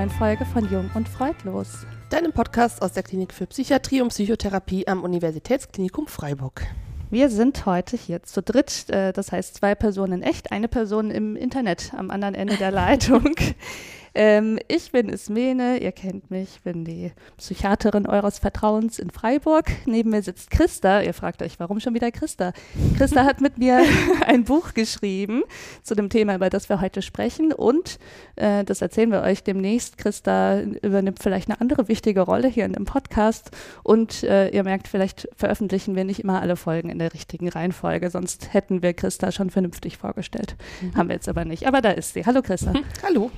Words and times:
neuen 0.00 0.08
Folge 0.08 0.46
von 0.46 0.66
Jung 0.72 0.90
und 0.94 1.10
Freudlos. 1.10 1.84
Deinem 2.08 2.32
Podcast 2.32 2.80
aus 2.80 2.92
der 2.92 3.02
Klinik 3.02 3.34
für 3.34 3.46
Psychiatrie 3.46 4.00
und 4.00 4.08
Psychotherapie 4.08 4.88
am 4.88 5.04
Universitätsklinikum 5.04 6.06
Freiburg. 6.06 6.62
Wir 7.10 7.28
sind 7.28 7.66
heute 7.66 7.98
hier 7.98 8.22
zu 8.22 8.40
dritt, 8.40 8.88
äh, 8.88 9.12
das 9.12 9.30
heißt 9.30 9.56
zwei 9.56 9.74
Personen 9.74 10.14
in 10.14 10.22
echt, 10.22 10.52
eine 10.52 10.68
Person 10.68 11.10
im 11.10 11.36
Internet 11.36 11.92
am 11.94 12.10
anderen 12.10 12.34
Ende 12.34 12.56
der 12.56 12.70
Leitung. 12.70 13.34
Ähm, 14.14 14.58
ich 14.68 14.92
bin 14.92 15.08
Ismene, 15.08 15.78
ihr 15.78 15.92
kennt 15.92 16.30
mich, 16.30 16.60
bin 16.62 16.84
die 16.84 17.12
Psychiaterin 17.36 18.06
eures 18.06 18.38
Vertrauens 18.38 18.98
in 18.98 19.10
Freiburg. 19.10 19.70
Neben 19.86 20.10
mir 20.10 20.22
sitzt 20.22 20.50
Christa. 20.50 21.02
Ihr 21.02 21.14
fragt 21.14 21.42
euch, 21.42 21.60
warum 21.60 21.80
schon 21.80 21.94
wieder 21.94 22.10
Christa? 22.10 22.52
Christa 22.96 23.24
hat 23.24 23.40
mit 23.40 23.58
mir 23.58 23.82
ein 24.26 24.44
Buch 24.44 24.74
geschrieben 24.74 25.42
zu 25.82 25.94
dem 25.94 26.08
Thema, 26.08 26.34
über 26.34 26.50
das 26.50 26.68
wir 26.68 26.80
heute 26.80 27.02
sprechen. 27.02 27.52
Und 27.52 27.98
äh, 28.36 28.64
das 28.64 28.82
erzählen 28.82 29.12
wir 29.12 29.22
euch 29.22 29.44
demnächst. 29.44 29.98
Christa 29.98 30.60
übernimmt 30.60 31.22
vielleicht 31.22 31.48
eine 31.48 31.60
andere 31.60 31.88
wichtige 31.88 32.22
Rolle 32.22 32.48
hier 32.48 32.64
in 32.64 32.72
dem 32.72 32.84
Podcast. 32.84 33.50
Und 33.82 34.22
äh, 34.24 34.48
ihr 34.48 34.64
merkt, 34.64 34.88
vielleicht 34.88 35.28
veröffentlichen 35.36 35.94
wir 35.94 36.04
nicht 36.04 36.20
immer 36.20 36.40
alle 36.40 36.56
Folgen 36.56 36.90
in 36.90 36.98
der 36.98 37.14
richtigen 37.14 37.48
Reihenfolge. 37.48 38.10
Sonst 38.10 38.52
hätten 38.52 38.82
wir 38.82 38.92
Christa 38.92 39.30
schon 39.30 39.50
vernünftig 39.50 39.98
vorgestellt. 39.98 40.56
Mhm. 40.80 40.96
Haben 40.96 41.08
wir 41.08 41.14
jetzt 41.14 41.28
aber 41.28 41.44
nicht. 41.44 41.66
Aber 41.66 41.80
da 41.80 41.90
ist 41.90 42.14
sie. 42.14 42.26
Hallo 42.26 42.42
Christa. 42.42 42.72
Hallo. 43.04 43.30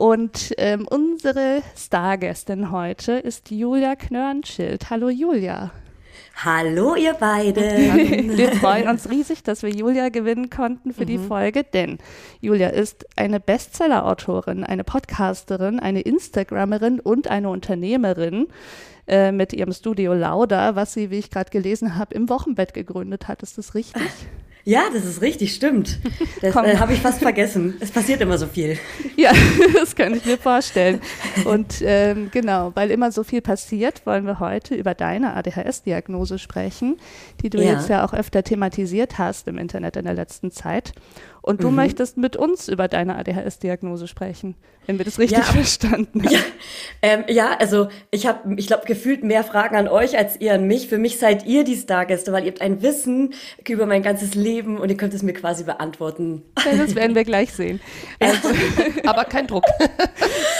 Und 0.00 0.54
ähm, 0.56 0.86
unsere 0.88 1.60
Stargästin 1.76 2.70
heute 2.70 3.12
ist 3.12 3.50
Julia 3.50 3.96
Knörnschild. 3.96 4.88
Hallo 4.88 5.10
Julia. 5.10 5.72
Hallo 6.42 6.94
ihr 6.94 7.12
beide. 7.12 7.60
Wir 8.34 8.50
freuen 8.52 8.88
uns 8.88 9.10
riesig, 9.10 9.42
dass 9.42 9.62
wir 9.62 9.68
Julia 9.68 10.08
gewinnen 10.08 10.48
konnten 10.48 10.94
für 10.94 11.02
mhm. 11.02 11.06
die 11.06 11.18
Folge, 11.18 11.64
denn 11.64 11.98
Julia 12.40 12.68
ist 12.68 13.04
eine 13.16 13.40
Bestseller-Autorin, 13.40 14.64
eine 14.64 14.84
Podcasterin, 14.84 15.78
eine 15.78 16.00
Instagrammerin 16.00 16.98
und 16.98 17.28
eine 17.28 17.50
Unternehmerin 17.50 18.46
äh, 19.06 19.32
mit 19.32 19.52
ihrem 19.52 19.74
Studio 19.74 20.14
Lauda, 20.14 20.76
was 20.76 20.94
sie, 20.94 21.10
wie 21.10 21.18
ich 21.18 21.30
gerade 21.30 21.50
gelesen 21.50 21.96
habe, 21.96 22.14
im 22.14 22.30
Wochenbett 22.30 22.72
gegründet 22.72 23.28
hat. 23.28 23.42
Ist 23.42 23.58
das 23.58 23.74
richtig? 23.74 24.00
Ja, 24.64 24.84
das 24.92 25.04
ist 25.04 25.22
richtig, 25.22 25.54
stimmt. 25.54 25.98
Das 26.40 26.56
äh, 26.56 26.76
habe 26.78 26.94
ich 26.94 27.00
fast 27.00 27.20
vergessen. 27.20 27.76
Es 27.80 27.90
passiert 27.90 28.20
immer 28.22 28.38
so 28.38 28.46
viel. 28.46 28.78
Ja, 29.16 29.32
das 29.74 29.94
kann 29.94 30.14
ich 30.14 30.24
mir 30.24 30.38
vorstellen. 30.38 31.00
Und 31.44 31.82
ähm, 31.82 32.30
genau, 32.30 32.72
weil 32.74 32.90
immer 32.90 33.12
so 33.12 33.24
viel 33.24 33.42
passiert, 33.42 34.06
wollen 34.06 34.24
wir 34.24 34.40
heute 34.40 34.74
über 34.74 34.94
deine 34.94 35.34
ADHS-Diagnose 35.34 36.38
sprechen, 36.38 36.98
die 37.42 37.50
du 37.50 37.58
ja. 37.58 37.72
jetzt 37.72 37.90
ja 37.90 38.04
auch 38.04 38.14
öfter 38.14 38.42
thematisiert 38.42 39.18
hast 39.18 39.48
im 39.48 39.58
Internet 39.58 39.96
in 39.96 40.04
der 40.04 40.14
letzten 40.14 40.50
Zeit. 40.50 40.94
Und 41.42 41.62
du 41.62 41.70
mhm. 41.70 41.76
möchtest 41.76 42.16
mit 42.16 42.36
uns 42.36 42.68
über 42.68 42.88
deine 42.88 43.16
ADHS-Diagnose 43.16 44.08
sprechen, 44.08 44.56
wenn 44.86 44.98
wir 44.98 45.04
das 45.04 45.18
richtig 45.18 45.38
ja, 45.38 45.44
verstanden 45.44 46.24
haben. 46.24 46.32
Ja, 46.32 46.40
ähm, 47.02 47.24
ja 47.28 47.56
also 47.58 47.88
ich 48.10 48.26
habe, 48.26 48.54
ich 48.56 48.66
glaube, 48.66 48.84
gefühlt 48.86 49.24
mehr 49.24 49.42
Fragen 49.44 49.76
an 49.76 49.88
euch 49.88 50.18
als 50.18 50.40
ihr 50.40 50.54
an 50.54 50.66
mich. 50.66 50.88
Für 50.88 50.98
mich 50.98 51.18
seid 51.18 51.46
ihr 51.46 51.64
die 51.64 51.76
Stargäste, 51.76 52.32
weil 52.32 52.44
ihr 52.44 52.50
habt 52.50 52.60
ein 52.60 52.82
Wissen 52.82 53.34
über 53.66 53.86
mein 53.86 54.02
ganzes 54.02 54.34
Leben 54.34 54.78
und 54.78 54.90
ihr 54.90 54.96
könnt 54.96 55.14
es 55.14 55.22
mir 55.22 55.32
quasi 55.32 55.64
beantworten. 55.64 56.42
Ja, 56.64 56.76
das 56.76 56.94
werden 56.94 57.14
wir 57.14 57.24
gleich 57.24 57.52
sehen. 57.52 57.80
Also, 58.18 58.48
aber 59.06 59.24
kein 59.24 59.46
Druck. 59.46 59.64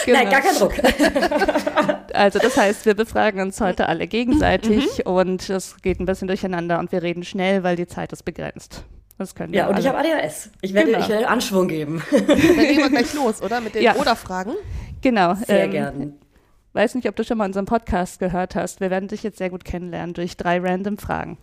Genau. 0.07 0.19
Nein, 0.19 0.31
gar 0.31 0.41
kein 0.41 0.55
Druck. 0.55 0.73
Also 2.15 2.39
das 2.39 2.57
heißt, 2.57 2.87
wir 2.87 2.95
befragen 2.95 3.41
uns 3.41 3.61
heute 3.61 3.89
alle 3.89 4.07
gegenseitig 4.07 4.99
mhm. 5.05 5.13
und 5.13 5.49
es 5.49 5.81
geht 5.83 6.01
ein 6.01 6.07
bisschen 6.07 6.27
durcheinander 6.27 6.79
und 6.79 6.91
wir 6.91 7.03
reden 7.03 7.23
schnell, 7.23 7.63
weil 7.63 7.77
die 7.77 7.87
Zeit 7.87 8.13
ist 8.13 8.25
begrenzt. 8.25 8.85
Das 9.21 9.35
können 9.35 9.53
ja, 9.53 9.67
und 9.67 9.75
alle. 9.75 9.83
ich 9.83 9.87
habe 9.87 9.99
ADHS. 9.99 10.49
Ich 10.63 10.73
werde, 10.73 10.93
genau. 10.93 11.05
ich 11.05 11.11
werde 11.11 11.29
Anschwung 11.29 11.69
geben. 11.69 12.03
Dann 12.11 12.27
gehen 12.27 12.79
wir 12.79 12.89
gleich 12.89 13.13
los, 13.15 13.43
oder? 13.43 13.61
Mit 13.61 13.75
den 13.75 13.83
ja. 13.83 13.95
Oder-Fragen. 13.97 14.55
Genau. 15.03 15.35
Sehr 15.35 15.65
ähm, 15.65 15.71
gerne. 15.71 16.13
Weiß 16.73 16.95
nicht, 16.95 17.07
ob 17.07 17.17
du 17.17 17.23
schon 17.23 17.37
mal 17.37 17.45
unseren 17.45 17.67
Podcast 17.67 18.19
gehört 18.19 18.55
hast. 18.55 18.81
Wir 18.81 18.89
werden 18.89 19.11
dich 19.11 19.23
jetzt 19.23 19.37
sehr 19.37 19.51
gut 19.51 19.67
kennenlernen 19.67 20.15
durch 20.15 20.39
drei 20.39 20.59
random 20.59 20.97
Fragen. 20.97 21.37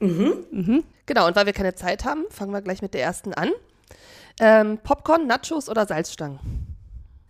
Mhm. 0.00 0.32
mhm. 0.50 0.84
Genau, 1.06 1.28
und 1.28 1.36
weil 1.36 1.46
wir 1.46 1.52
keine 1.52 1.76
Zeit 1.76 2.04
haben, 2.04 2.24
fangen 2.30 2.52
wir 2.52 2.62
gleich 2.62 2.82
mit 2.82 2.94
der 2.94 3.02
ersten 3.04 3.32
an. 3.32 3.50
Ähm, 4.40 4.78
Popcorn, 4.82 5.28
Nachos 5.28 5.68
oder 5.68 5.86
Salzstangen? 5.86 6.40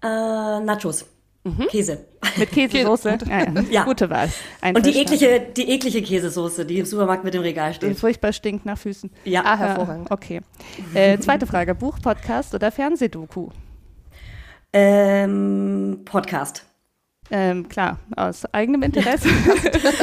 Äh, 0.02 0.06
Nachos. 0.06 1.04
Mhm. 1.42 1.68
Käse. 1.70 2.06
Mit 2.36 2.50
Käsesoße? 2.52 3.18
ja, 3.28 3.38
ja. 3.38 3.64
ja. 3.70 3.84
Gute 3.84 4.10
Wahl. 4.10 4.28
Und 4.74 4.84
die 4.84 4.98
eklige, 4.98 5.40
die 5.56 5.70
eklige 5.70 6.02
Käsesoße, 6.02 6.66
die 6.66 6.78
im 6.78 6.84
Supermarkt 6.84 7.24
mit 7.24 7.32
dem 7.32 7.42
Regal 7.42 7.72
steht. 7.72 7.90
Die 7.90 7.94
furchtbar 7.94 8.32
stinkt 8.32 8.66
nach 8.66 8.78
Füßen. 8.78 9.10
Ja. 9.24 9.42
Ah, 9.44 9.56
hervorragend. 9.56 10.10
Okay. 10.10 10.42
Äh, 10.94 11.18
zweite 11.18 11.46
Frage. 11.46 11.74
Buch, 11.74 11.98
Podcast 12.02 12.54
oder 12.54 12.70
Fernsehdoku? 12.70 13.48
Ähm, 14.72 16.02
Podcast. 16.04 16.66
Ähm, 17.32 17.68
klar, 17.68 17.98
aus 18.16 18.44
eigenem 18.52 18.82
Interesse. 18.82 19.28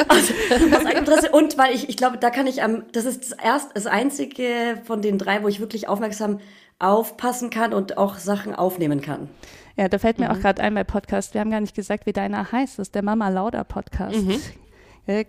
aus, 0.08 0.18
aus, 0.78 0.86
eigenem 0.86 1.00
Interesse 1.00 1.30
und 1.32 1.58
weil 1.58 1.76
ich, 1.76 1.90
ich 1.90 1.98
glaube, 1.98 2.18
da 2.18 2.30
kann 2.30 2.48
ich 2.48 2.64
am, 2.64 2.86
das 2.94 3.06
ist 3.06 3.32
das 3.32 3.38
erst, 3.44 3.76
das 3.76 3.86
einzige 3.86 4.82
von 4.86 5.02
den 5.02 5.18
drei, 5.18 5.44
wo 5.44 5.50
ich 5.50 5.60
wirklich 5.60 5.90
aufmerksam 5.90 6.40
aufpassen 6.80 7.50
kann 7.50 7.74
und 7.74 7.98
auch 7.98 8.18
Sachen 8.18 8.56
aufnehmen 8.56 9.02
kann. 9.02 9.30
Ja, 9.78 9.88
da 9.88 10.00
fällt 10.00 10.18
mir 10.18 10.30
mhm. 10.30 10.36
auch 10.36 10.40
gerade 10.40 10.62
ein 10.62 10.74
bei 10.74 10.84
Podcast. 10.84 11.36
Wir 11.36 11.42
haben 11.42 11.52
gar 11.52 11.62
nicht 11.62 11.76
gesagt, 11.76 12.08
wie 12.08 12.14
deiner 12.14 12.52
heißt. 12.52 12.80
Das 12.80 12.88
ist 12.88 12.96
der 12.96 13.04
Mama 13.04 13.30
Lauda 13.30 13.64
Podcast. 13.64 14.18
Mhm. 14.18 14.42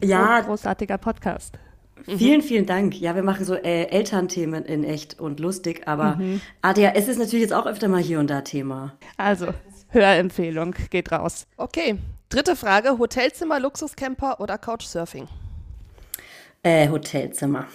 Ja, 0.02 0.40
großartiger 0.40 0.98
Podcast. 0.98 1.58
Vielen, 2.04 2.42
vielen 2.42 2.64
Dank. 2.64 2.98
Ja, 2.98 3.14
wir 3.14 3.22
machen 3.22 3.44
so 3.44 3.54
äh, 3.54 3.84
Elternthemen 3.84 4.64
in 4.64 4.84
echt 4.84 5.20
und 5.20 5.40
lustig, 5.40 5.86
aber 5.86 6.16
mhm. 6.16 6.40
ADHS 6.62 7.08
ist 7.08 7.18
natürlich 7.18 7.42
jetzt 7.42 7.52
auch 7.52 7.66
öfter 7.66 7.88
mal 7.88 8.00
hier 8.00 8.18
und 8.18 8.30
da 8.30 8.40
Thema. 8.40 8.94
Also, 9.16 9.48
Hörempfehlung 9.88 10.74
geht 10.90 11.12
raus. 11.12 11.46
Okay, 11.56 11.98
dritte 12.30 12.56
Frage: 12.56 12.98
Hotelzimmer, 12.98 13.60
Luxuscamper 13.60 14.40
oder 14.40 14.56
Couchsurfing? 14.56 15.28
Äh, 16.62 16.88
Hotelzimmer. 16.88 17.66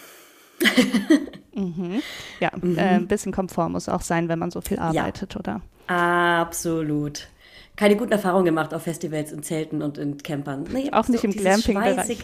mhm. 1.54 2.02
Ja, 2.40 2.52
mhm. 2.60 2.78
Äh, 2.78 2.82
ein 2.82 3.08
bisschen 3.08 3.32
Komfort 3.32 3.70
muss 3.70 3.88
auch 3.88 4.02
sein, 4.02 4.30
wenn 4.30 4.40
man 4.40 4.52
so 4.52 4.62
viel 4.62 4.80
arbeitet, 4.80 5.34
ja. 5.34 5.40
oder? 5.40 5.62
Absolut. 5.88 7.28
Keine 7.76 7.96
guten 7.96 8.12
Erfahrungen 8.12 8.46
gemacht 8.46 8.72
auf 8.76 8.84
Festivals, 8.84 9.32
in 9.32 9.42
Zelten 9.42 9.82
und 9.82 9.98
in 9.98 10.18
Campern. 10.18 10.66
Nee, 10.72 10.92
auch 10.92 11.08
nicht 11.08 11.22
so 11.22 11.28
im 11.28 11.34
Glamping-Bereich. 11.34 12.18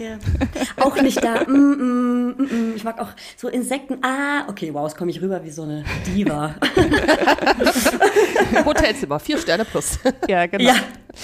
auch 0.79 1.01
nicht 1.01 1.23
da. 1.23 1.43
Mm, 1.47 1.51
mm, 1.51 2.35
mm, 2.37 2.43
mm, 2.43 2.73
ich 2.75 2.83
mag 2.83 3.01
auch 3.01 3.09
so 3.35 3.47
Insekten. 3.47 3.97
Ah, 4.03 4.47
okay, 4.47 4.71
wow, 4.71 4.87
jetzt 4.87 4.95
komme 4.95 5.09
ich 5.09 5.19
rüber 5.19 5.43
wie 5.43 5.49
so 5.49 5.63
eine 5.63 5.83
Diva. 6.05 6.53
Hotelzimmer, 8.65 9.19
vier 9.19 9.39
Sterne 9.39 9.65
plus. 9.65 9.97
Ja, 10.27 10.45
genau. 10.45 10.65
Ja, 10.65 10.75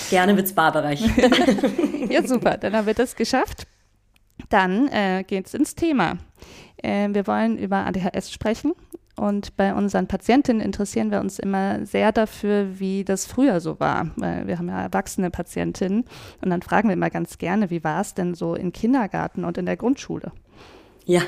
gerne 0.09 0.33
mit 0.33 0.49
Spa-Bereich. 0.49 1.01
ja, 2.09 2.25
super, 2.25 2.57
dann 2.57 2.75
haben 2.75 2.87
wir 2.87 2.95
das 2.95 3.15
geschafft. 3.15 3.67
Dann 4.49 4.87
äh, 4.87 5.23
es 5.29 5.53
ins 5.53 5.75
Thema. 5.75 6.17
Äh, 6.77 7.09
wir 7.11 7.27
wollen 7.27 7.59
über 7.59 7.85
ADHS 7.85 8.31
sprechen 8.31 8.73
und 9.15 9.55
bei 9.55 9.73
unseren 9.73 10.07
Patientinnen 10.07 10.61
interessieren 10.61 11.11
wir 11.11 11.19
uns 11.19 11.39
immer 11.39 11.85
sehr 11.85 12.11
dafür, 12.11 12.79
wie 12.79 13.05
das 13.05 13.25
früher 13.25 13.61
so 13.61 13.79
war. 13.79 14.11
Weil 14.17 14.47
wir 14.47 14.57
haben 14.57 14.67
ja 14.67 14.81
erwachsene 14.81 15.29
Patientinnen 15.29 16.05
und 16.41 16.49
dann 16.49 16.61
fragen 16.61 16.89
wir 16.89 16.93
immer 16.93 17.09
ganz 17.09 17.37
gerne, 17.37 17.69
wie 17.69 17.83
war 17.83 18.01
es 18.01 18.13
denn 18.13 18.33
so 18.33 18.55
im 18.55 18.73
Kindergarten 18.73 19.45
und 19.45 19.57
in 19.57 19.65
der 19.65 19.77
Grundschule? 19.77 20.31
Ja, 21.05 21.21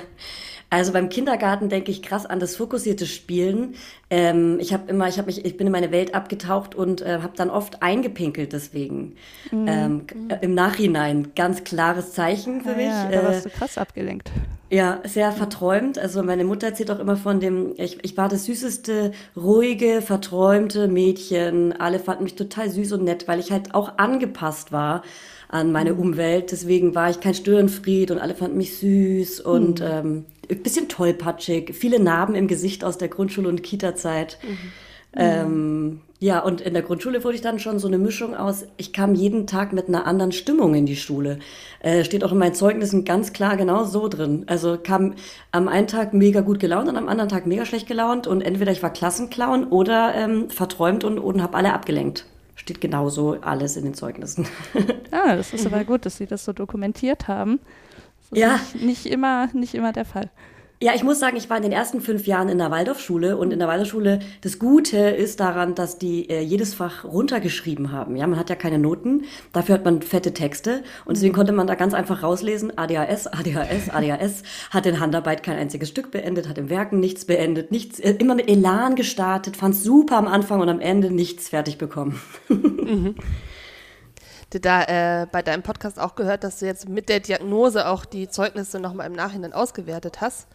also 0.69 0.91
beim 0.91 1.07
Kindergarten 1.07 1.69
denke 1.69 1.91
ich 1.91 2.01
krass 2.01 2.25
an 2.25 2.39
das 2.39 2.57
fokussierte 2.57 3.05
Spielen. 3.05 3.75
Ähm, 4.09 4.57
ich 4.59 4.73
habe 4.73 4.89
immer, 4.89 5.07
ich 5.07 5.17
habe 5.17 5.27
mich, 5.27 5.45
ich 5.45 5.55
bin 5.55 5.67
in 5.67 5.71
meine 5.71 5.91
Welt 5.91 6.13
abgetaucht 6.13 6.75
und 6.75 7.01
äh, 7.01 7.19
habe 7.21 7.33
dann 7.37 7.49
oft 7.49 7.81
eingepinkelt 7.81 8.51
deswegen. 8.51 9.15
Mhm. 9.51 9.67
Ähm, 9.67 10.01
äh, 10.29 10.37
Im 10.41 10.53
Nachhinein 10.53 11.31
ganz 11.35 11.63
klares 11.63 12.11
Zeichen 12.11 12.61
für 12.61 12.71
ja, 12.71 12.75
mich. 12.75 12.85
Ja, 12.87 13.09
da 13.11 13.23
warst 13.23 13.45
du 13.45 13.49
krass 13.49 13.77
abgelenkt. 13.77 14.29
Ja, 14.69 14.99
sehr 15.05 15.31
verträumt. 15.31 15.97
Also 15.97 16.21
meine 16.21 16.43
Mutter 16.43 16.67
erzählt 16.67 16.91
auch 16.91 16.99
immer 16.99 17.15
von 17.15 17.39
dem, 17.39 17.73
ich, 17.77 18.03
ich 18.03 18.17
war 18.17 18.27
das 18.27 18.43
süßeste, 18.45 19.13
ruhige, 19.37 20.01
verträumte 20.01 20.89
Mädchen. 20.89 21.79
Alle 21.79 21.99
fanden 21.99 22.25
mich 22.25 22.35
total 22.35 22.69
süß 22.69 22.91
und 22.91 23.05
nett, 23.05 23.29
weil 23.29 23.39
ich 23.39 23.53
halt 23.53 23.73
auch 23.73 23.97
angepasst 23.97 24.73
war 24.73 25.03
an 25.47 25.71
meine 25.71 25.93
mhm. 25.93 25.99
Umwelt. 25.99 26.51
Deswegen 26.51 26.93
war 26.93 27.09
ich 27.09 27.21
kein 27.21 27.33
Störenfried 27.33 28.11
und 28.11 28.19
alle 28.19 28.35
fanden 28.35 28.57
mich 28.57 28.77
süß 28.77 29.39
und 29.39 29.79
mhm. 29.79 29.85
ähm, 29.89 30.25
bisschen 30.47 30.89
tollpatschig. 30.89 31.75
Viele 31.75 31.99
Narben 31.99 32.35
im 32.35 32.47
Gesicht 32.47 32.83
aus 32.83 32.97
der 32.97 33.09
Grundschule- 33.09 33.49
und 33.49 33.63
Kita-Zeit. 33.63 34.37
Mhm. 34.43 34.57
Ähm, 35.19 36.01
ja, 36.19 36.39
und 36.39 36.61
in 36.61 36.73
der 36.73 36.83
Grundschule 36.83 37.23
wurde 37.23 37.35
ich 37.35 37.41
dann 37.41 37.59
schon 37.59 37.79
so 37.79 37.87
eine 37.87 37.97
Mischung 37.97 38.35
aus, 38.35 38.65
ich 38.77 38.91
kam 38.91 39.15
jeden 39.15 39.47
Tag 39.47 39.71
mit 39.71 39.87
einer 39.87 40.05
anderen 40.05 40.31
Stimmung 40.31 40.75
in 40.75 40.85
die 40.85 40.95
Schule. 40.95 41.39
Äh, 41.79 42.03
steht 42.03 42.23
auch 42.23 42.31
in 42.31 42.37
meinen 42.37 42.53
Zeugnissen 42.53 43.05
ganz 43.05 43.33
klar 43.33 43.55
genau 43.55 43.83
so 43.83 44.07
drin. 44.07 44.43
Also 44.47 44.77
kam 44.81 45.13
am 45.51 45.67
einen 45.67 45.87
Tag 45.87 46.13
mega 46.13 46.41
gut 46.41 46.59
gelaunt 46.59 46.89
und 46.89 46.97
am 46.97 47.07
anderen 47.07 47.29
Tag 47.29 47.45
mega 47.45 47.65
schlecht 47.65 47.87
gelaunt 47.87 48.27
und 48.27 48.41
entweder 48.41 48.71
ich 48.71 48.81
war 48.83 48.91
Klassenclown 48.91 49.65
oder 49.67 50.13
ähm, 50.15 50.49
verträumt 50.49 51.03
und, 51.03 51.19
und 51.19 51.41
habe 51.41 51.57
alle 51.57 51.73
abgelenkt. 51.73 52.25
Steht 52.55 52.81
genauso 52.81 53.37
alles 53.41 53.77
in 53.77 53.83
den 53.83 53.93
Zeugnissen. 53.93 54.47
ah, 55.11 55.35
das 55.35 55.53
ist 55.53 55.65
aber 55.67 55.83
gut, 55.83 56.05
dass 56.05 56.17
Sie 56.17 56.25
das 56.25 56.43
so 56.45 56.53
dokumentiert 56.53 57.27
haben. 57.27 57.59
Das 58.29 58.39
ja. 58.39 58.59
Nicht, 58.73 58.83
nicht, 58.83 59.05
immer, 59.05 59.49
nicht 59.53 59.73
immer 59.73 59.93
der 59.93 60.05
Fall. 60.05 60.29
Ja, 60.79 60.91
ich 60.93 61.03
muss 61.03 61.19
sagen, 61.19 61.37
ich 61.37 61.49
war 61.49 61.57
in 61.57 61.63
den 61.63 61.71
ersten 61.71 62.01
fünf 62.01 62.27
Jahren 62.27 62.49
in 62.49 62.59
der 62.59 62.69
Waldorfschule 62.69 63.35
und 63.37 63.51
in 63.51 63.57
der 63.57 63.67
Waldorfschule, 63.67 64.19
das 64.41 64.59
Gute 64.59 64.97
ist 64.97 65.39
daran, 65.39 65.73
dass 65.73 65.97
die 65.97 66.29
äh, 66.29 66.39
jedes 66.41 66.75
Fach 66.75 67.03
runtergeschrieben 67.03 67.91
haben. 67.91 68.15
Ja, 68.15 68.27
man 68.27 68.37
hat 68.37 68.51
ja 68.51 68.55
keine 68.55 68.77
Noten, 68.77 69.23
dafür 69.53 69.73
hat 69.73 69.85
man 69.85 70.03
fette 70.03 70.35
Texte 70.35 70.83
und 71.05 71.17
deswegen 71.17 71.33
konnte 71.33 71.51
man 71.51 71.65
da 71.65 71.73
ganz 71.73 71.95
einfach 71.95 72.21
rauslesen, 72.21 72.77
ADHS, 72.77 73.25
ADHS, 73.25 73.89
ADHS, 73.89 74.43
hat 74.69 74.85
in 74.85 74.99
Handarbeit 74.99 75.41
kein 75.41 75.57
einziges 75.57 75.89
Stück 75.89 76.11
beendet, 76.11 76.47
hat 76.47 76.59
im 76.59 76.69
Werken 76.69 76.99
nichts 76.99 77.25
beendet, 77.25 77.71
nichts, 77.71 77.99
äh, 77.99 78.11
immer 78.11 78.35
mit 78.35 78.47
Elan 78.47 78.95
gestartet, 78.95 79.57
fand 79.57 79.75
super 79.75 80.17
am 80.17 80.27
Anfang 80.27 80.59
und 80.59 80.69
am 80.69 80.79
Ende 80.79 81.09
nichts 81.09 81.49
fertig 81.49 81.79
bekommen. 81.79 82.21
mhm. 82.49 83.15
da 84.59 84.83
äh, 85.21 85.27
bei 85.31 85.41
deinem 85.41 85.63
Podcast 85.63 85.99
auch 85.99 86.15
gehört, 86.15 86.43
dass 86.43 86.59
du 86.59 86.65
jetzt 86.65 86.87
mit 86.87 87.09
der 87.09 87.19
Diagnose 87.19 87.87
auch 87.87 88.05
die 88.05 88.27
Zeugnisse 88.29 88.79
nochmal 88.79 89.07
im 89.07 89.13
Nachhinein 89.13 89.53
ausgewertet 89.53 90.21
hast. 90.21 90.47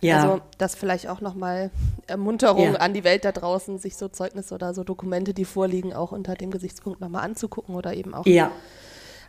Ja. 0.00 0.22
Also 0.22 0.40
das 0.58 0.74
vielleicht 0.74 1.08
auch 1.08 1.20
nochmal 1.20 1.70
Ermunterung 2.06 2.74
ja. 2.74 2.78
an 2.78 2.94
die 2.94 3.04
Welt 3.04 3.24
da 3.24 3.32
draußen, 3.32 3.78
sich 3.78 3.96
so 3.96 4.08
Zeugnisse 4.08 4.54
oder 4.54 4.74
so 4.74 4.84
Dokumente, 4.84 5.34
die 5.34 5.44
vorliegen, 5.44 5.92
auch 5.92 6.12
unter 6.12 6.34
dem 6.34 6.50
Gesichtspunkt 6.50 7.00
nochmal 7.00 7.24
anzugucken 7.24 7.74
oder 7.74 7.94
eben 7.94 8.14
auch 8.14 8.26
ja. 8.26 8.52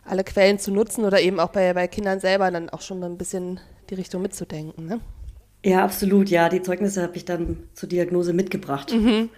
alle 0.04 0.22
Quellen 0.22 0.58
zu 0.58 0.70
nutzen 0.70 1.04
oder 1.04 1.20
eben 1.20 1.40
auch 1.40 1.50
bei, 1.50 1.72
bei 1.74 1.88
Kindern 1.88 2.20
selber 2.20 2.50
dann 2.50 2.70
auch 2.70 2.82
schon 2.82 3.02
ein 3.02 3.18
bisschen 3.18 3.58
die 3.90 3.94
Richtung 3.94 4.22
mitzudenken. 4.22 4.86
Ne? 4.86 5.00
Ja, 5.64 5.84
absolut. 5.84 6.30
Ja, 6.30 6.48
die 6.48 6.62
Zeugnisse 6.62 7.02
habe 7.02 7.16
ich 7.16 7.24
dann 7.24 7.68
zur 7.74 7.88
Diagnose 7.88 8.32
mitgebracht. 8.32 8.92
Mhm. 8.92 9.28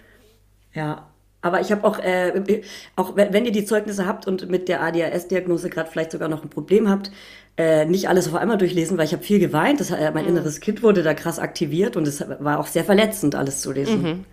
Ja, 0.73 1.07
aber 1.43 1.59
ich 1.59 1.71
habe 1.71 1.83
auch, 1.83 1.99
äh, 1.99 2.61
auch 2.95 3.15
wenn 3.15 3.45
ihr 3.45 3.51
die 3.51 3.65
Zeugnisse 3.65 4.07
habt 4.07 4.25
und 4.27 4.49
mit 4.49 4.69
der 4.69 4.81
ADHS-Diagnose 4.81 5.69
gerade 5.69 5.91
vielleicht 5.91 6.13
sogar 6.13 6.29
noch 6.29 6.41
ein 6.41 6.49
Problem 6.49 6.89
habt, 6.89 7.11
äh, 7.57 7.85
nicht 7.85 8.07
alles 8.07 8.29
auf 8.29 8.35
einmal 8.35 8.57
durchlesen, 8.57 8.97
weil 8.97 9.05
ich 9.05 9.11
habe 9.11 9.23
viel 9.23 9.39
geweint. 9.39 9.81
Das, 9.81 9.91
äh, 9.91 10.09
mein 10.11 10.23
mhm. 10.23 10.31
inneres 10.31 10.61
Kind 10.61 10.81
wurde 10.81 11.03
da 11.03 11.13
krass 11.13 11.39
aktiviert 11.39 11.97
und 11.97 12.07
es 12.07 12.23
war 12.39 12.59
auch 12.59 12.67
sehr 12.67 12.85
verletzend, 12.85 13.35
alles 13.35 13.61
zu 13.61 13.73
lesen. 13.73 14.01
Mhm. 14.01 14.25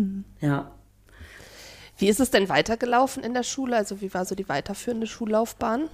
Mhm. 0.00 0.24
Ja. 0.40 0.70
Wie 1.98 2.08
ist 2.08 2.20
es 2.20 2.30
denn 2.30 2.48
weitergelaufen 2.48 3.24
in 3.24 3.34
der 3.34 3.42
Schule? 3.42 3.76
Also 3.76 4.00
wie 4.00 4.14
war 4.14 4.24
so 4.24 4.36
die 4.36 4.48
weiterführende 4.48 5.08
Schullaufbahn? 5.08 5.90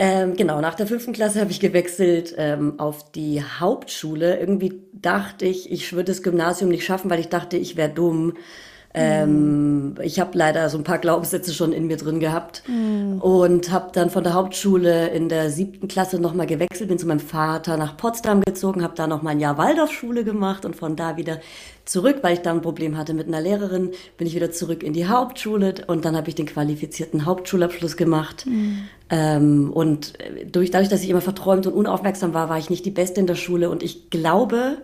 Ähm, 0.00 0.36
genau, 0.36 0.60
nach 0.60 0.74
der 0.74 0.88
fünften 0.88 1.12
Klasse 1.12 1.40
habe 1.40 1.52
ich 1.52 1.60
gewechselt 1.60 2.34
ähm, 2.36 2.80
auf 2.80 3.12
die 3.12 3.40
Hauptschule. 3.42 4.38
Irgendwie 4.40 4.82
dachte 4.92 5.46
ich, 5.46 5.70
ich 5.70 5.92
würde 5.92 6.06
das 6.06 6.24
Gymnasium 6.24 6.70
nicht 6.70 6.84
schaffen, 6.84 7.08
weil 7.08 7.20
ich 7.20 7.28
dachte, 7.28 7.56
ich 7.56 7.76
wäre 7.76 7.88
dumm. 7.90 8.34
Ähm, 8.94 9.94
ich 10.02 10.20
habe 10.20 10.36
leider 10.36 10.68
so 10.68 10.76
ein 10.76 10.84
paar 10.84 10.98
Glaubenssätze 10.98 11.54
schon 11.54 11.72
in 11.72 11.86
mir 11.86 11.96
drin 11.96 12.20
gehabt 12.20 12.62
mhm. 12.68 13.20
und 13.22 13.70
habe 13.70 13.90
dann 13.92 14.10
von 14.10 14.22
der 14.22 14.34
Hauptschule 14.34 15.08
in 15.08 15.30
der 15.30 15.50
siebten 15.50 15.88
Klasse 15.88 16.18
nochmal 16.18 16.46
gewechselt, 16.46 16.88
bin 16.88 16.98
zu 16.98 17.06
meinem 17.06 17.20
Vater 17.20 17.78
nach 17.78 17.96
Potsdam 17.96 18.42
gezogen, 18.42 18.82
habe 18.82 18.94
da 18.94 19.06
noch 19.06 19.22
mal 19.22 19.30
ein 19.30 19.40
Jahr 19.40 19.56
Waldorfschule 19.56 20.24
gemacht 20.24 20.66
und 20.66 20.76
von 20.76 20.94
da 20.94 21.16
wieder 21.16 21.40
zurück, 21.86 22.18
weil 22.20 22.34
ich 22.34 22.40
da 22.40 22.50
ein 22.50 22.60
Problem 22.60 22.98
hatte 22.98 23.14
mit 23.14 23.28
einer 23.28 23.40
Lehrerin, 23.40 23.92
bin 24.18 24.26
ich 24.26 24.34
wieder 24.34 24.52
zurück 24.52 24.82
in 24.82 24.92
die 24.92 25.06
Hauptschule 25.06 25.74
und 25.86 26.04
dann 26.04 26.14
habe 26.14 26.28
ich 26.28 26.34
den 26.34 26.46
qualifizierten 26.46 27.24
Hauptschulabschluss 27.24 27.96
gemacht. 27.96 28.44
Mhm. 28.46 28.82
Ähm, 29.08 29.70
und 29.72 30.12
durch, 30.50 30.70
dadurch, 30.70 30.90
dass 30.90 31.02
ich 31.02 31.08
immer 31.08 31.22
verträumt 31.22 31.66
und 31.66 31.72
unaufmerksam 31.72 32.34
war, 32.34 32.50
war 32.50 32.58
ich 32.58 32.68
nicht 32.68 32.84
die 32.84 32.90
Beste 32.90 33.20
in 33.20 33.26
der 33.26 33.36
Schule 33.36 33.70
und 33.70 33.82
ich 33.82 34.10
glaube, 34.10 34.78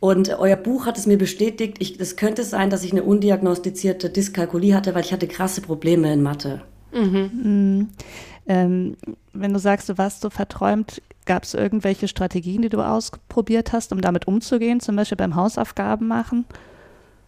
und 0.00 0.38
euer 0.38 0.56
Buch 0.56 0.86
hat 0.86 0.98
es 0.98 1.06
mir 1.06 1.18
bestätigt, 1.18 1.76
ich, 1.78 1.98
es 2.00 2.16
könnte 2.16 2.44
sein, 2.44 2.70
dass 2.70 2.84
ich 2.84 2.92
eine 2.92 3.02
undiagnostizierte 3.02 4.10
Dyskalkulie 4.10 4.74
hatte, 4.74 4.94
weil 4.94 5.04
ich 5.04 5.12
hatte 5.12 5.26
krasse 5.26 5.60
Probleme 5.60 6.12
in 6.12 6.22
Mathe. 6.22 6.62
Mhm. 6.92 7.30
Mhm. 7.42 7.88
Ähm, 8.46 8.96
wenn 9.32 9.52
du 9.52 9.58
sagst, 9.58 9.88
du 9.88 9.98
warst 9.98 10.20
so 10.20 10.30
verträumt, 10.30 11.02
gab 11.24 11.44
es 11.44 11.54
irgendwelche 11.54 12.08
Strategien, 12.08 12.62
die 12.62 12.68
du 12.68 12.82
ausprobiert 12.82 13.72
hast, 13.72 13.92
um 13.92 14.00
damit 14.00 14.28
umzugehen, 14.28 14.80
zum 14.80 14.96
Beispiel 14.96 15.16
beim 15.16 15.34
Hausaufgaben 15.34 16.06
machen? 16.06 16.44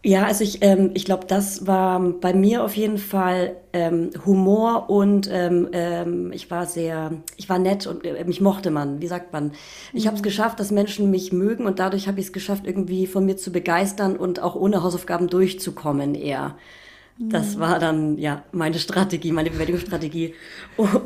Ja, 0.07 0.23
also 0.23 0.41
ich, 0.45 0.59
ähm, 0.61 0.91
ich 0.93 1.03
glaube, 1.03 1.25
das 1.27 1.67
war 1.67 1.99
bei 1.99 2.33
mir 2.33 2.63
auf 2.63 2.77
jeden 2.77 2.97
Fall 2.97 3.57
ähm, 3.73 4.11
Humor 4.25 4.89
und 4.89 5.29
ähm, 5.29 5.67
ähm, 5.73 6.31
ich 6.31 6.49
war 6.49 6.65
sehr, 6.65 7.11
ich 7.35 7.49
war 7.49 7.59
nett 7.59 7.87
und 7.87 8.05
äh, 8.05 8.23
mich 8.23 8.39
mochte 8.39 8.71
man, 8.71 9.01
wie 9.01 9.07
sagt 9.07 9.33
man. 9.33 9.51
Ich 9.91 10.05
mhm. 10.05 10.07
habe 10.07 10.15
es 10.15 10.23
geschafft, 10.23 10.61
dass 10.61 10.71
Menschen 10.71 11.11
mich 11.11 11.33
mögen 11.33 11.65
und 11.65 11.79
dadurch 11.79 12.07
habe 12.07 12.21
ich 12.21 12.27
es 12.27 12.31
geschafft, 12.31 12.65
irgendwie 12.65 13.05
von 13.05 13.25
mir 13.25 13.35
zu 13.35 13.51
begeistern 13.51 14.15
und 14.15 14.41
auch 14.41 14.55
ohne 14.55 14.81
Hausaufgaben 14.81 15.27
durchzukommen 15.27 16.15
eher. 16.15 16.55
Das 17.19 17.57
mhm. 17.57 17.59
war 17.59 17.77
dann 17.77 18.17
ja 18.17 18.45
meine 18.53 18.79
Strategie, 18.79 19.33
meine 19.33 19.49
Bewältigungsstrategie. 19.49 20.35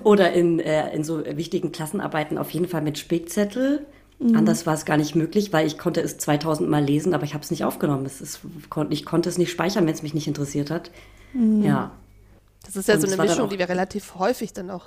Oder 0.04 0.32
in, 0.34 0.60
äh, 0.60 0.94
in 0.94 1.04
so 1.04 1.26
wichtigen 1.26 1.72
Klassenarbeiten 1.72 2.38
auf 2.38 2.52
jeden 2.52 2.68
Fall 2.68 2.84
mit 2.84 3.00
Spickzettel 3.00 3.88
Mhm. 4.22 4.36
Anders 4.36 4.68
war 4.68 4.76
es 4.76 4.86
gar 4.86 4.98
nicht 4.98 5.16
möglich, 5.16 5.52
weil 5.52 5.66
ich 5.66 5.78
konnte 5.78 6.02
es 6.02 6.18
2000 6.18 6.70
Mal 6.70 6.84
lesen, 6.84 7.14
aber 7.14 7.24
ich 7.24 7.34
habe 7.34 7.44
es 7.44 7.50
nicht 7.50 7.64
aufgenommen. 7.64 8.06
Es 8.06 8.22
ist, 8.22 8.42
ich 8.90 9.06
konnte 9.06 9.30
es 9.30 9.38
nicht 9.38 9.52
speichern, 9.52 9.88
wenn 9.88 9.94
es 9.94 10.04
mich 10.04 10.14
nicht 10.14 10.28
interessiert 10.28 10.70
hat. 10.70 10.92
Mhm. 11.34 11.64
Ja. 11.64 11.92
Das 12.66 12.76
ist 12.76 12.88
ja 12.88 12.96
Und 12.96 13.02
so 13.02 13.08
eine 13.08 13.18
Mischung, 13.18 13.50
die 13.50 13.58
wir 13.58 13.68
relativ 13.68 14.16
häufig 14.16 14.54
dann 14.54 14.70
auch 14.70 14.86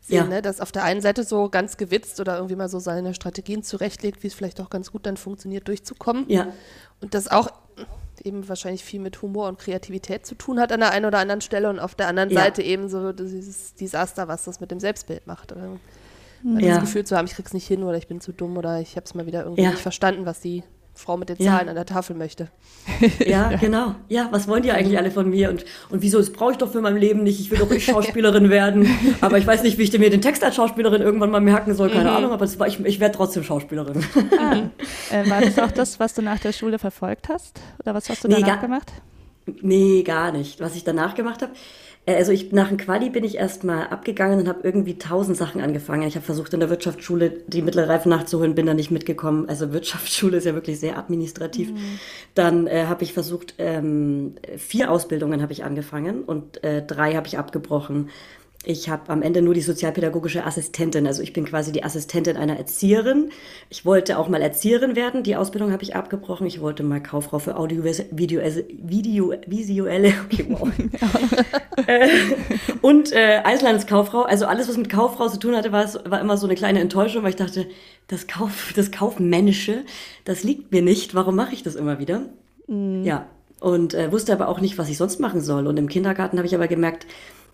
sehen, 0.00 0.16
ja. 0.16 0.24
ne? 0.24 0.42
dass 0.42 0.60
auf 0.60 0.72
der 0.72 0.84
einen 0.84 1.02
Seite 1.02 1.22
so 1.24 1.50
ganz 1.50 1.76
gewitzt 1.76 2.18
oder 2.18 2.36
irgendwie 2.36 2.56
mal 2.56 2.70
so 2.70 2.78
seine 2.78 3.12
Strategien 3.12 3.62
zurechtlegt, 3.62 4.22
wie 4.22 4.28
es 4.28 4.34
vielleicht 4.34 4.60
auch 4.60 4.70
ganz 4.70 4.90
gut 4.90 5.04
dann 5.04 5.18
funktioniert, 5.18 5.68
durchzukommen. 5.68 6.24
Ja. 6.28 6.48
Und 7.00 7.12
das 7.14 7.28
auch 7.28 7.50
eben 8.24 8.48
wahrscheinlich 8.48 8.84
viel 8.84 9.00
mit 9.00 9.20
Humor 9.20 9.48
und 9.48 9.58
Kreativität 9.58 10.24
zu 10.24 10.34
tun 10.34 10.60
hat 10.60 10.72
an 10.72 10.80
der 10.80 10.92
einen 10.92 11.04
oder 11.04 11.18
anderen 11.18 11.40
Stelle 11.40 11.68
und 11.68 11.78
auf 11.78 11.94
der 11.94 12.08
anderen 12.08 12.30
ja. 12.30 12.40
Seite 12.40 12.62
eben 12.62 12.88
so 12.88 13.12
dieses 13.12 13.74
Desaster, 13.74 14.28
was 14.28 14.44
das 14.44 14.60
mit 14.60 14.70
dem 14.70 14.80
Selbstbild 14.80 15.26
macht. 15.26 15.52
Oder? 15.52 15.78
Ja. 16.44 16.74
das 16.74 16.80
Gefühl 16.80 17.04
zu 17.04 17.16
haben, 17.16 17.26
ich 17.26 17.34
krieg's 17.34 17.52
nicht 17.52 17.66
hin 17.66 17.82
oder 17.82 17.96
ich 17.96 18.08
bin 18.08 18.20
zu 18.20 18.32
dumm 18.32 18.56
oder 18.56 18.80
ich 18.80 18.96
habe 18.96 19.04
es 19.04 19.14
mal 19.14 19.26
wieder 19.26 19.44
irgendwie 19.44 19.62
ja. 19.62 19.70
nicht 19.70 19.80
verstanden, 19.80 20.26
was 20.26 20.40
die 20.40 20.62
Frau 20.94 21.16
mit 21.16 21.28
den 21.28 21.38
Zahlen 21.38 21.66
ja. 21.66 21.70
an 21.70 21.74
der 21.74 21.86
Tafel 21.86 22.16
möchte. 22.16 22.48
Ja, 23.24 23.50
genau. 23.56 23.94
Ja, 24.08 24.28
was 24.30 24.46
wollen 24.48 24.62
die 24.62 24.72
eigentlich 24.72 24.98
alle 24.98 25.10
von 25.10 25.30
mir? 25.30 25.50
Und, 25.50 25.64
und 25.90 26.02
wieso, 26.02 26.18
das 26.18 26.32
brauche 26.32 26.52
ich 26.52 26.58
doch 26.58 26.70
für 26.70 26.80
mein 26.80 26.96
Leben 26.96 27.22
nicht. 27.22 27.40
Ich 27.40 27.50
will 27.50 27.58
doch 27.58 27.70
nicht 27.70 27.84
Schauspielerin 27.90 28.50
werden. 28.50 28.88
Aber 29.20 29.38
ich 29.38 29.46
weiß 29.46 29.62
nicht, 29.62 29.78
wie 29.78 29.82
ich 29.82 29.98
mir 29.98 30.10
den 30.10 30.20
Text 30.20 30.44
als 30.44 30.56
Schauspielerin 30.56 31.00
irgendwann 31.00 31.30
mal 31.30 31.40
merken 31.40 31.74
soll. 31.74 31.90
Keine 31.90 32.10
mhm. 32.10 32.16
Ahnung, 32.16 32.32
aber 32.32 32.58
war, 32.58 32.66
ich, 32.66 32.78
ich 32.84 33.00
werde 33.00 33.16
trotzdem 33.16 33.44
Schauspielerin. 33.44 34.04
Ah. 34.38 34.62
Äh, 35.10 35.28
war 35.28 35.40
das 35.40 35.58
auch 35.58 35.70
das, 35.70 36.00
was 36.00 36.14
du 36.14 36.22
nach 36.22 36.38
der 36.38 36.52
Schule 36.52 36.78
verfolgt 36.78 37.28
hast? 37.28 37.60
Oder 37.80 37.94
was 37.94 38.08
hast 38.08 38.24
du 38.24 38.28
danach 38.28 38.56
nee, 38.56 38.60
gemacht? 38.62 38.92
Nee, 39.60 40.02
gar 40.02 40.32
nicht. 40.32 40.60
Was 40.60 40.74
ich 40.74 40.84
danach 40.84 41.14
gemacht 41.14 41.42
habe, 41.42 41.52
also 42.06 42.32
ich 42.32 42.50
nach 42.50 42.68
dem 42.68 42.78
Quali 42.78 43.10
bin 43.10 43.22
ich 43.22 43.36
erstmal 43.36 43.86
abgegangen 43.86 44.40
und 44.40 44.48
habe 44.48 44.60
irgendwie 44.64 44.98
tausend 44.98 45.36
Sachen 45.36 45.60
angefangen. 45.60 46.02
Ich 46.02 46.16
habe 46.16 46.24
versucht 46.24 46.52
in 46.52 46.58
der 46.58 46.68
Wirtschaftsschule 46.68 47.30
die 47.46 47.62
mittlere 47.62 47.88
Reife 47.88 48.08
nachzuholen, 48.08 48.56
bin 48.56 48.66
da 48.66 48.74
nicht 48.74 48.90
mitgekommen. 48.90 49.48
Also 49.48 49.72
Wirtschaftsschule 49.72 50.38
ist 50.38 50.44
ja 50.44 50.54
wirklich 50.54 50.80
sehr 50.80 50.98
administrativ. 50.98 51.70
Mhm. 51.70 51.98
Dann 52.34 52.66
äh, 52.66 52.86
habe 52.86 53.04
ich 53.04 53.12
versucht, 53.12 53.54
ähm, 53.58 54.34
vier 54.56 54.90
Ausbildungen 54.90 55.42
habe 55.42 55.52
ich 55.52 55.62
angefangen 55.62 56.24
und 56.24 56.64
äh, 56.64 56.84
drei 56.84 57.14
habe 57.14 57.28
ich 57.28 57.38
abgebrochen. 57.38 58.10
Ich 58.64 58.88
habe 58.88 59.10
am 59.10 59.22
Ende 59.22 59.42
nur 59.42 59.54
die 59.54 59.60
sozialpädagogische 59.60 60.44
Assistentin. 60.44 61.06
Also 61.08 61.20
ich 61.22 61.32
bin 61.32 61.44
quasi 61.44 61.72
die 61.72 61.82
Assistentin 61.82 62.36
einer 62.36 62.56
Erzieherin. 62.56 63.30
Ich 63.70 63.84
wollte 63.84 64.18
auch 64.18 64.28
mal 64.28 64.40
Erzieherin 64.40 64.94
werden. 64.94 65.24
Die 65.24 65.34
Ausbildung 65.34 65.72
habe 65.72 65.82
ich 65.82 65.96
abgebrochen. 65.96 66.46
Ich 66.46 66.60
wollte 66.60 66.84
mal 66.84 67.02
Kauffrau 67.02 67.40
für 67.40 67.56
Audio, 67.56 67.82
Video, 67.82 68.40
Video, 68.40 69.34
visuelle, 69.46 70.14
okay, 70.24 70.46
wow. 70.48 70.68
Äh, 71.86 72.08
und 72.82 73.12
äh, 73.12 73.40
Einzelhandelskauffrau. 73.42 74.22
Also 74.22 74.46
alles, 74.46 74.68
was 74.68 74.76
mit 74.76 74.90
Kauffrau 74.90 75.28
zu 75.28 75.38
tun 75.38 75.56
hatte, 75.56 75.72
war, 75.72 75.86
war 76.08 76.20
immer 76.20 76.36
so 76.36 76.46
eine 76.46 76.54
kleine 76.54 76.80
Enttäuschung, 76.80 77.22
weil 77.22 77.30
ich 77.30 77.36
dachte, 77.36 77.66
das 78.08 78.26
Kauf, 78.26 78.72
das 78.76 78.92
Kaufmännische, 78.92 79.84
das 80.24 80.44
liegt 80.44 80.70
mir 80.70 80.82
nicht. 80.82 81.14
Warum 81.14 81.34
mache 81.34 81.54
ich 81.54 81.62
das 81.62 81.74
immer 81.74 81.98
wieder? 81.98 82.26
Mhm. 82.68 83.04
Ja. 83.04 83.26
Und 83.58 83.94
äh, 83.94 84.12
wusste 84.12 84.32
aber 84.32 84.48
auch 84.48 84.60
nicht, 84.60 84.76
was 84.76 84.88
ich 84.90 84.98
sonst 84.98 85.18
machen 85.18 85.40
soll. 85.40 85.66
Und 85.66 85.78
im 85.78 85.88
Kindergarten 85.88 86.36
habe 86.36 86.46
ich 86.46 86.54
aber 86.54 86.68
gemerkt, 86.68 87.06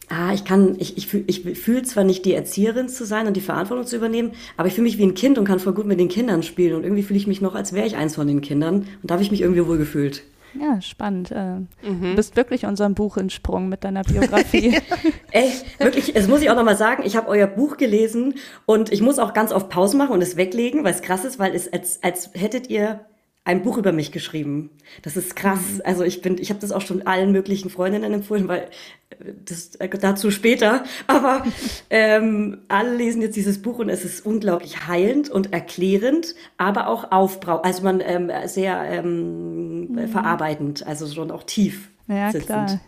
ah, 0.08 0.32
ich 0.32 0.44
kann, 0.44 0.76
ich, 0.78 0.96
ich 0.96 1.06
fühle 1.06 1.24
ich 1.26 1.42
fühl 1.58 1.82
zwar 1.82 2.04
nicht 2.04 2.24
die 2.24 2.34
Erzieherin 2.34 2.88
zu 2.88 3.04
sein 3.04 3.26
und 3.26 3.36
die 3.36 3.40
Verantwortung 3.40 3.86
zu 3.86 3.96
übernehmen, 3.96 4.32
aber 4.56 4.68
ich 4.68 4.74
fühle 4.74 4.84
mich 4.84 4.98
wie 4.98 5.04
ein 5.04 5.14
Kind 5.14 5.38
und 5.38 5.44
kann 5.44 5.58
voll 5.58 5.74
gut 5.74 5.86
mit 5.86 6.00
den 6.00 6.08
Kindern 6.08 6.42
spielen 6.42 6.76
und 6.76 6.84
irgendwie 6.84 7.02
fühle 7.02 7.18
ich 7.18 7.26
mich 7.26 7.40
noch, 7.40 7.54
als 7.54 7.72
wäre 7.72 7.86
ich 7.86 7.96
eins 7.96 8.14
von 8.14 8.26
den 8.26 8.40
Kindern 8.40 8.86
und 9.02 9.10
da 9.10 9.14
habe 9.14 9.22
ich 9.22 9.30
mich 9.30 9.42
irgendwie 9.42 9.66
wohl 9.66 9.78
gefühlt. 9.78 10.22
Ja, 10.58 10.80
spannend. 10.80 11.30
Äh, 11.30 11.56
mhm. 11.56 11.66
Du 11.82 12.14
bist 12.16 12.36
wirklich 12.36 12.64
unserem 12.64 12.94
Buch 12.94 13.16
entsprungen 13.16 13.68
mit 13.68 13.84
deiner 13.84 14.02
Biografie. 14.02 14.78
Ey, 15.30 15.50
wirklich, 15.78 16.12
das 16.14 16.26
muss 16.26 16.40
ich 16.40 16.50
auch 16.50 16.56
nochmal 16.56 16.76
sagen, 16.76 17.02
ich 17.04 17.16
habe 17.16 17.28
euer 17.28 17.46
Buch 17.46 17.76
gelesen 17.76 18.34
und 18.64 18.90
ich 18.90 19.02
muss 19.02 19.18
auch 19.18 19.34
ganz 19.34 19.52
oft 19.52 19.68
Pause 19.68 19.96
machen 19.96 20.12
und 20.12 20.22
es 20.22 20.36
weglegen, 20.36 20.84
weil 20.84 20.94
es 20.94 21.02
krass 21.02 21.24
ist, 21.24 21.38
weil 21.38 21.54
es 21.54 21.70
als, 21.72 22.02
als 22.02 22.30
hättet 22.34 22.70
ihr 22.70 23.00
ein 23.48 23.62
Buch 23.62 23.78
über 23.78 23.92
mich 23.92 24.12
geschrieben. 24.12 24.68
Das 25.00 25.16
ist 25.16 25.34
krass. 25.34 25.76
Mhm. 25.76 25.82
Also 25.84 26.04
ich 26.04 26.20
bin, 26.20 26.36
ich 26.36 26.50
habe 26.50 26.60
das 26.60 26.70
auch 26.70 26.82
schon 26.82 27.06
allen 27.06 27.32
möglichen 27.32 27.70
Freundinnen 27.70 28.12
empfohlen, 28.12 28.46
weil 28.46 28.68
äh, 29.08 29.32
das 29.46 29.74
äh, 29.76 29.88
dazu 29.88 30.30
später. 30.30 30.84
Aber 31.06 31.44
ähm, 31.88 32.58
alle 32.68 32.94
lesen 32.94 33.22
jetzt 33.22 33.36
dieses 33.36 33.62
Buch 33.62 33.78
und 33.78 33.88
es 33.88 34.04
ist 34.04 34.26
unglaublich 34.26 34.86
heilend 34.86 35.30
und 35.30 35.54
erklärend, 35.54 36.34
aber 36.58 36.88
auch 36.88 37.10
aufbrau, 37.10 37.62
also 37.62 37.82
man 37.82 38.02
ähm, 38.04 38.30
sehr 38.44 38.82
ähm, 38.82 39.92
mhm. 39.92 40.08
verarbeitend, 40.08 40.86
also 40.86 41.06
schon 41.06 41.30
auch 41.30 41.42
tief. 41.42 41.88
Ja 42.06 42.30
sitzend. 42.30 42.46
klar. 42.46 42.80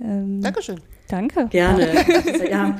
Ähm, 0.00 0.40
Dankeschön. 0.42 0.80
Danke. 1.08 1.46
Gerne. 1.46 1.94
ja, 2.50 2.76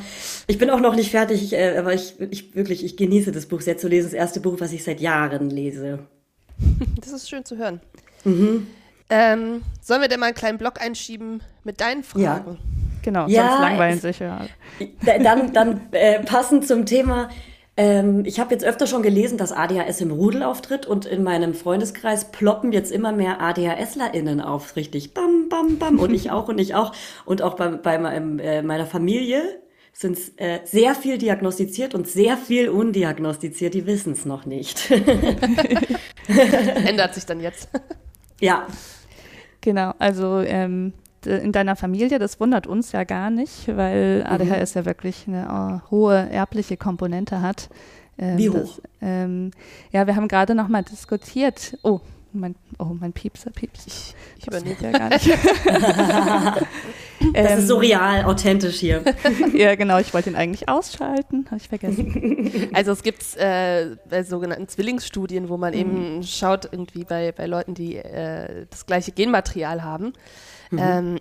ich 0.48 0.58
bin 0.58 0.70
auch 0.70 0.80
noch 0.80 0.96
nicht 0.96 1.12
fertig, 1.12 1.52
äh, 1.52 1.76
aber 1.78 1.94
ich, 1.94 2.20
ich 2.30 2.56
wirklich, 2.56 2.84
ich 2.84 2.96
genieße 2.96 3.30
das 3.30 3.46
Buch 3.46 3.60
sehr 3.60 3.78
zu 3.78 3.86
lesen. 3.86 4.08
Das 4.08 4.14
erste 4.14 4.40
Buch, 4.40 4.56
was 4.58 4.72
ich 4.72 4.82
seit 4.82 5.00
Jahren 5.00 5.50
lese. 5.50 6.00
Das 7.00 7.12
ist 7.12 7.28
schön 7.28 7.44
zu 7.44 7.56
hören. 7.56 7.80
Mhm. 8.25 8.66
Ähm, 9.08 9.62
sollen 9.80 10.00
wir 10.00 10.08
denn 10.08 10.18
mal 10.18 10.26
einen 10.26 10.34
kleinen 10.34 10.58
Blog 10.58 10.80
einschieben 10.80 11.42
mit 11.62 11.80
deinen 11.80 12.02
Fragen? 12.02 12.52
Ja. 12.52 12.76
Genau, 13.02 13.28
ja, 13.28 13.48
sonst 13.48 13.60
langweilen 13.60 14.00
sich 14.00 14.18
ja. 14.18 14.46
Dann, 15.04 15.52
dann 15.52 15.80
äh, 15.92 16.25
passend 16.25 16.66
zum 16.66 16.86
Thema. 16.86 17.28
Ähm, 17.76 18.25
ich 18.25 18.40
habe 18.40 18.52
jetzt 18.52 18.64
öfter 18.64 18.88
schon 18.88 19.02
gelesen, 19.02 19.38
dass 19.38 19.52
ADHS 19.52 20.00
im 20.00 20.10
Rudel 20.10 20.42
auftritt 20.42 20.86
und 20.86 21.06
in 21.06 21.22
meinem 21.22 21.54
Freundeskreis 21.54 22.32
ploppen 22.32 22.72
jetzt 22.72 22.90
immer 22.90 23.12
mehr 23.12 23.40
ADHSlerInnen 23.40 24.40
auf, 24.40 24.75
richtig 24.75 25.14
bam, 25.14 25.48
bam, 25.48 25.78
bam 25.78 26.00
und 26.00 26.12
ich 26.12 26.32
auch 26.32 26.48
und 26.48 26.58
ich 26.58 26.75
auch 26.75 26.92
und 27.26 27.42
auch 27.42 27.54
bei, 27.54 27.68
bei 27.68 27.98
meinem, 27.98 28.40
äh, 28.40 28.62
meiner 28.62 28.86
Familie 28.86 29.60
sind 29.92 30.18
äh, 30.36 30.60
sehr 30.64 30.94
viel 30.94 31.16
diagnostiziert 31.16 31.94
und 31.94 32.08
sehr 32.08 32.36
viel 32.36 32.68
undiagnostiziert, 32.70 33.72
die 33.72 33.86
wissen 33.86 34.12
es 34.12 34.26
noch 34.26 34.46
nicht. 34.46 34.90
Ändert 36.87 37.14
sich 37.14 37.26
dann 37.26 37.40
jetzt. 37.40 37.68
ja. 38.40 38.66
Genau, 39.61 39.95
also 39.99 40.40
ähm, 40.40 40.92
in 41.25 41.52
deiner 41.52 41.76
Familie, 41.76 42.18
das 42.18 42.38
wundert 42.38 42.66
uns 42.66 42.92
ja 42.92 43.04
gar 43.04 43.30
nicht, 43.30 43.68
weil 43.68 44.25
ADHS 44.26 44.75
mhm. 44.75 44.80
ja 44.80 44.85
wirklich 44.87 45.25
eine 45.26 45.83
uh, 45.85 45.90
hohe 45.90 46.28
erbliche 46.30 46.76
Komponente 46.76 47.42
hat. 47.42 47.68
Ähm, 48.18 48.38
Wie 48.38 48.50
hoch? 48.50 48.78
Das, 48.80 48.80
ähm, 49.02 49.50
ja, 49.92 50.06
wir 50.06 50.16
haben 50.16 50.28
gerade 50.28 50.54
noch 50.54 50.68
mal 50.68 50.83
diskutiert. 50.83 51.76
Oh, 51.83 52.00
mein, 52.37 52.55
oh, 52.78 52.97
mein 52.99 53.12
Piepser, 53.12 53.50
Pieps. 53.50 53.87
Ich, 53.87 54.14
ich 54.38 54.47
übernehme 54.47 54.76
ja 54.81 54.90
gar 54.90 55.09
nicht. 55.11 55.26
das 57.35 57.52
ähm, 57.52 57.59
ist 57.59 57.69
so 57.69 57.78
real, 57.78 58.25
authentisch 58.25 58.76
hier. 58.76 59.02
ja, 59.55 59.75
genau. 59.75 59.99
Ich 59.99 60.14
wollte 60.14 60.31
ihn 60.31 60.37
eigentlich 60.37 60.69
ausschalten, 60.69 61.47
habe 61.47 61.57
ich 61.57 61.69
vergessen. 61.69 62.71
Also 62.75 62.93
es 62.93 63.02
gibt 63.02 63.37
äh, 63.37 63.97
bei 64.09 64.23
sogenannten 64.23 64.69
Zwillingsstudien, 64.69 65.49
wo 65.49 65.57
man 65.57 65.73
mhm. 65.73 65.81
eben 65.81 66.23
schaut, 66.23 66.69
irgendwie 66.71 67.05
bei, 67.05 67.33
bei 67.33 67.47
Leuten, 67.47 67.75
die 67.75 67.97
äh, 67.97 68.66
das 68.69 68.87
gleiche 68.87 69.12
Genmaterial 69.12 69.83
haben, 69.83 70.12
mhm. 70.71 70.78
ähm, 70.78 71.21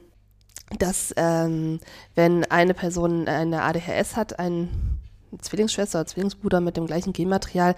dass 0.80 1.14
ähm, 1.18 1.80
wenn 2.16 2.44
eine 2.46 2.74
Person 2.74 3.28
eine 3.28 3.62
ADHS 3.62 4.16
hat, 4.16 4.40
ein 4.40 4.70
Zwillingsschwester 5.42 6.00
oder 6.00 6.08
Zwillingsbruder 6.08 6.62
mit 6.62 6.78
dem 6.78 6.88
gleichen 6.88 7.14
Genmaterial, 7.14 7.76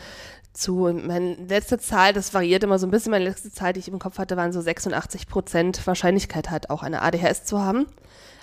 zu, 0.58 0.92
meine 0.92 1.36
letzte 1.36 1.78
Zahl, 1.78 2.14
das 2.14 2.34
variiert 2.34 2.64
immer 2.64 2.80
so 2.80 2.88
ein 2.88 2.92
bisschen, 2.92 3.12
meine 3.12 3.26
letzte 3.26 3.52
Zahl, 3.52 3.74
die 3.74 3.80
ich 3.80 3.88
im 3.88 4.00
Kopf 4.00 4.18
hatte, 4.18 4.38
waren 4.38 4.52
so 4.52 4.62
86 4.62 5.28
Prozent 5.28 5.86
Wahrscheinlichkeit 5.86 6.50
hat, 6.50 6.70
auch 6.70 6.84
eine 6.84 7.02
ADHS 7.02 7.46
zu 7.46 7.60
haben. 7.60 7.86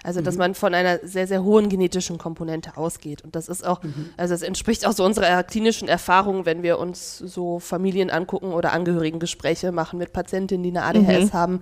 Also, 0.04 0.20
dass 0.20 0.34
mhm. 0.34 0.40
man 0.40 0.54
von 0.54 0.74
einer 0.74 0.98
sehr, 1.02 1.26
sehr 1.26 1.42
hohen 1.42 1.70
genetischen 1.70 2.18
Komponente 2.18 2.76
ausgeht. 2.76 3.24
Und 3.24 3.34
das 3.34 3.48
ist 3.48 3.66
auch, 3.66 3.82
mhm. 3.82 4.10
also 4.18 4.34
es 4.34 4.42
entspricht 4.42 4.86
auch 4.86 4.92
so 4.92 5.02
unserer 5.02 5.42
klinischen 5.42 5.88
Erfahrung, 5.88 6.44
wenn 6.44 6.62
wir 6.62 6.78
uns 6.78 7.16
so 7.16 7.58
Familien 7.58 8.10
angucken 8.10 8.52
oder 8.52 8.74
Angehörigengespräche 8.74 9.72
machen 9.72 9.98
mit 9.98 10.12
Patientinnen, 10.12 10.62
die 10.62 10.78
eine 10.78 10.82
ADHS 10.82 11.32
mhm. 11.32 11.32
haben, 11.32 11.60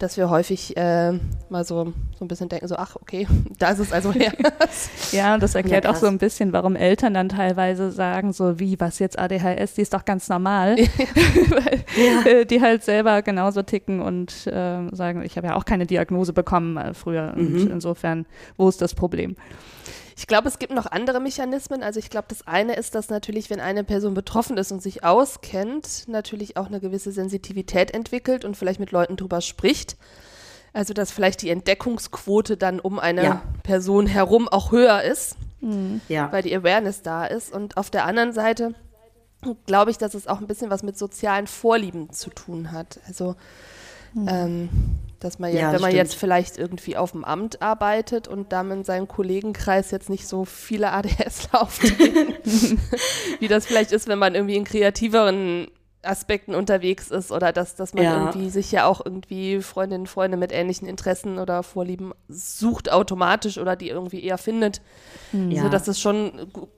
dass 0.00 0.16
wir 0.16 0.30
häufig 0.30 0.76
äh, 0.76 1.12
mal 1.50 1.64
so, 1.64 1.92
so 2.18 2.24
ein 2.24 2.28
bisschen 2.28 2.48
denken, 2.48 2.66
so, 2.68 2.76
ach, 2.76 2.96
okay, 2.96 3.28
da 3.58 3.70
ist 3.70 3.78
es 3.78 3.92
also 3.92 4.12
her. 4.12 4.32
ja, 5.12 5.34
und 5.34 5.42
das 5.42 5.54
erklärt 5.54 5.84
ja, 5.84 5.90
auch 5.90 5.96
so 5.96 6.06
ein 6.06 6.18
bisschen, 6.18 6.52
warum 6.52 6.74
Eltern 6.74 7.14
dann 7.14 7.28
teilweise 7.28 7.90
sagen, 7.92 8.32
so 8.32 8.58
wie, 8.58 8.80
was 8.80 8.98
jetzt 8.98 9.18
ADHS, 9.18 9.74
die 9.74 9.82
ist 9.82 9.94
doch 9.94 10.04
ganz 10.04 10.28
normal. 10.28 10.76
Weil 10.76 11.84
ja. 11.96 12.30
Äh, 12.30 12.46
die 12.46 12.60
halt 12.60 12.82
selber 12.82 13.22
genauso 13.22 13.62
ticken 13.62 14.00
und 14.00 14.46
äh, 14.46 14.88
sagen, 14.92 15.22
ich 15.22 15.36
habe 15.36 15.48
ja 15.48 15.56
auch 15.56 15.64
keine 15.64 15.86
Diagnose 15.86 16.32
bekommen 16.32 16.76
äh, 16.76 16.94
früher. 16.94 17.34
Mhm. 17.70 17.76
Insofern, 17.76 18.26
wo 18.56 18.68
ist 18.68 18.80
das 18.80 18.94
Problem? 18.94 19.36
Ich 20.16 20.26
glaube, 20.26 20.48
es 20.48 20.58
gibt 20.58 20.74
noch 20.74 20.86
andere 20.86 21.18
Mechanismen. 21.18 21.82
Also 21.82 21.98
ich 21.98 22.10
glaube, 22.10 22.26
das 22.28 22.46
eine 22.46 22.74
ist, 22.74 22.94
dass 22.94 23.08
natürlich, 23.08 23.48
wenn 23.48 23.60
eine 23.60 23.84
Person 23.84 24.12
betroffen 24.12 24.58
ist 24.58 24.70
und 24.70 24.82
sich 24.82 25.02
auskennt, 25.02 26.08
natürlich 26.08 26.58
auch 26.58 26.66
eine 26.66 26.80
gewisse 26.80 27.10
Sensitivität 27.10 27.92
entwickelt 27.92 28.44
und 28.44 28.56
vielleicht 28.56 28.80
mit 28.80 28.90
Leuten 28.90 29.16
drüber 29.16 29.40
spricht. 29.40 29.96
Also 30.72 30.94
dass 30.94 31.10
vielleicht 31.10 31.42
die 31.42 31.50
Entdeckungsquote 31.50 32.56
dann 32.56 32.80
um 32.80 32.98
eine 32.98 33.24
ja. 33.24 33.42
Person 33.62 34.06
herum 34.06 34.46
auch 34.46 34.70
höher 34.72 35.02
ist, 35.02 35.36
mhm. 35.60 36.00
ja. 36.08 36.30
weil 36.30 36.42
die 36.42 36.54
Awareness 36.54 37.02
da 37.02 37.24
ist. 37.24 37.52
Und 37.52 37.76
auf 37.76 37.90
der 37.90 38.04
anderen 38.04 38.32
Seite 38.32 38.74
glaube 39.66 39.90
ich, 39.90 39.98
dass 39.98 40.14
es 40.14 40.26
auch 40.26 40.40
ein 40.40 40.46
bisschen 40.46 40.70
was 40.70 40.82
mit 40.82 40.98
sozialen 40.98 41.46
Vorlieben 41.46 42.12
zu 42.12 42.30
tun 42.30 42.72
hat. 42.72 43.00
Also 43.06 43.36
mhm. 44.12 44.28
ähm, 44.28 44.68
dass 45.20 45.38
man, 45.38 45.52
ja, 45.54 45.72
wenn 45.72 45.80
man 45.80 45.90
stimmt. 45.90 45.94
jetzt 45.94 46.14
vielleicht 46.16 46.58
irgendwie 46.58 46.96
auf 46.96 47.12
dem 47.12 47.24
Amt 47.24 47.62
arbeitet 47.62 48.26
und 48.26 48.52
dann 48.52 48.70
in 48.70 48.84
seinem 48.84 49.06
Kollegenkreis 49.06 49.90
jetzt 49.90 50.10
nicht 50.10 50.26
so 50.26 50.44
viele 50.44 50.90
ADS 50.92 51.52
laufen, 51.52 51.88
wie 53.38 53.48
das 53.48 53.66
vielleicht 53.66 53.92
ist, 53.92 54.08
wenn 54.08 54.18
man 54.18 54.34
irgendwie 54.34 54.56
in 54.56 54.64
kreativeren 54.64 55.68
Aspekten 56.02 56.54
unterwegs 56.54 57.10
ist 57.10 57.30
oder 57.30 57.52
dass, 57.52 57.74
dass 57.74 57.92
man 57.92 58.04
ja. 58.04 58.18
irgendwie 58.18 58.48
sich 58.48 58.72
ja 58.72 58.86
auch 58.86 59.04
irgendwie 59.04 59.60
Freundinnen 59.60 60.02
und 60.02 60.06
Freunde 60.06 60.38
mit 60.38 60.50
ähnlichen 60.50 60.88
Interessen 60.88 61.38
oder 61.38 61.62
Vorlieben 61.62 62.12
sucht 62.28 62.90
automatisch 62.90 63.58
oder 63.58 63.76
die 63.76 63.88
irgendwie 63.88 64.24
eher 64.24 64.38
findet. 64.38 64.80
Mhm. 65.32 65.50
Ja. 65.50 65.62
So 65.62 65.68
dass 65.68 65.88
es 65.88 66.00
schon 66.00 66.32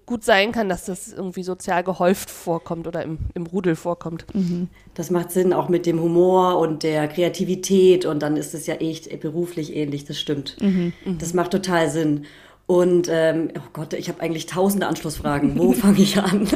gut 0.06 0.24
sein 0.24 0.50
kann, 0.50 0.68
dass 0.68 0.86
das 0.86 1.12
irgendwie 1.12 1.44
sozial 1.44 1.84
gehäuft 1.84 2.30
vorkommt 2.30 2.88
oder 2.88 3.02
im, 3.02 3.18
im 3.34 3.46
Rudel 3.46 3.76
vorkommt. 3.76 4.26
Mhm. 4.34 4.68
Das 4.94 5.10
macht 5.10 5.30
Sinn, 5.30 5.52
auch 5.52 5.68
mit 5.68 5.86
dem 5.86 6.00
Humor 6.00 6.58
und 6.58 6.82
der 6.82 7.06
Kreativität 7.06 8.04
und 8.04 8.20
dann 8.22 8.36
ist 8.36 8.54
es 8.54 8.66
ja 8.66 8.74
echt 8.74 9.20
beruflich 9.20 9.76
ähnlich, 9.76 10.04
das 10.04 10.18
stimmt. 10.18 10.56
Mhm. 10.60 10.92
Das 11.18 11.32
macht 11.32 11.52
total 11.52 11.88
Sinn. 11.90 12.26
Und 12.72 13.06
ähm, 13.10 13.50
oh 13.54 13.68
Gott, 13.74 13.92
ich 13.92 14.08
habe 14.08 14.22
eigentlich 14.22 14.46
tausende 14.46 14.86
Anschlussfragen. 14.86 15.58
Wo 15.58 15.72
fange 15.72 16.00
ich 16.00 16.16
an? 16.16 16.48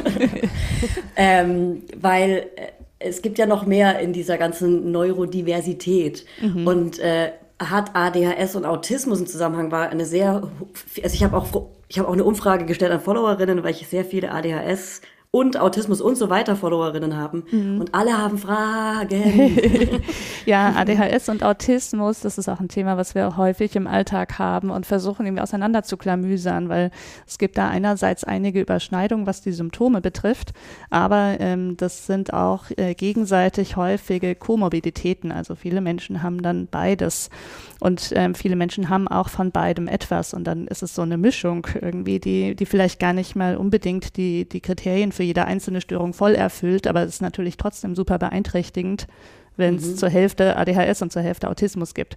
ähm, 1.15 1.83
weil 1.95 2.47
äh, 2.55 2.69
es 2.97 3.21
gibt 3.21 3.37
ja 3.37 3.45
noch 3.45 3.67
mehr 3.67 3.99
in 3.99 4.13
dieser 4.13 4.39
ganzen 4.39 4.91
Neurodiversität. 4.91 6.25
Mhm. 6.41 6.65
Und 6.65 6.97
äh, 6.97 7.33
hat 7.59 7.95
ADHS 7.95 8.55
und 8.55 8.65
Autismus 8.65 9.19
im 9.19 9.27
Zusammenhang 9.27 9.71
war 9.71 9.89
eine 9.89 10.05
sehr, 10.05 10.49
also 11.03 11.13
ich 11.13 11.23
habe 11.23 11.37
auch, 11.37 11.67
ich 11.87 11.99
habe 11.99 12.09
auch 12.09 12.13
eine 12.13 12.23
Umfrage 12.23 12.65
gestellt 12.65 12.91
an 12.91 12.99
Followerinnen, 12.99 13.63
weil 13.63 13.75
ich 13.75 13.87
sehr 13.87 14.03
viele 14.03 14.31
ADHS 14.31 15.01
und 15.31 15.57
Autismus 15.59 16.01
und 16.01 16.15
so 16.15 16.29
weiter 16.29 16.55
Followerinnen 16.55 17.15
haben. 17.15 17.43
Mhm. 17.51 17.81
Und 17.81 17.93
alle 17.93 18.17
haben 18.17 18.37
Fragen. 18.37 19.57
ja, 20.45 20.73
ADHS 20.75 21.29
und 21.29 21.43
Autismus, 21.43 22.21
das 22.21 22.37
ist 22.37 22.47
auch 22.47 22.59
ein 22.59 22.69
Thema, 22.69 22.97
was 22.97 23.13
wir 23.13 23.35
häufig 23.37 23.75
im 23.75 23.87
Alltag 23.87 24.39
haben 24.39 24.69
und 24.69 24.85
versuchen 24.85 25.25
irgendwie 25.25 25.43
auseinander 25.43 25.83
zu 25.83 25.97
klamüsern, 25.97 26.69
weil 26.69 26.91
es 27.27 27.37
gibt 27.37 27.57
da 27.57 27.67
einerseits 27.67 28.23
einige 28.23 28.61
Überschneidungen, 28.61 29.27
was 29.27 29.41
die 29.41 29.51
Symptome 29.51 30.01
betrifft, 30.01 30.53
aber 30.89 31.35
ähm, 31.39 31.75
das 31.77 32.05
sind 32.07 32.33
auch 32.33 32.65
äh, 32.77 32.95
gegenseitig 32.95 33.75
häufige 33.75 34.33
Komorbiditäten. 34.33 35.31
Also 35.31 35.55
viele 35.55 35.81
Menschen 35.81 36.23
haben 36.23 36.41
dann 36.41 36.67
beides 36.67 37.29
und 37.79 38.11
ähm, 38.15 38.33
viele 38.33 38.55
Menschen 38.55 38.89
haben 38.89 39.07
auch 39.07 39.29
von 39.29 39.51
beidem 39.51 39.87
etwas 39.87 40.33
und 40.33 40.45
dann 40.45 40.67
ist 40.67 40.83
es 40.83 40.95
so 40.95 41.01
eine 41.01 41.17
Mischung 41.17 41.67
irgendwie, 41.79 42.19
die, 42.19 42.55
die 42.55 42.65
vielleicht 42.65 42.99
gar 42.99 43.13
nicht 43.13 43.35
mal 43.35 43.57
unbedingt 43.57 44.17
die, 44.17 44.47
die 44.47 44.61
Kriterien 44.61 45.11
für 45.11 45.26
jede 45.27 45.45
einzelne 45.45 45.81
Störung 45.81 46.13
voll 46.13 46.35
erfüllt, 46.35 46.87
aber 46.87 47.03
es 47.03 47.15
ist 47.15 47.21
natürlich 47.21 47.57
trotzdem 47.57 47.95
super 47.95 48.17
beeinträchtigend, 48.17 49.07
wenn 49.57 49.75
es 49.75 49.85
mhm. 49.85 49.95
zur 49.97 50.09
Hälfte 50.09 50.55
ADHS 50.55 51.01
und 51.01 51.11
zur 51.11 51.21
Hälfte 51.21 51.49
Autismus 51.49 51.93
gibt. 51.93 52.15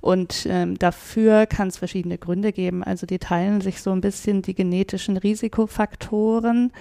Und 0.00 0.46
ähm, 0.48 0.78
dafür 0.78 1.46
kann 1.46 1.68
es 1.68 1.78
verschiedene 1.78 2.18
Gründe 2.18 2.52
geben. 2.52 2.82
Also 2.82 3.06
die 3.06 3.18
teilen 3.18 3.60
sich 3.60 3.80
so 3.80 3.92
ein 3.92 4.00
bisschen 4.00 4.42
die 4.42 4.54
genetischen 4.54 5.16
Risikofaktoren. 5.16 6.72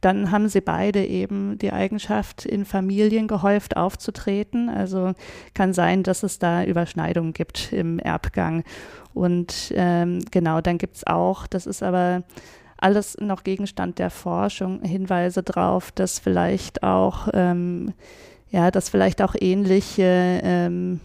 Dann 0.00 0.30
haben 0.30 0.48
sie 0.48 0.62
beide 0.62 1.04
eben 1.04 1.58
die 1.58 1.72
Eigenschaft, 1.72 2.46
in 2.46 2.64
Familien 2.64 3.28
gehäuft 3.28 3.76
aufzutreten. 3.76 4.68
Also 4.68 5.12
kann 5.52 5.74
sein, 5.74 6.02
dass 6.02 6.22
es 6.22 6.38
da 6.38 6.64
Überschneidungen 6.64 7.32
gibt 7.32 7.72
im 7.72 7.98
Erbgang. 7.98 8.64
Und 9.12 9.72
ähm, 9.76 10.20
genau, 10.30 10.60
dann 10.60 10.78
gibt 10.78 10.96
es 10.96 11.06
auch, 11.06 11.46
das 11.46 11.66
ist 11.66 11.82
aber 11.82 12.22
alles 12.82 13.16
noch 13.18 13.44
Gegenstand 13.44 13.98
der 13.98 14.10
Forschung, 14.10 14.82
Hinweise 14.82 15.42
darauf, 15.42 15.92
dass 15.92 16.18
vielleicht 16.18 16.82
auch, 16.82 17.28
ähm, 17.32 17.92
ja, 18.50 18.70
dass 18.70 18.88
vielleicht 18.88 19.22
auch 19.22 19.34
ähnliche, 19.38 20.40
ähm, 20.42 21.00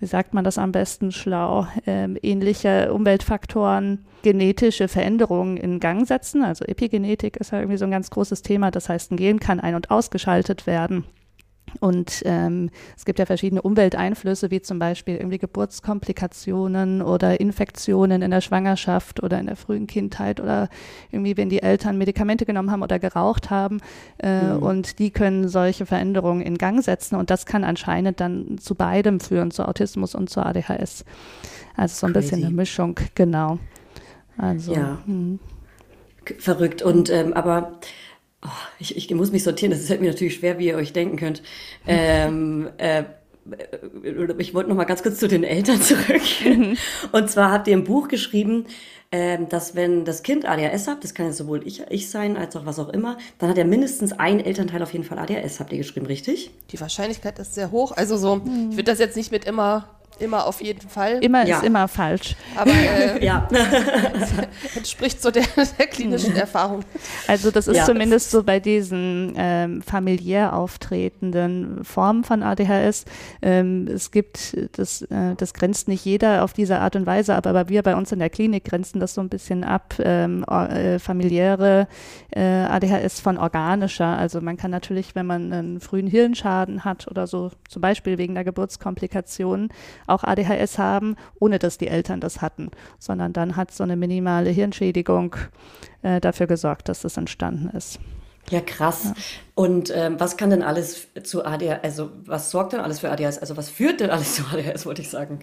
wie 0.00 0.06
sagt 0.06 0.34
man 0.34 0.44
das 0.44 0.58
am 0.58 0.72
besten 0.72 1.12
schlau, 1.12 1.66
ähm, 1.86 2.16
ähnliche 2.22 2.92
Umweltfaktoren 2.92 4.04
genetische 4.22 4.88
Veränderungen 4.88 5.56
in 5.56 5.80
Gang 5.80 6.06
setzen. 6.06 6.42
Also 6.42 6.64
Epigenetik 6.64 7.36
ist 7.36 7.52
ja 7.52 7.58
irgendwie 7.58 7.78
so 7.78 7.84
ein 7.84 7.90
ganz 7.90 8.10
großes 8.10 8.42
Thema. 8.42 8.70
Das 8.70 8.88
heißt, 8.88 9.12
ein 9.12 9.16
Gen 9.16 9.38
kann 9.38 9.60
ein- 9.60 9.74
und 9.74 9.90
ausgeschaltet 9.90 10.66
werden. 10.66 11.04
Und 11.80 12.22
ähm, 12.24 12.70
es 12.96 13.04
gibt 13.04 13.18
ja 13.18 13.26
verschiedene 13.26 13.62
Umwelteinflüsse, 13.62 14.50
wie 14.50 14.62
zum 14.62 14.78
Beispiel 14.78 15.16
irgendwie 15.16 15.38
Geburtskomplikationen 15.38 17.02
oder 17.02 17.40
Infektionen 17.40 18.22
in 18.22 18.30
der 18.30 18.40
Schwangerschaft 18.40 19.22
oder 19.22 19.38
in 19.38 19.46
der 19.46 19.56
frühen 19.56 19.86
Kindheit 19.86 20.40
oder 20.40 20.68
irgendwie, 21.10 21.36
wenn 21.36 21.48
die 21.48 21.62
Eltern 21.62 21.98
Medikamente 21.98 22.44
genommen 22.44 22.70
haben 22.70 22.82
oder 22.82 22.98
geraucht 22.98 23.50
haben. 23.50 23.80
Äh, 24.18 24.42
mhm. 24.42 24.62
Und 24.62 24.98
die 24.98 25.10
können 25.10 25.48
solche 25.48 25.86
Veränderungen 25.86 26.40
in 26.42 26.58
Gang 26.58 26.82
setzen. 26.82 27.16
Und 27.16 27.30
das 27.30 27.46
kann 27.46 27.64
anscheinend 27.64 28.20
dann 28.20 28.58
zu 28.58 28.74
beidem 28.74 29.20
führen, 29.20 29.50
zu 29.50 29.66
Autismus 29.66 30.14
und 30.14 30.30
zu 30.30 30.44
ADHS. 30.44 31.04
Also 31.76 31.94
so 31.94 32.06
ein 32.06 32.12
Crazy. 32.12 32.30
bisschen 32.30 32.44
eine 32.44 32.54
Mischung, 32.54 33.00
genau. 33.14 33.58
Also, 34.36 34.74
ja. 34.74 34.98
Hm. 35.06 35.38
Verrückt. 36.38 36.82
Und 36.82 37.10
ähm, 37.10 37.32
aber 37.34 37.78
Oh, 38.44 38.50
ich, 38.78 38.96
ich 38.96 39.10
muss 39.14 39.32
mich 39.32 39.42
sortieren, 39.42 39.70
das 39.70 39.80
ist 39.80 40.00
mir 40.00 40.10
natürlich 40.10 40.34
schwer, 40.36 40.58
wie 40.58 40.68
ihr 40.68 40.76
euch 40.76 40.92
denken 40.92 41.16
könnt. 41.16 41.42
Ähm, 41.86 42.68
äh, 42.78 43.04
ich 44.38 44.54
wollte 44.54 44.70
noch 44.70 44.76
mal 44.76 44.84
ganz 44.84 45.02
kurz 45.02 45.18
zu 45.18 45.28
den 45.28 45.44
Eltern 45.44 45.80
zurück. 45.80 46.22
Mhm. 46.44 46.76
Und 47.12 47.30
zwar 47.30 47.50
habt 47.50 47.68
ihr 47.68 47.76
ein 47.76 47.84
Buch 47.84 48.08
geschrieben, 48.08 48.66
ähm, 49.12 49.48
dass 49.48 49.74
wenn 49.74 50.04
das 50.04 50.22
Kind 50.22 50.46
ADHS 50.46 50.88
hat, 50.88 51.04
das 51.04 51.14
kann 51.14 51.26
ja 51.26 51.32
sowohl 51.32 51.66
ich, 51.66 51.82
ich 51.90 52.10
sein 52.10 52.36
als 52.36 52.56
auch 52.56 52.66
was 52.66 52.78
auch 52.78 52.88
immer, 52.88 53.18
dann 53.38 53.50
hat 53.50 53.58
er 53.58 53.64
mindestens 53.64 54.12
ein 54.12 54.40
Elternteil 54.40 54.82
auf 54.82 54.92
jeden 54.92 55.04
Fall 55.04 55.18
ADHS, 55.18 55.60
habt 55.60 55.72
ihr 55.72 55.78
geschrieben, 55.78 56.06
richtig? 56.06 56.50
Die 56.70 56.80
Wahrscheinlichkeit 56.80 57.38
ist 57.38 57.54
sehr 57.54 57.70
hoch. 57.70 57.92
Also 57.92 58.16
so, 58.16 58.36
mhm. 58.36 58.70
ich 58.70 58.76
würde 58.76 58.90
das 58.90 58.98
jetzt 58.98 59.16
nicht 59.16 59.30
mit 59.30 59.44
immer 59.44 59.88
Immer 60.18 60.46
auf 60.46 60.62
jeden 60.62 60.88
Fall. 60.88 61.18
Immer 61.22 61.44
ja. 61.46 61.58
ist 61.58 61.64
immer 61.64 61.88
falsch. 61.88 62.36
Aber 62.56 62.70
äh, 62.70 63.24
ja. 63.24 63.48
entspricht 64.76 65.20
so 65.20 65.30
der, 65.30 65.44
der, 65.78 65.86
klinischen 65.86 66.36
Erfahrung. 66.36 66.84
Also 67.26 67.50
das 67.50 67.66
ist 67.66 67.76
ja. 67.76 67.84
zumindest 67.84 68.30
so 68.30 68.42
bei 68.42 68.60
diesen 68.60 69.34
ähm, 69.36 69.82
familiär 69.82 70.54
auftretenden 70.54 71.84
Formen 71.84 72.22
von 72.22 72.42
ADHS. 72.42 73.04
Ähm, 73.42 73.88
es 73.88 74.10
gibt, 74.10 74.56
das, 74.78 75.02
äh, 75.02 75.34
das 75.36 75.52
grenzt 75.52 75.88
nicht 75.88 76.04
jeder 76.04 76.44
auf 76.44 76.52
diese 76.52 76.78
Art 76.78 76.94
und 76.96 77.06
Weise 77.06 77.34
ab, 77.34 77.46
aber 77.46 77.68
wir 77.68 77.82
bei 77.82 77.96
uns 77.96 78.12
in 78.12 78.20
der 78.20 78.30
Klinik 78.30 78.64
grenzen 78.64 79.00
das 79.00 79.14
so 79.14 79.20
ein 79.20 79.28
bisschen 79.28 79.64
ab, 79.64 79.94
ähm, 79.98 80.44
äh, 80.44 80.98
familiäre 80.98 81.88
äh, 82.30 82.40
ADHS 82.40 83.20
von 83.20 83.36
organischer. 83.36 84.16
Also 84.16 84.40
man 84.40 84.56
kann 84.56 84.70
natürlich, 84.70 85.14
wenn 85.14 85.26
man 85.26 85.52
einen 85.52 85.80
frühen 85.80 86.06
Hirnschaden 86.06 86.84
hat 86.84 87.08
oder 87.08 87.26
so, 87.26 87.50
zum 87.68 87.82
Beispiel 87.82 88.18
wegen 88.18 88.34
der 88.34 88.44
Geburtskomplikation, 88.44 89.70
auch 90.06 90.24
ADHS 90.24 90.78
haben, 90.78 91.16
ohne 91.38 91.58
dass 91.58 91.78
die 91.78 91.88
Eltern 91.88 92.20
das 92.20 92.42
hatten, 92.42 92.70
sondern 92.98 93.32
dann 93.32 93.56
hat 93.56 93.70
so 93.70 93.84
eine 93.84 93.96
minimale 93.96 94.50
Hirnschädigung 94.50 95.36
äh, 96.02 96.20
dafür 96.20 96.46
gesorgt, 96.46 96.88
dass 96.88 97.02
das 97.02 97.16
entstanden 97.16 97.68
ist. 97.76 97.98
Ja, 98.50 98.60
krass. 98.60 99.04
Ja. 99.04 99.12
Und 99.56 99.92
ähm, 99.94 100.18
was 100.18 100.36
kann 100.36 100.50
denn 100.50 100.64
alles 100.64 101.06
zu 101.22 101.44
ADHS, 101.44 101.78
also 101.84 102.10
was 102.26 102.50
sorgt 102.50 102.72
denn 102.72 102.80
alles 102.80 102.98
für 102.98 103.10
ADHS? 103.10 103.38
Also 103.38 103.56
was 103.56 103.70
führt 103.70 104.00
denn 104.00 104.10
alles 104.10 104.34
zu 104.34 104.42
ADHS, 104.42 104.84
wollte 104.84 105.00
ich 105.02 105.10
sagen? 105.10 105.38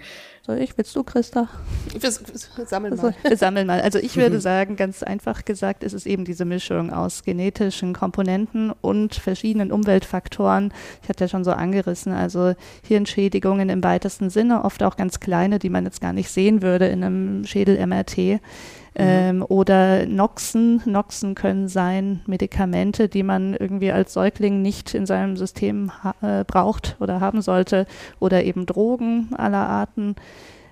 Soll 0.46 0.58
ich, 0.58 0.78
willst 0.78 0.94
du, 0.98 1.04
Christa? 1.04 1.48
Wir, 1.92 2.02
wir 2.02 2.66
sammeln 2.66 2.94
also, 2.94 3.08
mal. 3.08 3.16
wir 3.24 3.38
sammeln 3.38 3.68
mal. 3.68 3.80
Also 3.80 4.00
ich 4.00 4.18
würde 4.18 4.42
sagen, 4.42 4.76
ganz 4.76 5.02
einfach 5.02 5.46
gesagt, 5.46 5.84
ist 5.84 5.94
es 5.94 6.06
eben 6.06 6.26
diese 6.26 6.44
Mischung 6.44 6.92
aus 6.92 7.24
genetischen 7.24 7.94
Komponenten 7.94 8.72
und 8.82 9.16
verschiedenen 9.16 9.72
Umweltfaktoren. 9.72 10.74
Ich 11.04 11.10
hatte 11.10 11.24
ja 11.24 11.28
schon 11.30 11.46
so 11.46 11.52
angerissen, 11.52 12.12
also 12.12 12.54
Hirnschädigungen 12.86 13.70
im 13.70 13.82
weitesten 13.82 14.30
Sinne, 14.30 14.66
oft 14.66 14.84
auch 14.84 14.98
ganz 14.98 15.22
kleine, 15.22 15.58
die 15.58 15.70
man 15.70 15.86
jetzt 15.86 16.02
gar 16.02 16.12
nicht 16.12 16.30
sehen 16.30 16.62
würde 16.62 16.88
in 16.88 17.04
einem 17.04 17.46
Schädel-MRT. 17.46 18.42
Ähm, 18.94 19.44
oder 19.48 20.06
Noxen. 20.06 20.82
Noxen 20.86 21.36
können 21.36 21.68
sein 21.68 22.22
Medikamente, 22.26 23.08
die 23.08 23.24
man 23.24 23.54
irgendwie 23.54 23.92
als 23.92 24.14
Säugling 24.14 24.62
nicht 24.62 24.94
in 24.94 25.06
seinem 25.06 25.38
System 25.38 25.92
äh, 26.22 26.44
braucht 26.44 26.98
oder 27.00 27.22
haben 27.22 27.42
sollte. 27.42 27.86
Oder 28.20 28.44
eben 28.44 28.66
Drogen 28.66 29.30
aller 29.38 29.68
Arten. 29.68 30.16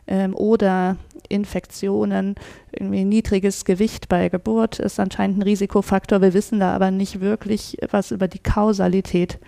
Ähm, 0.07 0.35
oder 0.35 0.97
Infektionen, 1.29 2.35
irgendwie 2.71 3.05
niedriges 3.05 3.63
Gewicht 3.63 4.09
bei 4.09 4.29
Geburt 4.29 4.79
ist 4.79 4.99
anscheinend 4.99 5.37
ein 5.37 5.43
Risikofaktor. 5.43 6.21
Wir 6.21 6.33
wissen 6.33 6.59
da 6.59 6.73
aber 6.73 6.91
nicht 6.91 7.21
wirklich 7.21 7.77
was 7.91 8.11
über 8.11 8.27
die 8.27 8.39
Kausalität. 8.39 9.39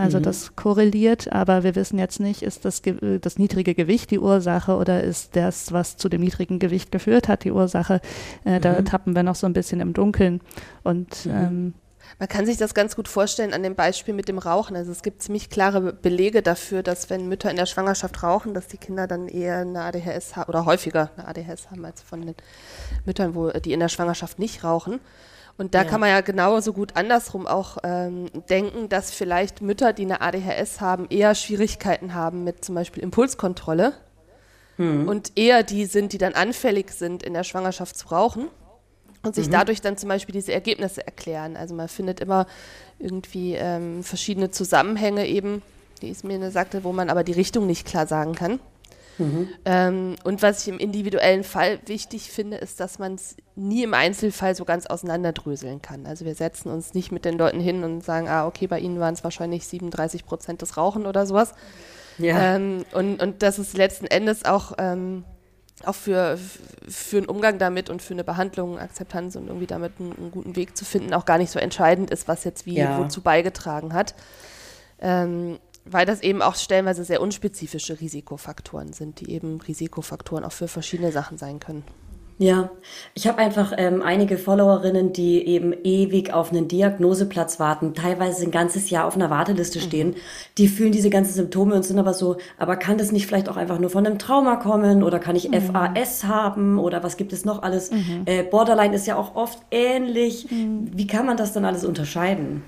Also 0.00 0.18
mhm. 0.18 0.22
das 0.22 0.56
korreliert, 0.56 1.30
aber 1.32 1.62
wir 1.62 1.74
wissen 1.74 1.98
jetzt 1.98 2.20
nicht, 2.20 2.42
ist 2.42 2.64
das, 2.64 2.82
das 3.20 3.38
niedrige 3.38 3.74
Gewicht 3.74 4.10
die 4.10 4.18
Ursache 4.18 4.76
oder 4.76 5.02
ist 5.02 5.36
das, 5.36 5.72
was 5.72 5.96
zu 5.96 6.08
dem 6.08 6.22
niedrigen 6.22 6.58
Gewicht 6.58 6.90
geführt 6.90 7.28
hat, 7.28 7.44
die 7.44 7.52
Ursache. 7.52 8.00
Äh, 8.44 8.56
mhm. 8.56 8.60
Da 8.62 8.82
tappen 8.82 9.14
wir 9.14 9.22
noch 9.22 9.34
so 9.34 9.46
ein 9.46 9.52
bisschen 9.52 9.80
im 9.80 9.92
Dunkeln. 9.92 10.40
Und 10.82 11.26
mhm. 11.26 11.32
ähm, 11.32 11.74
man 12.18 12.28
kann 12.28 12.46
sich 12.46 12.56
das 12.56 12.74
ganz 12.74 12.96
gut 12.96 13.08
vorstellen 13.08 13.52
an 13.52 13.62
dem 13.62 13.74
Beispiel 13.74 14.14
mit 14.14 14.28
dem 14.28 14.38
Rauchen. 14.38 14.74
Also 14.74 14.90
es 14.90 15.02
gibt 15.02 15.22
ziemlich 15.22 15.50
klare 15.50 15.92
Belege 15.92 16.42
dafür, 16.42 16.82
dass 16.82 17.10
wenn 17.10 17.28
Mütter 17.28 17.50
in 17.50 17.56
der 17.56 17.66
Schwangerschaft 17.66 18.22
rauchen, 18.22 18.54
dass 18.54 18.68
die 18.68 18.78
Kinder 18.78 19.06
dann 19.06 19.28
eher 19.28 19.58
eine 19.58 19.82
ADHS 19.82 20.36
haben 20.36 20.48
oder 20.48 20.64
häufiger 20.64 21.10
eine 21.16 21.28
ADHS 21.28 21.70
haben 21.70 21.84
als 21.84 22.02
von 22.02 22.22
den 22.22 22.34
Müttern, 23.04 23.34
wo 23.34 23.50
die 23.50 23.72
in 23.72 23.80
der 23.80 23.88
Schwangerschaft 23.88 24.38
nicht 24.38 24.64
rauchen. 24.64 25.00
Und 25.60 25.74
da 25.74 25.82
ja. 25.82 25.84
kann 25.84 26.00
man 26.00 26.08
ja 26.08 26.22
genauso 26.22 26.72
gut 26.72 26.96
andersrum 26.96 27.46
auch 27.46 27.76
ähm, 27.84 28.30
denken, 28.48 28.88
dass 28.88 29.10
vielleicht 29.10 29.60
Mütter, 29.60 29.92
die 29.92 30.04
eine 30.04 30.22
ADHS 30.22 30.80
haben, 30.80 31.06
eher 31.10 31.34
Schwierigkeiten 31.34 32.14
haben 32.14 32.44
mit 32.44 32.64
zum 32.64 32.74
Beispiel 32.74 33.02
Impulskontrolle 33.02 33.92
hm. 34.76 35.06
und 35.06 35.32
eher 35.36 35.62
die 35.62 35.84
sind, 35.84 36.14
die 36.14 36.18
dann 36.18 36.32
anfällig 36.32 36.92
sind, 36.92 37.22
in 37.22 37.34
der 37.34 37.44
Schwangerschaft 37.44 37.94
zu 37.98 38.08
rauchen 38.08 38.48
und 39.22 39.34
sich 39.34 39.48
mhm. 39.48 39.52
dadurch 39.52 39.82
dann 39.82 39.98
zum 39.98 40.08
Beispiel 40.08 40.32
diese 40.32 40.54
Ergebnisse 40.54 41.06
erklären. 41.06 41.58
Also 41.58 41.74
man 41.74 41.88
findet 41.88 42.20
immer 42.20 42.46
irgendwie 42.98 43.54
ähm, 43.54 44.02
verschiedene 44.02 44.50
Zusammenhänge 44.50 45.26
eben, 45.26 45.60
die 46.00 46.08
Ismene 46.08 46.50
sagte, 46.50 46.84
wo 46.84 46.92
man 46.92 47.10
aber 47.10 47.22
die 47.22 47.32
Richtung 47.32 47.66
nicht 47.66 47.86
klar 47.86 48.06
sagen 48.06 48.34
kann. 48.34 48.60
Mhm. 49.18 49.48
Ähm, 49.64 50.16
und 50.24 50.42
was 50.42 50.62
ich 50.62 50.68
im 50.68 50.78
individuellen 50.78 51.44
Fall 51.44 51.78
wichtig 51.86 52.30
finde, 52.30 52.56
ist, 52.56 52.80
dass 52.80 52.98
man 52.98 53.14
es 53.14 53.36
nie 53.54 53.82
im 53.82 53.94
Einzelfall 53.94 54.54
so 54.54 54.64
ganz 54.64 54.86
auseinanderdröseln 54.86 55.82
kann. 55.82 56.06
Also 56.06 56.24
wir 56.24 56.34
setzen 56.34 56.70
uns 56.70 56.94
nicht 56.94 57.12
mit 57.12 57.24
den 57.24 57.36
Leuten 57.36 57.60
hin 57.60 57.84
und 57.84 58.02
sagen, 58.02 58.28
ah, 58.28 58.46
okay, 58.46 58.66
bei 58.66 58.80
ihnen 58.80 58.98
waren 58.98 59.14
es 59.14 59.24
wahrscheinlich 59.24 59.66
37 59.66 60.24
Prozent 60.24 60.62
des 60.62 60.76
Rauchen 60.76 61.06
oder 61.06 61.26
sowas. 61.26 61.54
Ja. 62.18 62.56
Ähm, 62.56 62.84
und, 62.92 63.22
und 63.22 63.42
das 63.42 63.58
ist 63.58 63.76
letzten 63.76 64.06
Endes 64.06 64.44
auch, 64.44 64.72
ähm, 64.78 65.24
auch 65.84 65.94
für, 65.94 66.38
für 66.88 67.18
einen 67.18 67.26
Umgang 67.26 67.58
damit 67.58 67.88
und 67.88 68.02
für 68.02 68.14
eine 68.14 68.24
Behandlung, 68.24 68.78
Akzeptanz 68.78 69.36
und 69.36 69.46
irgendwie 69.46 69.66
damit 69.66 69.92
einen, 69.98 70.12
einen 70.16 70.30
guten 70.30 70.56
Weg 70.56 70.76
zu 70.76 70.84
finden, 70.84 71.14
auch 71.14 71.24
gar 71.24 71.38
nicht 71.38 71.50
so 71.50 71.58
entscheidend 71.58 72.10
ist, 72.10 72.28
was 72.28 72.44
jetzt 72.44 72.66
wie 72.66 72.76
ja. 72.76 72.98
wozu 72.98 73.22
beigetragen 73.22 73.94
hat. 73.94 74.14
Ähm, 75.00 75.58
weil 75.84 76.06
das 76.06 76.22
eben 76.22 76.42
auch 76.42 76.54
stellenweise 76.54 77.04
sehr 77.04 77.20
unspezifische 77.20 78.00
Risikofaktoren 78.00 78.92
sind, 78.92 79.20
die 79.20 79.30
eben 79.30 79.60
Risikofaktoren 79.60 80.44
auch 80.44 80.52
für 80.52 80.68
verschiedene 80.68 81.12
Sachen 81.12 81.38
sein 81.38 81.60
können. 81.60 81.84
Ja, 82.40 82.70
ich 83.12 83.28
habe 83.28 83.36
einfach 83.36 83.74
ähm, 83.76 84.00
einige 84.00 84.38
Followerinnen, 84.38 85.12
die 85.12 85.46
eben 85.46 85.74
ewig 85.84 86.32
auf 86.32 86.50
einen 86.50 86.68
Diagnoseplatz 86.68 87.60
warten, 87.60 87.92
teilweise 87.92 88.44
ein 88.44 88.50
ganzes 88.50 88.88
Jahr 88.88 89.04
auf 89.04 89.14
einer 89.14 89.28
Warteliste 89.28 89.78
mhm. 89.78 89.82
stehen. 89.82 90.16
Die 90.56 90.66
fühlen 90.66 90.90
diese 90.90 91.10
ganzen 91.10 91.34
Symptome 91.34 91.74
und 91.74 91.84
sind 91.84 91.98
aber 91.98 92.14
so, 92.14 92.38
aber 92.56 92.76
kann 92.76 92.96
das 92.96 93.12
nicht 93.12 93.26
vielleicht 93.26 93.50
auch 93.50 93.58
einfach 93.58 93.78
nur 93.78 93.90
von 93.90 94.06
einem 94.06 94.18
Trauma 94.18 94.56
kommen 94.56 95.02
oder 95.02 95.18
kann 95.18 95.36
ich 95.36 95.50
mhm. 95.50 95.60
FAS 95.60 96.24
haben 96.24 96.78
oder 96.78 97.02
was 97.02 97.18
gibt 97.18 97.34
es 97.34 97.44
noch 97.44 97.62
alles? 97.62 97.90
Mhm. 97.90 98.22
Äh, 98.24 98.42
Borderline 98.42 98.96
ist 98.96 99.06
ja 99.06 99.16
auch 99.16 99.36
oft 99.36 99.58
ähnlich. 99.70 100.50
Mhm. 100.50 100.92
Wie 100.94 101.06
kann 101.06 101.26
man 101.26 101.36
das 101.36 101.52
dann 101.52 101.66
alles 101.66 101.84
unterscheiden? 101.84 102.62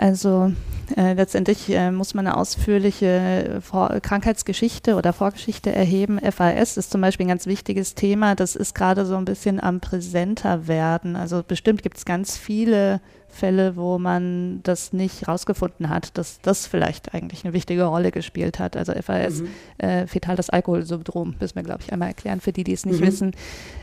Also 0.00 0.50
äh, 0.96 1.12
letztendlich 1.12 1.68
äh, 1.68 1.90
muss 1.90 2.14
man 2.14 2.26
eine 2.26 2.38
ausführliche 2.38 3.60
Vor 3.60 3.90
Krankheitsgeschichte 4.00 4.94
oder 4.94 5.12
Vorgeschichte 5.12 5.70
erheben. 5.74 6.18
FAS 6.18 6.78
ist 6.78 6.90
zum 6.90 7.02
Beispiel 7.02 7.26
ein 7.26 7.28
ganz 7.28 7.44
wichtiges 7.44 7.94
Thema. 7.94 8.34
Das 8.34 8.56
ist 8.56 8.74
gerade 8.74 9.04
so 9.04 9.16
ein 9.16 9.26
bisschen 9.26 9.62
am 9.62 9.80
präsenter 9.80 10.66
werden. 10.66 11.16
Also 11.16 11.42
bestimmt 11.46 11.82
gibt 11.82 11.98
es 11.98 12.06
ganz 12.06 12.38
viele 12.38 13.02
Fälle, 13.30 13.76
wo 13.76 13.98
man 13.98 14.60
das 14.62 14.92
nicht 14.92 15.28
rausgefunden 15.28 15.88
hat, 15.88 16.16
dass 16.18 16.40
das 16.40 16.66
vielleicht 16.66 17.14
eigentlich 17.14 17.44
eine 17.44 17.54
wichtige 17.54 17.84
Rolle 17.84 18.10
gespielt 18.10 18.58
hat. 18.58 18.76
Also 18.76 18.92
FAS, 18.92 19.40
mhm. 19.40 19.48
äh, 19.78 20.06
fetales 20.06 20.50
Alkoholsyndrom, 20.50 21.36
müssen 21.40 21.56
wir, 21.56 21.62
glaube 21.62 21.82
ich, 21.82 21.92
einmal 21.92 22.08
erklären 22.08 22.40
für 22.40 22.52
die, 22.52 22.64
die 22.64 22.72
es 22.72 22.84
nicht 22.84 23.00
mhm. 23.00 23.06
wissen, 23.06 23.30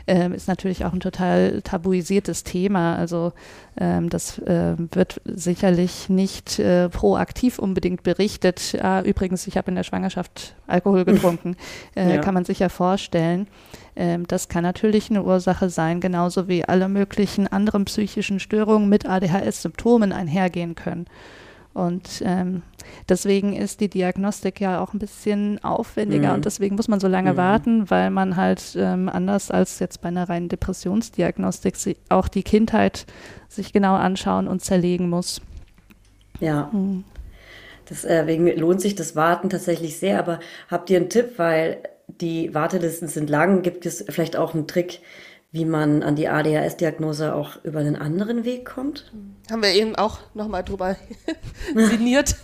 ähm, 0.06 0.32
ist 0.32 0.48
natürlich 0.48 0.84
auch 0.84 0.92
ein 0.92 1.00
total 1.00 1.62
tabuisiertes 1.62 2.44
Thema. 2.44 2.96
Also 2.96 3.32
ähm, 3.80 4.08
das 4.10 4.38
äh, 4.40 4.74
wird 4.92 5.20
sicherlich 5.24 6.08
nicht 6.08 6.58
äh, 6.58 6.88
proaktiv 6.88 7.58
unbedingt 7.58 8.02
berichtet. 8.02 8.76
Ah, 8.82 9.02
übrigens, 9.02 9.46
ich 9.46 9.56
habe 9.56 9.70
in 9.70 9.76
der 9.76 9.84
Schwangerschaft 9.84 10.54
Alkohol 10.66 11.04
getrunken, 11.04 11.56
äh, 11.96 12.16
ja. 12.16 12.20
kann 12.20 12.34
man 12.34 12.44
sich 12.44 12.58
ja 12.58 12.68
vorstellen. 12.68 13.46
Ähm, 13.98 14.26
das 14.28 14.48
kann 14.48 14.62
natürlich 14.62 15.10
eine 15.10 15.24
Ursache 15.24 15.70
sein, 15.70 16.00
genauso 16.00 16.46
wie 16.46 16.64
alle 16.64 16.88
möglichen 16.88 17.48
anderen 17.48 17.84
psychischen 17.84 18.38
Störungen 18.38 18.88
mit 18.88 19.06
ADHS-Symptomen 19.38 20.12
einhergehen 20.12 20.74
können. 20.74 21.06
Und 21.74 22.22
ähm, 22.24 22.62
deswegen 23.08 23.54
ist 23.54 23.80
die 23.80 23.88
Diagnostik 23.88 24.60
ja 24.60 24.80
auch 24.80 24.94
ein 24.94 24.98
bisschen 24.98 25.62
aufwendiger 25.62 26.30
mhm. 26.30 26.34
und 26.36 26.44
deswegen 26.44 26.74
muss 26.74 26.88
man 26.88 26.98
so 26.98 27.06
lange 27.06 27.34
mhm. 27.34 27.36
warten, 27.36 27.90
weil 27.90 28.10
man 28.10 28.36
halt 28.36 28.74
ähm, 28.76 29.08
anders 29.08 29.50
als 29.50 29.78
jetzt 29.78 30.00
bei 30.00 30.08
einer 30.08 30.28
reinen 30.28 30.48
Depressionsdiagnostik 30.48 31.76
auch 32.08 32.26
die 32.26 32.42
Kindheit 32.42 33.06
sich 33.48 33.72
genau 33.72 33.94
anschauen 33.94 34.48
und 34.48 34.64
zerlegen 34.64 35.08
muss. 35.08 35.40
Ja. 36.40 36.68
Mhm. 36.72 37.04
Deswegen 37.88 38.46
lohnt 38.58 38.80
sich 38.80 38.94
das 38.94 39.16
Warten 39.16 39.48
tatsächlich 39.48 39.98
sehr. 39.98 40.18
Aber 40.18 40.40
habt 40.68 40.90
ihr 40.90 40.98
einen 40.98 41.08
Tipp, 41.08 41.34
weil 41.38 41.78
die 42.08 42.54
Wartelisten 42.54 43.08
sind 43.08 43.30
lang, 43.30 43.62
gibt 43.62 43.86
es 43.86 44.04
vielleicht 44.08 44.36
auch 44.36 44.54
einen 44.54 44.66
Trick, 44.66 45.00
wie 45.50 45.64
man 45.64 46.02
an 46.02 46.14
die 46.14 46.28
ADHS-Diagnose 46.28 47.34
auch 47.34 47.64
über 47.64 47.80
einen 47.80 47.96
anderen 47.96 48.44
Weg 48.44 48.66
kommt? 48.66 49.10
Haben 49.50 49.62
wir 49.62 49.70
eben 49.70 49.96
auch 49.96 50.18
nochmal 50.34 50.62
drüber 50.62 50.96
sinniert. 51.74 52.36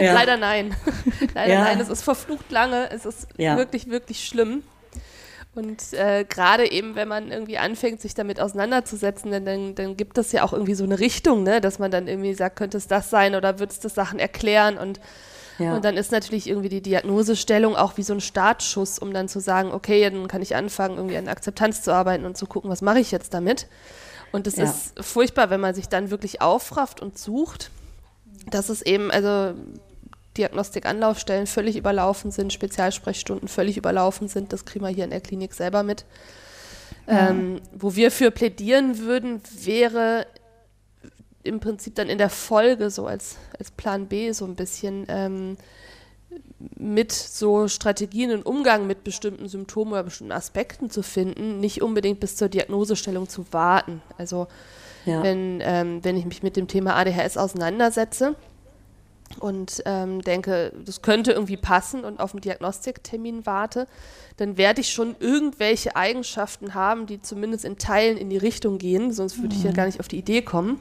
ja. 0.00 0.14
Leider 0.14 0.38
nein. 0.38 0.74
Leider 1.34 1.52
ja. 1.52 1.64
nein, 1.64 1.80
es 1.80 1.90
ist 1.90 2.02
verflucht 2.02 2.50
lange, 2.50 2.90
es 2.90 3.04
ist 3.04 3.28
ja. 3.36 3.56
wirklich, 3.56 3.90
wirklich 3.90 4.24
schlimm. 4.24 4.62
Und 5.54 5.92
äh, 5.92 6.24
gerade 6.26 6.70
eben, 6.70 6.94
wenn 6.94 7.08
man 7.08 7.30
irgendwie 7.30 7.58
anfängt, 7.58 8.00
sich 8.00 8.14
damit 8.14 8.40
auseinanderzusetzen, 8.40 9.30
dann, 9.30 9.44
dann, 9.44 9.74
dann 9.74 9.96
gibt 9.98 10.16
es 10.16 10.32
ja 10.32 10.44
auch 10.44 10.54
irgendwie 10.54 10.74
so 10.74 10.84
eine 10.84 10.98
Richtung, 10.98 11.42
ne? 11.42 11.60
dass 11.60 11.78
man 11.78 11.90
dann 11.90 12.08
irgendwie 12.08 12.32
sagt, 12.32 12.56
könnte 12.56 12.78
es 12.78 12.86
das 12.86 13.10
sein 13.10 13.34
oder 13.34 13.58
würde 13.58 13.70
es 13.70 13.80
das 13.80 13.94
Sachen 13.94 14.18
erklären 14.18 14.78
und 14.78 14.98
ja. 15.58 15.76
Und 15.76 15.84
dann 15.84 15.96
ist 15.96 16.12
natürlich 16.12 16.48
irgendwie 16.48 16.68
die 16.68 16.80
Diagnosestellung 16.80 17.76
auch 17.76 17.96
wie 17.96 18.02
so 18.02 18.14
ein 18.14 18.20
Startschuss, 18.20 18.98
um 18.98 19.12
dann 19.12 19.28
zu 19.28 19.40
sagen, 19.40 19.72
okay, 19.72 20.08
dann 20.08 20.28
kann 20.28 20.42
ich 20.42 20.56
anfangen, 20.56 20.96
irgendwie 20.96 21.16
an 21.16 21.28
Akzeptanz 21.28 21.82
zu 21.82 21.92
arbeiten 21.92 22.24
und 22.24 22.36
zu 22.36 22.46
gucken, 22.46 22.70
was 22.70 22.82
mache 22.82 23.00
ich 23.00 23.10
jetzt 23.10 23.34
damit. 23.34 23.66
Und 24.32 24.46
es 24.46 24.56
ja. 24.56 24.64
ist 24.64 24.94
furchtbar, 25.00 25.50
wenn 25.50 25.60
man 25.60 25.74
sich 25.74 25.88
dann 25.88 26.10
wirklich 26.10 26.40
aufrafft 26.40 27.00
und 27.00 27.18
sucht, 27.18 27.70
dass 28.50 28.70
es 28.70 28.82
eben, 28.82 29.10
also 29.10 29.54
Diagnostikanlaufstellen 30.38 31.46
völlig 31.46 31.76
überlaufen 31.76 32.30
sind, 32.30 32.52
Spezialsprechstunden 32.52 33.48
völlig 33.48 33.76
überlaufen 33.76 34.28
sind. 34.28 34.52
Das 34.52 34.64
kriegen 34.64 34.84
wir 34.84 34.90
hier 34.90 35.04
in 35.04 35.10
der 35.10 35.20
Klinik 35.20 35.52
selber 35.52 35.82
mit. 35.82 36.06
Ja. 37.06 37.30
Ähm, 37.30 37.60
wo 37.72 37.94
wir 37.94 38.10
für 38.10 38.30
plädieren 38.30 38.98
würden, 38.98 39.42
wäre 39.62 40.26
im 41.44 41.60
Prinzip 41.60 41.94
dann 41.94 42.08
in 42.08 42.18
der 42.18 42.30
Folge 42.30 42.90
so 42.90 43.06
als, 43.06 43.36
als 43.58 43.70
Plan 43.70 44.06
B 44.06 44.32
so 44.32 44.44
ein 44.44 44.54
bisschen 44.54 45.06
ähm, 45.08 45.56
mit 46.76 47.12
so 47.12 47.68
Strategien 47.68 48.30
im 48.30 48.42
Umgang 48.42 48.86
mit 48.86 49.04
bestimmten 49.04 49.48
Symptomen 49.48 49.92
oder 49.92 50.04
bestimmten 50.04 50.32
Aspekten 50.32 50.90
zu 50.90 51.02
finden, 51.02 51.58
nicht 51.58 51.82
unbedingt 51.82 52.20
bis 52.20 52.36
zur 52.36 52.48
Diagnosestellung 52.48 53.28
zu 53.28 53.44
warten. 53.52 54.02
Also 54.18 54.46
ja. 55.04 55.22
wenn, 55.22 55.60
ähm, 55.62 56.04
wenn 56.04 56.16
ich 56.16 56.24
mich 56.24 56.42
mit 56.42 56.56
dem 56.56 56.68
Thema 56.68 56.94
ADHS 56.94 57.36
auseinandersetze 57.36 58.36
und 59.40 59.82
ähm, 59.86 60.22
denke, 60.22 60.72
das 60.84 61.02
könnte 61.02 61.32
irgendwie 61.32 61.56
passen 61.56 62.04
und 62.04 62.20
auf 62.20 62.32
einen 62.32 62.42
Diagnostiktermin 62.42 63.46
warte, 63.46 63.86
dann 64.36 64.56
werde 64.56 64.80
ich 64.80 64.92
schon 64.92 65.16
irgendwelche 65.18 65.96
Eigenschaften 65.96 66.74
haben, 66.74 67.06
die 67.06 67.20
zumindest 67.20 67.64
in 67.64 67.78
Teilen 67.78 68.16
in 68.16 68.30
die 68.30 68.36
Richtung 68.36 68.78
gehen, 68.78 69.12
sonst 69.12 69.40
würde 69.40 69.54
ich 69.54 69.64
ja 69.64 69.70
mhm. 69.70 69.74
gar 69.74 69.86
nicht 69.86 70.00
auf 70.00 70.08
die 70.08 70.18
Idee 70.18 70.42
kommen. 70.42 70.78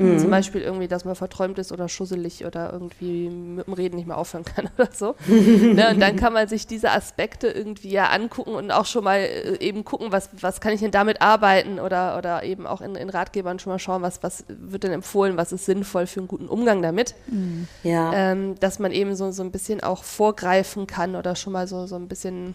Mhm. 0.00 0.18
Zum 0.18 0.30
Beispiel 0.30 0.62
irgendwie, 0.62 0.88
dass 0.88 1.04
man 1.04 1.14
verträumt 1.14 1.58
ist 1.58 1.72
oder 1.72 1.88
schusselig 1.88 2.46
oder 2.46 2.72
irgendwie 2.72 3.28
mit 3.28 3.66
dem 3.66 3.74
Reden 3.74 3.96
nicht 3.96 4.06
mehr 4.06 4.16
aufhören 4.16 4.44
kann 4.44 4.70
oder 4.78 4.88
so. 4.92 5.14
ne, 5.26 5.90
und 5.90 6.00
dann 6.00 6.16
kann 6.16 6.32
man 6.32 6.48
sich 6.48 6.66
diese 6.66 6.90
Aspekte 6.90 7.48
irgendwie 7.48 7.90
ja 7.90 8.08
angucken 8.08 8.54
und 8.54 8.70
auch 8.70 8.86
schon 8.86 9.04
mal 9.04 9.18
äh, 9.18 9.58
eben 9.60 9.84
gucken, 9.84 10.10
was, 10.10 10.30
was 10.40 10.62
kann 10.62 10.72
ich 10.72 10.80
denn 10.80 10.90
damit 10.90 11.20
arbeiten 11.20 11.78
oder, 11.78 12.16
oder 12.16 12.42
eben 12.44 12.66
auch 12.66 12.80
in, 12.80 12.94
in 12.94 13.10
Ratgebern 13.10 13.58
schon 13.58 13.72
mal 13.72 13.78
schauen, 13.78 14.00
was, 14.00 14.22
was 14.22 14.44
wird 14.48 14.84
denn 14.84 14.92
empfohlen, 14.92 15.36
was 15.36 15.52
ist 15.52 15.66
sinnvoll 15.66 16.06
für 16.06 16.20
einen 16.20 16.28
guten 16.28 16.48
Umgang 16.48 16.80
damit. 16.80 17.14
Mhm. 17.26 17.68
Ja. 17.82 18.12
Ähm, 18.14 18.54
dass 18.58 18.78
man 18.78 18.92
eben 18.92 19.14
so, 19.14 19.30
so 19.32 19.42
ein 19.42 19.50
bisschen 19.50 19.82
auch 19.82 20.02
vorgreifen 20.02 20.86
kann 20.86 21.14
oder 21.14 21.36
schon 21.36 21.52
mal 21.52 21.68
so, 21.68 21.86
so 21.86 21.96
ein 21.96 22.08
bisschen 22.08 22.54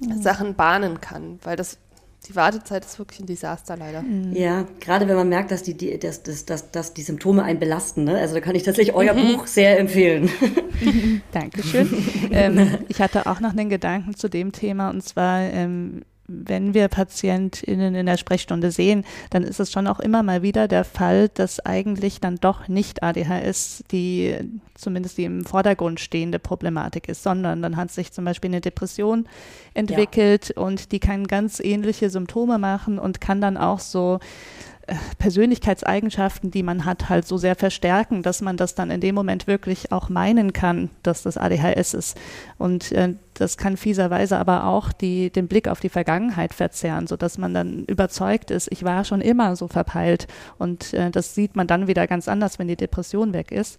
mhm. 0.00 0.22
Sachen 0.22 0.54
bahnen 0.54 1.00
kann, 1.00 1.40
weil 1.42 1.56
das 1.56 1.78
die 2.28 2.36
Wartezeit 2.36 2.84
ist 2.84 2.98
wirklich 2.98 3.20
ein 3.20 3.26
Desaster 3.26 3.76
leider. 3.76 4.02
Mhm. 4.02 4.32
Ja, 4.32 4.64
gerade 4.80 5.08
wenn 5.08 5.16
man 5.16 5.28
merkt, 5.28 5.50
dass 5.50 5.62
die, 5.62 5.74
die, 5.74 5.98
dass, 5.98 6.22
dass, 6.22 6.44
dass, 6.44 6.70
dass 6.70 6.94
die 6.94 7.02
Symptome 7.02 7.42
einen 7.42 7.58
belasten. 7.58 8.04
Ne? 8.04 8.16
Also 8.16 8.34
da 8.34 8.40
kann 8.40 8.54
ich 8.54 8.62
tatsächlich 8.62 8.94
euer 8.94 9.14
mhm. 9.14 9.36
Buch 9.36 9.46
sehr 9.46 9.78
empfehlen. 9.78 10.30
Dankeschön. 11.32 11.88
ähm, 12.30 12.78
ich 12.88 13.00
hatte 13.00 13.26
auch 13.26 13.40
noch 13.40 13.50
einen 13.50 13.68
Gedanken 13.68 14.14
zu 14.14 14.28
dem 14.28 14.52
Thema 14.52 14.90
und 14.90 15.02
zwar 15.02 15.40
ähm, 15.40 16.02
wenn 16.44 16.74
wir 16.74 16.88
PatientInnen 16.88 17.94
in 17.94 18.06
der 18.06 18.16
Sprechstunde 18.16 18.70
sehen, 18.70 19.04
dann 19.30 19.42
ist 19.42 19.60
es 19.60 19.70
schon 19.70 19.86
auch 19.86 20.00
immer 20.00 20.22
mal 20.22 20.42
wieder 20.42 20.68
der 20.68 20.84
Fall, 20.84 21.28
dass 21.28 21.60
eigentlich 21.60 22.20
dann 22.20 22.36
doch 22.36 22.68
nicht 22.68 23.02
ADHS 23.02 23.84
die, 23.90 24.36
zumindest 24.74 25.18
die 25.18 25.24
im 25.24 25.44
Vordergrund 25.44 26.00
stehende 26.00 26.38
Problematik 26.38 27.08
ist, 27.08 27.22
sondern 27.22 27.62
dann 27.62 27.76
hat 27.76 27.90
sich 27.90 28.12
zum 28.12 28.24
Beispiel 28.24 28.50
eine 28.50 28.60
Depression 28.60 29.26
entwickelt 29.74 30.54
ja. 30.56 30.62
und 30.62 30.92
die 30.92 31.00
kann 31.00 31.26
ganz 31.26 31.60
ähnliche 31.60 32.10
Symptome 32.10 32.58
machen 32.58 32.98
und 32.98 33.20
kann 33.20 33.40
dann 33.40 33.56
auch 33.56 33.80
so 33.80 34.18
äh, 34.86 34.94
Persönlichkeitseigenschaften, 35.18 36.50
die 36.50 36.62
man 36.62 36.84
hat, 36.84 37.08
halt 37.08 37.26
so 37.26 37.36
sehr 37.36 37.54
verstärken, 37.54 38.22
dass 38.22 38.40
man 38.40 38.56
das 38.56 38.74
dann 38.74 38.90
in 38.90 39.00
dem 39.00 39.14
Moment 39.14 39.46
wirklich 39.46 39.92
auch 39.92 40.08
meinen 40.08 40.52
kann, 40.52 40.90
dass 41.02 41.22
das 41.22 41.36
ADHS 41.36 41.94
ist. 41.94 42.16
Und 42.58 42.90
äh, 42.92 43.14
das 43.34 43.56
kann 43.56 43.76
fieserweise 43.76 44.38
aber 44.38 44.66
auch 44.66 44.92
die, 44.92 45.30
den 45.30 45.48
Blick 45.48 45.68
auf 45.68 45.80
die 45.80 45.88
Vergangenheit 45.88 46.52
verzerren, 46.52 47.06
sodass 47.06 47.38
man 47.38 47.54
dann 47.54 47.84
überzeugt 47.84 48.50
ist, 48.50 48.68
ich 48.70 48.84
war 48.84 49.04
schon 49.04 49.20
immer 49.20 49.56
so 49.56 49.68
verpeilt. 49.68 50.26
Und 50.58 50.92
äh, 50.92 51.10
das 51.10 51.34
sieht 51.34 51.56
man 51.56 51.66
dann 51.66 51.86
wieder 51.86 52.06
ganz 52.06 52.28
anders, 52.28 52.58
wenn 52.58 52.68
die 52.68 52.76
Depression 52.76 53.32
weg 53.32 53.50
ist. 53.50 53.78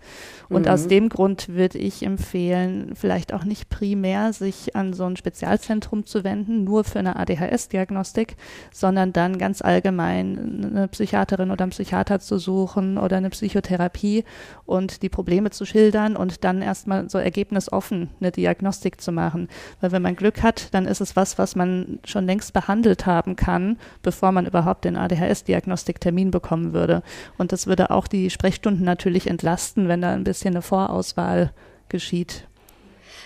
Und 0.49 0.65
mhm. 0.65 0.71
aus 0.71 0.87
dem 0.87 1.09
Grund 1.09 1.49
würde 1.49 1.77
ich 1.77 2.03
empfehlen, 2.03 2.93
vielleicht 2.95 3.33
auch 3.33 3.43
nicht 3.43 3.69
primär 3.69 4.33
sich 4.33 4.75
an 4.75 4.93
so 4.93 5.05
ein 5.05 5.17
Spezialzentrum 5.17 6.05
zu 6.05 6.23
wenden, 6.23 6.63
nur 6.63 6.83
für 6.83 6.99
eine 6.99 7.15
ADHS-Diagnostik, 7.17 8.35
sondern 8.71 9.13
dann 9.13 9.37
ganz 9.37 9.61
allgemein 9.61 10.71
eine 10.73 10.87
Psychiaterin 10.87 11.51
oder 11.51 11.63
einen 11.63 11.71
Psychiater 11.71 12.19
zu 12.19 12.39
suchen 12.39 12.97
oder 12.97 13.17
eine 13.17 13.29
Psychotherapie 13.29 14.23
und 14.65 15.03
die 15.03 15.09
Probleme 15.09 15.51
zu 15.51 15.65
schildern 15.65 16.15
und 16.15 16.43
dann 16.43 16.61
erstmal 16.61 17.09
so 17.09 17.17
ergebnisoffen 17.17 18.09
eine 18.19 18.31
Diagnostik 18.31 18.99
zu 18.99 19.11
machen. 19.11 19.42
Weil 19.81 19.91
wenn 19.91 20.01
man 20.01 20.15
Glück 20.15 20.43
hat, 20.43 20.73
dann 20.73 20.85
ist 20.85 21.01
es 21.01 21.15
was, 21.15 21.37
was 21.37 21.55
man 21.55 21.99
schon 22.05 22.25
längst 22.25 22.53
behandelt 22.53 23.05
haben 23.05 23.35
kann, 23.35 23.77
bevor 24.01 24.31
man 24.31 24.45
überhaupt 24.45 24.85
den 24.85 24.95
ADHS-Diagnostiktermin 24.95 26.31
bekommen 26.31 26.73
würde. 26.73 27.03
Und 27.37 27.51
das 27.51 27.67
würde 27.67 27.91
auch 27.91 28.07
die 28.07 28.29
Sprechstunden 28.29 28.85
natürlich 28.85 29.27
entlasten, 29.27 29.87
wenn 29.87 30.01
da 30.01 30.11
ein 30.11 30.23
bisschen 30.23 30.53
eine 30.53 30.61
Vorauswahl 30.61 31.51
geschieht. 31.89 32.47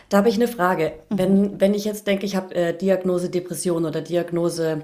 Da 0.09 0.17
habe 0.17 0.29
ich 0.29 0.35
eine 0.35 0.47
Frage. 0.47 0.93
Mhm. 1.09 1.17
Wenn, 1.17 1.61
wenn 1.61 1.73
ich 1.73 1.83
jetzt 1.83 2.07
denke, 2.07 2.25
ich 2.25 2.35
habe 2.35 2.55
äh, 2.55 2.77
Diagnose 2.77 3.29
Depression 3.29 3.85
oder 3.85 4.01
Diagnose 4.01 4.83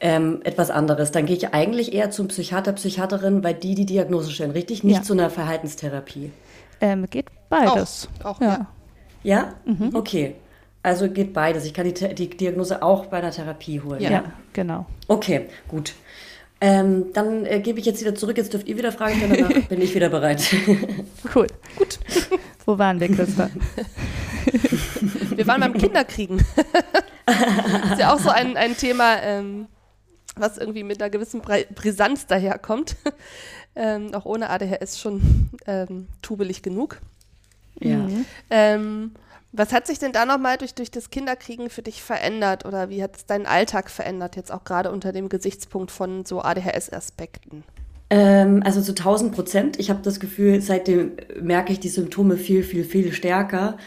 ähm, 0.00 0.40
etwas 0.42 0.70
anderes, 0.70 1.12
dann 1.12 1.26
gehe 1.26 1.36
ich 1.36 1.54
eigentlich 1.54 1.92
eher 1.92 2.10
zum 2.10 2.28
Psychiater, 2.28 2.72
Psychiaterin, 2.72 3.44
weil 3.44 3.54
die 3.54 3.74
die 3.74 3.86
Diagnose 3.86 4.32
stellen, 4.32 4.50
richtig? 4.50 4.82
Nicht 4.82 4.96
ja. 4.96 5.02
zu 5.02 5.12
einer 5.12 5.30
Verhaltenstherapie. 5.30 6.32
Ähm, 6.80 7.06
geht 7.08 7.26
beides. 7.48 8.08
Auch, 8.24 8.36
auch 8.36 8.40
ja. 8.40 8.66
Ja? 9.22 9.54
Mhm. 9.64 9.90
Okay. 9.94 10.34
Also 10.84 11.08
geht 11.08 11.32
beides. 11.32 11.64
Ich 11.64 11.72
kann 11.72 11.90
die, 11.90 12.14
die 12.14 12.28
Diagnose 12.28 12.82
auch 12.82 13.06
bei 13.06 13.16
einer 13.16 13.30
Therapie 13.30 13.80
holen. 13.80 14.02
Ja, 14.02 14.10
ja 14.10 14.24
genau. 14.52 14.84
Okay, 15.08 15.46
gut. 15.66 15.94
Ähm, 16.60 17.06
dann 17.14 17.46
äh, 17.46 17.60
gebe 17.60 17.80
ich 17.80 17.86
jetzt 17.86 18.02
wieder 18.02 18.14
zurück. 18.14 18.36
Jetzt 18.36 18.52
dürft 18.52 18.68
ihr 18.68 18.76
wieder 18.76 18.92
fragen, 18.92 19.18
danach 19.18 19.48
bin 19.68 19.80
ich 19.80 19.94
wieder 19.94 20.10
bereit. 20.10 20.44
cool. 21.34 21.46
Gut. 21.78 21.98
Wo 22.66 22.76
waren 22.76 23.00
wir, 23.00 23.08
Christa? 23.08 23.48
wir 25.34 25.46
waren 25.46 25.62
beim 25.62 25.72
Kinderkriegen. 25.72 26.44
das 27.24 27.92
ist 27.92 28.00
ja 28.00 28.12
auch 28.12 28.20
so 28.20 28.28
ein, 28.28 28.58
ein 28.58 28.76
Thema, 28.76 29.22
ähm, 29.22 29.68
was 30.36 30.58
irgendwie 30.58 30.82
mit 30.82 31.00
einer 31.00 31.08
gewissen 31.08 31.40
Brisanz 31.74 32.26
daherkommt. 32.26 32.96
Ähm, 33.74 34.14
auch 34.14 34.26
ohne 34.26 34.50
ADHS 34.50 35.00
schon 35.00 35.48
ähm, 35.66 36.08
tubelig 36.20 36.62
genug. 36.62 37.00
Ja. 37.80 37.96
Mhm. 37.96 38.24
Ähm, 38.50 39.10
was 39.56 39.72
hat 39.72 39.86
sich 39.86 40.00
denn 40.00 40.12
da 40.12 40.26
nochmal 40.26 40.58
durch, 40.58 40.74
durch 40.74 40.90
das 40.90 41.10
Kinderkriegen 41.10 41.70
für 41.70 41.82
dich 41.82 42.02
verändert 42.02 42.66
oder 42.66 42.90
wie 42.90 43.02
hat 43.02 43.16
es 43.16 43.26
deinen 43.26 43.46
Alltag 43.46 43.88
verändert, 43.88 44.34
jetzt 44.34 44.52
auch 44.52 44.64
gerade 44.64 44.90
unter 44.90 45.12
dem 45.12 45.28
Gesichtspunkt 45.28 45.92
von 45.92 46.24
so 46.24 46.42
ADHS-Aspekten? 46.42 47.62
Ähm, 48.10 48.62
also 48.64 48.82
zu 48.82 48.92
1000 48.92 49.32
Prozent. 49.32 49.78
Ich 49.78 49.90
habe 49.90 50.00
das 50.02 50.18
Gefühl, 50.18 50.60
seitdem 50.60 51.12
merke 51.40 51.72
ich 51.72 51.78
die 51.78 51.88
Symptome 51.88 52.36
viel, 52.36 52.64
viel, 52.64 52.84
viel 52.84 53.12
stärker 53.12 53.78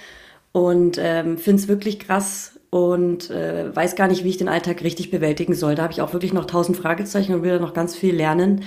und 0.54 0.98
ähm, 1.02 1.38
finde 1.38 1.62
es 1.62 1.68
wirklich 1.68 2.00
krass 2.00 2.58
und 2.70 3.30
äh, 3.30 3.76
weiß 3.76 3.96
gar 3.96 4.08
nicht, 4.08 4.24
wie 4.24 4.30
ich 4.30 4.38
den 4.38 4.50
Alltag 4.50 4.84
richtig 4.84 5.12
bewältigen 5.12 5.54
soll. 5.54 5.76
Da 5.76 5.84
habe 5.84 5.94
ich 5.94 6.02
auch 6.02 6.14
wirklich 6.14 6.34
noch 6.34 6.44
1000 6.44 6.78
Fragezeichen 6.78 7.36
und 7.36 7.44
will 7.44 7.52
da 7.52 7.60
noch 7.60 7.74
ganz 7.74 7.94
viel 7.94 8.16
lernen. 8.16 8.64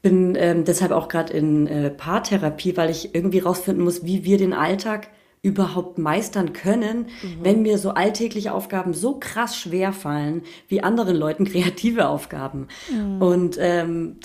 Bin 0.00 0.34
ähm, 0.34 0.64
deshalb 0.64 0.92
auch 0.92 1.08
gerade 1.08 1.32
in 1.34 1.66
äh, 1.66 1.90
Paartherapie, 1.90 2.76
weil 2.76 2.88
ich 2.88 3.14
irgendwie 3.14 3.40
rausfinden 3.40 3.84
muss, 3.84 4.04
wie 4.04 4.24
wir 4.24 4.38
den 4.38 4.54
Alltag 4.54 5.08
überhaupt 5.42 5.98
meistern 5.98 6.52
können, 6.52 7.06
mhm. 7.22 7.38
wenn 7.42 7.62
mir 7.62 7.78
so 7.78 7.90
alltägliche 7.90 8.52
Aufgaben 8.52 8.92
so 8.92 9.18
krass 9.18 9.56
schwer 9.56 9.92
fallen 9.92 10.42
wie 10.68 10.82
anderen 10.82 11.16
Leuten 11.16 11.44
kreative 11.50 12.08
Aufgaben. 12.08 12.68
Mhm. 12.92 13.22
Und, 13.22 13.56
ähm, 13.60 14.16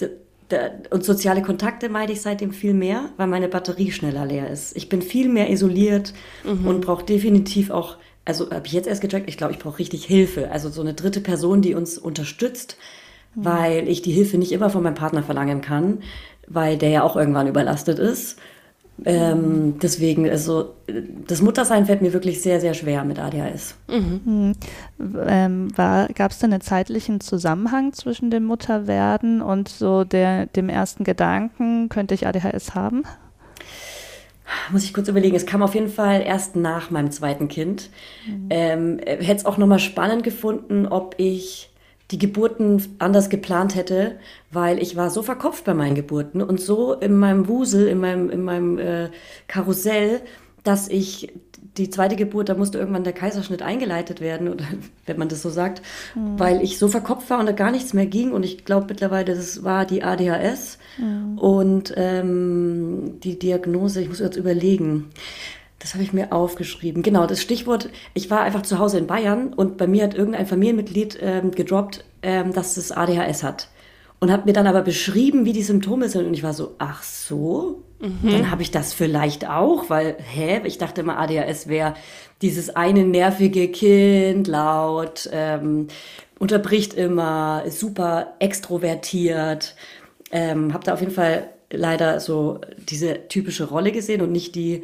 und 0.89 1.03
soziale 1.03 1.41
Kontakte 1.41 1.89
meide 1.89 2.13
ich 2.13 2.21
seitdem 2.21 2.51
viel 2.51 2.73
mehr, 2.73 3.09
weil 3.17 3.27
meine 3.27 3.47
Batterie 3.47 3.91
schneller 3.91 4.25
leer 4.25 4.49
ist. 4.49 4.75
Ich 4.75 4.89
bin 4.89 5.01
viel 5.01 5.29
mehr 5.29 5.49
isoliert 5.49 6.13
mhm. 6.43 6.67
und 6.67 6.81
brauche 6.81 7.05
definitiv 7.05 7.69
auch, 7.69 7.97
also 8.25 8.49
habe 8.51 8.67
ich 8.67 8.73
jetzt 8.73 8.87
erst 8.87 9.01
gecheckt, 9.01 9.29
ich 9.29 9.37
glaube, 9.37 9.53
ich 9.53 9.59
brauche 9.59 9.79
richtig 9.79 10.05
Hilfe. 10.05 10.51
Also 10.51 10.69
so 10.69 10.81
eine 10.81 10.93
dritte 10.93 11.21
Person, 11.21 11.61
die 11.61 11.75
uns 11.75 11.97
unterstützt, 11.97 12.77
mhm. 13.35 13.45
weil 13.45 13.87
ich 13.87 14.01
die 14.01 14.11
Hilfe 14.11 14.37
nicht 14.37 14.51
immer 14.51 14.69
von 14.69 14.83
meinem 14.83 14.95
Partner 14.95 15.23
verlangen 15.23 15.61
kann, 15.61 15.99
weil 16.47 16.77
der 16.77 16.89
ja 16.89 17.03
auch 17.03 17.15
irgendwann 17.15 17.47
überlastet 17.47 17.99
ist 17.99 18.37
Ähm, 19.05 19.79
deswegen, 19.81 20.29
also 20.29 20.73
das 21.27 21.41
Muttersein 21.41 21.85
fällt 21.85 22.01
mir 22.01 22.13
wirklich 22.13 22.41
sehr, 22.41 22.61
sehr 22.61 22.73
schwer 22.73 23.03
mit 23.03 23.19
ADHS. 23.19 23.75
Mhm. 23.87 24.53
Ähm, 25.27 25.67
Gab 25.75 26.31
es 26.31 26.39
denn 26.39 26.53
einen 26.53 26.61
zeitlichen 26.61 27.19
Zusammenhang 27.19 27.93
zwischen 27.93 28.31
dem 28.31 28.45
Mutterwerden 28.45 29.41
und 29.41 29.69
so 29.69 30.03
der, 30.03 30.45
dem 30.47 30.69
ersten 30.69 31.03
Gedanken, 31.03 31.89
könnte 31.89 32.13
ich 32.13 32.27
ADHS 32.27 32.75
haben? 32.75 33.03
Muss 34.71 34.83
ich 34.83 34.93
kurz 34.93 35.07
überlegen. 35.07 35.35
Es 35.35 35.45
kam 35.45 35.63
auf 35.63 35.73
jeden 35.73 35.89
Fall 35.89 36.21
erst 36.21 36.55
nach 36.55 36.91
meinem 36.91 37.11
zweiten 37.11 37.47
Kind. 37.47 37.89
Mhm. 38.27 38.47
Ähm, 38.49 38.99
Hätte 39.05 39.35
es 39.35 39.45
auch 39.45 39.57
nochmal 39.57 39.79
spannend 39.79 40.23
gefunden, 40.23 40.87
ob 40.87 41.15
ich 41.17 41.69
die 42.13 42.19
Geburten 42.19 42.95
anders 42.99 43.31
geplant 43.31 43.73
hätte, 43.73 44.19
weil 44.51 44.79
ich 44.79 44.95
war 44.95 45.09
so 45.09 45.23
verkopft 45.23 45.65
bei 45.65 45.73
meinen 45.73 45.95
Geburten 45.95 46.43
und 46.43 46.61
so 46.61 46.93
in 46.93 47.17
meinem 47.17 47.47
Wusel, 47.47 47.87
in 47.87 47.99
meinem, 47.99 48.29
in 48.29 48.43
meinem 48.43 48.77
äh, 48.77 49.09
Karussell, 49.47 50.21
dass 50.63 50.89
ich 50.89 51.33
die 51.77 51.89
zweite 51.89 52.15
Geburt, 52.15 52.49
da 52.49 52.53
musste 52.53 52.77
irgendwann 52.77 53.03
der 53.03 53.13
Kaiserschnitt 53.13 53.63
eingeleitet 53.63 54.21
werden, 54.21 54.47
oder 54.47 54.63
wenn 55.07 55.17
man 55.17 55.27
das 55.27 55.41
so 55.41 55.49
sagt, 55.49 55.81
mhm. 56.13 56.37
weil 56.37 56.61
ich 56.61 56.77
so 56.77 56.87
verkopft 56.87 57.31
war 57.31 57.39
und 57.39 57.47
da 57.47 57.51
gar 57.51 57.71
nichts 57.71 57.93
mehr 57.93 58.05
ging. 58.05 58.31
Und 58.31 58.43
ich 58.43 58.63
glaube 58.63 58.85
mittlerweile, 58.89 59.33
das 59.33 59.63
war 59.63 59.85
die 59.85 60.03
ADHS 60.03 60.77
mhm. 60.99 61.39
und 61.39 61.95
ähm, 61.97 63.19
die 63.23 63.39
Diagnose, 63.39 64.01
ich 64.01 64.09
muss 64.09 64.19
jetzt 64.19 64.37
überlegen. 64.37 65.09
Das 65.83 65.93
habe 65.95 66.03
ich 66.03 66.13
mir 66.13 66.31
aufgeschrieben. 66.31 67.03
Genau, 67.03 67.27
das 67.27 67.41
Stichwort, 67.41 67.89
ich 68.13 68.31
war 68.31 68.39
einfach 68.39 68.61
zu 68.61 68.79
Hause 68.79 68.97
in 68.99 69.05
Bayern 69.05 69.53
und 69.53 69.75
bei 69.75 69.85
mir 69.85 70.05
hat 70.05 70.13
irgendein 70.13 70.47
Familienmitglied 70.47 71.19
ähm, 71.21 71.51
gedroppt, 71.51 72.05
ähm, 72.21 72.53
dass 72.53 72.77
es 72.77 72.93
ADHS 72.93 73.43
hat. 73.43 73.67
Und 74.21 74.31
hat 74.31 74.45
mir 74.45 74.53
dann 74.53 74.65
aber 74.65 74.81
beschrieben, 74.81 75.43
wie 75.43 75.51
die 75.51 75.61
Symptome 75.61 76.07
sind. 76.07 76.25
Und 76.25 76.33
ich 76.33 76.43
war 76.43 76.53
so, 76.53 76.75
ach 76.77 77.03
so, 77.03 77.83
mhm. 77.99 78.31
dann 78.31 78.49
habe 78.49 78.61
ich 78.61 78.71
das 78.71 78.93
vielleicht 78.93 79.49
auch, 79.49 79.89
weil, 79.89 80.15
hä, 80.19 80.61
ich 80.63 80.77
dachte 80.77 81.01
immer, 81.01 81.19
ADHS 81.19 81.67
wäre 81.67 81.95
dieses 82.41 82.73
eine 82.73 83.03
nervige 83.03 83.67
Kind, 83.67 84.47
laut, 84.47 85.29
ähm, 85.33 85.87
unterbricht 86.39 86.93
immer, 86.93 87.63
ist 87.65 87.81
super 87.81 88.35
extrovertiert. 88.39 89.75
Ähm, 90.31 90.73
habe 90.73 90.85
da 90.85 90.93
auf 90.93 91.01
jeden 91.01 91.11
Fall 91.11 91.49
leider 91.69 92.21
so 92.21 92.61
diese 92.77 93.27
typische 93.27 93.65
Rolle 93.65 93.91
gesehen 93.91 94.21
und 94.21 94.31
nicht 94.31 94.55
die 94.55 94.83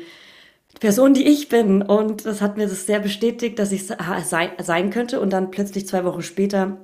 Person, 0.80 1.14
die 1.14 1.28
ich 1.28 1.50
bin. 1.50 1.82
Und 1.82 2.26
das 2.26 2.42
hat 2.42 2.58
mir 2.58 2.68
das 2.68 2.86
sehr 2.86 3.00
bestätigt, 3.00 3.60
dass 3.60 3.72
ich 3.72 3.88
sein, 3.88 4.50
sein 4.62 4.90
könnte. 4.90 5.20
Und 5.20 5.32
dann 5.32 5.52
plötzlich 5.52 5.88
zwei 5.88 6.06
Wochen 6.06 6.22
später 6.22 6.78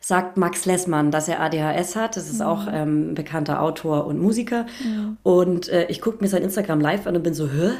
sagt 0.00 0.36
Max 0.36 0.66
Lessmann, 0.66 1.10
dass 1.10 1.28
er 1.28 1.40
ADHS 1.40 1.96
hat. 1.96 2.16
Das 2.16 2.28
ist 2.28 2.40
mhm. 2.40 2.46
auch 2.46 2.66
ähm, 2.70 3.10
ein 3.10 3.14
bekannter 3.14 3.60
Autor 3.60 4.06
und 4.06 4.20
Musiker. 4.20 4.66
Ja. 4.84 5.16
Und 5.22 5.68
äh, 5.68 5.86
ich 5.88 6.00
gucke 6.00 6.22
mir 6.22 6.28
sein 6.28 6.42
Instagram 6.42 6.80
live 6.80 7.06
an 7.06 7.16
und 7.16 7.22
bin 7.22 7.34
so, 7.34 7.48
hä? 7.48 7.70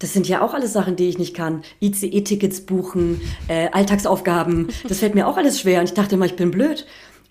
Das 0.00 0.12
sind 0.12 0.28
ja 0.28 0.42
auch 0.42 0.54
alles 0.54 0.72
Sachen, 0.72 0.96
die 0.96 1.08
ich 1.08 1.18
nicht 1.18 1.34
kann. 1.34 1.62
ICE-Tickets 1.80 2.62
buchen, 2.62 3.20
äh, 3.48 3.70
Alltagsaufgaben. 3.70 4.68
Das 4.88 4.98
fällt 4.98 5.14
mir 5.14 5.26
auch 5.26 5.36
alles 5.36 5.60
schwer. 5.60 5.80
Und 5.80 5.86
ich 5.86 5.94
dachte 5.94 6.16
immer, 6.16 6.26
ich 6.26 6.36
bin 6.36 6.50
blöd. 6.50 6.84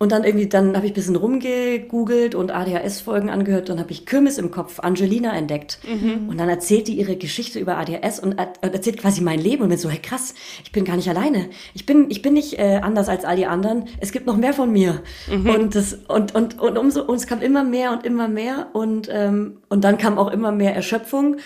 Und 0.03 0.11
dann 0.11 0.25
irgendwie, 0.25 0.49
dann 0.49 0.75
habe 0.75 0.85
ich 0.85 0.91
ein 0.91 0.95
bisschen 0.95 1.15
rumgegoogelt 1.15 2.35
und 2.35 2.51
ADHS-Folgen 2.51 3.29
angehört. 3.29 3.69
Dann 3.69 3.79
habe 3.79 3.89
ich 3.91 4.05
Kirmes 4.05 4.37
im 4.37 4.51
Kopf, 4.51 4.81
Angelina 4.81 5.33
entdeckt. 5.33 5.79
Mhm. 5.87 6.27
Und 6.27 6.37
dann 6.37 6.49
erzählt 6.49 6.89
die 6.89 6.99
ihre 6.99 7.15
Geschichte 7.15 7.57
über 7.57 7.77
ADHS 7.77 8.19
und 8.19 8.35
erzählt 8.59 8.97
quasi 8.97 9.21
mein 9.21 9.39
Leben. 9.39 9.63
Und 9.63 9.69
bin 9.69 9.77
so, 9.77 9.89
hey 9.89 9.99
krass, 9.99 10.35
ich 10.65 10.73
bin 10.73 10.83
gar 10.83 10.97
nicht 10.97 11.07
alleine. 11.07 11.45
Ich 11.73 11.85
bin, 11.85 12.11
ich 12.11 12.21
bin 12.21 12.33
nicht 12.33 12.59
äh, 12.59 12.81
anders 12.83 13.07
als 13.07 13.23
all 13.23 13.37
die 13.37 13.45
anderen. 13.45 13.85
Es 14.01 14.11
gibt 14.11 14.25
noch 14.25 14.35
mehr 14.35 14.53
von 14.53 14.73
mir. 14.73 15.03
Mhm. 15.31 15.49
Und, 15.49 15.75
das, 15.75 15.93
und, 15.93 16.35
und, 16.35 16.59
und, 16.59 16.77
umso, 16.77 17.03
und 17.03 17.15
es 17.15 17.25
kam 17.25 17.41
immer 17.41 17.63
mehr 17.63 17.93
und 17.93 18.05
immer 18.05 18.27
mehr. 18.27 18.71
Und, 18.73 19.07
ähm, 19.09 19.59
und 19.69 19.85
dann 19.85 19.97
kam 19.97 20.17
auch 20.17 20.33
immer 20.33 20.51
mehr 20.51 20.75
Erschöpfung 20.75 21.37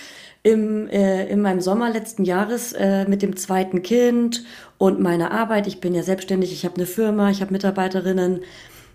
im, 0.48 0.88
äh, 0.88 1.26
in 1.28 1.42
meinem 1.42 1.60
Sommer 1.60 1.90
letzten 1.90 2.24
Jahres 2.24 2.72
äh, 2.72 3.06
mit 3.08 3.22
dem 3.22 3.36
zweiten 3.36 3.84
Kind 3.84 4.46
und 4.78 5.02
meiner 5.02 5.32
Arbeit. 5.32 5.68
Ich 5.68 5.82
bin 5.82 5.94
ja 5.94 6.04
selbstständig, 6.04 6.54
ich 6.54 6.64
habe 6.64 6.76
eine 6.76 6.86
Firma, 6.86 7.30
ich 7.30 7.42
habe 7.42 7.52
Mitarbeiterinnen 7.52 8.42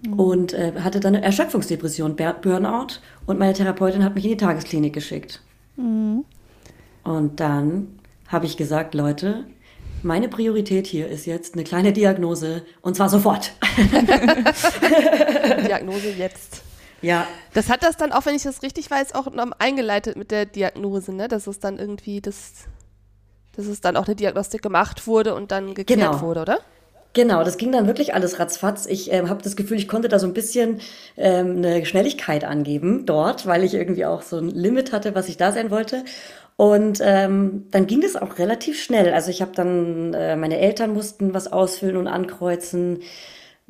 mhm. 0.06 0.12
und 0.14 0.54
äh, 0.54 0.72
hatte 0.82 0.98
dann 1.00 1.14
eine 1.14 1.24
Erschöpfungsdepression, 1.24 2.16
Burnout 2.16 3.00
und 3.26 3.38
meine 3.38 3.52
Therapeutin 3.52 4.02
hat 4.02 4.14
mich 4.14 4.24
in 4.24 4.30
die 4.30 4.36
Tagesklinik 4.38 4.94
geschickt. 4.94 5.42
Mhm. 5.76 6.24
Und 7.04 7.38
dann 7.38 7.98
habe 8.28 8.46
ich 8.46 8.56
gesagt, 8.56 8.94
Leute, 8.94 9.44
meine 10.02 10.28
Priorität 10.28 10.86
hier 10.86 11.08
ist 11.08 11.26
jetzt 11.26 11.54
eine 11.54 11.64
kleine 11.64 11.92
Diagnose 11.92 12.62
und 12.80 12.96
zwar 12.96 13.10
sofort. 13.10 13.52
Diagnose 15.66 16.12
jetzt. 16.16 16.61
Ja. 17.02 17.26
Das 17.52 17.68
hat 17.68 17.82
das 17.82 17.96
dann 17.96 18.12
auch, 18.12 18.24
wenn 18.26 18.34
ich 18.34 18.44
das 18.44 18.62
richtig 18.62 18.90
weiß, 18.90 19.14
auch 19.14 19.26
eingeleitet 19.58 20.16
mit 20.16 20.30
der 20.30 20.46
Diagnose, 20.46 21.12
ne? 21.12 21.28
Dass 21.28 21.46
es 21.46 21.60
dann 21.60 21.78
irgendwie 21.78 22.20
das, 22.20 22.52
dass 23.56 23.66
es 23.66 23.80
dann 23.80 23.96
auch 23.96 24.06
eine 24.06 24.16
Diagnostik 24.16 24.62
gemacht 24.62 25.06
wurde 25.06 25.34
und 25.34 25.50
dann 25.50 25.74
geklärt 25.74 26.12
genau. 26.12 26.20
wurde, 26.22 26.42
oder? 26.42 26.58
Genau, 27.14 27.44
das 27.44 27.58
ging 27.58 27.72
dann 27.72 27.86
wirklich 27.86 28.14
alles 28.14 28.38
ratzfatz. 28.38 28.86
Ich 28.86 29.12
äh, 29.12 29.22
habe 29.28 29.42
das 29.42 29.54
Gefühl, 29.54 29.76
ich 29.76 29.86
konnte 29.86 30.08
da 30.08 30.18
so 30.18 30.26
ein 30.26 30.32
bisschen 30.32 30.80
ähm, 31.18 31.58
eine 31.58 31.84
Schnelligkeit 31.84 32.44
angeben 32.44 33.04
dort, 33.04 33.46
weil 33.46 33.64
ich 33.64 33.74
irgendwie 33.74 34.06
auch 34.06 34.22
so 34.22 34.38
ein 34.38 34.48
Limit 34.48 34.92
hatte, 34.92 35.14
was 35.14 35.28
ich 35.28 35.36
da 35.36 35.52
sein 35.52 35.70
wollte. 35.70 36.04
Und 36.56 37.00
ähm, 37.02 37.66
dann 37.70 37.86
ging 37.86 38.00
das 38.00 38.16
auch 38.16 38.38
relativ 38.38 38.82
schnell. 38.82 39.12
Also 39.12 39.30
ich 39.30 39.42
habe 39.42 39.52
dann, 39.54 40.14
äh, 40.14 40.36
meine 40.36 40.58
Eltern 40.58 40.94
mussten 40.94 41.34
was 41.34 41.52
ausfüllen 41.52 41.96
und 41.96 42.08
ankreuzen. 42.08 43.00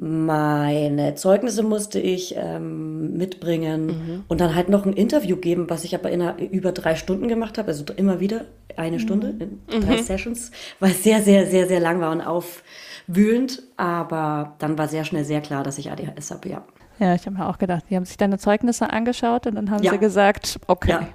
Meine 0.05 1.15
Zeugnisse 1.15 1.63
musste 1.63 2.01
ich 2.01 2.35
ähm, 2.37 3.17
mitbringen 3.17 3.87
mhm. 3.87 4.25
und 4.27 4.41
dann 4.41 4.57
halt 4.57 4.69
noch 4.69 4.85
ein 4.85 4.95
Interview 4.95 5.37
geben, 5.37 5.71
was 5.71 5.85
ich 5.85 5.95
aber 5.95 6.11
in 6.11 6.21
einer, 6.21 6.41
über 6.41 6.73
drei 6.73 6.97
Stunden 6.97 7.29
gemacht 7.29 7.57
habe, 7.57 7.69
also 7.69 7.85
immer 7.97 8.19
wieder 8.19 8.47
eine 8.77 8.97
mhm. 8.97 9.01
Stunde 9.01 9.29
in 9.39 9.81
drei 9.81 9.99
mhm. 9.99 10.03
Sessions, 10.03 10.51
weil 10.81 10.91
es 10.91 11.05
sehr, 11.05 11.23
sehr, 11.23 11.47
sehr, 11.47 11.69
sehr 11.69 11.79
lang 11.79 12.01
war 12.01 12.11
und 12.11 12.21
aufwühlend, 12.21 13.63
aber 13.77 14.57
dann 14.59 14.77
war 14.77 14.89
sehr 14.89 15.05
schnell 15.05 15.25
sehr 15.25 15.41
klar, 15.41 15.63
dass 15.63 15.79
ich 15.79 15.93
ADHS 15.93 16.33
habe, 16.33 16.49
ja. 16.49 16.65
Ja, 16.99 17.15
ich 17.15 17.25
habe 17.25 17.37
mir 17.37 17.49
auch 17.49 17.59
gedacht, 17.59 17.85
die 17.89 17.95
haben 17.95 18.05
sich 18.05 18.17
deine 18.17 18.39
Zeugnisse 18.39 18.91
angeschaut 18.91 19.47
und 19.47 19.55
dann 19.55 19.71
haben 19.71 19.85
ja. 19.85 19.93
sie 19.93 19.99
gesagt, 19.99 20.59
okay. 20.67 20.91
Ja. 20.91 21.09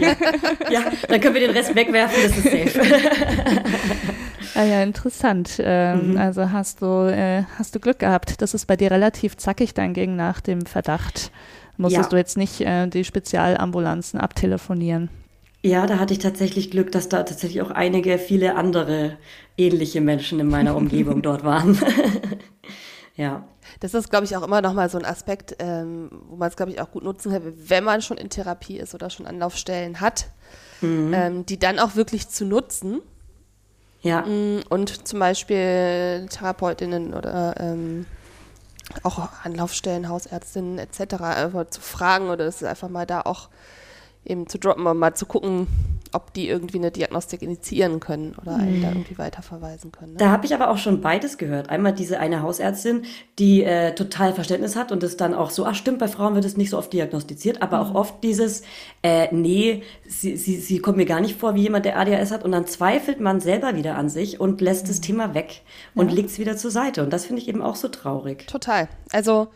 Ja. 0.00 0.16
ja. 0.68 0.80
dann 1.08 1.20
können 1.20 1.34
wir 1.34 1.42
den 1.42 1.52
Rest 1.52 1.76
wegwerfen, 1.76 2.18
das 2.24 2.38
ist 2.38 2.50
safe. 2.50 2.80
Ah 4.54 4.64
ja, 4.64 4.82
interessant. 4.82 5.56
Ähm, 5.58 6.12
mhm. 6.12 6.16
Also 6.18 6.50
hast 6.50 6.82
du, 6.82 7.10
äh, 7.10 7.44
hast 7.58 7.74
du 7.74 7.80
Glück 7.80 7.98
gehabt. 7.98 8.42
Das 8.42 8.54
ist 8.54 8.66
bei 8.66 8.76
dir 8.76 8.90
relativ 8.90 9.36
zackig 9.36 9.74
dann 9.74 9.94
ging 9.94 10.16
nach 10.16 10.40
dem 10.40 10.66
Verdacht. 10.66 11.30
Musstest 11.76 12.06
ja. 12.06 12.10
du 12.10 12.16
jetzt 12.16 12.36
nicht 12.36 12.60
äh, 12.60 12.86
die 12.86 13.04
Spezialambulanzen 13.04 14.20
abtelefonieren? 14.20 15.08
Ja, 15.62 15.86
da 15.86 15.98
hatte 15.98 16.12
ich 16.12 16.18
tatsächlich 16.18 16.70
Glück, 16.70 16.90
dass 16.92 17.08
da 17.08 17.22
tatsächlich 17.22 17.62
auch 17.62 17.70
einige, 17.70 18.18
viele 18.18 18.56
andere 18.56 19.16
ähnliche 19.56 20.00
Menschen 20.00 20.40
in 20.40 20.48
meiner 20.48 20.76
Umgebung 20.76 21.22
dort 21.22 21.44
waren. 21.44 21.78
ja. 23.16 23.44
Das 23.80 23.94
ist, 23.94 24.10
glaube 24.10 24.24
ich, 24.26 24.36
auch 24.36 24.42
immer 24.42 24.60
noch 24.60 24.74
mal 24.74 24.90
so 24.90 24.98
ein 24.98 25.04
Aspekt, 25.04 25.56
ähm, 25.60 26.10
wo 26.28 26.36
man 26.36 26.48
es, 26.48 26.56
glaube 26.56 26.72
ich, 26.72 26.80
auch 26.80 26.90
gut 26.90 27.04
nutzen 27.04 27.32
kann, 27.32 27.42
wenn 27.56 27.84
man 27.84 28.02
schon 28.02 28.16
in 28.16 28.28
Therapie 28.28 28.76
ist 28.76 28.94
oder 28.94 29.08
schon 29.08 29.26
Anlaufstellen 29.26 30.00
hat, 30.00 30.26
mhm. 30.80 31.14
ähm, 31.14 31.46
die 31.46 31.58
dann 31.58 31.78
auch 31.78 31.96
wirklich 31.96 32.28
zu 32.28 32.44
nutzen 32.44 33.00
ja. 34.02 34.22
Mm, 34.22 34.62
und 34.68 35.06
zum 35.08 35.18
Beispiel 35.18 36.26
Therapeutinnen 36.30 37.14
oder 37.14 37.54
ähm, 37.58 38.06
auch 39.02 39.28
Anlaufstellen, 39.44 40.08
Hausärztinnen 40.08 40.78
etc. 40.78 41.14
einfach 41.22 41.68
zu 41.70 41.80
fragen 41.80 42.28
oder 42.28 42.46
es 42.46 42.62
einfach 42.62 42.88
mal 42.88 43.06
da 43.06 43.22
auch 43.22 43.48
eben 44.24 44.46
zu 44.46 44.58
droppen 44.58 44.86
und 44.86 44.98
mal 44.98 45.14
zu 45.14 45.26
gucken, 45.26 45.66
ob 46.12 46.34
die 46.34 46.48
irgendwie 46.48 46.78
eine 46.78 46.90
Diagnostik 46.90 47.42
initiieren 47.42 47.98
können 47.98 48.36
oder 48.40 48.56
einen 48.56 48.78
mhm. 48.78 48.82
da 48.82 48.88
irgendwie 48.88 49.18
weiterverweisen 49.18 49.92
können. 49.92 50.12
Ne? 50.12 50.18
Da 50.18 50.30
habe 50.30 50.44
ich 50.44 50.54
aber 50.54 50.70
auch 50.70 50.76
schon 50.76 51.00
beides 51.00 51.38
gehört. 51.38 51.70
Einmal 51.70 51.92
diese 51.92 52.20
eine 52.20 52.42
Hausärztin, 52.42 53.04
die 53.38 53.64
äh, 53.64 53.94
total 53.94 54.34
Verständnis 54.34 54.76
hat 54.76 54.92
und 54.92 55.02
es 55.02 55.16
dann 55.16 55.34
auch 55.34 55.50
so, 55.50 55.64
ach 55.64 55.74
stimmt, 55.74 55.98
bei 55.98 56.08
Frauen 56.08 56.34
wird 56.34 56.44
es 56.44 56.56
nicht 56.56 56.70
so 56.70 56.78
oft 56.78 56.92
diagnostiziert, 56.92 57.62
aber 57.62 57.82
mhm. 57.82 57.90
auch 57.90 57.94
oft 57.94 58.22
dieses, 58.22 58.62
äh, 59.02 59.34
nee, 59.34 59.82
sie, 60.06 60.36
sie, 60.36 60.56
sie 60.56 60.78
kommt 60.80 60.98
mir 60.98 61.06
gar 61.06 61.20
nicht 61.20 61.38
vor 61.38 61.54
wie 61.54 61.62
jemand, 61.62 61.86
der 61.86 61.98
ADHS 61.98 62.30
hat 62.30 62.44
und 62.44 62.52
dann 62.52 62.66
zweifelt 62.66 63.20
man 63.20 63.40
selber 63.40 63.74
wieder 63.76 63.96
an 63.96 64.08
sich 64.08 64.38
und 64.38 64.60
lässt 64.60 64.84
mhm. 64.84 64.88
das 64.88 65.00
Thema 65.00 65.34
weg 65.34 65.62
und 65.94 66.10
ja. 66.10 66.16
legt 66.16 66.30
es 66.30 66.38
wieder 66.38 66.56
zur 66.56 66.70
Seite 66.70 67.02
und 67.02 67.12
das 67.12 67.24
finde 67.24 67.40
ich 67.40 67.48
eben 67.48 67.62
auch 67.62 67.76
so 67.76 67.88
traurig. 67.88 68.46
Total. 68.46 68.88
Also 69.12 69.48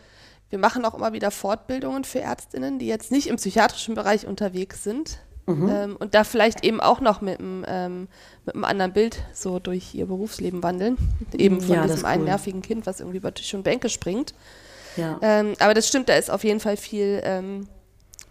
wir 0.50 0.58
machen 0.58 0.84
auch 0.84 0.94
immer 0.94 1.12
wieder 1.12 1.30
Fortbildungen 1.30 2.04
für 2.04 2.20
Ärztinnen, 2.20 2.78
die 2.78 2.86
jetzt 2.86 3.10
nicht 3.10 3.26
im 3.26 3.36
psychiatrischen 3.36 3.94
Bereich 3.94 4.26
unterwegs 4.26 4.84
sind 4.84 5.18
mhm. 5.46 5.68
ähm, 5.68 5.96
und 5.96 6.14
da 6.14 6.24
vielleicht 6.24 6.64
eben 6.64 6.80
auch 6.80 7.00
noch 7.00 7.20
mit 7.20 7.40
einem, 7.40 7.64
ähm, 7.66 8.08
mit 8.44 8.54
einem 8.54 8.64
anderen 8.64 8.92
Bild 8.92 9.22
so 9.32 9.58
durch 9.58 9.94
ihr 9.94 10.06
Berufsleben 10.06 10.62
wandeln. 10.62 10.96
Eben 11.36 11.60
von 11.60 11.74
ja, 11.74 11.82
diesem 11.82 12.00
cool. 12.00 12.06
einen 12.06 12.24
nervigen 12.24 12.62
Kind, 12.62 12.86
was 12.86 13.00
irgendwie 13.00 13.18
über 13.18 13.34
Tisch 13.34 13.54
und 13.54 13.62
Bänke 13.62 13.88
springt. 13.88 14.34
Ja. 14.96 15.18
Ähm, 15.22 15.54
aber 15.58 15.74
das 15.74 15.88
stimmt, 15.88 16.08
da 16.08 16.14
ist 16.14 16.30
auf 16.30 16.44
jeden 16.44 16.60
Fall 16.60 16.76
viel, 16.76 17.20
ähm, 17.24 17.68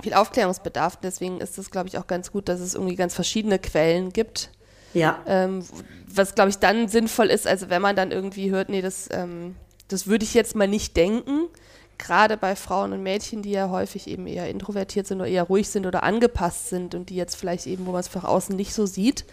viel 0.02 0.14
Aufklärungsbedarf. 0.14 0.98
Deswegen 0.98 1.42
ist 1.42 1.58
es, 1.58 1.70
glaube 1.70 1.88
ich, 1.88 1.98
auch 1.98 2.08
ganz 2.08 2.32
gut, 2.32 2.50
dass 2.50 2.60
es 2.60 2.76
irgendwie 2.76 2.96
ganz 2.96 3.14
verschiedene 3.14 3.60
Quellen 3.60 4.12
gibt. 4.14 4.50
Ja. 4.94 5.20
Ähm, 5.28 5.64
was, 6.08 6.36
glaube 6.36 6.50
ich, 6.50 6.58
dann 6.58 6.88
sinnvoll 6.88 7.28
ist, 7.28 7.46
also 7.46 7.70
wenn 7.70 7.82
man 7.82 7.96
dann 7.96 8.12
irgendwie 8.12 8.50
hört, 8.50 8.70
nee, 8.70 8.82
das, 8.82 9.10
ähm, 9.12 9.56
das 9.90 10.08
würde 10.08 10.24
ich 10.24 10.34
jetzt 10.34 10.56
mal 10.56 10.68
nicht 10.68 10.96
denken, 10.96 11.50
gerade 11.98 12.38
bei 12.38 12.56
Frauen 12.56 12.94
und 12.94 13.04
Mädchen, 13.04 13.42
die 13.42 13.52
ja 13.52 13.70
häufig 13.70 14.08
eben 14.08 14.28
eher 14.28 14.50
introvertiert 14.50 15.08
sind 15.08 15.20
oder 15.20 15.30
eher 15.30 15.44
ruhig 15.44 15.70
sind 15.70 15.86
oder 15.86 16.04
angepasst 16.04 16.70
sind 16.70 16.96
und 16.96 17.10
die 17.10 17.16
jetzt 17.16 17.36
vielleicht 17.36 17.68
eben, 17.68 17.86
wo 17.86 17.92
man 17.92 18.02
es 18.02 18.08
von 18.08 18.24
außen 18.24 18.56
nicht 18.56 18.74
so 18.74 18.86
sieht, 18.86 19.26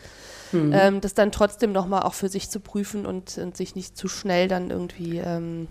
mhm. 0.53 0.73
ähm, 0.73 1.01
das 1.01 1.15
dann 1.15 1.33
trotzdem 1.33 1.73
nochmal 1.73 2.03
auch 2.03 2.15
für 2.15 2.29
sich 2.29 2.51
zu 2.51 2.61
prüfen 2.61 3.07
und, 3.07 3.39
und 3.39 3.57
sich 3.57 3.75
nicht 3.75 3.97
zu 3.97 4.09
schnell 4.09 4.49
dann 4.49 4.71
irgendwie 4.71 5.19
ähm, 5.19 5.69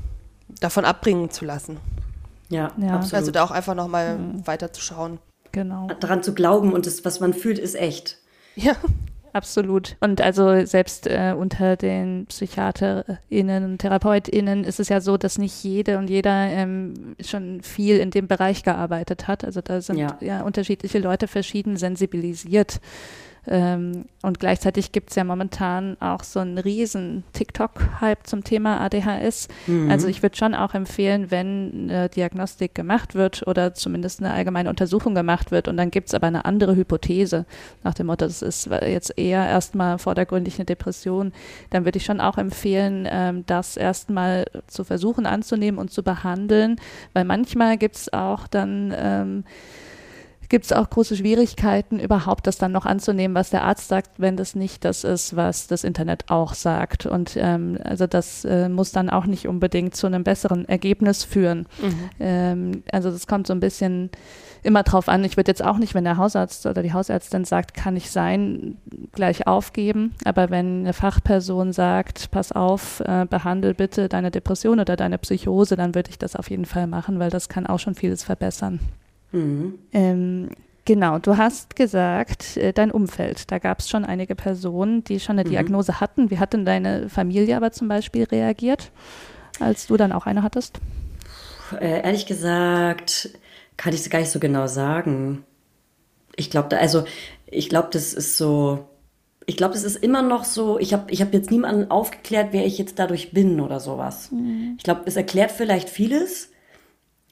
davon 0.59 0.85
abbringen 0.85 1.29
zu 1.29 1.45
lassen. 1.45 1.77
Ja, 2.49 2.71
ja. 2.77 2.95
Absolut. 2.95 3.13
Also 3.13 3.31
da 3.31 3.43
auch 3.43 3.51
einfach 3.51 3.75
nochmal 3.75 4.17
mhm. 4.17 4.45
weiter 4.45 4.73
zu 4.73 4.81
schauen. 4.81 5.19
Genau. 5.51 5.87
Daran 5.99 6.23
zu 6.23 6.33
glauben 6.33 6.73
und 6.73 6.85
das, 6.85 7.03
was 7.05 7.19
man 7.19 7.33
fühlt, 7.33 7.59
ist 7.59 7.75
echt. 7.75 8.17
Ja. 8.55 8.75
Absolut. 9.33 9.95
Und 10.01 10.21
also 10.21 10.65
selbst 10.65 11.07
äh, 11.07 11.33
unter 11.37 11.77
den 11.77 12.25
PsychiaterInnen 12.27 13.63
und 13.63 13.77
TherapeutInnen 13.79 14.63
ist 14.63 14.79
es 14.79 14.89
ja 14.89 14.99
so, 14.99 15.17
dass 15.17 15.37
nicht 15.37 15.63
jede 15.63 15.97
und 15.97 16.09
jeder 16.09 16.47
ähm, 16.47 17.15
schon 17.23 17.61
viel 17.61 17.97
in 17.97 18.11
dem 18.11 18.27
Bereich 18.27 18.63
gearbeitet 18.63 19.27
hat. 19.27 19.45
Also 19.45 19.61
da 19.61 19.81
sind 19.81 19.97
ja, 19.97 20.17
ja 20.19 20.41
unterschiedliche 20.41 20.99
Leute 20.99 21.27
verschieden 21.27 21.77
sensibilisiert. 21.77 22.81
Ähm, 23.47 24.05
und 24.21 24.39
gleichzeitig 24.39 24.91
gibt 24.91 25.09
es 25.09 25.15
ja 25.15 25.23
momentan 25.23 25.97
auch 25.99 26.23
so 26.23 26.39
einen 26.39 26.59
riesen 26.59 27.23
TikTok-Hype 27.33 28.27
zum 28.27 28.43
Thema 28.43 28.79
ADHS. 28.81 29.47
Mhm. 29.65 29.89
Also 29.89 30.07
ich 30.07 30.21
würde 30.21 30.37
schon 30.37 30.53
auch 30.53 30.75
empfehlen, 30.75 31.31
wenn 31.31 31.89
eine 31.89 32.09
Diagnostik 32.09 32.75
gemacht 32.75 33.15
wird 33.15 33.47
oder 33.47 33.73
zumindest 33.73 34.19
eine 34.19 34.31
allgemeine 34.31 34.69
Untersuchung 34.69 35.15
gemacht 35.15 35.49
wird 35.49 35.67
und 35.67 35.77
dann 35.77 35.89
gibt 35.89 36.09
es 36.09 36.13
aber 36.13 36.27
eine 36.27 36.45
andere 36.45 36.75
Hypothese 36.75 37.45
nach 37.83 37.95
dem 37.95 38.07
Motto, 38.07 38.25
das 38.25 38.43
ist 38.43 38.67
jetzt 38.67 39.17
eher 39.17 39.47
erstmal 39.47 39.97
vordergründig 39.97 40.59
eine 40.59 40.65
Depression, 40.65 41.33
dann 41.71 41.85
würde 41.85 41.97
ich 41.97 42.05
schon 42.05 42.21
auch 42.21 42.37
empfehlen, 42.37 43.07
ähm, 43.09 43.43
das 43.47 43.75
erstmal 43.75 44.45
zu 44.67 44.83
versuchen 44.83 45.25
anzunehmen 45.25 45.79
und 45.79 45.91
zu 45.91 46.03
behandeln, 46.03 46.75
weil 47.13 47.25
manchmal 47.25 47.77
gibt 47.77 47.95
es 47.95 48.13
auch 48.13 48.47
dann 48.47 48.93
ähm, 48.95 49.43
gibt 50.51 50.65
es 50.65 50.73
auch 50.73 50.89
große 50.89 51.15
Schwierigkeiten, 51.15 51.97
überhaupt 51.97 52.45
das 52.45 52.57
dann 52.57 52.73
noch 52.73 52.85
anzunehmen, 52.85 53.33
was 53.33 53.51
der 53.51 53.63
Arzt 53.63 53.87
sagt, 53.87 54.11
wenn 54.17 54.35
das 54.35 54.53
nicht 54.53 54.83
das 54.83 55.05
ist, 55.05 55.33
was 55.33 55.67
das 55.67 55.85
Internet 55.85 56.25
auch 56.29 56.53
sagt. 56.53 57.05
Und 57.05 57.37
ähm, 57.37 57.79
also 57.85 58.05
das 58.05 58.43
äh, 58.43 58.67
muss 58.67 58.91
dann 58.91 59.09
auch 59.09 59.25
nicht 59.25 59.47
unbedingt 59.47 59.95
zu 59.95 60.07
einem 60.07 60.25
besseren 60.25 60.67
Ergebnis 60.67 61.23
führen. 61.23 61.67
Mhm. 61.81 62.09
Ähm, 62.19 62.83
also 62.91 63.09
das 63.11 63.27
kommt 63.27 63.47
so 63.47 63.53
ein 63.53 63.61
bisschen 63.61 64.09
immer 64.61 64.83
drauf 64.83 65.07
an. 65.07 65.23
Ich 65.23 65.37
würde 65.37 65.49
jetzt 65.49 65.63
auch 65.63 65.77
nicht, 65.77 65.95
wenn 65.95 66.03
der 66.03 66.17
Hausarzt 66.17 66.65
oder 66.65 66.83
die 66.83 66.91
Hausärztin 66.91 67.45
sagt, 67.45 67.73
kann 67.73 67.95
ich 67.95 68.11
sein, 68.11 68.77
gleich 69.13 69.47
aufgeben. 69.47 70.13
Aber 70.25 70.49
wenn 70.49 70.81
eine 70.81 70.91
Fachperson 70.93 71.71
sagt, 71.71 72.29
pass 72.29 72.51
auf, 72.51 72.99
äh, 72.99 73.25
behandle 73.25 73.73
bitte 73.73 74.09
deine 74.09 74.31
Depression 74.31 74.81
oder 74.81 74.97
deine 74.97 75.17
Psychose, 75.17 75.77
dann 75.77 75.95
würde 75.95 76.09
ich 76.09 76.19
das 76.19 76.35
auf 76.35 76.49
jeden 76.49 76.65
Fall 76.65 76.87
machen, 76.87 77.19
weil 77.19 77.29
das 77.29 77.47
kann 77.47 77.65
auch 77.67 77.79
schon 77.79 77.95
vieles 77.95 78.23
verbessern. 78.23 78.81
Mhm. 79.31 79.79
Ähm, 79.93 80.49
genau, 80.85 81.19
du 81.19 81.37
hast 81.37 81.75
gesagt, 81.75 82.57
äh, 82.57 82.73
dein 82.73 82.91
Umfeld, 82.91 83.51
da 83.51 83.59
gab 83.59 83.79
es 83.79 83.89
schon 83.89 84.05
einige 84.05 84.35
Personen, 84.35 85.03
die 85.03 85.19
schon 85.19 85.39
eine 85.39 85.47
mhm. 85.47 85.51
Diagnose 85.51 85.99
hatten. 85.99 86.29
Wie 86.29 86.39
hat 86.39 86.53
denn 86.53 86.65
deine 86.65 87.09
Familie 87.09 87.57
aber 87.57 87.71
zum 87.71 87.87
Beispiel 87.87 88.23
reagiert, 88.25 88.91
als 89.59 89.87
du 89.87 89.97
dann 89.97 90.11
auch 90.11 90.25
eine 90.25 90.43
hattest? 90.43 90.79
Äh, 91.79 92.01
ehrlich 92.03 92.25
gesagt, 92.25 93.29
kann 93.77 93.93
ich 93.93 94.01
es 94.01 94.09
gar 94.09 94.19
nicht 94.19 94.31
so 94.31 94.39
genau 94.39 94.67
sagen. 94.67 95.43
Ich 96.35 96.49
glaube, 96.49 96.77
also 96.77 97.03
ich 97.45 97.69
glaube, 97.69 97.89
das 97.91 98.13
ist 98.13 98.37
so. 98.37 98.87
Ich 99.47 99.57
glaube, 99.57 99.75
es 99.75 99.83
ist 99.83 99.97
immer 99.97 100.21
noch 100.21 100.43
so. 100.43 100.79
Ich 100.79 100.93
habe 100.93 101.11
ich 101.11 101.21
hab 101.21 101.33
jetzt 101.33 101.51
niemanden 101.51 101.89
aufgeklärt, 101.89 102.49
wer 102.51 102.65
ich 102.65 102.77
jetzt 102.77 102.99
dadurch 102.99 103.31
bin 103.31 103.59
oder 103.59 103.79
sowas. 103.79 104.31
Mhm. 104.31 104.75
Ich 104.77 104.83
glaube, 104.83 105.01
es 105.05 105.15
erklärt 105.15 105.51
vielleicht 105.51 105.89
vieles, 105.89 106.51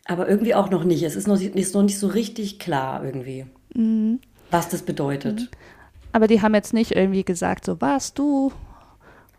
aber 0.10 0.28
irgendwie 0.28 0.56
auch 0.56 0.72
noch 0.72 0.84
nicht. 0.84 1.04
Es 1.04 1.15
ist 1.15 1.28
noch, 1.28 1.39
ist 1.39 1.76
noch 1.76 1.84
nicht 1.84 2.00
so 2.00 2.08
richtig 2.08 2.58
klar 2.58 3.04
irgendwie, 3.06 3.45
mhm. 3.76 4.19
was 4.50 4.67
das 4.67 4.82
bedeutet. 4.82 5.41
Mhm. 5.41 5.48
Aber 6.12 6.28
die 6.28 6.41
haben 6.41 6.56
jetzt 6.56 6.74
nicht 6.74 6.95
irgendwie 6.95 7.24
gesagt, 7.24 7.65
so 7.65 7.80
warst 7.80 8.17
du 8.17 8.52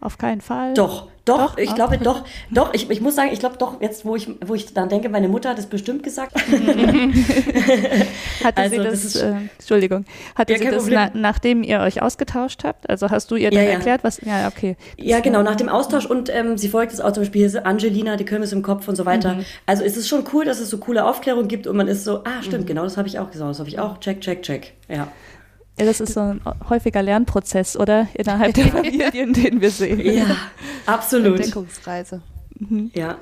auf 0.00 0.18
keinen 0.18 0.40
Fall. 0.40 0.74
Doch, 0.74 1.06
doch, 1.26 1.54
doch 1.54 1.58
ich 1.58 1.74
glaube 1.74 1.98
doch, 1.98 2.24
doch, 2.50 2.72
ich, 2.72 2.88
ich 2.90 3.02
muss 3.02 3.14
sagen, 3.14 3.28
ich 3.32 3.38
glaube 3.38 3.58
doch, 3.58 3.82
jetzt 3.82 4.06
wo 4.06 4.16
ich, 4.16 4.28
wo 4.44 4.54
ich 4.54 4.72
dann 4.72 4.88
denke, 4.88 5.10
meine 5.10 5.28
Mutter 5.28 5.50
hat 5.50 5.58
es 5.58 5.66
bestimmt 5.66 6.02
gesagt. 6.02 6.34
hatte 8.44 8.56
also, 8.56 8.76
sie 8.76 8.82
das, 8.82 9.02
das 9.02 9.16
äh, 9.16 9.34
Entschuldigung, 9.58 10.06
hatte 10.34 10.54
ja, 10.54 10.58
sie 10.58 10.64
das 10.66 10.86
na, 10.86 11.10
nachdem 11.12 11.62
ihr 11.62 11.80
euch 11.80 12.00
ausgetauscht 12.00 12.64
habt? 12.64 12.88
Also 12.88 13.10
hast 13.10 13.30
du 13.30 13.36
ihr 13.36 13.50
dann 13.50 13.60
ja, 13.60 13.66
ja. 13.66 13.72
erklärt, 13.72 14.02
was, 14.02 14.22
ja, 14.22 14.48
okay. 14.48 14.78
Ja, 14.96 15.20
genau, 15.20 15.42
nach 15.42 15.56
dem 15.56 15.68
Austausch 15.68 16.06
und 16.06 16.34
ähm, 16.34 16.56
sie 16.56 16.70
folgt 16.70 16.94
es 16.94 17.00
auch 17.00 17.12
zum 17.12 17.22
Beispiel 17.22 17.60
Angelina, 17.62 18.16
die 18.16 18.24
Kirmes 18.24 18.52
im 18.52 18.62
Kopf 18.62 18.88
und 18.88 18.96
so 18.96 19.04
weiter. 19.04 19.34
Mhm. 19.34 19.44
Also 19.66 19.84
ist 19.84 19.98
es 19.98 20.08
schon 20.08 20.24
cool, 20.32 20.46
dass 20.46 20.60
es 20.60 20.70
so 20.70 20.78
coole 20.78 21.04
Aufklärung 21.04 21.48
gibt 21.48 21.66
und 21.66 21.76
man 21.76 21.88
ist 21.88 22.04
so, 22.04 22.24
ah, 22.24 22.42
stimmt, 22.42 22.64
mhm. 22.64 22.68
genau, 22.68 22.84
das 22.84 22.96
habe 22.96 23.08
ich 23.08 23.18
auch 23.18 23.30
gesagt, 23.30 23.50
das 23.50 23.58
habe 23.58 23.68
ich 23.68 23.78
auch, 23.78 24.00
check, 24.00 24.22
check, 24.22 24.42
check, 24.42 24.72
ja. 24.88 25.08
Ja, 25.80 25.86
das 25.86 26.00
ist 26.00 26.12
so 26.12 26.20
ein 26.20 26.40
häufiger 26.68 27.02
Lernprozess, 27.02 27.76
oder? 27.76 28.06
Innerhalb 28.14 28.54
der 28.54 28.66
Familien, 28.68 29.32
den 29.32 29.60
wir 29.60 29.70
sehen. 29.70 30.00
Ja, 30.00 30.36
absolut. 30.86 31.40
Entdeckungsreise. 31.40 32.20
Mhm. 32.58 32.90
Ja. 32.94 33.16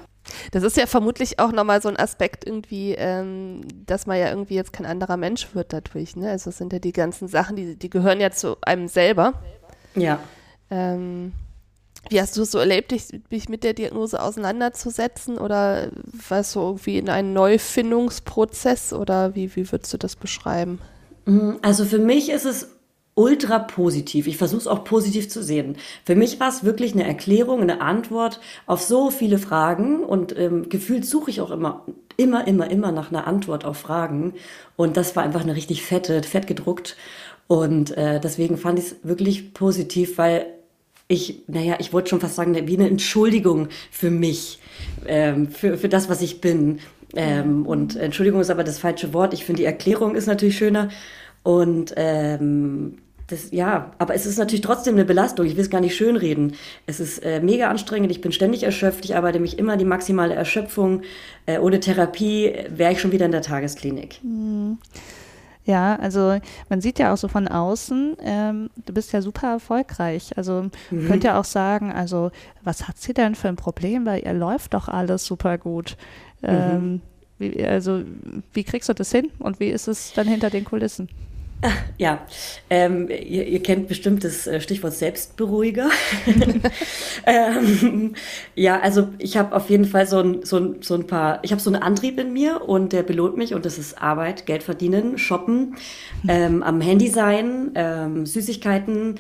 Das 0.51 0.63
ist 0.63 0.77
ja 0.77 0.87
vermutlich 0.87 1.39
auch 1.39 1.53
nochmal 1.53 1.81
so 1.81 1.89
ein 1.89 1.97
Aspekt 1.97 2.47
irgendwie, 2.47 2.95
ähm, 2.95 3.63
dass 3.87 4.07
man 4.07 4.19
ja 4.19 4.29
irgendwie 4.29 4.55
jetzt 4.55 4.73
kein 4.73 4.87
anderer 4.87 5.17
Mensch 5.17 5.55
wird 5.55 5.73
dadurch. 5.73 6.17
Ne? 6.17 6.31
Also 6.31 6.51
es 6.51 6.59
sind 6.59 6.73
ja 6.73 6.81
die 6.81 6.93
ganzen 6.93 7.29
Sachen, 7.29 7.57
die, 7.57 7.77
die 7.77 7.91
gehören 7.91 8.21
ja 8.21 8.31
zu 8.31 8.57
einem 8.63 8.89
selber. 8.89 9.35
Ja. 9.95 10.19
Ähm, 10.71 11.33
wie 12.11 12.21
hast 12.21 12.37
du 12.37 12.43
es 12.43 12.51
so 12.51 12.59
erlebt, 12.59 12.91
dich, 12.91 13.09
dich, 13.31 13.49
mit 13.49 13.65
der 13.65 13.75
Diagnose 13.75 14.21
auseinanderzusetzen? 14.21 15.39
Oder 15.39 15.91
warst 16.29 16.55
du 16.55 16.61
irgendwie 16.61 16.99
in 16.99 17.09
einem 17.09 17.33
Neufindungsprozess? 17.33 18.93
Oder 18.93 19.35
wie, 19.35 19.55
wie 19.57 19.71
würdest 19.71 19.93
du 19.93 19.99
das 19.99 20.17
beschreiben? 20.17 20.81
Mhm, 21.29 21.59
also 21.63 21.85
für 21.85 21.99
mich 21.99 22.31
ist 22.31 22.47
es 22.47 22.75
ultra 23.15 23.59
positiv. 23.59 24.27
Ich 24.27 24.39
versuche 24.39 24.61
es 24.61 24.67
auch 24.67 24.85
positiv 24.85 25.29
zu 25.29 25.43
sehen. 25.43 25.77
Für 26.05 26.15
mich 26.15 26.41
war 26.41 26.49
es 26.49 26.65
wirklich 26.65 26.95
eine 26.95 27.07
Erklärung, 27.07 27.61
eine 27.61 27.81
Antwort 27.81 28.41
auf 28.67 28.81
so 28.81 29.11
viele 29.11 29.39
Fragen 29.39 30.05
und 30.05 30.37
ähm, 30.39 30.69
gefühlt 30.69 31.05
suche 31.05 31.31
ich 31.31 31.41
auch 31.41 31.51
immer, 31.51 31.85
immer, 32.17 32.47
immer, 32.47 32.71
immer 32.71 32.93
nach 32.93 33.11
einer 33.11 33.27
Antwort 33.27 33.65
auf 33.65 33.77
Fragen. 33.77 34.35
Und 34.77 34.97
das 34.97 35.17
war 35.17 35.25
einfach 35.25 35.43
eine 35.43 35.57
richtig 35.57 35.83
fette, 35.83 36.23
fett 36.23 36.47
gedruckt. 36.47 36.97
Und 37.49 37.97
äh, 37.97 38.21
deswegen 38.21 38.57
fand 38.57 38.79
ich 38.79 38.87
es 38.87 38.97
wirklich 39.03 39.53
positiv, 39.53 40.17
weil 40.17 40.47
ich, 41.09 41.43
naja, 41.47 41.77
ich 41.79 41.93
wollte 41.93 42.11
schon 42.11 42.21
fast 42.21 42.37
sagen, 42.37 42.55
wie 42.69 42.77
eine 42.77 42.89
Entschuldigung 42.89 43.69
für 43.91 44.11
mich, 44.11 44.61
ähm, 45.07 45.49
für, 45.49 45.77
für 45.77 45.89
das, 45.89 46.09
was 46.09 46.23
ich 46.23 46.41
bin. 46.41 46.81
Ähm, 47.19 47.67
und 47.67 47.97
Entschuldigung 47.97 48.41
ist 48.41 48.51
aber 48.51 48.63
das 48.63 48.79
falsche 48.79 49.13
Wort. 49.13 49.35
Ich 49.35 49.45
finde, 49.45 49.61
die 49.61 49.67
Erklärung 49.67 50.15
ist 50.15 50.27
natürlich 50.27 50.57
schöner. 50.57 50.89
Und 51.43 51.93
ähm, 51.97 52.99
das, 53.27 53.51
ja, 53.51 53.91
aber 53.99 54.15
es 54.15 54.25
ist 54.25 54.39
natürlich 54.39 54.61
trotzdem 54.61 54.95
eine 54.95 55.05
Belastung. 55.05 55.45
Ich 55.45 55.57
will 55.57 55.63
es 55.63 55.71
gar 55.71 55.81
nicht 55.81 55.97
schönreden. 55.97 56.55
Es 56.87 57.01
ist 57.01 57.19
äh, 57.19 57.41
mega 57.41 57.69
anstrengend. 57.69 58.13
Ich 58.13 58.21
bin 58.21 58.31
ständig 58.31 58.63
erschöpft. 58.63 59.05
Ich 59.05 59.17
arbeite 59.17 59.41
mich 59.41 59.59
immer 59.59 59.77
die 59.77 59.85
maximale 59.85 60.35
Erschöpfung. 60.35 61.03
Äh, 61.47 61.59
ohne 61.59 61.81
Therapie 61.81 62.55
wäre 62.69 62.93
ich 62.93 63.01
schon 63.01 63.11
wieder 63.11 63.27
in 63.27 63.33
der 63.33 63.43
Tagesklinik. 63.43 64.21
Mhm. 64.23 64.79
Ja, 65.69 65.97
also 65.97 66.39
man 66.71 66.81
sieht 66.81 66.99
ja 66.99 67.13
auch 67.13 67.19
so 67.19 67.29
von 67.29 67.47
außen, 67.47 68.17
ähm, 68.23 68.71
du 68.87 68.95
bist 68.95 69.13
ja 69.13 69.21
super 69.21 69.49
erfolgreich. 69.49 70.33
Also 70.39 70.71
mhm. 70.91 71.07
könnt 71.07 71.25
ihr 71.25 71.37
auch 71.37 71.45
sagen, 71.45 71.93
also 71.93 72.31
was 72.65 72.89
hat 72.89 72.97
sie 72.97 73.13
denn 73.13 73.35
für 73.35 73.49
ein 73.49 73.57
Problem, 73.57 74.07
weil 74.07 74.25
ihr 74.25 74.33
läuft 74.33 74.73
doch 74.73 74.89
alles 74.89 75.27
super 75.27 75.59
gut. 75.59 75.99
Mhm. 76.41 76.49
Ähm, 76.49 77.03
wie, 77.37 77.63
also 77.67 78.03
wie 78.55 78.65
kriegst 78.65 78.89
du 78.89 78.95
das 78.95 79.13
hin 79.13 79.31
und 79.41 79.61
wie 79.61 79.69
ist 79.69 79.89
es 79.89 80.15
dann 80.15 80.27
hinter 80.27 80.49
den 80.49 80.65
Kulissen? 80.65 81.11
Ja, 81.99 82.21
ähm, 82.71 83.09
ihr, 83.09 83.47
ihr, 83.47 83.63
kennt 83.63 83.89
bestimmt 83.89 84.23
das 84.23 84.47
äh, 84.47 84.61
Stichwort 84.61 84.95
Selbstberuhiger. 84.95 85.89
ähm, 87.27 88.15
ja, 88.55 88.79
also 88.81 89.09
ich 89.19 89.37
habe 89.37 89.55
auf 89.57 89.69
jeden 89.69 89.85
Fall 89.85 90.07
so 90.07 90.21
ein, 90.21 90.45
so, 90.45 90.59
ein, 90.59 90.77
so 90.81 90.95
ein 90.95 91.07
paar, 91.07 91.41
ich 91.43 91.51
habe 91.51 91.61
so 91.61 91.71
einen 91.71 91.83
Antrieb 91.83 92.21
in 92.21 92.33
mir 92.33 92.69
und 92.69 92.93
der 92.93 93.03
belohnt 93.03 93.37
mich 93.37 93.55
und 93.55 93.65
das 93.65 93.79
ist 93.79 94.01
Arbeit, 94.01 94.47
Geld 94.47 94.63
verdienen, 94.63 95.19
shoppen, 95.19 95.75
ähm, 96.29 96.63
am 96.63 96.81
Handy 96.81 97.09
sein, 97.09 97.73
ähm, 97.75 98.27
Süßigkeiten 98.27 99.17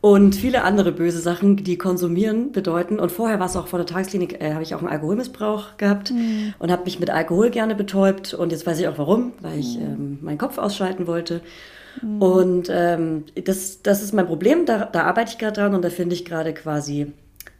und 0.00 0.34
viele 0.34 0.64
andere 0.64 0.90
böse 0.90 1.20
Sachen, 1.20 1.56
die 1.58 1.78
konsumieren 1.78 2.50
bedeuten. 2.50 2.98
Und 2.98 3.12
vorher 3.12 3.38
war 3.38 3.46
es 3.46 3.54
auch 3.54 3.68
vor 3.68 3.78
der 3.78 3.86
Tagesklinik, 3.86 4.42
äh, 4.42 4.52
habe 4.52 4.64
ich 4.64 4.74
auch 4.74 4.80
einen 4.80 4.88
Alkoholmissbrauch 4.88 5.76
gehabt 5.76 6.10
mhm. 6.10 6.54
und 6.58 6.72
habe 6.72 6.84
mich 6.84 6.98
mit 6.98 7.10
Alkohol 7.10 7.50
gerne 7.50 7.76
betäubt. 7.76 8.34
Und 8.34 8.50
jetzt 8.50 8.66
weiß 8.66 8.80
ich 8.80 8.88
auch 8.88 8.98
warum, 8.98 9.32
weil 9.42 9.60
ich 9.60 9.78
mhm. 9.78 9.84
ähm, 9.84 10.18
meinen 10.22 10.38
Kopf 10.38 10.58
ausschalten 10.58 11.06
wollte. 11.06 11.40
Mhm. 12.00 12.22
Und 12.22 12.68
ähm, 12.70 13.24
das, 13.44 13.82
das 13.82 14.02
ist 14.02 14.14
mein 14.14 14.26
Problem, 14.26 14.66
da, 14.66 14.86
da 14.86 15.04
arbeite 15.04 15.32
ich 15.32 15.38
gerade 15.38 15.60
dran 15.60 15.74
und 15.74 15.82
da 15.82 15.90
finde 15.90 16.14
ich 16.14 16.24
gerade 16.24 16.54
quasi 16.54 17.12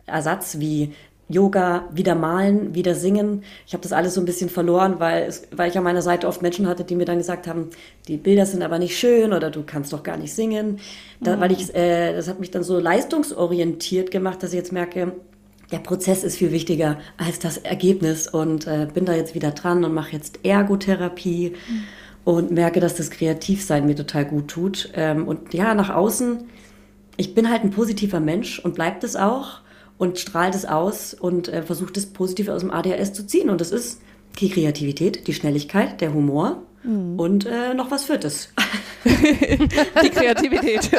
Ersatz 0.07 0.59
wie 0.59 0.93
Yoga, 1.29 1.89
wieder 1.93 2.15
malen, 2.15 2.75
wieder 2.75 2.95
singen. 2.95 3.43
Ich 3.67 3.73
habe 3.73 3.83
das 3.83 3.93
alles 3.93 4.15
so 4.15 4.21
ein 4.21 4.27
bisschen 4.27 4.51
verloren, 4.51 4.97
weil, 4.99 5.25
es, 5.25 5.43
weil 5.51 5.71
ich 5.71 5.79
an 5.79 5.85
meiner 5.85 6.03
Seite 6.03 6.29
oft 6.29 6.43
Menschen 6.43 6.69
hatte, 6.69 6.85
die 6.85 6.95
mir 6.95 7.05
dann 7.05 7.19
gesagt 7.19 7.47
haben, 7.47 7.71
die 8.07 8.19
Bilder 8.19 8.45
sind 8.45 8.63
aber 8.63 8.79
nicht 8.79 8.99
schön 8.99 9.33
oder 9.33 9.51
du 9.51 9.63
kannst 9.65 9.93
doch 9.93 10.03
gar 10.03 10.17
nicht 10.17 10.35
singen. 10.35 10.79
Da, 11.21 11.37
mhm. 11.37 11.41
weil 11.41 11.53
ich, 11.53 11.75
äh, 11.75 12.15
das 12.15 12.29
hat 12.29 12.41
mich 12.41 12.51
dann 12.51 12.63
so 12.63 12.79
leistungsorientiert 12.79 14.11
gemacht, 14.11 14.43
dass 14.43 14.51
ich 14.51 14.59
jetzt 14.59 14.73
merke, 14.73 15.13
der 15.71 15.79
Prozess 15.79 16.23
ist 16.23 16.37
viel 16.37 16.53
wichtiger 16.53 16.99
als 17.17 17.39
das 17.39 17.57
Ergebnis 17.57 18.29
und 18.29 18.67
äh, 18.67 18.87
bin 18.93 19.07
da 19.07 19.15
jetzt 19.15 19.35
wieder 19.35 19.53
dran 19.53 19.85
und 19.85 19.95
mache 19.95 20.13
jetzt 20.13 20.41
Ergotherapie 20.45 21.51
mhm. 21.51 21.85
Und 22.25 22.51
merke, 22.51 22.81
dass 22.81 22.95
das 22.95 23.11
Kreativsein 23.11 23.87
mir 23.87 23.97
total 23.97 24.25
gut 24.25 24.49
tut. 24.49 24.91
Ähm, 24.95 25.27
und 25.27 25.55
ja, 25.55 25.75
nach 25.75 25.91
außen, 25.91 26.45
ich 27.17 27.35
bin 27.35 27.51
halt 27.51 27.65
ein 27.65 27.71
positiver 27.71 28.21
Mensch 28.21 28.59
und 28.59 28.75
bleibt 28.75 29.05
es 29.05 29.17
auch 29.17 29.61
und 29.99 30.19
strahlt 30.19 30.55
es 30.55 30.65
aus 30.65 31.15
und 31.15 31.49
äh, 31.49 31.63
versucht 31.63 31.97
es 31.97 32.07
positiv 32.07 32.49
aus 32.49 32.61
dem 32.61 32.71
ADHS 32.71 33.13
zu 33.13 33.27
ziehen. 33.27 33.51
Und 33.51 33.61
das 33.61 33.71
ist 33.71 34.01
die 34.41 34.51
Kreativität, 34.51 35.27
die 35.27 35.35
Schnelligkeit, 35.35 36.01
der 36.01 36.15
Humor 36.15 36.63
mhm. 36.85 37.19
und 37.19 37.47
äh, 37.47 37.75
noch 37.75 37.91
was 37.91 38.05
Viertes. 38.05 38.53
die 39.05 40.11
Kreativität. 40.11 40.85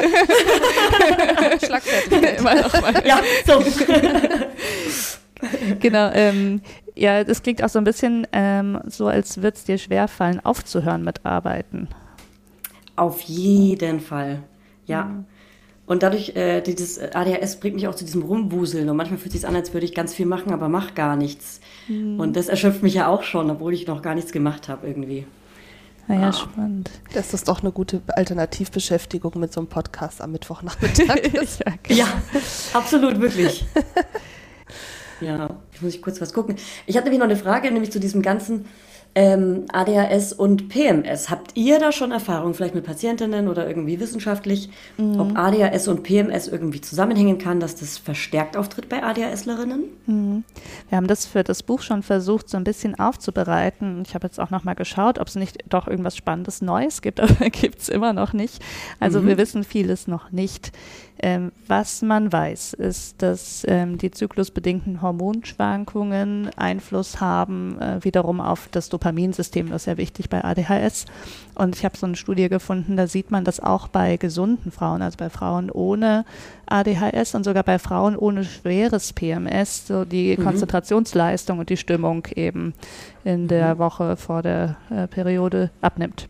Schlagfertig. 1.65 2.39
Immer 2.39 2.55
noch 2.61 2.81
mal. 2.81 3.03
Ja, 3.05 3.21
so. 3.45 3.63
genau. 5.79 6.09
Ähm, 6.13 6.61
ja, 6.95 7.23
das 7.23 7.41
klingt 7.41 7.63
auch 7.63 7.69
so 7.69 7.79
ein 7.79 7.85
bisschen 7.85 8.27
ähm, 8.31 8.79
so, 8.87 9.07
als 9.07 9.37
würde 9.37 9.55
es 9.57 9.63
dir 9.63 9.77
schwerfallen, 9.77 10.43
aufzuhören 10.43 11.03
mit 11.03 11.25
Arbeiten. 11.25 11.87
Auf 12.95 13.21
jeden 13.21 13.99
Fall. 13.99 14.43
Ja. 14.85 15.05
Mhm. 15.05 15.25
Und 15.85 16.01
dadurch, 16.01 16.35
äh, 16.35 16.61
dieses 16.61 16.97
ADHS 16.97 17.59
bringt 17.59 17.75
mich 17.75 17.87
auch 17.87 17.95
zu 17.95 18.05
diesem 18.05 18.21
Rumwuseln. 18.21 18.89
Und 18.89 18.95
manchmal 18.95 19.19
fühlt 19.19 19.33
es 19.33 19.41
sich 19.41 19.47
an, 19.47 19.55
als 19.55 19.73
würde 19.73 19.85
ich 19.85 19.93
ganz 19.93 20.13
viel 20.13 20.25
machen, 20.25 20.53
aber 20.53 20.69
mach 20.69 20.95
gar 20.95 21.15
nichts. 21.15 21.59
Mhm. 21.87 22.19
Und 22.19 22.35
das 22.35 22.47
erschöpft 22.47 22.83
mich 22.83 22.93
ja 22.93 23.07
auch 23.07 23.23
schon, 23.23 23.49
obwohl 23.49 23.73
ich 23.73 23.85
noch 23.85 24.01
gar 24.01 24.15
nichts 24.15 24.31
gemacht 24.31 24.69
habe 24.69 24.87
irgendwie. 24.87 25.25
Naja, 26.07 26.29
ah. 26.29 26.33
spannend. 26.33 26.91
Das 27.13 27.33
ist 27.33 27.47
doch 27.47 27.61
eine 27.61 27.71
gute 27.71 28.01
Alternativbeschäftigung 28.07 29.33
mit 29.35 29.53
so 29.53 29.61
einem 29.61 29.67
Podcast 29.67 30.21
am 30.21 30.31
Mittwochnachmittag. 30.31 31.33
ja, 31.33 31.73
genau. 31.83 31.99
ja, 31.99 32.07
absolut, 32.73 33.19
wirklich. 33.19 33.65
ja, 35.23 35.49
ich 35.73 35.81
muss 35.81 35.95
ich 35.95 36.01
kurz 36.01 36.21
was 36.21 36.33
gucken. 36.33 36.55
Ich 36.85 36.95
hatte 36.97 37.05
nämlich 37.09 37.19
noch 37.19 37.27
eine 37.27 37.37
Frage, 37.37 37.71
nämlich 37.71 37.91
zu 37.91 37.99
diesem 37.99 38.21
ganzen 38.21 38.65
ähm, 39.15 39.65
ADHS 39.71 40.33
und 40.33 40.69
PMS. 40.69 41.29
Habt 41.29 41.55
ihr 41.55 41.79
da 41.79 41.91
schon 41.91 42.11
Erfahrung, 42.11 42.53
vielleicht 42.53 42.73
mit 42.73 42.83
Patientinnen 42.83 43.47
oder 43.47 43.67
irgendwie 43.67 43.99
wissenschaftlich, 43.99 44.69
mhm. 44.97 45.19
ob 45.19 45.37
ADHS 45.37 45.87
und 45.87 46.03
PMS 46.03 46.47
irgendwie 46.47 46.81
zusammenhängen 46.81 47.37
kann, 47.37 47.59
dass 47.59 47.75
das 47.75 47.97
verstärkt 47.97 48.57
auftritt 48.57 48.89
bei 48.89 49.03
ADHSlerinnen? 49.03 49.83
Mhm. 50.07 50.43
Wir 50.89 50.97
haben 50.97 51.07
das 51.07 51.25
für 51.25 51.43
das 51.43 51.61
Buch 51.61 51.81
schon 51.81 52.01
versucht, 52.01 52.49
so 52.49 52.57
ein 52.57 52.63
bisschen 52.63 52.97
aufzubereiten. 52.99 54.03
Ich 54.05 54.15
habe 54.15 54.27
jetzt 54.27 54.39
auch 54.39 54.49
noch 54.49 54.63
mal 54.63 54.73
geschaut, 54.73 55.19
ob 55.19 55.27
es 55.27 55.35
nicht 55.35 55.63
doch 55.69 55.87
irgendwas 55.87 56.17
Spannendes 56.17 56.61
Neues 56.61 57.01
gibt, 57.01 57.19
aber 57.19 57.49
gibt 57.49 57.79
es 57.79 57.89
immer 57.89 58.13
noch 58.13 58.33
nicht. 58.33 58.63
Also 58.99 59.21
mhm. 59.21 59.27
wir 59.27 59.37
wissen 59.37 59.63
vieles 59.63 60.07
noch 60.07 60.31
nicht. 60.31 60.71
Ähm, 61.19 61.53
was 61.67 62.01
man 62.01 62.33
weiß, 62.33 62.73
ist, 62.73 63.21
dass 63.21 63.63
ähm, 63.69 63.97
die 63.97 64.11
zyklusbedingten 64.11 65.01
Hormonschwankungen 65.01 66.49
Einfluss 66.57 67.21
haben, 67.21 67.79
äh, 67.79 68.03
wiederum 68.03 68.41
auf 68.41 68.67
das 68.71 68.89
Dopaminsystem, 69.03 69.69
das 69.69 69.83
ist 69.83 69.85
ja 69.87 69.97
wichtig 69.97 70.29
bei 70.29 70.43
ADHS. 70.43 71.05
Und 71.55 71.75
ich 71.75 71.83
habe 71.83 71.97
so 71.97 72.05
eine 72.05 72.15
Studie 72.15 72.47
gefunden, 72.47 72.95
da 72.95 73.07
sieht 73.07 73.31
man 73.31 73.43
das 73.43 73.59
auch 73.59 73.89
bei 73.89 74.15
gesunden 74.17 74.71
Frauen, 74.71 75.01
also 75.01 75.17
bei 75.17 75.29
Frauen 75.29 75.69
ohne 75.69 76.25
ADHS 76.67 77.35
und 77.35 77.43
sogar 77.43 77.63
bei 77.63 77.79
Frauen 77.79 78.15
ohne 78.15 78.45
schweres 78.45 79.11
PMS, 79.11 79.87
so 79.87 80.05
die 80.05 80.37
mhm. 80.37 80.43
Konzentrationsleistung 80.43 81.59
und 81.59 81.69
die 81.69 81.77
Stimmung 81.77 82.27
eben 82.35 82.73
in 83.25 83.47
der 83.49 83.75
mhm. 83.75 83.79
Woche 83.79 84.15
vor 84.15 84.41
der 84.41 84.77
äh, 84.89 85.07
Periode 85.07 85.69
abnimmt. 85.81 86.29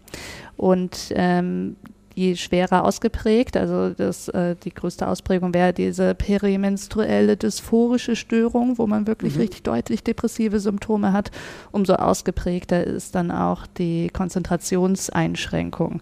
Und 0.58 1.14
ähm, 1.16 1.76
je 2.16 2.36
schwerer 2.36 2.84
ausgeprägt, 2.84 3.58
also 3.58 3.90
das, 3.90 4.28
äh, 4.30 4.56
die 4.64 4.74
größte 4.74 5.08
Ausprägung 5.08 5.54
wäre 5.54 5.74
diese 5.74 6.16
perimenstruelle 6.16 7.38
dysphorische 7.38 8.16
Störung, 8.16 8.78
wo 8.78 8.88
man 8.88 9.08
wirklich 9.08 9.36
mhm. 9.36 9.42
richtig 9.42 9.64
deutlich 9.64 10.04
depressive 10.04 10.60
Symptome 10.60 11.14
hat, 11.14 11.32
umso 11.72 11.94
ausgeprägter 11.94 12.84
ist 12.84 13.16
dann 13.16 13.32
auch 13.32 13.66
die 13.68 14.10
Konzentrationseinschränkung. 14.10 16.02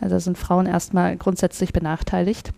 Also 0.00 0.18
sind 0.18 0.38
Frauen 0.38 0.66
erstmal 0.66 1.16
grundsätzlich 1.16 1.72
benachteiligt. 1.72 2.52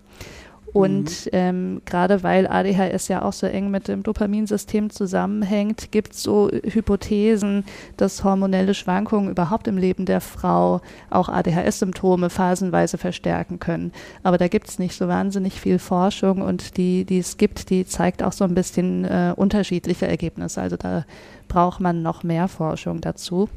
Und 0.73 1.27
mhm. 1.27 1.31
ähm, 1.33 1.83
gerade 1.85 2.23
weil 2.23 2.47
ADHS 2.47 3.09
ja 3.09 3.23
auch 3.23 3.33
so 3.33 3.47
eng 3.47 3.71
mit 3.71 3.89
dem 3.89 4.03
Dopaminsystem 4.03 4.89
zusammenhängt, 4.91 5.93
gibt 5.93 6.15
es 6.15 6.23
so 6.23 6.51
Hypothesen, 6.51 7.65
dass 7.97 8.25
hormonelle 8.25 8.73
Schwankungen 8.73 9.31
überhaupt 9.31 9.69
im 9.69 9.77
Leben 9.77 10.07
der 10.07 10.21
Frau 10.21 10.81
auch 11.11 11.29
ADHS-Symptome 11.29 12.31
phasenweise 12.31 12.97
verstärken 12.97 13.59
können. 13.59 13.93
Aber 14.23 14.39
da 14.39 14.49
gibt 14.49 14.69
es 14.69 14.79
nicht 14.79 14.97
so 14.97 15.09
wahnsinnig 15.09 15.61
viel 15.61 15.79
Forschung 15.79 16.41
und 16.41 16.77
die, 16.77 17.05
die 17.05 17.19
es 17.19 17.37
gibt, 17.37 17.69
die 17.69 17.85
zeigt 17.85 18.23
auch 18.23 18.33
so 18.33 18.45
ein 18.45 18.55
bisschen 18.55 19.05
äh, 19.05 19.35
unterschiedliche 19.37 20.07
Ergebnisse. 20.07 20.63
Also 20.63 20.77
da 20.77 21.05
braucht 21.49 21.81
man 21.81 22.03
noch 22.03 22.23
mehr 22.23 22.49
Forschung 22.49 23.03
dazu. 23.03 23.49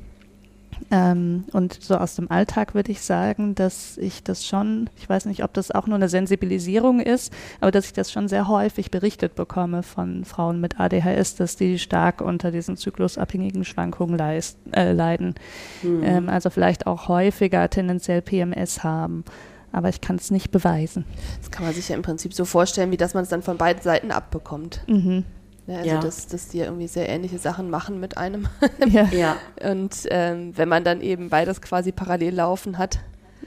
Ähm, 0.91 1.45
und 1.51 1.77
so 1.81 1.95
aus 1.95 2.15
dem 2.15 2.29
Alltag 2.31 2.75
würde 2.75 2.91
ich 2.91 3.01
sagen, 3.01 3.55
dass 3.55 3.97
ich 3.97 4.23
das 4.23 4.45
schon, 4.45 4.89
ich 4.97 5.07
weiß 5.07 5.25
nicht, 5.25 5.43
ob 5.43 5.53
das 5.53 5.71
auch 5.71 5.87
nur 5.87 5.95
eine 5.95 6.09
Sensibilisierung 6.09 6.99
ist, 6.99 7.33
aber 7.61 7.71
dass 7.71 7.85
ich 7.85 7.93
das 7.93 8.11
schon 8.11 8.27
sehr 8.27 8.47
häufig 8.47 8.91
berichtet 8.91 9.35
bekomme 9.35 9.83
von 9.83 10.25
Frauen 10.25 10.61
mit 10.61 10.79
ADHS, 10.79 11.35
dass 11.35 11.55
die 11.55 11.79
stark 11.79 12.21
unter 12.21 12.51
diesen 12.51 12.77
zyklusabhängigen 12.77 13.65
Schwankungen 13.65 14.17
leist, 14.17 14.57
äh, 14.71 14.91
leiden. 14.91 15.35
Mhm. 15.83 16.03
Ähm, 16.03 16.29
also 16.29 16.49
vielleicht 16.49 16.87
auch 16.87 17.07
häufiger 17.07 17.69
tendenziell 17.69 18.21
PMS 18.21 18.83
haben. 18.83 19.23
Aber 19.71 19.89
ich 19.89 19.99
kann 19.99 20.15
es 20.15 20.31
nicht 20.31 20.51
beweisen. 20.51 21.03
Das 21.41 21.51
kann 21.51 21.65
man 21.65 21.73
sich 21.73 21.89
ja 21.89 21.97
im 21.97 22.01
Prinzip 22.01 22.33
so 22.33 22.45
vorstellen, 22.45 22.91
wie 22.91 22.97
dass 22.97 23.13
man 23.13 23.23
es 23.23 23.29
dann 23.29 23.41
von 23.41 23.57
beiden 23.57 23.81
Seiten 23.81 24.11
abbekommt. 24.11 24.81
Mhm. 24.87 25.25
Ne, 25.67 25.77
also 25.77 25.89
ja. 25.89 25.99
dass, 25.99 26.27
dass 26.27 26.49
die 26.49 26.59
irgendwie 26.59 26.87
sehr 26.87 27.09
ähnliche 27.09 27.39
Sachen 27.39 27.69
machen 27.69 27.99
mit 27.99 28.17
einem. 28.17 28.47
ja. 28.87 29.05
ja. 29.05 29.37
Und 29.67 29.95
ähm, 30.11 30.55
wenn 30.55 30.69
man 30.69 30.83
dann 30.83 31.01
eben 31.01 31.29
beides 31.29 31.61
quasi 31.61 31.91
parallel 31.91 32.35
laufen 32.35 32.77
hat, 32.77 32.99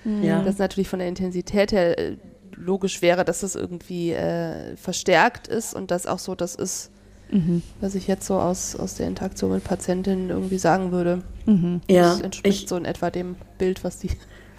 mhm. 0.05 0.25
ja. 0.25 0.43
das 0.43 0.59
natürlich 0.59 0.89
von 0.89 0.99
der 0.99 1.09
Intensität 1.09 1.71
her 1.71 1.97
äh, 1.97 2.17
logisch 2.57 3.03
wäre, 3.03 3.25
dass 3.25 3.41
das 3.41 3.55
irgendwie 3.55 4.13
äh, 4.13 4.77
verstärkt 4.77 5.47
ist 5.47 5.75
und 5.75 5.93
das 5.93 6.07
auch 6.07 6.19
so 6.19 6.35
das 6.35 6.57
ist, 6.57 6.91
mhm. 7.31 7.63
was 7.81 7.95
ich 7.95 8.09
jetzt 8.09 8.27
so 8.27 8.41
aus, 8.41 8.75
aus 8.75 8.97
der 8.97 9.07
Interaktion 9.07 9.53
mit 9.53 9.63
Patientinnen 9.63 10.31
irgendwie 10.31 10.59
sagen 10.59 10.91
würde. 10.91 11.23
Mhm. 11.47 11.83
Ja. 11.89 12.03
Das 12.03 12.21
entspricht 12.21 12.65
ich, 12.65 12.69
so 12.69 12.77
in 12.77 12.85
etwa 12.85 13.11
dem 13.11 13.37
Bild, 13.59 13.85
was 13.85 13.99
die 13.99 14.11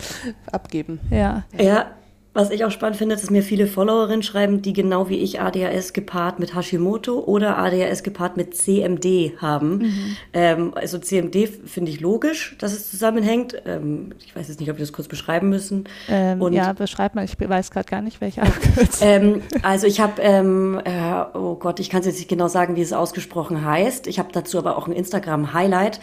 abgeben. 0.51 0.99
Ja. 1.11 1.43
ja. 1.57 1.91
Was 2.31 2.51
ich 2.51 2.63
auch 2.63 2.69
spannend 2.69 2.95
finde, 2.97 3.15
dass 3.15 3.31
mir 3.31 3.41
viele 3.41 3.65
Followerinnen 3.65 4.21
schreiben, 4.21 4.61
die 4.61 4.71
genau 4.71 5.09
wie 5.09 5.17
ich 5.17 5.41
ADHS 5.41 5.93
gepaart 5.93 6.37
mit 6.37 6.55
Hashimoto 6.55 7.19
oder 7.19 7.57
ADHS 7.57 8.03
gepaart 8.03 8.37
mit 8.37 8.55
CMD 8.55 9.41
haben. 9.41 9.77
Mhm. 9.79 10.17
Ähm, 10.33 10.73
also 10.75 10.99
CMD 10.99 11.49
finde 11.65 11.89
ich 11.89 12.01
logisch, 12.01 12.55
dass 12.59 12.73
es 12.73 12.91
zusammenhängt. 12.91 13.59
Ähm, 13.65 14.13
ich 14.23 14.35
weiß 14.35 14.47
jetzt 14.47 14.59
nicht, 14.59 14.69
ob 14.69 14.77
wir 14.77 14.83
das 14.83 14.93
kurz 14.93 15.07
beschreiben 15.07 15.49
müssen. 15.49 15.85
Ähm, 16.07 16.39
ja, 16.53 16.73
beschreib 16.73 17.15
mal. 17.15 17.25
Ich 17.25 17.35
weiß 17.39 17.71
gerade 17.71 17.89
gar 17.89 18.03
nicht, 18.03 18.21
welche 18.21 18.43
Abkürzung. 18.43 19.07
Ähm, 19.07 19.41
also 19.63 19.87
ich 19.87 19.99
habe, 19.99 20.21
ähm, 20.21 20.79
äh, 20.83 21.23
oh 21.33 21.55
Gott, 21.55 21.79
ich 21.79 21.89
kann 21.89 22.01
es 22.01 22.05
jetzt 22.05 22.17
nicht 22.17 22.29
genau 22.29 22.47
sagen, 22.47 22.75
wie 22.75 22.81
es 22.81 22.93
ausgesprochen 22.93 23.65
heißt. 23.65 24.05
Ich 24.05 24.19
habe 24.19 24.29
dazu 24.31 24.59
aber 24.59 24.77
auch 24.77 24.87
ein 24.87 24.93
Instagram-Highlight 24.93 25.99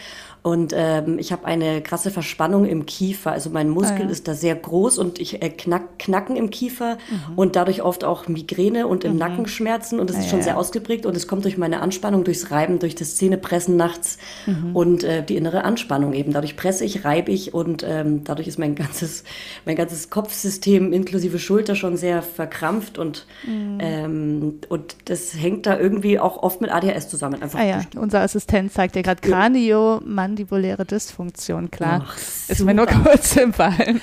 und 0.47 0.73
ähm, 0.73 1.19
ich 1.19 1.33
habe 1.33 1.45
eine 1.45 1.81
krasse 1.81 2.09
Verspannung 2.09 2.65
im 2.65 2.85
Kiefer. 2.85 3.31
Also 3.31 3.49
mein 3.49 3.69
Muskel 3.69 4.03
ah, 4.03 4.05
ja. 4.05 4.09
ist 4.09 4.29
da 4.29 4.33
sehr 4.33 4.55
groß 4.55 4.97
und 4.97 5.19
ich 5.19 5.41
äh, 5.41 5.49
knack, 5.49 5.99
Knacken 6.17 6.35
im 6.35 6.49
Kiefer 6.49 6.97
mhm. 7.09 7.37
und 7.37 7.55
dadurch 7.55 7.81
oft 7.81 8.03
auch 8.03 8.27
Migräne 8.27 8.87
und 8.87 9.03
im 9.03 9.13
mhm. 9.13 9.19
Nackenschmerzen. 9.19 9.99
Und 9.99 10.09
das 10.09 10.17
ah, 10.17 10.19
ist 10.19 10.29
schon 10.29 10.39
ja, 10.39 10.45
sehr 10.45 10.57
ausgeprägt 10.57 11.05
und 11.05 11.15
es 11.15 11.27
kommt 11.27 11.45
durch 11.45 11.57
meine 11.57 11.81
Anspannung, 11.81 12.23
durchs 12.23 12.51
Reiben, 12.51 12.79
durch 12.79 12.95
das 12.95 13.15
Zähnepressen 13.15 13.75
nachts 13.75 14.17
mhm. 14.45 14.75
und 14.75 15.03
äh, 15.03 15.23
die 15.23 15.35
innere 15.35 15.63
Anspannung 15.63 16.13
eben. 16.13 16.33
Dadurch 16.33 16.55
presse 16.55 16.85
ich, 16.85 17.05
reibe 17.05 17.31
ich 17.31 17.53
und 17.53 17.85
ähm, 17.87 18.23
dadurch 18.23 18.47
ist 18.47 18.59
mein 18.59 18.75
ganzes, 18.75 19.23
mein 19.65 19.75
ganzes 19.75 20.09
Kopfsystem 20.09 20.93
inklusive 20.93 21.39
Schulter 21.39 21.75
schon 21.75 21.97
sehr 21.97 22.21
verkrampft 22.21 22.97
und, 22.97 23.25
mhm. 23.45 23.77
ähm, 23.79 24.59
und 24.69 24.95
das 25.05 25.35
hängt 25.35 25.65
da 25.65 25.77
irgendwie 25.77 26.19
auch 26.19 26.41
oft 26.41 26.61
mit 26.61 26.71
ADHS 26.71 27.09
zusammen. 27.09 27.41
Einfach 27.41 27.59
ah 27.59 27.65
ja, 27.65 27.81
unser 27.95 28.21
Assistent 28.21 28.71
zeigt 28.73 28.95
dir 28.95 29.03
gerade 29.03 29.21
Kranio, 29.21 30.01
Mann 30.03 30.27
mandibuläre 30.27 30.85
Dysfunktion, 30.85 31.71
klar. 31.71 32.05
Ach, 32.07 32.17
ist 32.47 32.63
mir 32.63 32.73
nur 32.73 32.85
kurz 32.85 33.35
empfallen. 33.37 34.01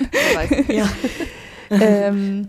ja. 0.69 0.89
ähm, 1.81 2.49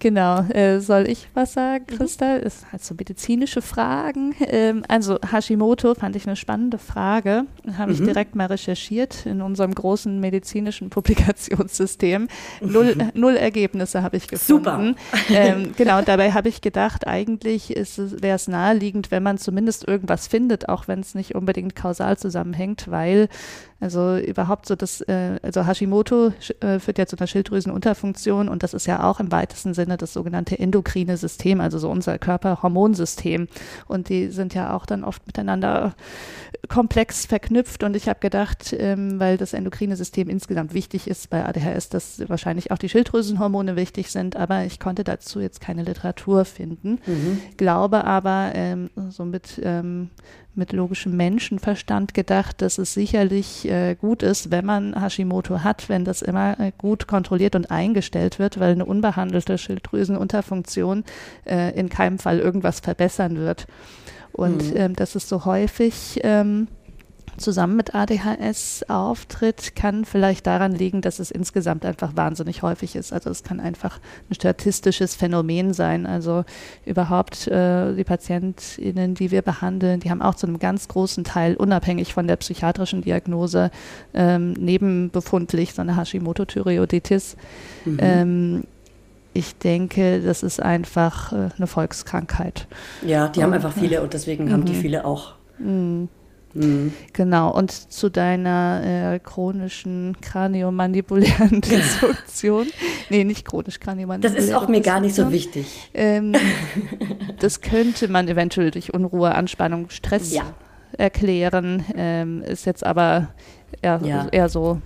Genau, 0.00 0.42
äh, 0.50 0.78
soll 0.80 1.08
ich 1.08 1.28
was 1.34 1.54
sagen, 1.54 1.84
mhm. 1.90 1.96
Christa? 1.96 2.36
Mhm. 2.38 2.42
Ist 2.42 2.70
halt 2.70 2.84
so 2.84 2.94
medizinische 2.94 3.62
Fragen. 3.62 4.34
Ähm, 4.40 4.84
also 4.88 5.18
Hashimoto 5.30 5.94
fand 5.94 6.14
ich 6.14 6.26
eine 6.26 6.36
spannende 6.36 6.78
Frage. 6.78 7.46
Habe 7.76 7.92
ich 7.92 8.00
mhm. 8.00 8.06
direkt 8.06 8.34
mal 8.36 8.46
recherchiert 8.46 9.26
in 9.26 9.42
unserem 9.42 9.74
großen 9.74 10.20
medizinischen 10.20 10.90
Publikationssystem. 10.90 12.28
Null, 12.60 12.94
mhm. 12.94 13.10
null 13.20 13.36
Ergebnisse 13.36 14.02
habe 14.02 14.16
ich 14.16 14.28
gefunden. 14.28 14.96
Super. 15.28 15.40
Ähm, 15.40 15.72
genau, 15.76 16.00
dabei 16.02 16.32
habe 16.32 16.48
ich 16.48 16.60
gedacht, 16.60 17.06
eigentlich 17.06 17.70
wäre 17.70 18.36
es 18.36 18.48
naheliegend, 18.48 19.10
wenn 19.10 19.22
man 19.22 19.38
zumindest 19.38 19.86
irgendwas 19.88 20.28
findet, 20.28 20.68
auch 20.68 20.86
wenn 20.86 21.00
es 21.00 21.14
nicht 21.14 21.34
unbedingt 21.34 21.74
kausal 21.74 22.16
zusammenhängt, 22.16 22.88
weil 22.88 23.28
Also 23.80 24.16
überhaupt 24.16 24.66
so 24.66 24.74
das, 24.74 25.00
äh, 25.02 25.38
also 25.42 25.64
Hashimoto 25.64 26.32
äh, 26.60 26.80
führt 26.80 26.98
ja 26.98 27.06
zu 27.06 27.16
einer 27.16 27.28
Schilddrüsenunterfunktion 27.28 28.48
und 28.48 28.64
das 28.64 28.74
ist 28.74 28.86
ja 28.86 29.08
auch 29.08 29.20
im 29.20 29.30
weitesten 29.30 29.72
Sinne 29.72 29.96
das 29.96 30.12
sogenannte 30.12 30.58
endokrine 30.58 31.16
System, 31.16 31.60
also 31.60 31.78
so 31.78 31.88
unser 31.88 32.18
Körperhormonsystem. 32.18 33.46
Und 33.86 34.08
die 34.08 34.28
sind 34.28 34.54
ja 34.54 34.74
auch 34.74 34.84
dann 34.84 35.04
oft 35.04 35.24
miteinander 35.28 35.94
komplex 36.68 37.26
verknüpft 37.26 37.84
und 37.84 37.94
ich 37.94 38.08
habe 38.08 38.18
gedacht, 38.18 38.74
ähm, 38.76 39.20
weil 39.20 39.36
das 39.36 39.52
endokrine 39.52 39.96
System 39.96 40.28
insgesamt 40.28 40.74
wichtig 40.74 41.06
ist 41.06 41.30
bei 41.30 41.44
ADHS, 41.44 41.88
dass 41.88 42.28
wahrscheinlich 42.28 42.72
auch 42.72 42.78
die 42.78 42.88
Schilddrüsenhormone 42.88 43.76
wichtig 43.76 44.10
sind, 44.10 44.34
aber 44.34 44.64
ich 44.64 44.80
konnte 44.80 45.04
dazu 45.04 45.40
jetzt 45.40 45.60
keine 45.60 45.84
Literatur 45.84 46.44
finden. 46.44 46.98
Mhm. 47.06 47.40
Glaube 47.56 48.04
aber, 48.04 48.50
ähm, 48.54 48.90
so 49.10 49.24
mit, 49.24 49.60
ähm, 49.62 50.10
mit 50.58 50.72
logischem 50.72 51.16
Menschenverstand 51.16 52.12
gedacht, 52.12 52.60
dass 52.60 52.76
es 52.76 52.92
sicherlich 52.92 53.66
äh, 53.70 53.94
gut 53.94 54.22
ist, 54.22 54.50
wenn 54.50 54.66
man 54.66 55.00
Hashimoto 55.00 55.60
hat, 55.60 55.88
wenn 55.88 56.04
das 56.04 56.20
immer 56.20 56.60
äh, 56.60 56.72
gut 56.76 57.06
kontrolliert 57.06 57.56
und 57.56 57.70
eingestellt 57.70 58.38
wird, 58.38 58.60
weil 58.60 58.72
eine 58.72 58.84
unbehandelte 58.84 59.56
Schilddrüsenunterfunktion 59.56 61.04
äh, 61.46 61.78
in 61.78 61.88
keinem 61.88 62.18
Fall 62.18 62.40
irgendwas 62.40 62.80
verbessern 62.80 63.38
wird. 63.38 63.66
Und 64.32 64.70
mhm. 64.70 64.76
ähm, 64.76 64.96
dass 64.96 65.14
es 65.14 65.28
so 65.28 65.44
häufig 65.46 66.20
ähm, 66.22 66.68
zusammen 67.38 67.76
mit 67.76 67.94
ADHS 67.94 68.84
auftritt, 68.88 69.74
kann 69.74 70.04
vielleicht 70.04 70.46
daran 70.46 70.72
liegen, 70.72 71.00
dass 71.00 71.18
es 71.18 71.30
insgesamt 71.30 71.84
einfach 71.84 72.16
wahnsinnig 72.16 72.62
häufig 72.62 72.96
ist. 72.96 73.12
Also 73.12 73.30
es 73.30 73.42
kann 73.42 73.60
einfach 73.60 73.98
ein 74.30 74.34
statistisches 74.34 75.14
Phänomen 75.14 75.72
sein. 75.74 76.06
Also 76.06 76.44
überhaupt 76.84 77.46
äh, 77.48 77.94
die 77.94 78.04
PatientInnen, 78.04 79.14
die 79.14 79.30
wir 79.30 79.42
behandeln, 79.42 80.00
die 80.00 80.10
haben 80.10 80.22
auch 80.22 80.34
zu 80.34 80.46
einem 80.46 80.58
ganz 80.58 80.88
großen 80.88 81.24
Teil, 81.24 81.56
unabhängig 81.56 82.14
von 82.14 82.26
der 82.26 82.36
psychiatrischen 82.36 83.02
Diagnose, 83.02 83.70
ähm, 84.14 84.52
nebenbefundlich 84.52 85.74
so 85.74 85.82
eine 85.82 85.96
Hashimoto-Thyreoiditis. 85.96 87.36
Mhm. 87.84 87.98
Ähm, 88.00 88.64
ich 89.34 89.56
denke, 89.56 90.20
das 90.20 90.42
ist 90.42 90.60
einfach 90.60 91.32
äh, 91.32 91.50
eine 91.56 91.66
Volkskrankheit. 91.66 92.66
Ja, 93.06 93.28
die 93.28 93.42
haben 93.42 93.52
einfach 93.52 93.72
viele 93.72 94.02
und 94.02 94.12
deswegen 94.12 94.46
mhm. 94.46 94.52
haben 94.52 94.64
die 94.64 94.72
mhm. 94.72 94.80
viele 94.80 95.04
auch. 95.04 95.34
Mhm. 95.58 96.08
Mhm. 96.58 96.92
Genau, 97.12 97.52
und 97.52 97.70
zu 97.70 98.10
deiner 98.10 99.14
äh, 99.14 99.18
chronischen 99.20 100.16
kraniomandibulären 100.20 101.60
Dysfunktion. 101.60 102.66
nee, 103.10 103.24
nicht 103.24 103.46
chronisch 103.46 103.78
kraniomandibuläre 103.78 104.40
Das 104.40 104.50
ist 104.50 104.54
auch 104.54 104.68
mir 104.68 104.80
gar 104.80 105.00
nicht 105.00 105.14
so 105.14 105.30
wichtig. 105.30 105.66
Ähm, 105.94 106.34
das 107.38 107.60
könnte 107.60 108.08
man 108.08 108.28
eventuell 108.28 108.70
durch 108.70 108.92
Unruhe, 108.92 109.34
Anspannung, 109.34 109.88
Stress 109.90 110.32
ja. 110.32 110.54
erklären, 110.96 111.84
ähm, 111.96 112.42
ist 112.42 112.66
jetzt 112.66 112.84
aber 112.84 113.28
eher, 113.80 114.00
ja. 114.02 114.28
eher 114.32 114.48
so 114.48 114.80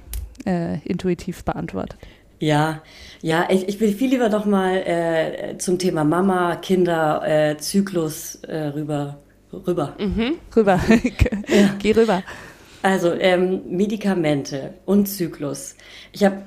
äh, 0.45 0.79
intuitiv 0.85 1.45
beantwortet. 1.45 1.99
Ja, 2.39 2.83
ja, 3.21 3.47
ich, 3.51 3.69
ich 3.69 3.81
will 3.81 3.93
viel 3.93 4.11
lieber 4.11 4.29
noch 4.29 4.47
mal 4.47 4.77
äh, 4.79 5.59
zum 5.59 5.79
Thema 5.79 6.03
Mama, 6.03 6.57
Kinder, 6.57 7.23
äh, 7.25 7.57
Zyklus 7.57 8.35
äh, 8.43 8.67
rüber. 8.75 9.22
Rüber. 9.53 9.97
Mhm. 9.99 10.35
Rüber. 10.55 10.81
ja. 11.49 11.75
Geh 11.79 11.93
rüber. 11.93 12.23
Also 12.83 13.13
ähm, 13.13 13.63
Medikamente 13.69 14.75
und 14.87 15.07
Zyklus. 15.07 15.77
Ich 16.13 16.25
habe 16.25 16.43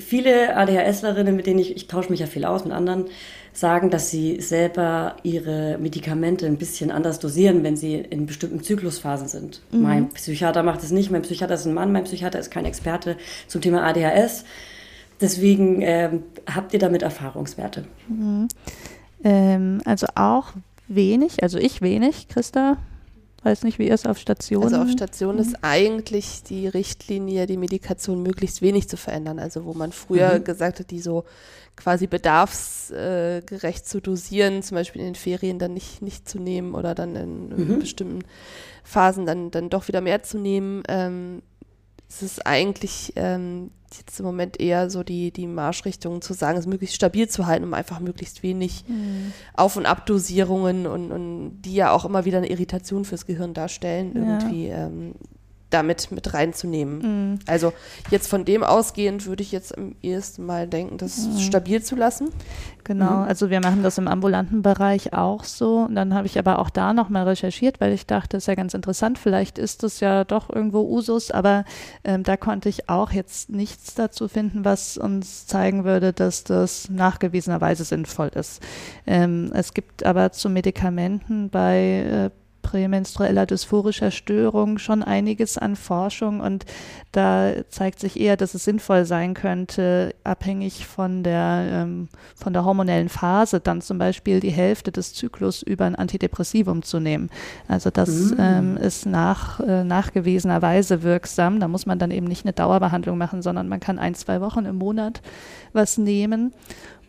viele 0.00 0.56
ADHSlerinnen, 0.56 1.36
mit 1.36 1.46
denen 1.46 1.60
ich, 1.60 1.76
ich 1.76 1.86
tausche 1.86 2.10
mich 2.10 2.20
ja 2.20 2.26
viel 2.26 2.44
aus 2.44 2.64
mit 2.64 2.72
anderen, 2.72 3.06
sagen, 3.52 3.90
dass 3.90 4.10
sie 4.10 4.40
selber 4.40 5.16
ihre 5.22 5.78
Medikamente 5.78 6.46
ein 6.46 6.58
bisschen 6.58 6.90
anders 6.90 7.18
dosieren, 7.18 7.62
wenn 7.62 7.76
sie 7.76 7.94
in 7.94 8.26
bestimmten 8.26 8.62
Zyklusphasen 8.62 9.28
sind. 9.28 9.62
Mhm. 9.70 9.82
Mein 9.82 10.08
Psychiater 10.10 10.62
macht 10.62 10.82
es 10.82 10.90
nicht, 10.90 11.10
mein 11.10 11.22
Psychiater 11.22 11.54
ist 11.54 11.66
ein 11.66 11.74
Mann, 11.74 11.92
mein 11.92 12.04
Psychiater 12.04 12.38
ist 12.38 12.50
kein 12.50 12.64
Experte 12.64 13.16
zum 13.46 13.60
Thema 13.60 13.84
ADHS. 13.84 14.44
Deswegen 15.20 15.80
ähm, 15.80 16.22
habt 16.52 16.74
ihr 16.74 16.78
damit 16.78 17.02
Erfahrungswerte? 17.02 17.84
Mhm. 18.08 18.48
Ähm, 19.24 19.80
also 19.86 20.06
auch 20.14 20.52
wenig, 20.88 21.42
also 21.42 21.58
ich 21.58 21.82
wenig, 21.82 22.28
Christa. 22.28 22.78
Weiß 23.42 23.62
nicht, 23.62 23.78
wie 23.78 23.86
ihr 23.86 23.94
es 23.94 24.06
auf 24.06 24.18
Station. 24.18 24.64
Also 24.64 24.76
auf 24.78 24.90
Station 24.90 25.36
mhm. 25.36 25.40
ist 25.40 25.58
eigentlich 25.62 26.42
die 26.42 26.66
Richtlinie, 26.66 27.46
die 27.46 27.56
Medikation 27.56 28.22
möglichst 28.22 28.60
wenig 28.60 28.88
zu 28.88 28.96
verändern. 28.96 29.38
Also 29.38 29.64
wo 29.64 29.72
man 29.72 29.92
früher 29.92 30.38
mhm. 30.38 30.44
gesagt 30.44 30.80
hat, 30.80 30.90
die 30.90 30.98
so 30.98 31.24
quasi 31.76 32.06
bedarfsgerecht 32.08 33.86
zu 33.86 34.00
dosieren, 34.00 34.62
zum 34.62 34.76
Beispiel 34.76 35.00
in 35.00 35.08
den 35.08 35.14
Ferien 35.14 35.58
dann 35.60 35.74
nicht, 35.74 36.02
nicht 36.02 36.28
zu 36.28 36.40
nehmen 36.40 36.74
oder 36.74 36.94
dann 36.94 37.14
in, 37.14 37.48
mhm. 37.50 37.78
bestimmten 37.78 38.24
Phasen 38.82 39.26
dann, 39.26 39.50
dann 39.50 39.70
doch 39.70 39.86
wieder 39.86 40.00
mehr 40.00 40.22
zu 40.22 40.38
nehmen. 40.38 40.82
Ähm, 40.88 41.42
es 42.08 42.22
ist 42.22 42.46
eigentlich 42.46 43.12
ähm, 43.16 43.70
jetzt 43.94 44.18
im 44.20 44.26
Moment 44.26 44.60
eher 44.60 44.90
so 44.90 45.02
die, 45.02 45.30
die 45.30 45.46
Marschrichtung 45.46 46.22
zu 46.22 46.34
sagen, 46.34 46.58
es 46.58 46.66
möglichst 46.66 46.96
stabil 46.96 47.28
zu 47.28 47.46
halten, 47.46 47.64
um 47.64 47.74
einfach 47.74 48.00
möglichst 48.00 48.42
wenig 48.42 48.84
mhm. 48.88 49.32
Auf- 49.54 49.76
und 49.76 49.86
Abdosierungen 49.86 50.86
und, 50.86 51.12
und 51.12 51.62
die 51.62 51.74
ja 51.74 51.92
auch 51.92 52.04
immer 52.04 52.24
wieder 52.24 52.38
eine 52.38 52.50
Irritation 52.50 53.04
fürs 53.04 53.26
Gehirn 53.26 53.54
darstellen, 53.54 54.12
ja. 54.14 54.22
irgendwie 54.22 54.66
ähm, 54.68 55.14
damit 55.70 56.12
mit 56.12 56.32
reinzunehmen. 56.32 56.98
Mhm. 57.32 57.38
Also 57.46 57.72
jetzt 58.10 58.28
von 58.28 58.44
dem 58.44 58.62
ausgehend 58.62 59.26
würde 59.26 59.42
ich 59.42 59.50
jetzt 59.50 59.76
am 59.76 59.96
ehesten 60.00 60.46
mal 60.46 60.68
denken, 60.68 60.98
das 60.98 61.26
mhm. 61.26 61.38
stabil 61.38 61.82
zu 61.82 61.96
lassen. 61.96 62.30
Genau, 62.84 63.10
mhm. 63.10 63.28
also 63.28 63.50
wir 63.50 63.60
machen 63.60 63.82
das 63.82 63.98
im 63.98 64.06
ambulanten 64.06 64.62
Bereich 64.62 65.12
auch 65.12 65.42
so. 65.42 65.78
Und 65.80 65.96
dann 65.96 66.14
habe 66.14 66.26
ich 66.26 66.38
aber 66.38 66.60
auch 66.60 66.70
da 66.70 66.92
nochmal 66.92 67.24
recherchiert, 67.24 67.80
weil 67.80 67.92
ich 67.92 68.06
dachte, 68.06 68.36
das 68.36 68.44
ist 68.44 68.46
ja 68.46 68.54
ganz 68.54 68.74
interessant, 68.74 69.18
vielleicht 69.18 69.58
ist 69.58 69.82
das 69.82 69.98
ja 69.98 70.24
doch 70.24 70.50
irgendwo 70.50 70.82
Usus, 70.82 71.32
aber 71.32 71.64
ähm, 72.04 72.22
da 72.22 72.36
konnte 72.36 72.68
ich 72.68 72.88
auch 72.88 73.10
jetzt 73.10 73.50
nichts 73.50 73.94
dazu 73.94 74.28
finden, 74.28 74.64
was 74.64 74.96
uns 74.96 75.46
zeigen 75.46 75.84
würde, 75.84 76.12
dass 76.12 76.44
das 76.44 76.88
nachgewiesenerweise 76.90 77.84
sinnvoll 77.84 78.28
ist. 78.28 78.62
Ähm, 79.06 79.50
es 79.52 79.74
gibt 79.74 80.06
aber 80.06 80.30
zu 80.30 80.48
Medikamenten 80.48 81.50
bei 81.50 82.30
äh, 82.30 82.45
prämenstrueller 82.66 83.46
dysphorischer 83.46 84.10
Störung 84.10 84.78
schon 84.78 85.04
einiges 85.04 85.56
an 85.56 85.76
Forschung 85.76 86.40
und 86.40 86.64
da 87.12 87.52
zeigt 87.68 88.00
sich 88.00 88.18
eher, 88.18 88.36
dass 88.36 88.54
es 88.54 88.64
sinnvoll 88.64 89.04
sein 89.04 89.34
könnte, 89.34 90.14
abhängig 90.24 90.84
von 90.84 91.22
der, 91.22 91.64
ähm, 91.70 92.08
von 92.34 92.52
der 92.52 92.64
hormonellen 92.64 93.08
Phase, 93.08 93.60
dann 93.60 93.82
zum 93.82 93.98
Beispiel 93.98 94.40
die 94.40 94.50
Hälfte 94.50 94.90
des 94.90 95.14
Zyklus 95.14 95.62
über 95.62 95.84
ein 95.84 95.94
Antidepressivum 95.94 96.82
zu 96.82 96.98
nehmen. 96.98 97.30
Also 97.68 97.90
das 97.90 98.10
mm. 98.10 98.34
ähm, 98.40 98.76
ist 98.76 99.06
nach, 99.06 99.60
äh, 99.60 99.84
nachgewiesenerweise 99.84 101.04
wirksam. 101.04 101.60
Da 101.60 101.68
muss 101.68 101.86
man 101.86 102.00
dann 102.00 102.10
eben 102.10 102.26
nicht 102.26 102.44
eine 102.44 102.52
Dauerbehandlung 102.52 103.16
machen, 103.16 103.42
sondern 103.42 103.68
man 103.68 103.78
kann 103.78 104.00
ein, 104.00 104.16
zwei 104.16 104.40
Wochen 104.40 104.66
im 104.66 104.76
Monat 104.76 105.22
was 105.72 105.98
nehmen. 105.98 106.52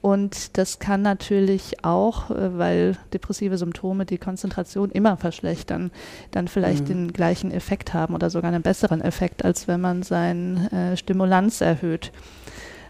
Und 0.08 0.58
das 0.58 0.80
kann 0.80 1.02
natürlich 1.02 1.84
auch, 1.84 2.32
äh, 2.32 2.58
weil 2.58 2.96
depressive 3.12 3.58
Symptome 3.58 4.06
die 4.06 4.18
Konzentration 4.18 4.90
immer 4.90 5.18
verschlechtern, 5.18 5.92
dann 6.32 6.48
vielleicht 6.48 6.84
mhm. 6.84 6.88
den 6.88 7.14
gleichen 7.14 7.52
Effekt 7.52 7.94
haben 7.94 8.16
oder 8.16 8.30
sogar 8.30 8.54
einen 8.54 8.62
besseren 8.62 9.02
Effekt, 9.02 9.44
als 9.44 9.68
wenn 9.68 9.82
man 9.82 10.04
seinen 10.04 10.68
äh, 10.68 10.96
Stimulanz 10.96 11.60
erhöht. 11.60 12.14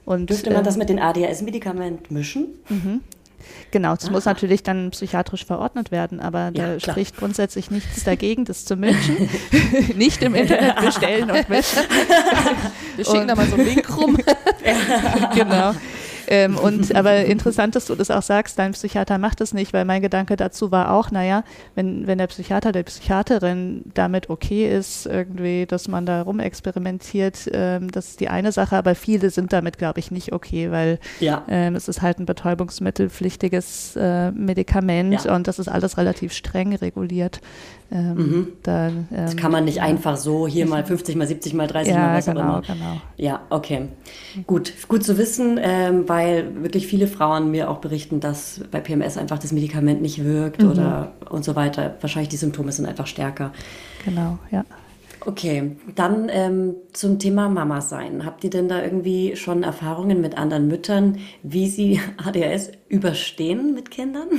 Und, 0.06 0.30
Dürfte 0.30 0.52
man 0.52 0.62
äh, 0.62 0.66
das 0.66 0.78
mit 0.78 0.90
den 0.90 1.00
ADHS-Medikamenten 1.00 2.14
mischen? 2.14 2.50
Mhm. 2.70 3.02
Genau, 3.72 3.94
es 3.94 4.12
muss 4.12 4.26
natürlich 4.26 4.62
dann 4.62 4.92
psychiatrisch 4.92 5.46
verordnet 5.46 5.90
werden, 5.90 6.20
aber 6.20 6.52
da 6.54 6.74
ja, 6.74 6.80
spricht 6.80 7.18
grundsätzlich 7.18 7.72
nichts 7.72 8.04
dagegen, 8.04 8.46
das 8.46 8.66
zu 8.66 8.76
mischen. 8.76 9.28
Nicht 9.96 10.22
im 10.22 10.36
Internet 10.36 10.76
bestellen 10.82 11.32
und 11.32 11.50
mischen. 11.50 11.80
Wir 12.96 13.06
schicken 13.06 13.22
und, 13.22 13.28
da 13.28 13.36
mal 13.36 13.48
so 13.48 13.56
einen 13.56 13.66
Link 13.66 13.98
rum. 13.98 14.18
genau. 15.36 15.74
Ähm, 16.28 16.58
und 16.58 16.94
aber 16.96 17.26
interessant, 17.26 17.76
dass 17.76 17.86
du 17.86 17.96
das 17.96 18.12
auch 18.12 18.22
sagst, 18.22 18.60
dein 18.60 18.74
Psychiater 18.74 19.18
macht 19.18 19.42
es 19.42 19.54
nicht, 19.54 19.74
weil 19.74 19.86
mein 19.86 20.02
Gedanke 20.02 20.36
dazu 20.36 20.72
war 20.72 20.92
auch, 20.92 21.12
naja, 21.12 21.44
wenn, 21.76 22.06
wenn 22.06 22.18
der 22.18 22.28
Psychiater, 22.28 22.72
der 22.72 22.84
Psychiaterin 22.84 23.84
damit 23.94 24.30
okay 24.30 24.70
ist, 24.70 25.06
irgendwie, 25.06 25.66
dass 25.66 25.88
man 25.88 26.06
da 26.06 26.22
rumexperimentiert, 26.22 27.50
ähm, 27.54 27.90
das 27.92 28.10
ist 28.10 28.20
die 28.20 28.30
eine 28.30 28.52
Sache, 28.52 28.76
aber 28.76 28.96
viele 28.96 29.30
sind 29.30 29.54
damit, 29.54 29.78
glaube 29.78 30.00
ich, 30.00 30.12
nicht 30.12 30.34
okay, 30.34 30.72
weil 30.72 31.00
ja. 31.20 31.44
ähm, 31.48 31.76
es 31.76 31.88
ist 31.88 32.02
halt 32.02 32.20
ein 32.20 32.26
betäubungsmittelpflichtiges 32.26 33.96
äh, 33.96 34.32
Medikament 34.32 35.26
ja. 35.26 35.36
und 35.36 35.48
das 35.48 35.60
ist 35.60 35.68
alles 35.70 35.98
relativ 35.98 36.34
streng 36.34 36.76
reguliert. 36.76 37.40
Ähm, 37.90 38.16
mhm. 38.16 38.48
das 38.64 38.92
ähm, 39.34 39.40
kann 39.40 39.52
man 39.52 39.64
nicht 39.64 39.82
einfach 39.82 40.18
so 40.18 40.46
hier 40.46 40.66
mal 40.66 40.84
50 40.84 41.16
mal 41.16 41.26
70 41.26 41.54
mal 41.54 41.68
30 41.68 41.94
ja, 41.94 42.00
mal 42.00 42.18
was 42.18 42.26
genau, 42.26 42.42
auch 42.42 42.46
immer. 42.46 42.62
Genau. 42.62 43.02
Ja, 43.16 43.42
okay. 43.50 43.88
Gut, 44.46 44.74
gut 44.90 45.04
zu 45.04 45.18
wissen, 45.18 45.58
ähm, 45.62 46.04
weil 46.08 46.64
wirklich 46.64 46.88
viele 46.88 47.08
Frauen 47.08 47.50
mir 47.50 47.70
auch 47.70 47.78
berichten, 47.78 48.20
dass 48.20 48.62
bei 48.72 48.82
PMS 48.82 49.18
einfach 49.18 49.40
das 49.40 49.54
Medikament 49.54 50.02
nicht 50.02 50.24
wirkt 50.24 50.62
mhm. 50.62 50.72
oder 50.72 51.14
und 51.30 51.46
so 51.46 51.56
weiter. 51.56 51.96
Wahrscheinlich 52.02 52.30
die 52.30 52.38
Symptome 52.38 52.72
sind 52.74 52.86
einfach 52.86 53.08
stärker. 53.08 53.54
Genau, 54.04 54.38
ja. 54.52 54.66
Okay, 55.28 55.76
dann 55.94 56.30
ähm, 56.32 56.78
zum 56.94 57.20
Thema 57.20 57.50
Mama 57.50 57.82
sein. 57.82 58.26
Habt 58.26 58.46
ihr 58.46 58.50
denn 58.50 58.70
da 58.70 58.82
irgendwie 58.82 59.36
schon 59.36 59.62
Erfahrungen 59.62 60.22
mit 60.22 60.38
anderen 60.38 60.70
Müttern, 60.70 61.20
wie 61.44 61.68
sie 61.68 62.00
ADHS 62.18 62.72
überstehen 62.88 63.74
mit 63.74 63.92
Kindern? 63.92 64.30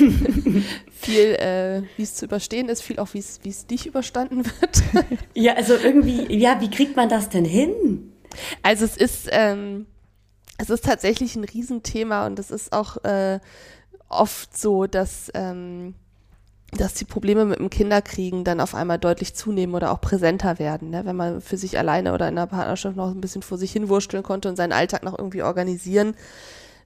viel, 0.90 1.36
äh, 1.36 1.82
wie 1.96 2.02
es 2.02 2.16
zu 2.16 2.24
überstehen 2.24 2.68
ist, 2.68 2.82
viel 2.82 2.98
auch, 2.98 3.14
wie 3.14 3.20
es 3.20 3.68
nicht 3.70 3.86
überstanden 3.86 4.44
wird. 4.44 4.82
ja, 5.34 5.54
also 5.54 5.74
irgendwie, 5.76 6.34
ja, 6.36 6.60
wie 6.60 6.68
kriegt 6.68 6.96
man 6.96 7.08
das 7.08 7.28
denn 7.28 7.44
hin? 7.44 8.12
Also 8.64 8.84
es 8.86 8.96
ist, 8.96 9.28
ähm, 9.30 9.86
es 10.58 10.68
ist 10.68 10.84
tatsächlich 10.84 11.36
ein 11.36 11.44
Riesenthema 11.44 12.26
und 12.26 12.40
es 12.40 12.50
ist 12.50 12.72
auch 12.72 13.04
äh, 13.04 13.38
oft 14.08 14.58
so, 14.58 14.88
dass 14.88 15.30
ähm, 15.34 15.94
dass 16.72 16.94
die 16.94 17.06
Probleme 17.06 17.44
mit 17.46 17.58
dem 17.58 17.70
Kinderkriegen 17.70 18.44
dann 18.44 18.60
auf 18.60 18.74
einmal 18.74 18.98
deutlich 18.98 19.34
zunehmen 19.34 19.74
oder 19.74 19.90
auch 19.90 20.00
präsenter 20.00 20.58
werden. 20.58 20.90
Ne? 20.90 21.04
Wenn 21.06 21.16
man 21.16 21.40
für 21.40 21.56
sich 21.56 21.78
alleine 21.78 22.12
oder 22.12 22.28
in 22.28 22.36
einer 22.36 22.46
Partnerschaft 22.46 22.96
noch 22.96 23.10
ein 23.10 23.20
bisschen 23.20 23.42
vor 23.42 23.56
sich 23.56 23.72
hinwurschteln 23.72 24.22
konnte 24.22 24.48
und 24.48 24.56
seinen 24.56 24.72
Alltag 24.72 25.02
noch 25.02 25.18
irgendwie 25.18 25.42
organisieren, 25.42 26.14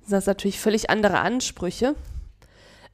sind 0.02 0.12
das 0.12 0.26
natürlich 0.26 0.60
völlig 0.60 0.88
andere 0.88 1.18
Ansprüche. 1.18 1.96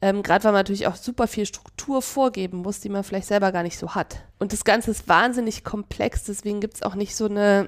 Ähm, 0.01 0.23
Gerade 0.23 0.45
weil 0.45 0.53
man 0.53 0.61
natürlich 0.61 0.87
auch 0.87 0.95
super 0.95 1.27
viel 1.27 1.45
Struktur 1.45 2.01
vorgeben 2.01 2.59
muss, 2.59 2.79
die 2.79 2.89
man 2.89 3.03
vielleicht 3.03 3.27
selber 3.27 3.51
gar 3.51 3.63
nicht 3.63 3.77
so 3.77 3.93
hat. 3.95 4.23
Und 4.39 4.53
das 4.53 4.63
Ganze 4.63 4.91
ist 4.91 5.07
wahnsinnig 5.07 5.63
komplex, 5.63 6.23
deswegen 6.23 6.61
gibt 6.61 6.75
es 6.75 6.83
auch 6.83 6.95
nicht 6.95 7.15
so 7.15 7.25
eine 7.25 7.67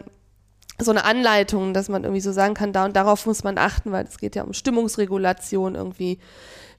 so 0.80 0.90
eine 0.90 1.06
Anleitung, 1.06 1.76
dass 1.76 1.90
man 1.90 2.04
irgendwie 2.04 2.22
so 2.22 2.32
sagen 2.32 2.56
kann, 2.56 2.74
da 2.74 2.86
und 2.86 2.96
darauf 2.96 3.28
muss 3.28 3.44
man 3.44 3.60
achten, 3.60 3.92
weil 3.92 4.06
es 4.06 4.18
geht 4.18 4.36
ja 4.36 4.44
um 4.44 4.54
Stimmungsregulation 4.54 5.76
irgendwie 5.76 6.18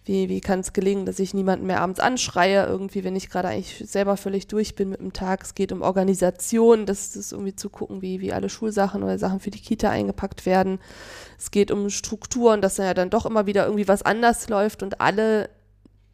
wie, 0.05 0.29
wie 0.29 0.41
kann 0.41 0.61
es 0.61 0.73
gelingen, 0.73 1.07
dass 1.07 1.21
ich 1.21 1.33
niemanden 1.33 1.67
mehr 1.67 1.81
abends 1.81 2.01
anschreie, 2.01 2.67
irgendwie, 2.67 3.05
wenn 3.05 3.15
ich 3.15 3.31
gerade 3.31 3.49
eigentlich 3.49 3.89
selber 3.89 4.17
völlig 4.17 4.49
durch 4.49 4.75
bin 4.75 4.89
mit 4.89 5.01
dem 5.01 5.13
Tag. 5.13 5.45
Es 5.45 5.55
geht 5.55 5.71
um 5.71 5.83
Organisation, 5.83 6.87
das 6.87 7.15
ist 7.15 7.33
irgendwie 7.33 7.55
zu 7.55 7.71
gucken, 7.71 8.03
wie, 8.03 8.21
wie 8.21 8.33
alle 8.33 8.49
Schulsachen 8.49 9.05
oder 9.05 9.19
Sachen 9.19 9.39
für 9.39 9.51
die 9.51 9.61
Kita 9.61 9.91
eingepackt 9.91 10.45
werden. 10.45 10.81
Es 11.39 11.53
geht 11.53 11.71
um 11.71 11.89
Strukturen, 11.89 12.61
dass 12.61 12.77
dann 12.77 12.87
ja 12.87 12.95
dann 12.95 13.11
doch 13.11 13.27
immer 13.27 13.47
wieder 13.47 13.65
irgendwie 13.65 13.87
was 13.87 14.03
anders 14.03 14.49
läuft 14.49 14.83
und 14.83 15.01
alle 15.01 15.51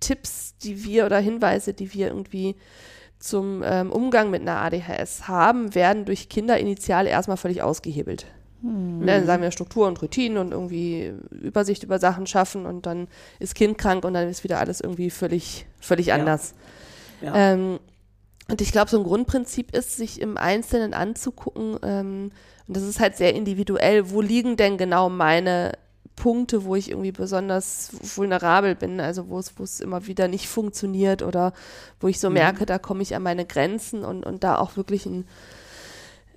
Tipps, 0.01 0.57
die 0.59 0.85
wir 0.85 1.07
oder 1.07 1.19
Hinweise, 1.19 1.73
die 1.73 1.95
wir 1.95 2.09
irgendwie 2.09 2.57
zum 3.19 3.63
ähm, 3.65 3.91
Umgang 3.91 4.31
mit 4.31 4.43
einer 4.43 4.61
ADHS 4.61 5.29
haben, 5.29 5.75
werden 5.75 6.05
durch 6.05 6.29
Kinder 6.29 6.59
initial 6.59 7.07
erstmal 7.07 7.37
völlig 7.37 7.63
ausgehebelt. 7.63 8.27
Hm. 8.63 9.07
Dann 9.07 9.27
sagen 9.27 9.43
wir 9.43 9.51
Struktur 9.51 9.87
und 9.87 10.01
Routinen 10.03 10.39
und 10.39 10.53
irgendwie 10.53 11.13
Übersicht 11.31 11.85
über 11.85 11.99
Sachen 11.99 12.27
schaffen 12.27 12.67
und 12.67 12.87
dann 12.87 13.09
ist 13.39 13.55
Kind 13.55 13.79
krank 13.79 14.05
und 14.05 14.15
dann 14.15 14.29
ist 14.29 14.45
wieder 14.45 14.59
alles 14.59 14.81
irgendwie 14.81 15.11
völlig, 15.11 15.67
völlig 15.81 16.07
ja. 16.07 16.17
anders. 16.17 16.55
Ja. 17.21 17.35
Ähm, 17.35 17.79
und 18.51 18.61
ich 18.61 18.73
glaube, 18.73 18.91
so 18.91 18.99
ein 18.99 19.05
Grundprinzip 19.05 19.77
ist, 19.77 19.97
sich 19.97 20.21
im 20.21 20.37
Einzelnen 20.37 20.95
anzugucken, 20.95 21.77
ähm, 21.83 22.31
und 22.67 22.77
das 22.77 22.83
ist 22.83 23.01
halt 23.01 23.17
sehr 23.17 23.35
individuell, 23.35 24.11
wo 24.11 24.21
liegen 24.21 24.57
denn 24.57 24.77
genau 24.77 25.09
meine 25.09 25.73
Punkte, 26.17 26.65
wo 26.65 26.75
ich 26.75 26.91
irgendwie 26.91 27.13
besonders 27.13 27.91
vulnerabel 28.17 28.75
bin, 28.75 29.01
also 29.01 29.29
wo 29.29 29.39
es, 29.39 29.59
wo 29.59 29.63
es 29.63 29.81
immer 29.81 30.07
wieder 30.07 30.29
nicht 30.29 30.49
funktioniert 30.49 31.23
oder 31.23 31.53
wo 32.01 32.09
ich 32.09 32.21
so 32.21 32.29
mhm. 32.29 32.35
merke, 32.35 32.67
da 32.67 32.79
komme 32.79 33.03
ich 33.03 33.15
an 33.15 33.23
meine 33.23 33.47
Grenzen 33.47 34.05
und, 34.05 34.27
und 34.27 34.45
da 34.45 34.59
auch 34.59 34.77
wirklich 34.77 35.07
ein 35.07 35.27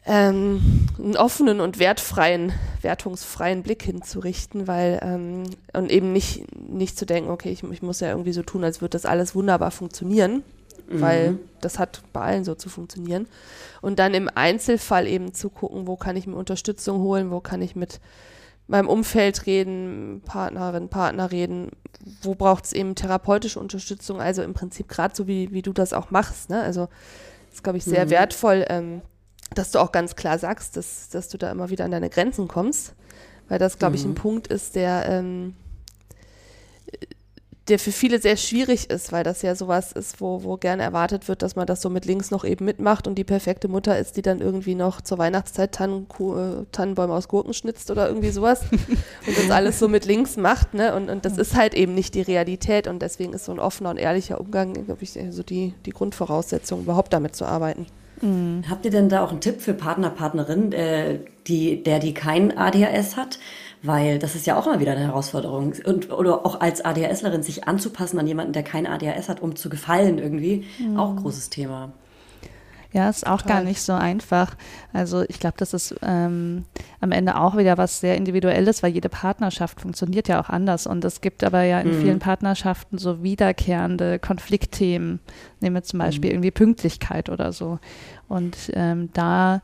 ähm, 0.05 0.87
einen 0.97 1.15
offenen 1.15 1.59
und 1.59 1.79
wertfreien, 1.79 2.53
wertungsfreien 2.81 3.61
Blick 3.61 3.83
hinzurichten, 3.83 4.67
weil 4.67 4.99
ähm, 5.03 5.43
und 5.73 5.91
eben 5.91 6.11
nicht, 6.11 6.45
nicht 6.57 6.97
zu 6.97 7.05
denken, 7.05 7.29
okay, 7.29 7.51
ich, 7.51 7.63
ich 7.63 7.81
muss 7.81 7.99
ja 7.99 8.09
irgendwie 8.09 8.33
so 8.33 8.41
tun, 8.41 8.63
als 8.63 8.81
würde 8.81 8.93
das 8.93 9.05
alles 9.05 9.35
wunderbar 9.35 9.69
funktionieren, 9.69 10.43
mhm. 10.89 11.01
weil 11.01 11.39
das 11.61 11.77
hat 11.77 12.01
bei 12.13 12.21
allen 12.21 12.43
so 12.43 12.55
zu 12.55 12.69
funktionieren. 12.69 13.27
Und 13.81 13.99
dann 13.99 14.15
im 14.15 14.29
Einzelfall 14.33 15.07
eben 15.07 15.33
zu 15.33 15.49
gucken, 15.49 15.85
wo 15.85 15.97
kann 15.97 16.15
ich 16.15 16.25
mir 16.25 16.35
Unterstützung 16.35 16.99
holen, 17.01 17.29
wo 17.29 17.39
kann 17.39 17.61
ich 17.61 17.75
mit 17.75 17.99
meinem 18.67 18.87
Umfeld 18.87 19.45
reden, 19.45 20.21
Partnerin, 20.25 20.89
Partner 20.89 21.31
reden, 21.31 21.71
wo 22.23 22.33
braucht 22.33 22.65
es 22.65 22.73
eben 22.73 22.95
therapeutische 22.95 23.59
Unterstützung, 23.59 24.19
also 24.19 24.41
im 24.41 24.53
Prinzip 24.53 24.87
gerade 24.87 25.15
so, 25.15 25.27
wie, 25.27 25.51
wie 25.51 25.61
du 25.61 25.73
das 25.73 25.93
auch 25.93 26.09
machst. 26.09 26.49
Ne? 26.49 26.61
Also 26.61 26.87
das 27.49 27.55
ist, 27.55 27.63
glaube 27.63 27.77
ich, 27.77 27.83
sehr 27.83 28.05
mhm. 28.05 28.09
wertvoll, 28.11 28.65
ähm, 28.69 29.01
dass 29.53 29.71
du 29.71 29.79
auch 29.79 29.91
ganz 29.91 30.15
klar 30.15 30.39
sagst, 30.39 30.77
dass, 30.77 31.09
dass 31.09 31.27
du 31.27 31.37
da 31.37 31.51
immer 31.51 31.69
wieder 31.69 31.85
an 31.85 31.91
deine 31.91 32.09
Grenzen 32.09 32.47
kommst, 32.47 32.93
weil 33.49 33.59
das, 33.59 33.77
glaube 33.77 33.95
ich, 33.95 34.03
ein 34.03 34.11
mhm. 34.11 34.15
Punkt 34.15 34.47
ist, 34.47 34.75
der, 34.75 35.05
ähm, 35.09 35.55
der 37.67 37.79
für 37.79 37.91
viele 37.91 38.19
sehr 38.19 38.37
schwierig 38.37 38.89
ist, 38.89 39.11
weil 39.11 39.23
das 39.23 39.43
ja 39.43 39.55
sowas 39.55 39.91
ist, 39.91 40.19
wo, 40.19 40.43
wo 40.43 40.57
gerne 40.57 40.83
erwartet 40.83 41.27
wird, 41.27 41.41
dass 41.41 41.55
man 41.55 41.67
das 41.67 41.81
so 41.81 41.89
mit 41.89 42.05
links 42.05 42.31
noch 42.31 42.43
eben 42.43 42.65
mitmacht 42.65 43.07
und 43.07 43.15
die 43.15 43.23
perfekte 43.23 43.67
Mutter 43.67 43.97
ist, 43.99 44.17
die 44.17 44.21
dann 44.21 44.41
irgendwie 44.41 44.73
noch 44.73 44.99
zur 45.01 45.19
Weihnachtszeit 45.19 45.73
Tannen, 45.73 46.07
äh, 46.19 46.65
Tannenbäume 46.71 47.13
aus 47.13 47.27
Gurken 47.27 47.53
schnitzt 47.53 47.91
oder 47.91 48.07
irgendwie 48.07 48.31
sowas 48.31 48.63
und 48.71 49.37
das 49.37 49.51
alles 49.51 49.79
so 49.79 49.87
mit 49.87 50.05
links 50.05 50.37
macht, 50.37 50.73
ne? 50.73 50.95
Und, 50.95 51.09
und 51.09 51.23
das 51.23 51.37
ist 51.37 51.55
halt 51.55 51.73
eben 51.73 51.93
nicht 51.93 52.15
die 52.15 52.21
Realität 52.21 52.87
und 52.87 53.01
deswegen 53.01 53.33
ist 53.33 53.45
so 53.45 53.51
ein 53.51 53.59
offener 53.59 53.91
und 53.91 53.97
ehrlicher 53.97 54.39
Umgang, 54.39 54.73
glaube 54.73 55.03
ich, 55.03 55.17
so 55.29 55.43
die, 55.43 55.73
die 55.85 55.91
Grundvoraussetzung, 55.91 56.81
überhaupt 56.81 57.13
damit 57.13 57.35
zu 57.35 57.45
arbeiten. 57.45 57.85
Mhm. 58.21 58.63
Habt 58.69 58.85
ihr 58.85 58.91
denn 58.91 59.09
da 59.09 59.23
auch 59.23 59.31
einen 59.31 59.41
Tipp 59.41 59.61
für 59.61 59.73
Partner, 59.73 60.09
Partnerin, 60.09 60.71
äh, 60.71 61.19
die, 61.47 61.83
der 61.83 61.99
die 61.99 62.13
kein 62.13 62.57
ADHS 62.57 63.17
hat? 63.17 63.39
Weil 63.83 64.19
das 64.19 64.35
ist 64.35 64.45
ja 64.45 64.57
auch 64.57 64.67
immer 64.67 64.79
wieder 64.79 64.91
eine 64.91 65.01
Herausforderung. 65.01 65.73
Und, 65.85 66.11
oder 66.11 66.45
auch 66.45 66.61
als 66.61 66.85
ADHSlerin 66.85 67.41
sich 67.43 67.67
anzupassen 67.67 68.19
an 68.19 68.27
jemanden, 68.27 68.53
der 68.53 68.63
kein 68.63 68.85
ADHS 68.85 69.27
hat, 69.27 69.41
um 69.41 69.55
zu 69.55 69.69
gefallen 69.69 70.19
irgendwie, 70.19 70.65
mhm. 70.79 70.97
auch 70.97 71.15
großes 71.15 71.49
Thema. 71.49 71.91
Ja, 72.93 73.09
ist 73.09 73.25
auch 73.25 73.41
Total. 73.41 73.57
gar 73.57 73.63
nicht 73.63 73.81
so 73.81 73.93
einfach. 73.93 74.55
Also 74.91 75.23
ich 75.29 75.39
glaube, 75.39 75.55
das 75.57 75.73
ist 75.73 75.95
ähm, 76.01 76.65
am 76.99 77.13
Ende 77.13 77.39
auch 77.39 77.55
wieder 77.55 77.77
was 77.77 78.01
sehr 78.01 78.17
Individuelles, 78.17 78.83
weil 78.83 78.91
jede 78.91 79.07
Partnerschaft 79.07 79.79
funktioniert 79.79 80.27
ja 80.27 80.41
auch 80.41 80.49
anders. 80.49 80.87
Und 80.87 81.05
es 81.05 81.21
gibt 81.21 81.43
aber 81.43 81.63
ja 81.63 81.79
in 81.79 81.97
mhm. 81.97 82.01
vielen 82.01 82.19
Partnerschaften 82.19 82.97
so 82.97 83.23
wiederkehrende 83.23 84.19
Konfliktthemen. 84.19 85.19
Nehmen 85.61 85.75
wir 85.75 85.83
zum 85.83 85.99
Beispiel 85.99 86.31
mhm. 86.31 86.35
irgendwie 86.35 86.51
Pünktlichkeit 86.51 87.29
oder 87.29 87.53
so. 87.53 87.79
Und 88.27 88.57
ähm, 88.73 89.09
da 89.13 89.61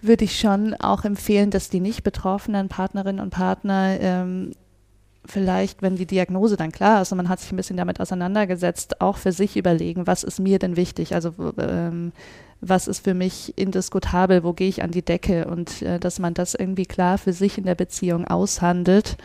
würde 0.00 0.24
ich 0.24 0.38
schon 0.38 0.74
auch 0.74 1.04
empfehlen, 1.04 1.50
dass 1.50 1.70
die 1.70 1.80
nicht 1.80 2.04
betroffenen 2.04 2.68
Partnerinnen 2.68 3.20
und 3.20 3.30
Partner 3.30 3.96
ähm, 4.00 4.52
vielleicht, 5.26 5.82
wenn 5.82 5.96
die 5.96 6.06
Diagnose 6.06 6.56
dann 6.56 6.72
klar 6.72 7.02
ist 7.02 7.12
und 7.12 7.16
man 7.16 7.28
hat 7.28 7.40
sich 7.40 7.52
ein 7.52 7.56
bisschen 7.56 7.76
damit 7.76 8.00
auseinandergesetzt, 8.00 9.00
auch 9.00 9.16
für 9.16 9.32
sich 9.32 9.56
überlegen, 9.56 10.06
was 10.06 10.22
ist 10.22 10.38
mir 10.38 10.58
denn 10.58 10.76
wichtig? 10.76 11.14
Also 11.14 11.32
ähm, 11.58 12.12
was 12.60 12.88
ist 12.88 13.04
für 13.04 13.14
mich 13.14 13.56
indiskutabel, 13.56 14.42
wo 14.44 14.52
gehe 14.52 14.68
ich 14.68 14.82
an 14.82 14.90
die 14.90 15.04
Decke 15.04 15.46
und 15.46 15.82
äh, 15.82 15.98
dass 15.98 16.18
man 16.18 16.34
das 16.34 16.54
irgendwie 16.54 16.86
klar 16.86 17.18
für 17.18 17.32
sich 17.32 17.58
in 17.58 17.64
der 17.64 17.74
Beziehung 17.74 18.26
aushandelt 18.26 19.16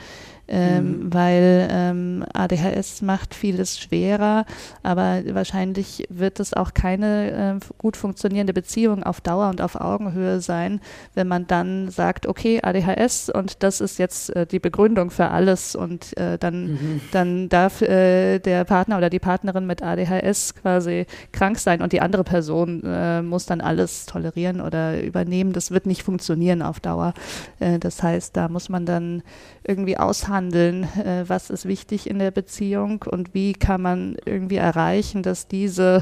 ähm, 0.50 1.04
mhm. 1.04 1.14
weil 1.14 1.68
ähm, 1.72 2.26
ADHS 2.34 3.02
macht 3.02 3.34
vieles 3.34 3.80
schwerer, 3.80 4.46
aber 4.84 5.22
wahrscheinlich 5.32 6.08
wird 6.10 6.40
es 6.40 6.54
auch 6.54 6.74
keine 6.74 7.60
äh, 7.62 7.66
gut 7.78 7.98
funktionierende 7.98 8.54
Beziehung 8.54 9.04
auf 9.04 9.22
Dauer 9.22 9.50
und 9.50 9.62
auf 9.62 9.76
Augenhöhe 9.76 10.42
sein, 10.42 10.82
wenn 11.14 11.28
man 11.28 11.48
dann 11.48 11.90
sagt, 11.90 12.28
okay, 12.28 12.60
ADHS 12.62 13.30
und 13.30 13.64
das 13.64 13.82
ist 13.82 14.00
jetzt 14.00 14.36
äh, 14.36 14.46
die 14.46 14.60
Begründung 14.60 15.12
für 15.12 15.30
alles 15.30 15.76
und 15.76 16.18
äh, 16.18 16.38
dann, 16.38 16.72
mhm. 16.72 17.02
dann 17.12 17.50
darf 17.50 17.82
äh, 17.82 18.40
der 18.40 18.64
Partner 18.64 18.98
oder 18.98 19.10
die 19.10 19.20
Partnerin 19.20 19.66
mit 19.66 19.84
ADHS 19.84 20.56
quasi 20.56 21.06
krank 21.32 21.60
sein 21.60 21.82
und 21.82 21.94
die 21.94 22.02
andere 22.02 22.24
Person 22.24 22.84
äh, 22.84 23.22
muss 23.22 23.46
dann 23.46 23.62
alles 23.62 24.06
tolerieren 24.06 24.62
oder 24.62 25.02
übernehmen. 25.02 25.54
Das 25.54 25.72
wird 25.72 25.86
nicht 25.86 26.04
funktionieren 26.04 26.62
auf 26.62 26.80
Dauer. 26.80 27.14
Äh, 27.60 27.80
das 27.80 28.02
heißt, 28.02 28.36
da 28.36 28.48
muss 28.50 28.70
man 28.70 28.86
dann 28.86 29.24
irgendwie 29.64 29.98
aushandeln, 29.98 30.39
äh, 30.48 31.24
was 31.28 31.50
ist 31.50 31.66
wichtig 31.68 32.10
in 32.10 32.20
der 32.20 32.32
Beziehung 32.32 33.04
und 33.06 33.34
wie 33.34 33.54
kann 33.54 33.82
man 33.82 34.18
irgendwie 34.26 34.56
erreichen, 34.58 35.22
dass 35.24 35.48
diese, 35.48 36.02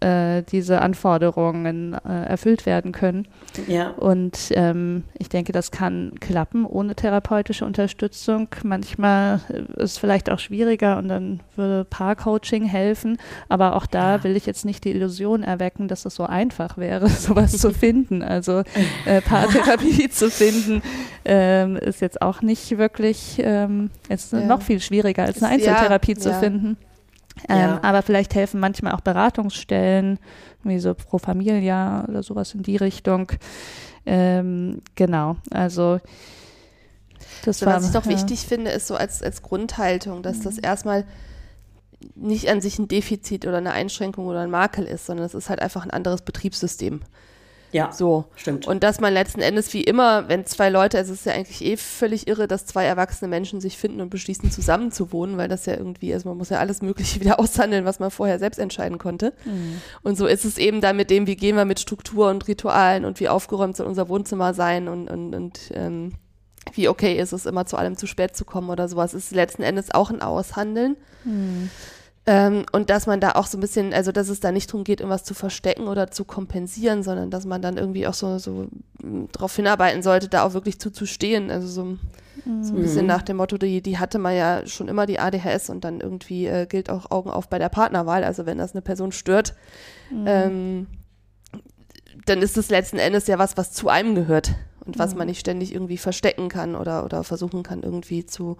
äh, 0.00 0.42
diese 0.42 0.80
Anforderungen 0.80 1.94
äh, 1.94 2.24
erfüllt 2.24 2.66
werden 2.66 2.92
können. 2.92 3.28
Ja. 3.68 3.90
Und 3.90 4.38
ähm, 4.52 5.04
ich 5.18 5.28
denke, 5.28 5.52
das 5.52 5.70
kann 5.70 6.12
klappen 6.20 6.64
ohne 6.64 6.94
therapeutische 6.94 7.64
Unterstützung. 7.64 8.48
Manchmal 8.62 9.40
ist 9.76 9.92
es 9.92 9.98
vielleicht 9.98 10.30
auch 10.30 10.38
schwieriger 10.38 10.98
und 10.98 11.08
dann 11.08 11.40
würde 11.54 11.84
Paarcoaching 11.84 12.64
helfen, 12.64 13.18
aber 13.48 13.76
auch 13.76 13.86
da 13.86 14.16
ja. 14.16 14.24
will 14.24 14.36
ich 14.36 14.46
jetzt 14.46 14.64
nicht 14.64 14.84
die 14.84 14.90
Illusion 14.90 15.42
erwecken, 15.42 15.88
dass 15.88 16.06
es 16.06 16.14
so 16.14 16.24
einfach 16.24 16.78
wäre, 16.78 17.08
sowas 17.10 17.58
zu 17.58 17.72
finden. 17.72 18.22
Also 18.22 18.62
äh, 19.04 19.20
Paartherapie 19.20 20.08
zu 20.10 20.30
finden, 20.30 20.82
ähm, 21.24 21.76
ist 21.76 22.00
jetzt 22.00 22.22
auch 22.22 22.40
nicht 22.40 22.78
wirklich 22.78 22.86
wirklich, 22.86 23.38
ähm, 23.64 23.90
ist 24.08 24.32
ja. 24.32 24.40
noch 24.40 24.62
viel 24.62 24.80
schwieriger 24.80 25.24
als 25.24 25.42
eine 25.42 25.52
Einzeltherapie 25.52 26.14
ja, 26.14 26.18
zu 26.18 26.30
ja. 26.30 26.38
finden. 26.38 26.76
Ähm, 27.48 27.78
aber 27.82 28.02
vielleicht 28.02 28.34
helfen 28.34 28.60
manchmal 28.60 28.92
auch 28.92 29.02
Beratungsstellen, 29.02 30.18
wie 30.64 30.78
so 30.78 30.94
Pro 30.94 31.18
Familia 31.18 32.04
oder 32.08 32.22
sowas 32.22 32.54
in 32.54 32.62
die 32.62 32.76
Richtung. 32.76 33.30
Ähm, 34.06 34.80
genau, 34.94 35.36
also 35.50 35.98
das 37.44 37.60
so, 37.60 37.66
war, 37.66 37.76
Was 37.76 37.86
ich 37.86 37.92
doch 37.92 38.06
wichtig 38.06 38.40
finde, 38.40 38.70
ist 38.70 38.86
so 38.86 38.94
als, 38.94 39.22
als 39.22 39.42
Grundhaltung, 39.42 40.22
dass 40.22 40.40
das 40.40 40.56
mhm. 40.56 40.64
erstmal 40.64 41.04
nicht 42.14 42.48
an 42.48 42.60
sich 42.60 42.78
ein 42.78 42.88
Defizit 42.88 43.46
oder 43.46 43.58
eine 43.58 43.72
Einschränkung 43.72 44.26
oder 44.26 44.40
ein 44.40 44.50
Makel 44.50 44.84
ist, 44.84 45.06
sondern 45.06 45.26
es 45.26 45.34
ist 45.34 45.48
halt 45.48 45.60
einfach 45.60 45.84
ein 45.84 45.90
anderes 45.90 46.22
Betriebssystem. 46.22 47.00
Ja, 47.76 47.92
so. 47.92 48.24
stimmt. 48.36 48.66
Und 48.66 48.82
dass 48.82 49.00
man 49.00 49.12
letzten 49.12 49.40
Endes 49.40 49.72
wie 49.74 49.84
immer, 49.84 50.28
wenn 50.28 50.46
zwei 50.46 50.70
Leute, 50.70 50.96
also 50.96 51.12
es 51.12 51.20
ist 51.20 51.26
ja 51.26 51.32
eigentlich 51.32 51.62
eh 51.62 51.76
völlig 51.76 52.26
irre, 52.26 52.48
dass 52.48 52.64
zwei 52.64 52.86
erwachsene 52.86 53.28
Menschen 53.28 53.60
sich 53.60 53.76
finden 53.76 54.00
und 54.00 54.08
beschließen, 54.08 54.50
zusammen 54.50 54.92
zu 54.92 55.12
wohnen, 55.12 55.36
weil 55.36 55.48
das 55.48 55.66
ja 55.66 55.74
irgendwie, 55.74 56.14
also 56.14 56.28
man 56.30 56.38
muss 56.38 56.48
ja 56.48 56.58
alles 56.58 56.80
Mögliche 56.80 57.20
wieder 57.20 57.38
aushandeln, 57.38 57.84
was 57.84 57.98
man 57.98 58.10
vorher 58.10 58.38
selbst 58.38 58.58
entscheiden 58.58 58.96
konnte. 58.96 59.34
Mhm. 59.44 59.82
Und 60.02 60.16
so 60.16 60.26
ist 60.26 60.46
es 60.46 60.56
eben 60.56 60.80
dann 60.80 60.96
mit 60.96 61.10
dem, 61.10 61.26
wie 61.26 61.36
gehen 61.36 61.56
wir 61.56 61.66
mit 61.66 61.78
Struktur 61.78 62.30
und 62.30 62.48
Ritualen 62.48 63.04
und 63.04 63.20
wie 63.20 63.28
aufgeräumt 63.28 63.76
soll 63.76 63.86
unser 63.86 64.08
Wohnzimmer 64.08 64.54
sein 64.54 64.88
und, 64.88 65.08
und, 65.08 65.34
und 65.34 65.60
ähm, 65.74 66.12
wie 66.72 66.88
okay 66.88 67.18
ist 67.18 67.32
es, 67.32 67.46
immer 67.46 67.66
zu 67.66 67.76
allem 67.76 67.96
zu 67.96 68.06
spät 68.06 68.36
zu 68.36 68.44
kommen 68.44 68.70
oder 68.70 68.88
sowas. 68.88 69.12
Es 69.12 69.26
ist 69.26 69.34
letzten 69.34 69.62
Endes 69.62 69.92
auch 69.92 70.10
ein 70.10 70.22
Aushandeln. 70.22 70.96
Mhm. 71.24 71.70
Ähm, 72.28 72.66
und 72.72 72.90
dass 72.90 73.06
man 73.06 73.20
da 73.20 73.32
auch 73.32 73.46
so 73.46 73.56
ein 73.56 73.60
bisschen, 73.60 73.94
also 73.94 74.10
dass 74.10 74.28
es 74.28 74.40
da 74.40 74.50
nicht 74.50 74.68
darum 74.70 74.82
geht, 74.82 75.00
irgendwas 75.00 75.22
zu 75.22 75.32
verstecken 75.32 75.86
oder 75.86 76.10
zu 76.10 76.24
kompensieren, 76.24 77.04
sondern 77.04 77.30
dass 77.30 77.46
man 77.46 77.62
dann 77.62 77.76
irgendwie 77.76 78.08
auch 78.08 78.14
so, 78.14 78.38
so 78.38 78.66
hm, 79.00 79.28
darauf 79.30 79.54
hinarbeiten 79.54 80.02
sollte, 80.02 80.28
da 80.28 80.42
auch 80.42 80.52
wirklich 80.52 80.80
zuzustehen. 80.80 81.52
Also 81.52 81.68
so, 81.68 81.84
mhm. 81.84 82.64
so 82.64 82.74
ein 82.74 82.82
bisschen 82.82 83.02
mhm. 83.02 83.06
nach 83.06 83.22
dem 83.22 83.36
Motto, 83.36 83.58
die, 83.58 83.80
die 83.80 83.98
hatte 83.98 84.18
man 84.18 84.34
ja 84.34 84.66
schon 84.66 84.88
immer 84.88 85.06
die 85.06 85.20
ADHS 85.20 85.70
und 85.70 85.84
dann 85.84 86.00
irgendwie 86.00 86.46
äh, 86.46 86.66
gilt 86.66 86.90
auch 86.90 87.12
Augen 87.12 87.30
auf 87.30 87.48
bei 87.48 87.60
der 87.60 87.68
Partnerwahl. 87.68 88.24
Also 88.24 88.44
wenn 88.44 88.58
das 88.58 88.72
eine 88.72 88.82
Person 88.82 89.12
stört, 89.12 89.54
mhm. 90.10 90.24
ähm, 90.26 90.86
dann 92.24 92.42
ist 92.42 92.56
es 92.56 92.70
letzten 92.70 92.98
Endes 92.98 93.28
ja 93.28 93.38
was, 93.38 93.56
was 93.56 93.70
zu 93.70 93.88
einem 93.88 94.16
gehört 94.16 94.52
und 94.84 94.98
was 94.98 95.12
mhm. 95.12 95.18
man 95.18 95.26
nicht 95.28 95.38
ständig 95.38 95.72
irgendwie 95.72 95.98
verstecken 95.98 96.48
kann 96.48 96.74
oder, 96.74 97.04
oder 97.04 97.22
versuchen 97.22 97.62
kann, 97.62 97.84
irgendwie 97.84 98.26
zu 98.26 98.56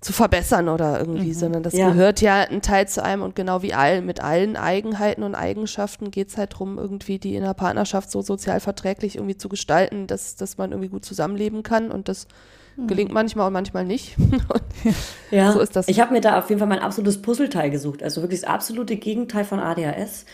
zu 0.00 0.14
verbessern 0.14 0.68
oder 0.68 0.98
irgendwie, 0.98 1.28
mhm. 1.28 1.34
sondern 1.34 1.62
das 1.62 1.74
ja. 1.74 1.90
gehört 1.90 2.22
ja 2.22 2.40
ein 2.40 2.62
Teil 2.62 2.88
zu 2.88 3.04
einem 3.04 3.22
und 3.22 3.36
genau 3.36 3.60
wie 3.62 3.74
all, 3.74 4.00
mit 4.00 4.20
allen 4.20 4.56
Eigenheiten 4.56 5.22
und 5.22 5.34
Eigenschaften 5.34 6.10
geht 6.10 6.28
es 6.28 6.38
halt 6.38 6.54
darum, 6.54 6.78
irgendwie 6.78 7.18
die 7.18 7.36
in 7.36 7.42
der 7.42 7.52
Partnerschaft 7.52 8.10
so 8.10 8.22
sozial 8.22 8.60
verträglich 8.60 9.16
irgendwie 9.16 9.36
zu 9.36 9.50
gestalten, 9.50 10.06
dass, 10.06 10.36
dass 10.36 10.56
man 10.56 10.72
irgendwie 10.72 10.88
gut 10.88 11.04
zusammenleben 11.04 11.62
kann 11.62 11.90
und 11.90 12.08
das. 12.08 12.26
Gelingt 12.86 13.12
manchmal 13.12 13.46
und 13.46 13.52
manchmal 13.52 13.84
nicht. 13.84 14.16
ja, 15.30 15.52
so 15.52 15.60
ist 15.60 15.76
das. 15.76 15.88
Ich 15.88 16.00
habe 16.00 16.12
mir 16.12 16.20
da 16.20 16.38
auf 16.38 16.48
jeden 16.48 16.58
Fall 16.58 16.68
mein 16.68 16.80
absolutes 16.80 17.20
Puzzleteil 17.20 17.70
gesucht, 17.70 18.02
also 18.02 18.22
wirklich 18.22 18.40
das 18.40 18.50
absolute 18.50 18.96
Gegenteil 18.96 19.44
von 19.44 19.60
ADHS. 19.60 20.24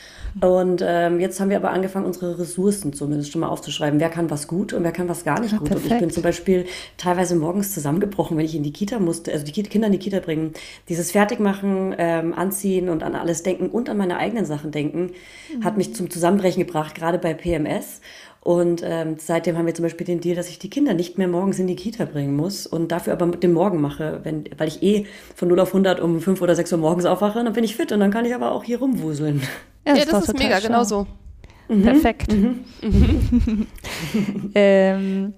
Und 0.40 0.84
ähm, 0.86 1.18
jetzt 1.18 1.40
haben 1.40 1.48
wir 1.48 1.56
aber 1.56 1.70
angefangen, 1.70 2.04
unsere 2.04 2.38
Ressourcen 2.38 2.92
zumindest 2.92 3.32
schon 3.32 3.40
mal 3.40 3.48
aufzuschreiben. 3.48 4.00
Wer 4.00 4.10
kann 4.10 4.30
was 4.30 4.48
gut 4.48 4.74
und 4.74 4.84
wer 4.84 4.92
kann 4.92 5.08
was 5.08 5.24
gar 5.24 5.40
nicht 5.40 5.52
ja, 5.52 5.58
gut. 5.58 5.68
Perfekt. 5.68 5.86
Und 5.86 5.92
ich 5.94 6.00
bin 6.00 6.10
zum 6.10 6.22
Beispiel 6.22 6.66
teilweise 6.98 7.36
morgens 7.36 7.72
zusammengebrochen, 7.72 8.36
wenn 8.36 8.44
ich 8.44 8.54
in 8.54 8.62
die 8.62 8.72
Kita 8.72 8.98
musste, 8.98 9.32
also 9.32 9.44
die 9.44 9.52
Kinder 9.52 9.86
in 9.86 9.92
die 9.92 9.98
Kita 9.98 10.20
bringen. 10.20 10.52
Dieses 10.90 11.10
Fertigmachen, 11.10 11.94
ähm, 11.96 12.34
Anziehen 12.34 12.90
und 12.90 13.02
an 13.02 13.14
alles 13.14 13.44
denken 13.44 13.70
und 13.70 13.88
an 13.88 13.96
meine 13.96 14.18
eigenen 14.18 14.44
Sachen 14.44 14.72
denken, 14.72 15.12
mhm. 15.54 15.64
hat 15.64 15.78
mich 15.78 15.94
zum 15.94 16.10
Zusammenbrechen 16.10 16.66
gebracht, 16.66 16.94
gerade 16.94 17.18
bei 17.18 17.32
PMS. 17.32 18.02
Und 18.46 18.80
ähm, 18.84 19.16
seitdem 19.18 19.58
haben 19.58 19.66
wir 19.66 19.74
zum 19.74 19.82
Beispiel 19.82 20.06
den 20.06 20.20
Deal, 20.20 20.36
dass 20.36 20.48
ich 20.48 20.60
die 20.60 20.70
Kinder 20.70 20.94
nicht 20.94 21.18
mehr 21.18 21.26
morgens 21.26 21.58
in 21.58 21.66
die 21.66 21.74
Kita 21.74 22.04
bringen 22.04 22.36
muss 22.36 22.64
und 22.64 22.92
dafür 22.92 23.12
aber 23.12 23.26
mit 23.26 23.42
dem 23.42 23.52
Morgen 23.52 23.80
mache, 23.80 24.20
wenn, 24.22 24.44
weil 24.56 24.68
ich 24.68 24.84
eh 24.84 25.06
von 25.34 25.48
0 25.48 25.58
auf 25.58 25.70
100 25.70 25.98
um 25.98 26.20
5 26.20 26.40
oder 26.40 26.54
6 26.54 26.74
Uhr 26.74 26.78
morgens 26.78 27.06
aufwache, 27.06 27.42
dann 27.42 27.52
bin 27.54 27.64
ich 27.64 27.74
fit 27.74 27.90
und 27.90 27.98
dann 27.98 28.12
kann 28.12 28.24
ich 28.24 28.32
aber 28.36 28.52
auch 28.52 28.62
hier 28.62 28.78
rumwuseln. 28.78 29.42
Ja, 29.84 29.94
das, 29.94 30.04
ja, 30.04 30.12
das 30.12 30.28
ist 30.28 30.38
mega, 30.38 30.60
genau 30.60 30.84
so. 30.84 31.08
Mhm. 31.68 31.82
Perfekt. 31.82 32.32
Mhm. 32.32 32.64
Mhm. 32.82 33.66
ähm, 34.54 35.34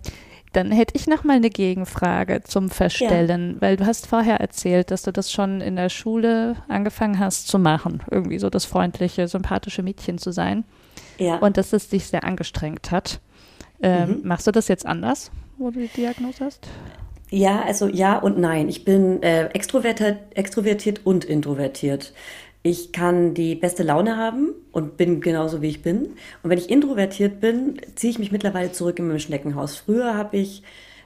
dann 0.53 0.71
hätte 0.71 0.95
ich 0.95 1.07
noch 1.07 1.25
mal 1.25 1.37
eine 1.37 1.49
Gegenfrage 1.49 2.43
zum 2.45 2.69
Verstellen, 2.69 3.55
ja. 3.55 3.61
weil 3.63 3.79
du 3.79 3.87
hast 3.87 4.07
vorher 4.07 4.39
erzählt, 4.41 4.91
dass 4.91 5.01
du 5.01 5.15
das 5.15 5.33
schon 5.33 5.63
in 5.63 5.77
der 5.77 5.89
Schule 5.89 6.57
angefangen 6.69 7.19
hast 7.19 7.49
zu 7.49 7.59
machen, 7.59 8.03
irgendwie 8.11 8.39
so 8.39 8.51
das 8.51 8.67
freundliche, 8.67 9.29
sympathische 9.29 9.83
Mädchen 9.83 10.19
zu 10.19 10.31
sein. 10.31 10.65
Ja. 11.19 11.37
Und 11.39 11.57
dass 11.57 11.73
es 11.73 11.89
dich 11.89 12.07
sehr 12.07 12.25
angestrengt 12.25 12.91
hat. 12.91 13.21
Ähm, 13.83 14.09
mhm. 14.09 14.29
Machst 14.29 14.47
du 14.47 14.51
das 14.51 14.69
jetzt 14.69 14.87
anders, 14.87 15.31
wo 15.57 15.71
du 15.71 15.81
die 15.81 15.89
Diagnose 15.89 16.45
hast? 16.45 16.69
Ja, 17.31 17.63
also 17.63 17.87
ja 17.89 18.19
und 18.19 18.39
nein. 18.39 18.69
Ich 18.69 18.85
bin 18.85 19.23
äh, 19.23 19.47
extrovertiert, 19.49 20.19
extrovertiert 20.35 21.05
und 21.05 21.25
introvertiert. 21.25 22.13
Ich 22.63 22.93
kann 22.93 23.35
die 23.35 23.55
beste 23.55 23.83
Laune 23.83 24.17
haben 24.17 24.53
und 24.73 24.97
bin 24.97 25.21
genauso 25.21 25.63
wie 25.63 25.69
ich 25.69 25.83
bin. 25.83 26.07
Und 26.43 26.51
wenn 26.51 26.59
ich 26.59 26.71
introvertiert 26.71 27.41
bin, 27.41 27.81
ziehe 27.95 28.11
ich 28.11 28.19
mich 28.19 28.33
mittlerweile 28.33 28.73
zurück 28.73 28.99
in 28.99 29.09
mein 29.09 29.21
Schneckenhaus. 29.21 29.77
Früher 29.77 30.15
habe 30.15 30.39
ich 30.39 30.63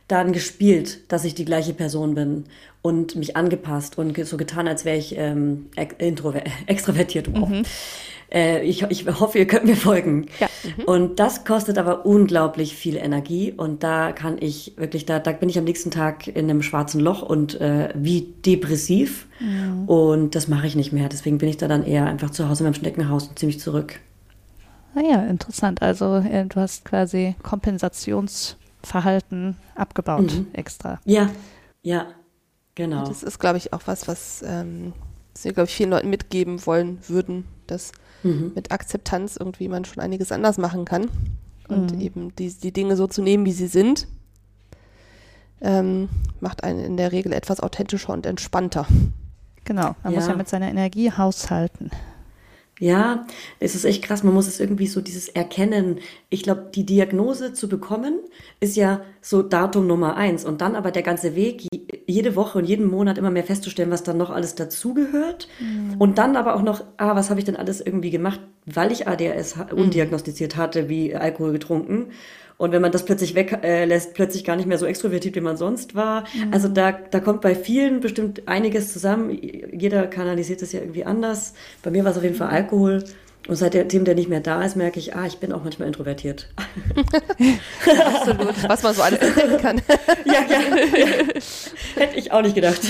dann 0.09 0.33
gespielt, 0.33 1.11
dass 1.13 1.25
ich 1.25 1.35
die 1.35 1.45
gleiche 1.45 1.75
Person 1.75 2.15
bin 2.15 2.45
und 2.81 3.17
mich 3.17 3.37
angepasst 3.37 3.99
und 3.99 4.17
so 4.27 4.37
getan, 4.37 4.67
als 4.67 4.85
wäre 4.85 4.97
ich 4.97 5.17
ähm, 5.17 5.67
extrovertiert. 6.67 7.33
Wow. 7.33 7.49
Mhm. 7.49 7.63
Äh, 8.33 8.65
ich, 8.65 8.83
ich 8.83 9.07
hoffe, 9.07 9.39
ihr 9.39 9.47
könnt 9.47 9.65
mir 9.67 9.77
folgen. 9.77 10.27
Ja. 10.41 10.49
Mhm. 10.65 10.85
Und 10.85 11.21
das 11.21 11.45
kostet 11.45 11.77
aber 11.77 12.07
unglaublich 12.07 12.75
viel 12.75 12.97
Energie 12.97 13.53
und 13.53 13.83
da 13.83 14.13
kann 14.13 14.39
ich 14.41 14.73
wirklich, 14.77 15.05
da, 15.05 15.19
da 15.19 15.33
bin 15.33 15.51
ich 15.51 15.59
am 15.59 15.65
nächsten 15.65 15.91
Tag 15.91 16.29
in 16.29 16.49
einem 16.49 16.63
schwarzen 16.63 17.01
Loch 17.01 17.21
und 17.23 17.61
äh, 17.61 17.91
wie 17.95 18.33
depressiv 18.45 19.27
mhm. 19.39 19.87
und 19.87 20.35
das 20.35 20.49
mache 20.49 20.67
ich 20.67 20.75
nicht 20.77 20.93
mehr. 20.93 21.11
Deswegen 21.11 21.39
bin 21.39 21.49
ich 21.49 21.57
da 21.59 21.69
dann 21.69 21.85
eher 21.85 22.07
einfach 22.07 22.31
zu 22.31 22.49
Hause 22.49 22.65
in 22.65 22.71
meinem 22.71 22.75
Schneckenhaus 22.75 23.29
und 23.29 23.39
ziemlich 23.39 23.61
zurück. 23.61 24.01
Naja, 24.95 25.23
interessant. 25.25 25.83
Also 25.83 26.17
äh, 26.17 26.47
du 26.47 26.57
hast 26.57 26.87
quasi 26.87 27.35
Kompensationsverhalten 27.43 29.57
abgebaut 29.75 30.33
mhm. 30.33 30.47
extra. 30.53 31.01
Ja, 31.05 31.29
ja, 31.83 32.07
genau. 32.75 33.07
Das 33.07 33.23
ist, 33.23 33.39
glaube 33.39 33.59
ich, 33.59 33.73
auch 33.73 33.83
was, 33.87 34.09
was 34.09 34.43
ähm, 34.47 34.93
wir, 35.43 35.53
glaube 35.53 35.69
ich, 35.69 35.75
vielen 35.75 35.91
Leuten 35.91 36.09
mitgeben 36.11 36.67
wollen 36.67 36.99
würden, 37.09 37.45
dass 37.67 37.93
mhm. 38.23 38.53
mit 38.55 38.73
Akzeptanz 38.73 39.37
irgendwie 39.37 39.69
man 39.69 39.85
schon 39.85 40.03
einiges 40.03 40.33
anders 40.33 40.59
machen 40.59 40.85
kann. 40.85 41.09
Und 41.69 41.95
mhm. 41.95 42.01
eben 42.01 42.37
die, 42.37 42.53
die 42.53 42.73
Dinge 42.73 42.97
so 42.97 43.07
zu 43.07 43.23
nehmen, 43.23 43.45
wie 43.47 43.53
sie 43.53 43.69
sind, 43.69 44.07
ähm, 45.61 46.09
macht 46.41 46.65
einen 46.65 46.81
in 46.81 46.97
der 46.97 47.13
Regel 47.13 47.33
etwas 47.33 47.61
authentischer 47.61 48.13
und 48.13 48.27
entspannter. 48.27 48.87
Genau, 49.65 49.95
man 50.03 50.13
ja. 50.13 50.19
muss 50.19 50.29
ja 50.29 50.35
mit 50.35 50.49
seiner 50.49 50.69
Energie 50.69 51.13
haushalten. 51.13 51.91
Ja, 52.83 53.27
es 53.61 53.77
ist 53.77 53.85
echt 53.85 54.03
krass. 54.03 54.25
Man 54.25 54.35
muss 54.35 54.49
es 54.49 54.59
irgendwie 54.59 54.89
so 54.89 55.01
dieses 55.01 55.29
Erkennen. 55.29 56.01
Ich 56.31 56.43
glaube, 56.43 56.73
die 56.75 56.85
Diagnose 56.85 57.53
zu 57.53 57.69
bekommen 57.69 58.19
ist 58.59 58.75
ja 58.75 59.03
so 59.21 59.43
Datum 59.43 59.87
Nummer 59.87 60.17
eins. 60.17 60.45
Und 60.45 60.61
dann 60.61 60.75
aber 60.75 60.91
der 60.91 61.05
ganze 61.05 61.37
Weg, 61.37 61.69
jede 62.09 62.35
Woche 62.35 62.59
und 62.59 62.65
jeden 62.65 62.91
Monat 62.91 63.19
immer 63.19 63.31
mehr 63.31 63.45
festzustellen, 63.45 63.93
was 63.93 64.03
dann 64.03 64.19
noch 64.19 64.31
alles 64.31 64.57
dazugehört. 64.57 65.47
Mhm. 65.61 65.95
Und 66.01 66.19
dann 66.19 66.35
aber 66.35 66.57
auch 66.57 66.63
noch, 66.63 66.83
ah, 66.97 67.15
was 67.15 67.31
habe 67.31 67.39
ich 67.39 67.47
denn 67.47 67.55
alles 67.55 67.81
irgendwie 67.81 68.11
gemacht, 68.11 68.41
weil 68.67 68.91
ich 68.91 69.07
ADHS 69.07 69.55
undiagnostiziert 69.73 70.57
hatte, 70.57 70.89
wie 70.89 71.15
Alkohol 71.15 71.53
getrunken. 71.53 72.07
Und 72.63 72.71
wenn 72.71 72.81
man 72.81 72.93
das 72.93 73.05
plötzlich 73.05 73.35
weglässt, 73.35 74.11
äh, 74.11 74.13
plötzlich 74.15 74.45
gar 74.45 74.55
nicht 74.55 74.69
mehr 74.69 74.79
so 74.79 74.87
extrovertiert, 74.87 75.35
wie 75.35 75.41
man 75.41 75.57
sonst 75.57 75.97
war. 75.97 76.21
Mhm. 76.33 76.53
Also 76.53 76.69
da, 76.69 76.93
da 76.93 77.19
kommt 77.19 77.41
bei 77.41 77.57
vielen 77.57 77.99
bestimmt 77.99 78.47
einiges 78.47 78.93
zusammen. 78.93 79.37
Jeder 79.73 80.07
kanalisiert 80.07 80.63
das 80.63 80.71
ja 80.71 80.79
irgendwie 80.79 81.05
anders. 81.05 81.55
Bei 81.83 81.91
mir 81.91 82.05
war 82.05 82.13
es 82.13 82.19
auf 82.19 82.23
jeden 82.23 82.37
Fall 82.37 82.47
mhm. 82.47 82.55
Alkohol. 82.55 83.05
Und 83.49 83.57
seitdem 83.57 84.05
der 84.05 84.15
nicht 84.15 84.29
mehr 84.29 84.39
da 84.39 84.63
ist, 84.63 84.77
merke 84.77 85.01
ich, 85.01 85.17
ah, 85.17 85.27
ich 85.27 85.39
bin 85.39 85.53
auch 85.53 85.65
manchmal 85.65 85.89
introvertiert. 85.89 86.51
Absolut. 88.15 88.69
Was 88.69 88.85
man 88.85 88.95
so 88.95 89.03
alles 89.03 89.19
entdecken 89.19 89.59
kann. 89.59 89.83
ja, 90.25 90.45
ja, 90.49 90.61
ja. 90.99 91.07
Hätte 91.97 92.17
ich 92.17 92.31
auch 92.31 92.43
nicht 92.43 92.55
gedacht. 92.55 92.81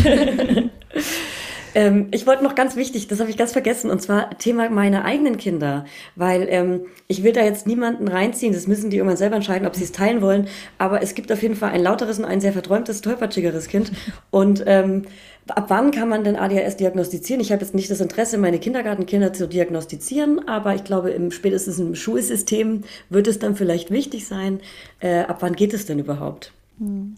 Ähm, 1.74 2.08
ich 2.10 2.26
wollte 2.26 2.44
noch 2.44 2.54
ganz 2.54 2.76
wichtig, 2.76 3.08
das 3.08 3.20
habe 3.20 3.30
ich 3.30 3.36
ganz 3.36 3.52
vergessen, 3.52 3.90
und 3.90 4.00
zwar 4.00 4.36
Thema 4.38 4.68
meine 4.70 5.04
eigenen 5.04 5.36
Kinder, 5.36 5.84
weil 6.16 6.46
ähm, 6.48 6.82
ich 7.08 7.22
will 7.22 7.32
da 7.32 7.42
jetzt 7.42 7.66
niemanden 7.66 8.08
reinziehen, 8.08 8.52
das 8.52 8.66
müssen 8.66 8.90
die 8.90 8.96
irgendwann 8.98 9.16
selber 9.16 9.36
entscheiden, 9.36 9.66
ob 9.66 9.74
sie 9.74 9.84
es 9.84 9.92
teilen 9.92 10.22
wollen, 10.22 10.48
aber 10.78 11.02
es 11.02 11.14
gibt 11.14 11.32
auf 11.32 11.42
jeden 11.42 11.56
Fall 11.56 11.70
ein 11.70 11.82
lauteres 11.82 12.18
und 12.18 12.24
ein 12.24 12.40
sehr 12.40 12.52
verträumtes, 12.52 13.00
tollpatschigeres 13.00 13.68
Kind 13.68 13.92
und 14.30 14.62
ähm, 14.66 15.04
Ab 15.48 15.64
wann 15.68 15.90
kann 15.90 16.08
man 16.08 16.22
denn 16.22 16.36
ADHS 16.36 16.76
diagnostizieren? 16.76 17.40
Ich 17.40 17.50
habe 17.50 17.62
jetzt 17.62 17.74
nicht 17.74 17.90
das 17.90 18.00
Interesse, 18.00 18.38
meine 18.38 18.60
Kindergartenkinder 18.60 19.32
zu 19.32 19.48
diagnostizieren, 19.48 20.46
aber 20.46 20.76
ich 20.76 20.84
glaube, 20.84 21.10
im, 21.10 21.32
spätestens 21.32 21.80
im 21.80 21.96
Schulsystem 21.96 22.82
wird 23.10 23.26
es 23.26 23.40
dann 23.40 23.56
vielleicht 23.56 23.90
wichtig 23.90 24.26
sein. 24.28 24.60
Äh, 25.00 25.22
ab 25.22 25.38
wann 25.40 25.54
geht 25.54 25.74
es 25.74 25.84
denn 25.84 25.98
überhaupt? 25.98 26.52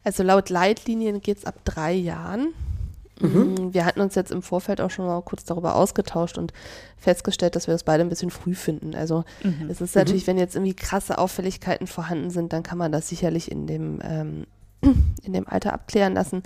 Also 0.04 0.22
laut 0.22 0.48
Leitlinien 0.48 1.20
geht 1.20 1.38
es 1.38 1.44
ab 1.44 1.56
drei 1.64 1.92
Jahren. 1.92 2.54
Mhm. 3.20 3.72
Wir 3.72 3.84
hatten 3.84 4.00
uns 4.00 4.14
jetzt 4.14 4.32
im 4.32 4.42
Vorfeld 4.42 4.80
auch 4.80 4.90
schon 4.90 5.06
mal 5.06 5.20
kurz 5.22 5.44
darüber 5.44 5.76
ausgetauscht 5.76 6.36
und 6.36 6.52
festgestellt, 6.96 7.54
dass 7.54 7.66
wir 7.66 7.74
das 7.74 7.84
beide 7.84 8.02
ein 8.02 8.08
bisschen 8.08 8.30
früh 8.30 8.54
finden. 8.54 8.94
Also 8.94 9.24
mhm. 9.42 9.68
es 9.70 9.80
ist 9.80 9.94
natürlich, 9.94 10.24
mhm. 10.24 10.28
wenn 10.28 10.38
jetzt 10.38 10.56
irgendwie 10.56 10.74
krasse 10.74 11.18
Auffälligkeiten 11.18 11.86
vorhanden 11.86 12.30
sind, 12.30 12.52
dann 12.52 12.62
kann 12.62 12.78
man 12.78 12.92
das 12.92 13.08
sicherlich 13.08 13.50
in 13.50 13.66
dem, 13.66 14.00
ähm, 14.02 14.46
in 15.22 15.32
dem 15.32 15.46
Alter 15.46 15.72
abklären 15.72 16.14
lassen. 16.14 16.42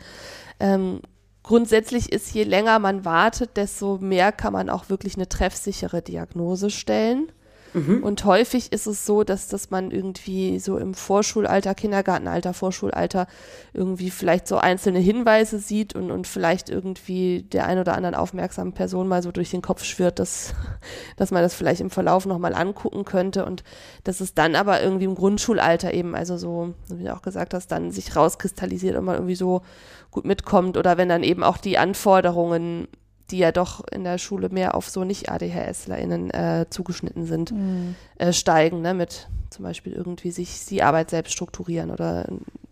Ähm, 0.60 1.00
grundsätzlich 1.42 2.12
ist, 2.12 2.34
je 2.34 2.44
länger 2.44 2.78
man 2.78 3.04
wartet, 3.04 3.56
desto 3.56 3.98
mehr 3.98 4.32
kann 4.32 4.52
man 4.52 4.68
auch 4.68 4.90
wirklich 4.90 5.16
eine 5.16 5.28
treffsichere 5.28 6.02
Diagnose 6.02 6.70
stellen. 6.70 7.32
Mhm. 7.74 8.02
Und 8.02 8.24
häufig 8.24 8.72
ist 8.72 8.86
es 8.86 9.04
so, 9.04 9.24
dass, 9.24 9.48
dass 9.48 9.70
man 9.70 9.90
irgendwie 9.90 10.58
so 10.58 10.78
im 10.78 10.94
Vorschulalter, 10.94 11.74
Kindergartenalter, 11.74 12.54
Vorschulalter 12.54 13.26
irgendwie 13.72 14.10
vielleicht 14.10 14.48
so 14.48 14.58
einzelne 14.58 14.98
Hinweise 14.98 15.58
sieht 15.58 15.94
und, 15.94 16.10
und 16.10 16.26
vielleicht 16.26 16.68
irgendwie 16.70 17.42
der 17.42 17.66
ein 17.66 17.78
oder 17.78 17.94
anderen 17.94 18.14
aufmerksamen 18.14 18.72
Person 18.72 19.08
mal 19.08 19.22
so 19.22 19.32
durch 19.32 19.50
den 19.50 19.62
Kopf 19.62 19.84
schwirrt, 19.84 20.18
dass, 20.18 20.54
dass 21.16 21.30
man 21.30 21.42
das 21.42 21.54
vielleicht 21.54 21.80
im 21.80 21.90
Verlauf 21.90 22.26
nochmal 22.26 22.54
angucken 22.54 23.04
könnte 23.04 23.44
und 23.44 23.64
dass 24.04 24.20
es 24.20 24.34
dann 24.34 24.54
aber 24.54 24.82
irgendwie 24.82 25.04
im 25.04 25.14
Grundschulalter 25.14 25.92
eben, 25.92 26.14
also 26.14 26.36
so, 26.36 26.74
wie 26.88 27.04
du 27.04 27.14
auch 27.14 27.22
gesagt 27.22 27.54
hast, 27.54 27.68
dann 27.68 27.90
sich 27.90 28.16
rauskristallisiert 28.16 28.96
und 28.96 29.04
man 29.04 29.16
irgendwie 29.16 29.36
so 29.36 29.62
gut 30.10 30.24
mitkommt 30.24 30.76
oder 30.76 30.96
wenn 30.96 31.08
dann 31.08 31.22
eben 31.22 31.42
auch 31.42 31.58
die 31.58 31.78
Anforderungen 31.78 32.88
die 33.31 33.39
ja 33.39 33.53
doch 33.53 33.87
in 33.89 34.05
der 34.05 34.18
Schule 34.18 34.49
mehr 34.49 34.74
auf 34.74 34.89
so 34.89 35.05
nicht 35.05 35.31
ADHSlerInnen 35.31 36.31
äh, 36.31 36.66
zugeschnitten 36.70 37.26
sind, 37.26 37.53
mhm. 37.53 37.95
äh, 38.16 38.33
steigen, 38.33 38.81
ne, 38.81 38.95
mit 38.95 39.29
zum 39.51 39.64
Beispiel 39.64 39.93
irgendwie 39.93 40.31
sich 40.31 40.64
die 40.66 40.83
Arbeit 40.83 41.11
selbst 41.11 41.33
strukturieren 41.33 41.91
oder 41.91 42.26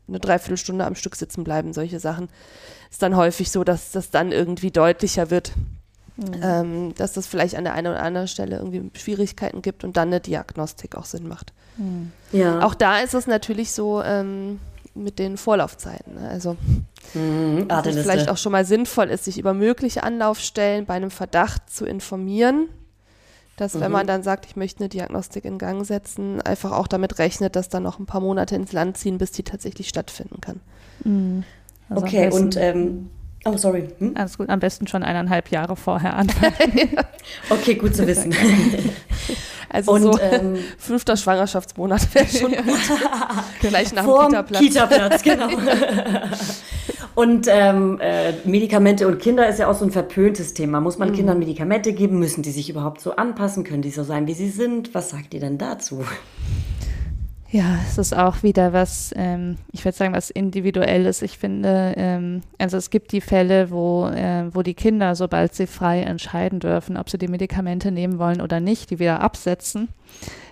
eine 0.09 0.21
Dreiviertelstunde 0.21 0.85
am 0.85 0.95
Stück 0.95 1.17
sitzen 1.17 1.45
bleiben, 1.45 1.73
solche 1.73 2.01
Sachen. 2.01 2.29
Ist 2.91 3.03
dann 3.03 3.17
häufig 3.17 3.51
so, 3.51 3.65
dass 3.65 3.91
das 3.91 4.11
dann 4.11 4.33
irgendwie 4.33 4.71
deutlicher 4.71 5.31
wird, 5.31 5.53
mhm. 6.17 6.41
ähm, 6.43 6.95
dass 6.95 7.13
das 7.13 7.27
vielleicht 7.27 7.57
an 7.57 7.65
der 7.65 7.75
einen 7.75 7.89
oder 7.89 8.03
anderen 8.03 8.29
Stelle 8.29 8.57
irgendwie 8.57 8.91
Schwierigkeiten 8.99 9.63
gibt 9.63 9.85
und 9.85 9.97
dann 9.97 10.09
eine 10.09 10.21
Diagnostik 10.21 10.97
auch 10.97 11.05
Sinn 11.05 11.27
macht. 11.27 11.53
Mhm. 11.77 12.13
Ja. 12.33 12.65
Auch 12.65 12.75
da 12.75 13.01
ist 13.01 13.15
es 13.15 13.27
natürlich 13.27 13.73
so, 13.73 14.03
ähm, 14.03 14.61
mit 14.97 15.19
den 15.19 15.37
Vorlaufzeiten. 15.37 16.15
Ne? 16.15 16.29
Also 16.29 16.57
mhm, 17.15 17.69
dass 17.69 17.87
es 17.87 18.03
vielleicht 18.03 18.29
auch 18.29 18.37
schon 18.37 18.53
mal 18.53 18.65
sinnvoll 18.65 19.11
ist, 19.11 19.25
sich 19.25 19.39
über 19.39 19.55
mögliche 19.55 20.03
Anlaufstellen 20.03 20.87
bei 20.87 20.95
einem 20.95 21.11
Verdacht 21.11 21.71
zu 21.71 21.85
informieren. 21.85 22.69
Dass 23.57 23.75
mhm. 23.75 23.81
wenn 23.81 23.93
man 23.93 24.07
dann 24.07 24.23
sagt, 24.23 24.47
ich 24.47 24.57
möchte 24.57 24.81
eine 24.81 24.89
Diagnostik 24.89 25.45
in 25.45 25.59
Gang 25.59 25.85
setzen, 25.87 26.41
einfach 26.43 26.73
auch 26.73 26.87
damit 26.87 27.19
rechnet, 27.19 27.57
dass 27.57 27.69
dann 27.69 27.83
noch 27.83 27.99
ein 27.99 28.07
paar 28.07 28.21
Monate 28.21 28.55
ins 28.55 28.73
Land 28.73 28.99
ziehen, 28.99 29.19
bis 29.19 29.33
die 29.33 29.45
tatsächlich 29.45 29.89
stattfinden 29.89 30.41
kann. 30.41 30.61
Mhm. 31.05 31.45
Also 31.89 32.03
okay, 32.03 32.31
und 32.33 32.57
ähm, 32.57 33.11
Oh, 33.47 33.57
sorry. 33.57 33.89
Hm? 33.99 34.15
Alles 34.17 34.39
gut, 34.39 34.49
am 34.49 34.59
besten 34.59 34.89
schon 34.89 35.05
eineinhalb 35.05 35.53
Jahre 35.53 35.77
vorher 35.77 36.17
anfangen. 36.17 36.99
okay, 37.51 37.77
gut 37.77 37.95
zu 37.95 38.05
wissen. 38.05 38.35
Also 39.77 39.93
und, 39.93 40.03
so 40.03 40.19
ähm, 40.19 40.57
fünfter 40.79 41.19
Schwangerschaftsmonat 41.19 42.15
wäre 42.15 42.27
schon 42.27 42.53
gut. 42.65 42.81
Gleich 43.61 43.93
nach 43.93 44.05
dem 44.05 44.29
Kita-Platz. 44.29 44.63
Kita-Platz, 44.63 45.23
genau. 45.23 45.49
und 47.15 47.47
ähm, 47.51 48.01
äh, 48.01 48.33
Medikamente 48.45 49.07
und 49.07 49.19
Kinder 49.19 49.47
ist 49.47 49.59
ja 49.59 49.69
auch 49.69 49.75
so 49.75 49.85
ein 49.85 49.91
verpöntes 49.91 50.55
Thema. 50.55 50.81
Muss 50.81 50.97
man 50.97 51.11
mhm. 51.11 51.15
Kindern 51.17 51.39
Medikamente 51.39 51.93
geben? 51.93 52.19
Müssen 52.19 52.41
die 52.43 52.53
sich 52.53 52.71
überhaupt 52.71 53.03
so 53.03 53.17
anpassen? 53.17 53.65
Können 53.65 53.83
die 53.83 53.91
so 53.91 54.03
sein, 54.03 54.27
wie 54.27 54.33
sie 54.33 54.49
sind? 54.49 54.95
Was 54.95 55.11
sagt 55.11 55.35
ihr 55.35 55.41
denn 55.41 55.59
dazu? 55.59 56.03
Ja, 57.51 57.79
es 57.89 57.97
ist 57.97 58.17
auch 58.17 58.43
wieder 58.43 58.73
was, 58.73 59.13
ähm, 59.17 59.57
ich 59.73 59.85
würde 59.85 59.97
sagen, 59.97 60.13
was 60.13 60.31
Individuelles. 60.31 61.23
Ich 61.23 61.39
finde, 61.39 61.95
ähm, 61.97 62.43
also 62.59 62.77
es 62.77 62.91
gibt 62.91 63.13
die 63.13 63.21
Fälle, 63.21 63.71
wo, 63.71 64.09
äh, 64.09 64.53
wo 64.53 64.63
die 64.63 64.75
Kinder, 64.75 65.15
sobald 65.15 65.55
sie 65.55 65.69
frei 65.69 66.03
entscheiden 66.03 66.59
dürfen, 66.59 66.97
ob 66.97 67.09
sie 67.09 67.19
die 67.19 67.29
Medikamente 67.29 67.93
nehmen 67.93 68.19
wollen 68.19 68.41
oder 68.41 68.59
nicht, 68.59 68.91
die 68.91 68.99
wieder 68.99 69.21
absetzen 69.21 69.89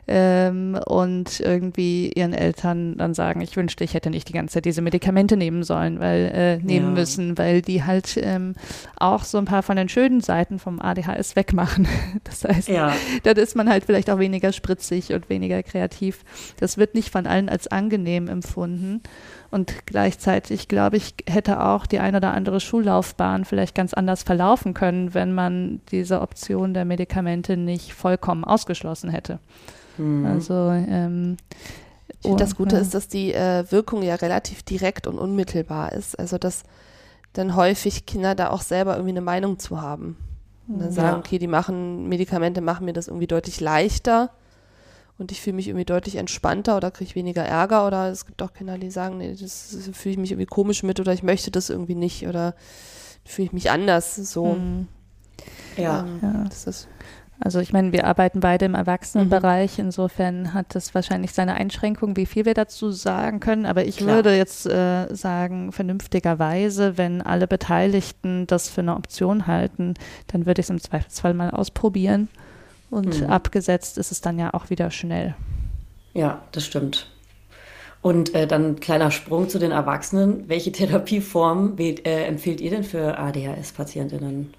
ähm, 0.06 0.78
und 0.86 1.40
irgendwie 1.40 2.10
ihren 2.14 2.34
Eltern 2.34 2.96
dann 2.96 3.14
sagen, 3.14 3.40
ich 3.40 3.56
wünschte, 3.56 3.84
ich 3.84 3.94
hätte 3.94 4.10
nicht 4.10 4.28
die 4.28 4.32
ganze 4.32 4.54
Zeit 4.54 4.64
diese 4.64 4.82
Medikamente 4.82 5.36
nehmen 5.36 5.62
sollen, 5.62 6.00
weil 6.00 6.30
äh, 6.34 6.56
nehmen 6.58 6.88
ja. 6.88 6.92
müssen, 6.92 7.38
weil 7.38 7.62
die 7.62 7.84
halt 7.84 8.18
ähm, 8.20 8.54
auch 8.96 9.24
so 9.24 9.38
ein 9.38 9.46
paar 9.46 9.62
von 9.62 9.76
den 9.76 9.88
schönen 9.88 10.20
Seiten 10.20 10.58
vom 10.58 10.80
ADHS 10.80 11.36
wegmachen. 11.36 11.88
Das 12.24 12.44
heißt, 12.44 12.68
ja. 12.68 12.92
dann 13.22 13.36
ist 13.36 13.54
man 13.54 13.68
halt 13.68 13.84
vielleicht 13.84 14.08
auch 14.08 14.18
weniger 14.18 14.52
spritzig 14.52 15.12
und 15.12 15.28
weniger 15.28 15.62
kreativ. 15.62 16.24
Das 16.58 16.78
wird 16.78 16.94
nicht 16.94 17.10
von 17.10 17.26
allen 17.26 17.48
als 17.48 17.66
angenehm 17.68 18.28
empfunden. 18.28 19.02
Und 19.50 19.86
gleichzeitig, 19.86 20.68
glaube 20.68 20.96
ich, 20.96 21.14
hätte 21.28 21.60
auch 21.60 21.86
die 21.86 22.00
ein 22.00 22.16
oder 22.16 22.32
andere 22.32 22.60
Schullaufbahn 22.60 23.44
vielleicht 23.44 23.74
ganz 23.74 23.94
anders 23.94 24.22
verlaufen 24.24 24.74
können, 24.74 25.14
wenn 25.14 25.32
man 25.32 25.80
diese 25.92 26.20
Option 26.22 26.74
der 26.74 26.84
Medikamente 26.84 27.56
nicht 27.56 27.94
vollkommen 27.94 28.44
ausgeschlossen 28.44 29.10
hätte. 29.10 29.38
Mhm. 29.98 30.26
Also 30.26 30.70
ähm, 30.70 31.36
ich 32.08 32.28
finde, 32.28 32.42
das 32.42 32.56
Gute 32.56 32.76
ja. 32.76 32.82
ist, 32.82 32.94
dass 32.94 33.08
die 33.08 33.32
äh, 33.32 33.70
Wirkung 33.70 34.02
ja 34.02 34.14
relativ 34.14 34.62
direkt 34.62 35.06
und 35.06 35.18
unmittelbar 35.18 35.92
ist. 35.92 36.18
Also 36.18 36.38
dass 36.38 36.64
dann 37.32 37.56
häufig 37.56 38.06
Kinder 38.06 38.34
da 38.34 38.50
auch 38.50 38.62
selber 38.62 38.94
irgendwie 38.94 39.10
eine 39.12 39.20
Meinung 39.20 39.58
zu 39.58 39.80
haben. 39.80 40.16
Und 40.66 40.80
dann 40.80 40.92
sagen, 40.92 41.16
ja. 41.16 41.18
okay, 41.18 41.38
die 41.38 41.46
machen, 41.46 42.08
Medikamente 42.08 42.62
machen 42.62 42.86
mir 42.86 42.94
das 42.94 43.08
irgendwie 43.08 43.26
deutlich 43.26 43.60
leichter 43.60 44.30
und 45.18 45.30
ich 45.30 45.40
fühle 45.40 45.56
mich 45.56 45.68
irgendwie 45.68 45.84
deutlich 45.84 46.16
entspannter 46.16 46.76
oder 46.76 46.90
kriege 46.90 47.14
weniger 47.14 47.44
Ärger 47.44 47.86
oder 47.86 48.08
es 48.08 48.26
gibt 48.26 48.42
auch 48.42 48.52
Kinder, 48.52 48.78
die 48.78 48.90
sagen, 48.90 49.18
nee, 49.18 49.34
das 49.38 49.76
fühle 49.92 50.12
ich 50.12 50.18
mich 50.18 50.32
irgendwie 50.32 50.46
komisch 50.46 50.82
mit 50.82 50.98
oder 51.00 51.12
ich 51.12 51.22
möchte 51.22 51.50
das 51.50 51.70
irgendwie 51.70 51.94
nicht 51.94 52.26
oder 52.26 52.54
fühle 53.24 53.46
ich 53.46 53.52
mich 53.52 53.70
anders 53.70 54.16
so. 54.16 54.54
Mhm. 54.54 54.88
Ja. 55.76 56.00
Ähm, 56.00 56.18
ja. 56.22 56.44
Das 56.48 56.66
ist 56.66 56.88
also 57.40 57.58
ich 57.58 57.72
meine, 57.72 57.92
wir 57.92 58.06
arbeiten 58.06 58.40
beide 58.40 58.64
im 58.64 58.74
Erwachsenenbereich, 58.74 59.78
mhm. 59.78 59.86
insofern 59.86 60.54
hat 60.54 60.74
das 60.74 60.94
wahrscheinlich 60.94 61.32
seine 61.32 61.54
Einschränkungen, 61.54 62.16
wie 62.16 62.26
viel 62.26 62.44
wir 62.44 62.54
dazu 62.54 62.90
sagen 62.90 63.40
können. 63.40 63.66
Aber 63.66 63.84
ich 63.84 63.98
Klar. 63.98 64.16
würde 64.16 64.36
jetzt 64.36 64.66
äh, 64.66 65.12
sagen, 65.14 65.72
vernünftigerweise, 65.72 66.96
wenn 66.96 67.22
alle 67.22 67.46
Beteiligten 67.46 68.46
das 68.46 68.68
für 68.68 68.82
eine 68.82 68.96
Option 68.96 69.46
halten, 69.46 69.94
dann 70.28 70.46
würde 70.46 70.60
ich 70.60 70.66
es 70.66 70.70
im 70.70 70.80
Zweifelsfall 70.80 71.34
mal 71.34 71.50
ausprobieren. 71.50 72.28
Und 72.90 73.20
mhm. 73.20 73.26
abgesetzt 73.26 73.98
ist 73.98 74.12
es 74.12 74.20
dann 74.20 74.38
ja 74.38 74.54
auch 74.54 74.70
wieder 74.70 74.90
schnell. 74.90 75.34
Ja, 76.12 76.42
das 76.52 76.64
stimmt. 76.64 77.10
Und 78.00 78.34
äh, 78.34 78.46
dann 78.46 78.78
kleiner 78.80 79.10
Sprung 79.10 79.48
zu 79.48 79.58
den 79.58 79.72
Erwachsenen. 79.72 80.48
Welche 80.48 80.70
Therapieform 80.70 81.76
äh, 81.78 82.24
empfiehlt 82.26 82.60
ihr 82.60 82.70
denn 82.70 82.84
für 82.84 83.18
ADHS-Patientinnen? 83.18 84.54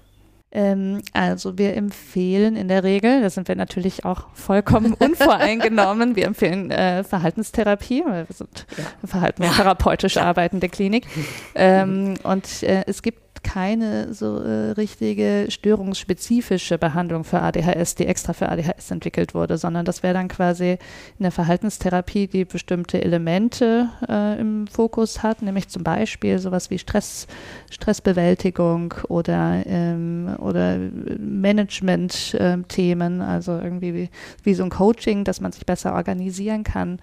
Ähm, 0.56 1.02
also 1.12 1.58
wir 1.58 1.76
empfehlen 1.76 2.56
in 2.56 2.68
der 2.68 2.82
Regel, 2.82 3.20
da 3.20 3.28
sind 3.28 3.46
wir 3.46 3.56
natürlich 3.56 4.06
auch 4.06 4.28
vollkommen 4.32 4.94
unvoreingenommen, 4.98 6.16
wir 6.16 6.24
empfehlen 6.24 6.70
äh, 6.70 7.04
Verhaltenstherapie, 7.04 8.02
weil 8.06 8.26
wir 8.26 8.34
sind 8.34 8.66
ja. 8.78 8.84
verhaltenstherapeutisch 9.06 10.16
ja. 10.16 10.22
arbeitende 10.22 10.70
Klinik. 10.70 11.06
Ähm, 11.54 12.14
und 12.22 12.62
äh, 12.62 12.84
es 12.86 13.02
gibt 13.02 13.25
keine 13.46 14.12
so 14.12 14.40
äh, 14.40 14.72
richtige 14.72 15.46
störungsspezifische 15.48 16.78
Behandlung 16.78 17.22
für 17.22 17.40
ADHS, 17.40 17.94
die 17.94 18.06
extra 18.06 18.32
für 18.32 18.48
ADHS 18.48 18.90
entwickelt 18.90 19.34
wurde, 19.34 19.56
sondern 19.56 19.84
das 19.84 20.02
wäre 20.02 20.14
dann 20.14 20.26
quasi 20.26 20.78
eine 21.20 21.30
Verhaltenstherapie, 21.30 22.26
die 22.26 22.44
bestimmte 22.44 23.00
Elemente 23.00 23.88
äh, 24.08 24.40
im 24.40 24.66
Fokus 24.66 25.22
hat, 25.22 25.42
nämlich 25.42 25.68
zum 25.68 25.84
Beispiel 25.84 26.40
sowas 26.40 26.70
wie 26.70 26.78
Stress, 26.80 27.28
Stressbewältigung 27.70 28.94
oder, 29.08 29.62
ähm, 29.64 30.34
oder 30.38 30.78
Management-Themen, 31.18 33.20
äh, 33.20 33.24
also 33.24 33.52
irgendwie 33.52 33.94
wie, 33.94 34.10
wie 34.42 34.54
so 34.54 34.64
ein 34.64 34.70
Coaching, 34.70 35.22
dass 35.22 35.40
man 35.40 35.52
sich 35.52 35.64
besser 35.64 35.94
organisieren 35.94 36.64
kann. 36.64 36.98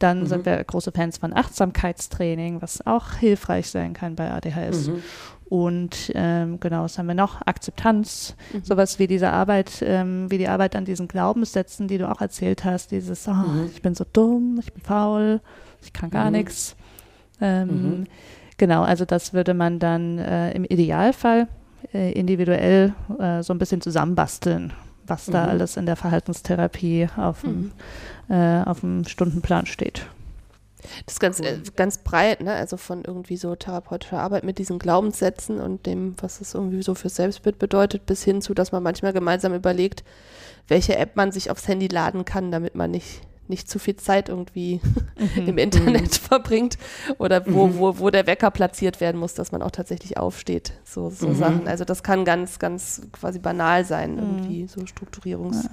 Dann 0.00 0.22
mhm. 0.22 0.26
sind 0.26 0.44
wir 0.44 0.64
große 0.64 0.90
Fans 0.90 1.18
von 1.18 1.32
Achtsamkeitstraining, 1.32 2.60
was 2.60 2.84
auch 2.84 3.12
hilfreich 3.12 3.70
sein 3.70 3.94
kann 3.94 4.16
bei 4.16 4.32
ADHS. 4.32 4.88
Mhm. 4.88 5.02
Und 5.54 6.10
ähm, 6.16 6.58
genau, 6.58 6.82
was 6.82 6.98
haben 6.98 7.06
wir 7.06 7.14
noch? 7.14 7.40
Akzeptanz, 7.46 8.34
mhm. 8.52 8.64
sowas 8.64 8.98
wie 8.98 9.06
diese 9.06 9.30
Arbeit, 9.30 9.84
ähm, 9.86 10.28
wie 10.28 10.36
die 10.36 10.48
Arbeit 10.48 10.74
an 10.74 10.84
diesen 10.84 11.06
Glaubenssätzen, 11.06 11.86
die 11.86 11.96
du 11.96 12.10
auch 12.10 12.20
erzählt 12.20 12.64
hast, 12.64 12.90
dieses, 12.90 13.28
oh, 13.28 13.34
mhm. 13.34 13.70
ich 13.72 13.80
bin 13.80 13.94
so 13.94 14.04
dumm, 14.12 14.58
ich 14.58 14.72
bin 14.72 14.82
faul, 14.82 15.40
ich 15.80 15.92
kann 15.92 16.10
gar 16.10 16.24
mhm. 16.24 16.32
nichts. 16.32 16.74
Ähm, 17.40 17.68
mhm. 17.68 18.04
Genau, 18.56 18.82
also 18.82 19.04
das 19.04 19.32
würde 19.32 19.54
man 19.54 19.78
dann 19.78 20.18
äh, 20.18 20.50
im 20.54 20.64
Idealfall 20.64 21.46
äh, 21.92 22.10
individuell 22.10 22.92
äh, 23.20 23.44
so 23.44 23.54
ein 23.54 23.58
bisschen 23.58 23.80
zusammenbasteln, 23.80 24.72
was 25.06 25.26
da 25.26 25.44
mhm. 25.44 25.50
alles 25.50 25.76
in 25.76 25.86
der 25.86 25.94
Verhaltenstherapie 25.94 27.10
auf 27.16 27.42
dem, 27.42 27.70
mhm. 28.26 28.34
äh, 28.34 28.64
auf 28.64 28.80
dem 28.80 29.04
Stundenplan 29.04 29.66
steht. 29.66 30.04
Das 31.06 31.14
ist 31.14 31.20
ganz, 31.20 31.40
äh, 31.40 31.58
ganz 31.76 31.98
breit, 31.98 32.42
ne? 32.42 32.52
Also 32.54 32.76
von 32.76 33.04
irgendwie 33.04 33.36
so 33.36 33.54
therapeutischer 33.54 34.20
Arbeit 34.20 34.44
mit 34.44 34.58
diesen 34.58 34.78
Glaubenssätzen 34.78 35.60
und 35.60 35.86
dem, 35.86 36.14
was 36.20 36.40
es 36.40 36.54
irgendwie 36.54 36.82
so 36.82 36.94
für 36.94 37.08
Selbstbild 37.08 37.58
bedeutet, 37.58 38.06
bis 38.06 38.22
hin 38.22 38.42
zu, 38.42 38.54
dass 38.54 38.72
man 38.72 38.82
manchmal 38.82 39.12
gemeinsam 39.12 39.54
überlegt, 39.54 40.04
welche 40.68 40.96
App 40.96 41.16
man 41.16 41.32
sich 41.32 41.50
aufs 41.50 41.68
Handy 41.68 41.88
laden 41.88 42.24
kann, 42.24 42.50
damit 42.50 42.74
man 42.74 42.90
nicht, 42.90 43.20
nicht 43.48 43.68
zu 43.68 43.78
viel 43.78 43.96
Zeit 43.96 44.28
irgendwie 44.28 44.80
mhm. 45.36 45.48
im 45.48 45.58
Internet 45.58 46.02
mhm. 46.02 46.28
verbringt 46.28 46.78
oder 47.18 47.44
wo, 47.46 47.66
mhm. 47.66 47.78
wo, 47.78 47.98
wo 47.98 48.10
der 48.10 48.26
Wecker 48.26 48.50
platziert 48.50 49.00
werden 49.00 49.18
muss, 49.18 49.34
dass 49.34 49.52
man 49.52 49.62
auch 49.62 49.70
tatsächlich 49.70 50.16
aufsteht. 50.16 50.72
So, 50.84 51.10
so 51.10 51.28
mhm. 51.28 51.34
Sachen. 51.34 51.68
Also 51.68 51.84
das 51.84 52.02
kann 52.02 52.24
ganz, 52.24 52.58
ganz 52.58 53.02
quasi 53.12 53.38
banal 53.38 53.84
sein, 53.84 54.12
mhm. 54.12 54.18
irgendwie, 54.18 54.66
so 54.66 54.84
Strukturungs. 54.86 55.64
Ja. 55.64 55.70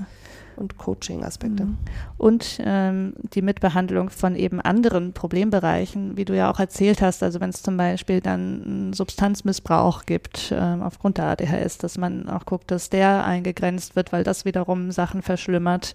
Und 0.55 0.77
Coaching-Aspekte. 0.77 1.65
Mhm. 1.65 1.77
Und 2.17 2.59
ähm, 2.63 3.13
die 3.33 3.41
Mitbehandlung 3.41 4.09
von 4.09 4.35
eben 4.35 4.61
anderen 4.61 5.13
Problembereichen, 5.13 6.17
wie 6.17 6.25
du 6.25 6.35
ja 6.35 6.51
auch 6.51 6.59
erzählt 6.59 7.01
hast, 7.01 7.23
also 7.23 7.39
wenn 7.39 7.49
es 7.49 7.63
zum 7.63 7.77
Beispiel 7.77 8.21
dann 8.21 8.63
einen 8.63 8.93
Substanzmissbrauch 8.93 10.05
gibt 10.05 10.53
ähm, 10.55 10.81
aufgrund 10.81 11.17
der 11.17 11.25
ADHS, 11.25 11.77
dass 11.77 11.97
man 11.97 12.29
auch 12.29 12.45
guckt, 12.45 12.71
dass 12.71 12.89
der 12.89 13.25
eingegrenzt 13.25 13.95
wird, 13.95 14.11
weil 14.11 14.23
das 14.23 14.45
wiederum 14.45 14.91
Sachen 14.91 15.21
verschlimmert 15.21 15.93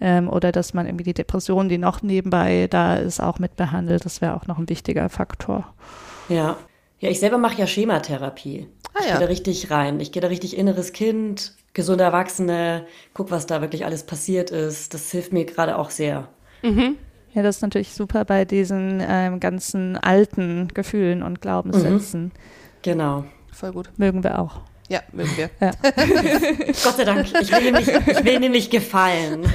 ähm, 0.00 0.28
oder 0.28 0.52
dass 0.52 0.74
man 0.74 0.86
irgendwie 0.86 1.04
die 1.04 1.14
Depression, 1.14 1.68
die 1.68 1.78
noch 1.78 2.02
nebenbei 2.02 2.68
da 2.68 2.96
ist, 2.96 3.20
auch 3.20 3.38
mitbehandelt. 3.38 4.04
Das 4.04 4.20
wäre 4.20 4.34
auch 4.34 4.46
noch 4.46 4.58
ein 4.58 4.68
wichtiger 4.68 5.08
Faktor. 5.08 5.72
Ja. 6.28 6.56
Ja, 7.00 7.10
ich 7.10 7.20
selber 7.20 7.36
mache 7.36 7.58
ja 7.58 7.66
Schematherapie. 7.66 8.68
Ah, 8.94 9.00
ich 9.00 9.06
ja. 9.06 9.12
gehe 9.12 9.20
da 9.20 9.26
richtig 9.26 9.70
rein. 9.70 10.00
Ich 10.00 10.12
gehe 10.12 10.22
da 10.22 10.28
richtig 10.28 10.56
inneres 10.56 10.92
Kind, 10.92 11.54
gesunde 11.74 12.04
Erwachsene, 12.04 12.86
guck, 13.12 13.30
was 13.30 13.46
da 13.46 13.60
wirklich 13.60 13.84
alles 13.84 14.04
passiert 14.04 14.50
ist. 14.50 14.94
Das 14.94 15.10
hilft 15.10 15.32
mir 15.32 15.44
gerade 15.44 15.76
auch 15.76 15.90
sehr. 15.90 16.28
Mhm. 16.62 16.96
Ja, 17.34 17.42
das 17.42 17.56
ist 17.56 17.62
natürlich 17.62 17.92
super 17.92 18.24
bei 18.24 18.44
diesen 18.44 19.02
ähm, 19.06 19.40
ganzen 19.40 19.96
alten 19.96 20.68
Gefühlen 20.72 21.22
und 21.22 21.40
Glaubenssätzen. 21.40 22.22
Mhm. 22.22 22.30
Genau. 22.82 23.24
Voll 23.52 23.72
gut. 23.72 23.90
Mögen 23.96 24.22
wir 24.22 24.38
auch. 24.38 24.60
Ja, 24.88 25.00
mögen 25.12 25.36
wir. 25.36 25.50
Ja. 25.60 25.70
Gott 26.84 26.96
sei 26.96 27.04
Dank. 27.04 27.26
Ich 27.40 27.50
will 27.50 27.62
nämlich, 27.62 27.88
ich 27.88 28.24
will 28.24 28.38
nämlich 28.38 28.70
gefallen. 28.70 29.44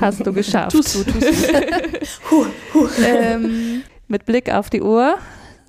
Hast 0.00 0.26
du 0.26 0.32
geschafft. 0.32 0.72
Tust 0.72 0.94
du, 0.96 1.04
tust 1.04 1.48
du. 1.48 1.52
huh, 2.30 2.46
huh. 2.74 2.88
Ähm, 3.06 3.82
mit 4.08 4.26
Blick 4.26 4.52
auf 4.52 4.70
die 4.70 4.82
Uhr 4.82 5.18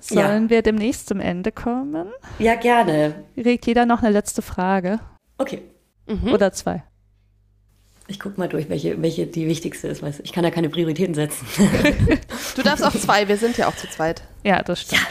Sollen 0.08 0.44
ja. 0.44 0.50
wir 0.50 0.62
demnächst 0.62 1.08
zum 1.08 1.20
Ende 1.20 1.52
kommen? 1.52 2.08
Ja, 2.38 2.54
gerne. 2.54 3.24
Regt 3.36 3.66
jeder 3.66 3.84
noch 3.84 4.02
eine 4.02 4.10
letzte 4.10 4.40
Frage? 4.40 5.00
Okay. 5.36 5.62
Mhm. 6.06 6.32
Oder 6.32 6.52
zwei? 6.52 6.82
Ich 8.06 8.18
gucke 8.18 8.40
mal 8.40 8.48
durch, 8.48 8.70
welche, 8.70 9.00
welche 9.02 9.26
die 9.26 9.46
wichtigste 9.46 9.86
ist. 9.88 10.02
Weißt 10.02 10.20
du. 10.20 10.22
Ich 10.22 10.32
kann 10.32 10.42
da 10.42 10.50
keine 10.50 10.70
Prioritäten 10.70 11.14
setzen. 11.14 11.46
du 12.56 12.62
darfst 12.62 12.82
auch 12.82 12.92
zwei, 12.98 13.28
wir 13.28 13.36
sind 13.36 13.58
ja 13.58 13.68
auch 13.68 13.76
zu 13.76 13.86
zweit. 13.88 14.22
Ja, 14.44 14.62
das 14.62 14.80
stimmt. 14.80 15.02
Ja. 15.02 15.08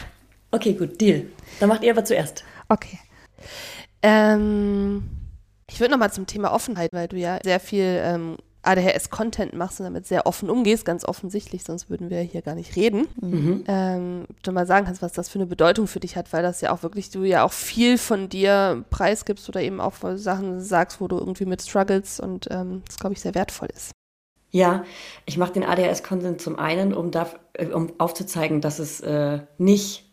Okay, 0.49 0.73
gut, 0.73 0.99
Deal. 0.99 1.27
Dann 1.59 1.69
macht 1.69 1.83
ihr 1.83 1.91
aber 1.91 2.03
zuerst. 2.03 2.43
Okay. 2.67 2.97
Ähm, 4.01 5.03
ich 5.69 5.79
würde 5.79 5.91
nochmal 5.91 6.11
zum 6.11 6.25
Thema 6.25 6.51
Offenheit, 6.51 6.91
weil 6.91 7.07
du 7.07 7.17
ja 7.17 7.39
sehr 7.43 7.59
viel 7.59 8.01
ähm, 8.03 8.37
ADHS-Content 8.67 9.53
machst 9.53 9.79
und 9.79 9.85
damit 9.85 10.05
sehr 10.05 10.25
offen 10.25 10.49
umgehst, 10.49 10.85
ganz 10.85 11.05
offensichtlich, 11.05 11.63
sonst 11.63 11.89
würden 11.89 12.09
wir 12.09 12.19
hier 12.21 12.41
gar 12.41 12.55
nicht 12.55 12.75
reden. 12.75 13.07
Mhm. 13.21 13.63
Ähm, 13.67 14.25
du 14.43 14.51
mal 14.51 14.67
sagen 14.67 14.85
kannst, 14.85 15.01
was 15.01 15.13
das 15.13 15.29
für 15.29 15.39
eine 15.39 15.45
Bedeutung 15.45 15.87
für 15.87 15.99
dich 15.99 16.15
hat, 16.15 16.33
weil 16.33 16.43
das 16.43 16.61
ja 16.61 16.71
auch 16.71 16.83
wirklich, 16.83 17.09
du 17.09 17.23
ja 17.23 17.43
auch 17.43 17.53
viel 17.53 17.97
von 17.97 18.29
dir 18.29 18.83
preisgibst 18.89 19.47
oder 19.49 19.61
eben 19.61 19.79
auch 19.79 19.93
Sachen 20.15 20.61
sagst, 20.61 21.01
wo 21.01 21.07
du 21.07 21.17
irgendwie 21.17 21.45
mit 21.45 21.61
struggles 21.61 22.19
und 22.19 22.47
ähm, 22.51 22.83
das, 22.85 22.97
glaube 22.97 23.13
ich, 23.13 23.21
sehr 23.21 23.35
wertvoll 23.35 23.69
ist. 23.73 23.91
Ja, 24.51 24.85
ich 25.25 25.37
mache 25.37 25.53
den 25.53 25.63
ADHS-Content 25.63 26.41
zum 26.41 26.57
einen, 26.57 26.93
um, 26.93 27.11
da, 27.11 27.29
äh, 27.53 27.67
um 27.67 27.91
aufzuzeigen, 27.97 28.61
dass 28.61 28.79
es 28.79 29.01
äh, 29.01 29.39
nicht 29.57 30.05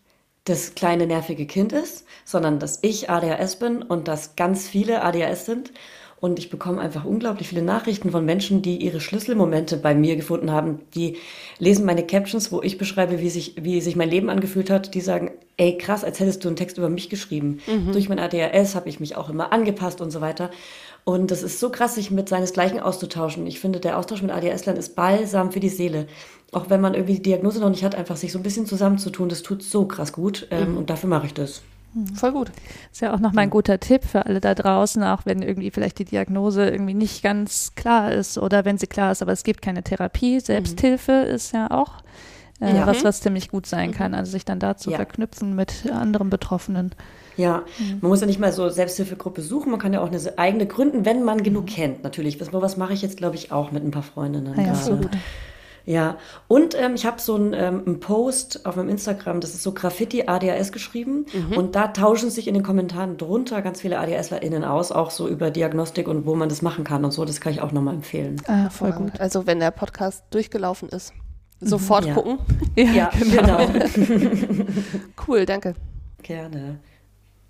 das 0.45 0.75
kleine 0.75 1.07
nervige 1.07 1.47
Kind 1.47 1.73
ist, 1.73 2.05
sondern 2.25 2.59
dass 2.59 2.79
ich 2.83 3.09
ADHS 3.09 3.57
bin 3.57 3.83
und 3.83 4.09
dass 4.09 4.37
ganz 4.37 4.69
viele 4.69 5.03
ADHS 5.03 5.47
sind 5.47 5.73
und 6.25 6.39
ich 6.39 6.49
bekomme 6.49 6.81
einfach 6.81 7.05
unglaublich 7.05 7.49
viele 7.49 7.61
Nachrichten 7.61 8.11
von 8.11 8.25
Menschen, 8.25 8.63
die 8.63 8.79
ihre 8.79 8.99
Schlüsselmomente 8.99 9.77
bei 9.77 9.95
mir 9.95 10.17
gefunden 10.17 10.51
haben. 10.51 10.81
Die 10.95 11.19
lesen 11.59 11.85
meine 11.85 12.07
Captions, 12.07 12.51
wo 12.51 12.63
ich 12.63 12.79
beschreibe, 12.79 13.21
wie 13.21 13.29
sich, 13.29 13.57
wie 13.61 13.83
sich 13.83 13.95
mein 13.95 14.09
Leben 14.09 14.31
angefühlt 14.31 14.71
hat. 14.71 14.95
Die 14.95 15.03
sagen, 15.03 15.33
ey 15.59 15.77
krass, 15.77 16.03
als 16.03 16.21
hättest 16.21 16.43
du 16.43 16.49
einen 16.49 16.57
Text 16.57 16.79
über 16.79 16.89
mich 16.89 17.11
geschrieben. 17.11 17.61
Mhm. 17.67 17.93
Durch 17.93 18.09
mein 18.09 18.19
ADHS 18.19 18.75
habe 18.75 18.89
ich 18.89 19.01
mich 19.01 19.17
auch 19.17 19.29
immer 19.29 19.53
angepasst 19.53 20.01
und 20.01 20.11
so 20.11 20.23
weiter. 20.23 20.51
Und 21.05 21.31
das 21.31 21.43
ist 21.43 21.61
so 21.61 21.69
krass, 21.69 21.97
sich 21.97 22.11
mit 22.11 22.31
seinesgleichen 22.31 22.81
auszutauschen. 22.81 23.47
Ich 23.47 23.61
finde, 23.61 23.79
der 23.79 23.99
Austausch 23.99 24.23
mit 24.23 24.31
ADHS-Lern 24.31 24.79
ist 24.79 24.97
balsam 24.97 25.53
für 25.53 25.61
die 25.61 25.69
Seele. 25.69 26.07
Auch 26.53 26.71
wenn 26.71 26.81
man 26.81 26.95
irgendwie 26.95 27.17
die 27.17 27.23
Diagnose 27.23 27.61
noch 27.61 27.69
nicht 27.69 27.85
hat, 27.85 27.97
einfach 27.97 28.17
sich 28.17 28.33
so 28.33 28.39
ein 28.39 28.43
bisschen 28.43 28.65
zusammenzutun, 28.65 29.29
das 29.29 29.43
tut 29.43 29.63
so 29.63 29.85
krass 29.85 30.15
gut. 30.15 30.47
Ähm, 30.51 30.71
mhm. 30.71 30.79
Und 30.79 30.89
dafür 30.89 31.11
mache 31.11 31.27
ich 31.27 31.35
das. 31.35 31.61
Hm. 31.95 32.15
Voll 32.15 32.33
gut. 32.33 32.51
Ist 32.93 33.01
ja 33.01 33.15
auch 33.15 33.21
nochmal 33.21 33.45
ein 33.45 33.51
guter 33.51 33.81
Tipp 33.81 34.05
für 34.05 34.27
alle 34.27 34.41
da 34.41 34.55
draußen, 34.55 35.03
auch 35.05 35.23
wenn 35.25 35.43
irgendwie 35.43 35.71
vielleicht 35.71 35.99
die 35.99 36.05
Diagnose 36.05 36.69
irgendwie 36.69 36.95
nicht 36.95 37.23
ganz 37.23 37.73
klar 37.77 38.13
ist 38.13 38.37
oder 38.37 38.65
wenn 38.65 38.79
sie 38.79 38.87
klar 38.87 39.13
ist, 39.13 39.23
aber 39.23 39.33
es 39.33 39.45
gibt 39.45 39.63
keine 39.63 39.83
Therapie. 39.83 40.41
Selbsthilfe 40.41 41.25
mhm. 41.27 41.35
ist 41.35 41.53
ja 41.53 41.71
auch 41.71 42.03
äh, 42.61 42.77
ja. 42.77 42.87
was, 42.87 43.05
was 43.05 43.21
ziemlich 43.21 43.49
gut 43.49 43.67
sein 43.67 43.93
kann. 43.93 44.13
Mhm. 44.13 44.19
Also 44.19 44.33
sich 44.33 44.45
dann 44.45 44.59
da 44.59 44.77
zu 44.77 44.91
ja. 44.91 44.97
verknüpfen 44.97 45.55
mit 45.55 45.91
anderen 45.91 46.31
Betroffenen. 46.31 46.91
Ja, 47.37 47.65
mhm. 47.79 47.99
man 48.01 48.11
muss 48.11 48.21
ja 48.21 48.27
nicht 48.27 48.39
mal 48.39 48.53
so 48.53 48.69
Selbsthilfegruppe 48.69 49.43
suchen, 49.43 49.71
man 49.71 49.81
kann 49.81 49.93
ja 49.93 50.01
auch 50.01 50.09
eine 50.09 50.21
eigene 50.37 50.67
gründen, 50.67 51.05
wenn 51.05 51.25
man 51.25 51.43
genug 51.43 51.67
kennt, 51.67 52.05
natürlich. 52.05 52.41
Was, 52.41 52.53
was 52.53 52.77
mache 52.77 52.93
ich 52.93 53.03
jetzt, 53.03 53.17
glaube 53.17 53.37
ich, 53.37 53.51
auch 53.51 53.73
mit 53.73 53.85
ein 53.85 53.91
paar 53.91 54.05
Freundinnen. 54.05 54.55
Ja, 54.57 54.75
so 54.75 54.97
gut. 54.97 55.11
Ja, 55.87 56.17
und 56.49 56.75
ähm, 56.75 56.95
ich 56.95 57.05
habe 57.05 57.21
so 57.21 57.35
einen, 57.35 57.53
ähm, 57.53 57.83
einen 57.87 58.01
Post 58.01 58.65
auf 58.65 58.77
meinem 58.77 58.89
Instagram, 58.89 59.41
das 59.41 59.55
ist 59.55 59.63
so 59.63 59.73
Graffiti 59.73 60.27
ADHS 60.27 60.73
geschrieben 60.73 61.27
mhm. 61.33 61.59
und 61.59 61.75
da 61.75 61.89
tauschen 61.89 62.31
sich 62.31 62.49
in 62.49 62.55
den 62.55 62.63
Kommentaren 62.63 63.19
drunter 63.19 63.61
ganz 63.61 63.83
viele 63.83 63.99
ADHSlerInnen 63.99 64.65
aus, 64.65 64.93
auch 64.93 65.11
so 65.11 65.29
über 65.29 65.51
Diagnostik 65.51 66.09
und 66.09 66.25
wo 66.25 66.35
man 66.37 66.49
das 66.49 66.63
machen 66.63 66.85
kann 66.85 67.05
und 67.05 67.11
so, 67.11 67.27
das 67.27 67.41
kann 67.41 67.53
ich 67.53 67.61
auch 67.61 67.73
nochmal 67.73 67.95
empfehlen. 67.95 68.41
Ah, 68.47 68.71
voll 68.71 68.93
gut. 68.93 69.21
Also 69.21 69.47
wenn 69.47 69.61
der 69.61 69.73
Podcast 69.73 70.25
durchgelaufen 70.31 70.89
ist, 70.89 71.13
mhm. 71.61 71.67
sofort 71.67 72.07
ja. 72.07 72.15
gucken. 72.15 72.39
Ja, 72.77 72.85
ja 72.85 73.11
genau. 73.19 73.67
genau. 73.95 74.65
cool, 75.29 75.45
danke. 75.45 75.75
Gerne. 76.23 76.81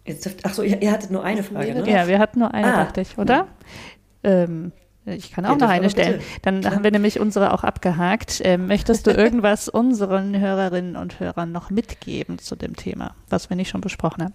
Jetzt 0.04 0.24
dürft, 0.26 0.40
ach 0.44 0.52
so, 0.52 0.62
ihr, 0.62 0.82
ihr, 0.82 0.90
hattet 0.90 1.10
nur 1.10 1.24
eine 1.24 1.42
Frage, 1.42 1.72
ne? 1.72 1.88
Ja, 1.88 2.08
wir 2.08 2.18
hatten 2.18 2.40
nur 2.40 2.52
eine, 2.52 2.74
ah. 2.74 2.84
dachte 2.84 3.00
ich, 3.00 3.16
oder? 3.16 3.46
Ähm, 4.22 4.72
ich 5.06 5.32
kann 5.32 5.44
auch 5.44 5.50
ja, 5.50 5.56
noch 5.56 5.68
eine 5.68 5.90
stellen. 5.90 6.20
Dann 6.42 6.60
Klar. 6.60 6.74
haben 6.74 6.84
wir 6.84 6.90
nämlich 6.90 7.20
unsere 7.20 7.52
auch 7.52 7.64
abgehakt. 7.64 8.40
Ähm, 8.44 8.66
möchtest 8.66 9.06
du 9.06 9.10
irgendwas 9.16 9.68
unseren 9.68 10.38
Hörerinnen 10.38 10.96
und 10.96 11.20
Hörern 11.20 11.52
noch 11.52 11.70
mitgeben 11.70 12.38
zu 12.38 12.56
dem 12.56 12.76
Thema, 12.76 13.14
was 13.28 13.50
wir 13.50 13.56
nicht 13.56 13.68
schon 13.68 13.80
besprochen 13.80 14.24
haben? 14.24 14.34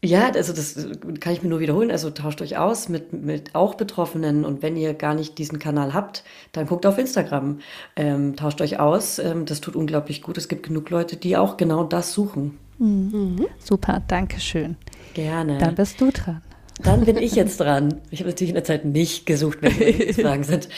Ja, 0.00 0.30
also 0.30 0.52
das 0.52 0.76
kann 1.18 1.32
ich 1.32 1.42
mir 1.42 1.48
nur 1.48 1.58
wiederholen. 1.58 1.90
Also 1.90 2.10
tauscht 2.10 2.40
euch 2.40 2.56
aus 2.56 2.88
mit, 2.88 3.12
mit 3.12 3.56
auch 3.56 3.74
Betroffenen 3.74 4.44
und 4.44 4.62
wenn 4.62 4.76
ihr 4.76 4.94
gar 4.94 5.14
nicht 5.14 5.38
diesen 5.38 5.58
Kanal 5.58 5.92
habt, 5.92 6.22
dann 6.52 6.66
guckt 6.66 6.86
auf 6.86 6.98
Instagram. 6.98 7.58
Ähm, 7.96 8.36
tauscht 8.36 8.60
euch 8.60 8.78
aus. 8.78 9.18
Ähm, 9.18 9.44
das 9.44 9.60
tut 9.60 9.74
unglaublich 9.74 10.22
gut. 10.22 10.38
Es 10.38 10.46
gibt 10.46 10.64
genug 10.64 10.90
Leute, 10.90 11.16
die 11.16 11.36
auch 11.36 11.56
genau 11.56 11.82
das 11.82 12.12
suchen. 12.12 12.58
Mhm. 12.78 13.46
Super, 13.58 14.02
danke 14.06 14.38
schön. 14.38 14.76
Gerne. 15.14 15.58
Dann 15.58 15.74
bist 15.74 16.00
du 16.00 16.12
dran. 16.12 16.42
Dann 16.82 17.04
bin 17.04 17.16
ich 17.16 17.34
jetzt 17.34 17.60
dran. 17.60 18.00
Ich 18.10 18.20
habe 18.20 18.30
natürlich 18.30 18.50
in 18.50 18.54
der 18.54 18.64
Zeit 18.64 18.84
nicht 18.84 19.26
gesucht, 19.26 19.58
wenn 19.60 19.76
die 19.76 20.12
Fragen 20.22 20.44
sind. 20.44 20.68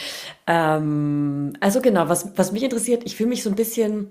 Ähm, 0.47 1.53
also 1.59 1.81
genau, 1.81 2.09
was, 2.09 2.31
was 2.35 2.51
mich 2.51 2.63
interessiert, 2.63 3.03
ich 3.05 3.15
fühle 3.15 3.29
mich 3.29 3.43
so 3.43 3.49
ein 3.49 3.55
bisschen, 3.55 4.07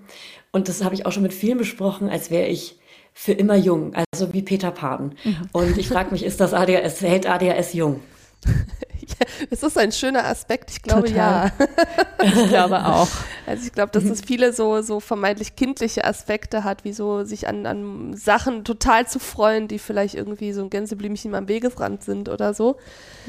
und 0.52 0.68
das 0.68 0.84
habe 0.84 0.94
ich 0.94 1.06
auch 1.06 1.12
schon 1.12 1.22
mit 1.22 1.34
vielen 1.34 1.58
besprochen, 1.58 2.08
als 2.08 2.30
wäre 2.30 2.46
ich 2.46 2.78
für 3.12 3.32
immer 3.32 3.56
jung, 3.56 3.92
also 4.12 4.32
wie 4.32 4.42
Peter 4.42 4.70
Pan. 4.70 5.14
Mhm. 5.24 5.36
Und 5.52 5.78
ich 5.78 5.88
frage 5.88 6.12
mich, 6.12 6.24
ist 6.24 6.40
das 6.40 6.54
ADHS, 6.54 7.00
hält 7.00 7.28
ADHS 7.28 7.74
jung? 7.74 8.00
Es 9.50 9.62
ist 9.62 9.78
ein 9.78 9.92
schöner 9.92 10.26
Aspekt, 10.26 10.70
ich 10.70 10.82
glaube 10.82 11.08
Total. 11.08 11.52
ja. 11.58 11.66
Ich 12.22 12.48
glaube 12.48 12.84
auch. 12.84 13.08
Also 13.46 13.64
ich 13.66 13.72
glaube, 13.72 13.92
dass 13.92 14.04
es 14.04 14.20
viele 14.20 14.52
so, 14.52 14.82
so 14.82 15.00
vermeintlich 15.00 15.56
kindliche 15.56 16.04
Aspekte 16.04 16.64
hat, 16.64 16.84
wie 16.84 16.92
so 16.92 17.24
sich 17.24 17.48
an, 17.48 17.64
an 17.64 18.14
Sachen 18.14 18.64
total 18.64 19.06
zu 19.08 19.18
freuen, 19.18 19.68
die 19.68 19.78
vielleicht 19.78 20.14
irgendwie 20.14 20.52
so 20.52 20.62
ein 20.62 20.70
Gänseblümchen 20.70 21.34
am 21.34 21.48
Wegesrand 21.48 22.02
sind 22.02 22.28
oder 22.28 22.52
so. 22.52 22.76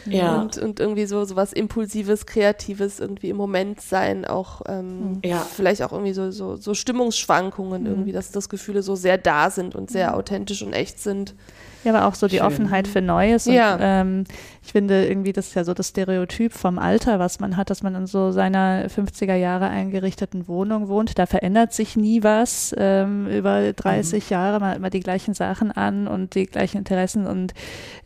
Ja. 0.05 0.41
Und, 0.41 0.57
und 0.57 0.79
irgendwie 0.79 1.05
so, 1.05 1.23
so 1.23 1.36
was 1.36 1.53
Impulsives, 1.53 2.25
Kreatives 2.25 2.99
irgendwie 2.99 3.29
im 3.29 3.38
Moment 3.38 3.79
sein, 3.82 4.25
auch 4.25 4.61
ähm, 4.67 5.19
ja. 5.23 5.39
vielleicht 5.39 5.82
auch 5.84 5.93
irgendwie 5.93 6.13
so, 6.13 6.32
so, 6.32 6.57
so 6.57 6.73
Stimmungsschwankungen 6.73 7.84
mhm. 7.84 7.88
irgendwie, 7.88 8.11
dass 8.11 8.32
das 8.32 8.49
Gefühle 8.49 8.84
so 8.84 8.95
sehr 8.95 9.17
da 9.17 9.49
sind 9.49 9.75
und 9.75 9.89
sehr 9.89 10.09
mhm. 10.09 10.15
authentisch 10.15 10.61
und 10.61 10.73
echt 10.73 10.99
sind. 10.99 11.36
Ja, 11.84 11.93
aber 11.93 12.07
auch 12.07 12.15
so 12.15 12.27
die 12.27 12.38
Schön. 12.38 12.45
Offenheit 12.45 12.88
für 12.88 13.01
Neues. 13.01 13.45
Ja. 13.45 13.73
Und, 13.73 13.79
ähm, 13.82 14.23
ich 14.64 14.74
finde 14.74 15.07
irgendwie, 15.07 15.34
das 15.34 15.47
ist 15.47 15.55
ja 15.55 15.64
so 15.64 15.74
das 15.74 15.89
Stereotyp 15.89 16.53
vom 16.53 16.78
Alter, 16.78 17.18
was 17.18 17.39
man 17.39 17.57
hat, 17.57 17.72
dass 17.72 17.82
man 17.82 17.95
in 17.95 18.05
so 18.05 18.32
seiner 18.32 18.88
50er 18.88 19.34
Jahre 19.34 19.68
eingerichteten 19.68 20.47
Wohnung 20.47 20.88
wohnt. 20.88 21.18
Da 21.18 21.26
verändert 21.26 21.74
sich 21.74 21.95
nie 21.95 22.22
was. 22.22 22.74
Ähm, 22.78 23.28
über 23.28 23.74
30 23.74 24.26
mhm. 24.26 24.30
Jahre, 24.30 24.59
man 24.59 24.70
hat 24.70 24.78
immer 24.78 24.91
die 24.91 24.99
gleichen 24.99 25.34
Sachen 25.34 25.72
an 25.72 26.07
und 26.07 26.36
die 26.36 26.45
gleichen 26.45 26.78
Interessen. 26.78 27.26
Und 27.26 27.55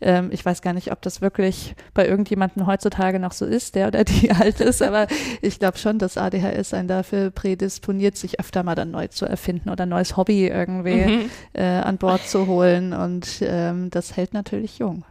ähm, 0.00 0.30
ich 0.32 0.44
weiß 0.46 0.62
gar 0.62 0.72
nicht, 0.72 0.92
ob 0.92 1.02
das 1.02 1.20
wirklich 1.20 1.74
bei 1.92 2.08
irgendjemandem 2.08 2.66
heutzutage 2.66 3.20
noch 3.20 3.32
so 3.32 3.44
ist, 3.44 3.74
der 3.74 3.88
oder 3.88 4.04
die 4.04 4.30
alt 4.32 4.60
ist. 4.60 4.82
Aber 4.82 5.08
ich 5.42 5.58
glaube 5.58 5.76
schon, 5.76 5.98
dass 5.98 6.16
ADHS 6.16 6.72
einen 6.72 6.88
dafür 6.88 7.30
prädisponiert, 7.30 8.16
sich 8.16 8.40
öfter 8.40 8.62
mal 8.62 8.74
dann 8.74 8.92
neu 8.92 9.08
zu 9.08 9.26
erfinden 9.26 9.68
oder 9.68 9.84
ein 9.84 9.90
neues 9.90 10.16
Hobby 10.16 10.48
irgendwie 10.48 11.04
mhm. 11.04 11.30
äh, 11.52 11.64
an 11.64 11.98
Bord 11.98 12.26
zu 12.26 12.46
holen. 12.46 12.94
Und 12.94 13.40
ähm, 13.42 13.90
das 13.90 14.16
hält 14.16 14.32
natürlich 14.32 14.78
jung. 14.78 15.04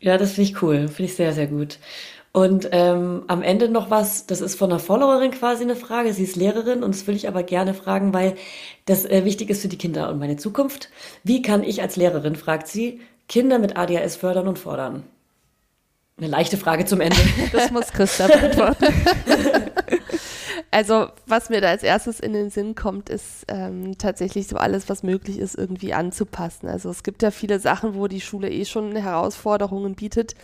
Ja, 0.00 0.18
das 0.18 0.32
finde 0.32 0.50
ich 0.50 0.62
cool. 0.62 0.88
Finde 0.88 1.10
ich 1.10 1.16
sehr, 1.16 1.32
sehr 1.32 1.46
gut. 1.46 1.78
Und 2.32 2.68
ähm, 2.72 3.24
am 3.28 3.42
Ende 3.42 3.68
noch 3.70 3.90
was, 3.90 4.26
das 4.26 4.42
ist 4.42 4.56
von 4.56 4.70
einer 4.70 4.78
Followerin 4.78 5.30
quasi 5.30 5.62
eine 5.64 5.74
Frage. 5.74 6.12
Sie 6.12 6.24
ist 6.24 6.36
Lehrerin 6.36 6.82
und 6.82 6.94
das 6.94 7.06
will 7.06 7.16
ich 7.16 7.28
aber 7.28 7.42
gerne 7.42 7.72
fragen, 7.72 8.12
weil 8.12 8.36
das 8.84 9.06
äh, 9.06 9.24
wichtig 9.24 9.48
ist 9.48 9.62
für 9.62 9.68
die 9.68 9.78
Kinder 9.78 10.10
und 10.10 10.18
meine 10.18 10.36
Zukunft. 10.36 10.90
Wie 11.24 11.40
kann 11.40 11.62
ich 11.62 11.80
als 11.80 11.96
Lehrerin, 11.96 12.36
fragt 12.36 12.68
sie, 12.68 13.00
Kinder 13.26 13.58
mit 13.58 13.78
ADHS 13.78 14.16
fördern 14.16 14.48
und 14.48 14.58
fordern? 14.58 15.04
Eine 16.18 16.28
leichte 16.28 16.58
Frage 16.58 16.84
zum 16.84 17.00
Ende. 17.00 17.16
Das 17.52 17.70
muss 17.70 17.90
Christa 17.92 18.26
beantworten. 18.26 18.84
Also, 20.70 21.08
was 21.26 21.48
mir 21.48 21.60
da 21.60 21.68
als 21.68 21.82
erstes 21.82 22.20
in 22.20 22.32
den 22.32 22.50
Sinn 22.50 22.74
kommt, 22.74 23.08
ist 23.08 23.44
ähm, 23.48 23.96
tatsächlich 23.98 24.48
so 24.48 24.56
alles, 24.56 24.88
was 24.88 25.02
möglich 25.02 25.38
ist, 25.38 25.54
irgendwie 25.54 25.94
anzupassen. 25.94 26.68
Also 26.68 26.90
es 26.90 27.02
gibt 27.02 27.22
ja 27.22 27.30
viele 27.30 27.60
Sachen, 27.60 27.94
wo 27.94 28.08
die 28.08 28.20
Schule 28.20 28.50
eh 28.50 28.64
schon 28.64 28.94
Herausforderungen 28.96 29.94
bietet. 29.94 30.34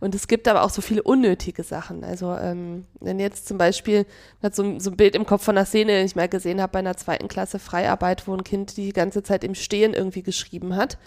Und 0.00 0.14
es 0.14 0.28
gibt 0.28 0.48
aber 0.48 0.62
auch 0.62 0.70
so 0.70 0.80
viele 0.80 1.02
unnötige 1.02 1.64
Sachen. 1.64 2.04
Also, 2.04 2.34
ähm, 2.34 2.86
wenn 3.00 3.18
jetzt 3.18 3.48
zum 3.48 3.58
Beispiel, 3.58 4.06
hat 4.42 4.54
so, 4.54 4.78
so 4.78 4.90
ein 4.90 4.96
Bild 4.96 5.16
im 5.16 5.26
Kopf 5.26 5.44
von 5.44 5.56
einer 5.56 5.66
Szene, 5.66 5.98
die 5.98 6.06
ich 6.06 6.16
mal 6.16 6.28
gesehen 6.28 6.62
habe 6.62 6.72
bei 6.72 6.78
einer 6.78 6.96
zweiten 6.96 7.28
Klasse 7.28 7.58
Freiarbeit, 7.58 8.26
wo 8.28 8.34
ein 8.34 8.44
Kind 8.44 8.76
die 8.76 8.92
ganze 8.92 9.22
Zeit 9.22 9.44
im 9.44 9.54
Stehen 9.54 9.92
irgendwie 9.92 10.22
geschrieben 10.22 10.76
hat. 10.76 10.98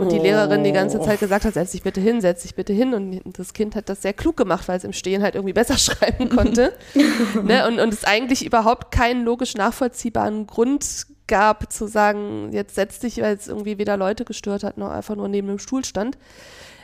Und 0.00 0.12
die 0.12 0.18
Lehrerin 0.18 0.64
die 0.64 0.72
ganze 0.72 1.00
Zeit 1.00 1.20
gesagt 1.20 1.44
hat, 1.44 1.54
setz 1.54 1.72
dich 1.72 1.82
bitte 1.82 2.00
hin, 2.00 2.20
setz 2.20 2.42
dich 2.42 2.54
bitte 2.54 2.72
hin. 2.72 2.94
Und 2.94 3.38
das 3.38 3.52
Kind 3.52 3.74
hat 3.74 3.88
das 3.88 4.02
sehr 4.02 4.12
klug 4.12 4.36
gemacht, 4.36 4.68
weil 4.68 4.76
es 4.76 4.84
im 4.84 4.92
Stehen 4.92 5.22
halt 5.22 5.34
irgendwie 5.34 5.52
besser 5.52 5.76
schreiben 5.78 6.28
konnte. 6.28 6.72
ne? 7.42 7.66
und, 7.66 7.80
und 7.80 7.92
es 7.92 8.04
eigentlich 8.04 8.44
überhaupt 8.44 8.90
keinen 8.90 9.24
logisch 9.24 9.54
nachvollziehbaren 9.54 10.46
Grund 10.46 11.06
gab, 11.26 11.72
zu 11.72 11.86
sagen, 11.86 12.50
jetzt 12.52 12.74
setz 12.74 13.00
dich, 13.00 13.20
weil 13.20 13.34
es 13.34 13.48
irgendwie 13.48 13.78
weder 13.78 13.96
Leute 13.96 14.24
gestört 14.24 14.62
hat, 14.62 14.78
noch 14.78 14.90
einfach 14.90 15.16
nur 15.16 15.28
neben 15.28 15.48
dem 15.48 15.58
Stuhl 15.58 15.84
stand. 15.84 16.18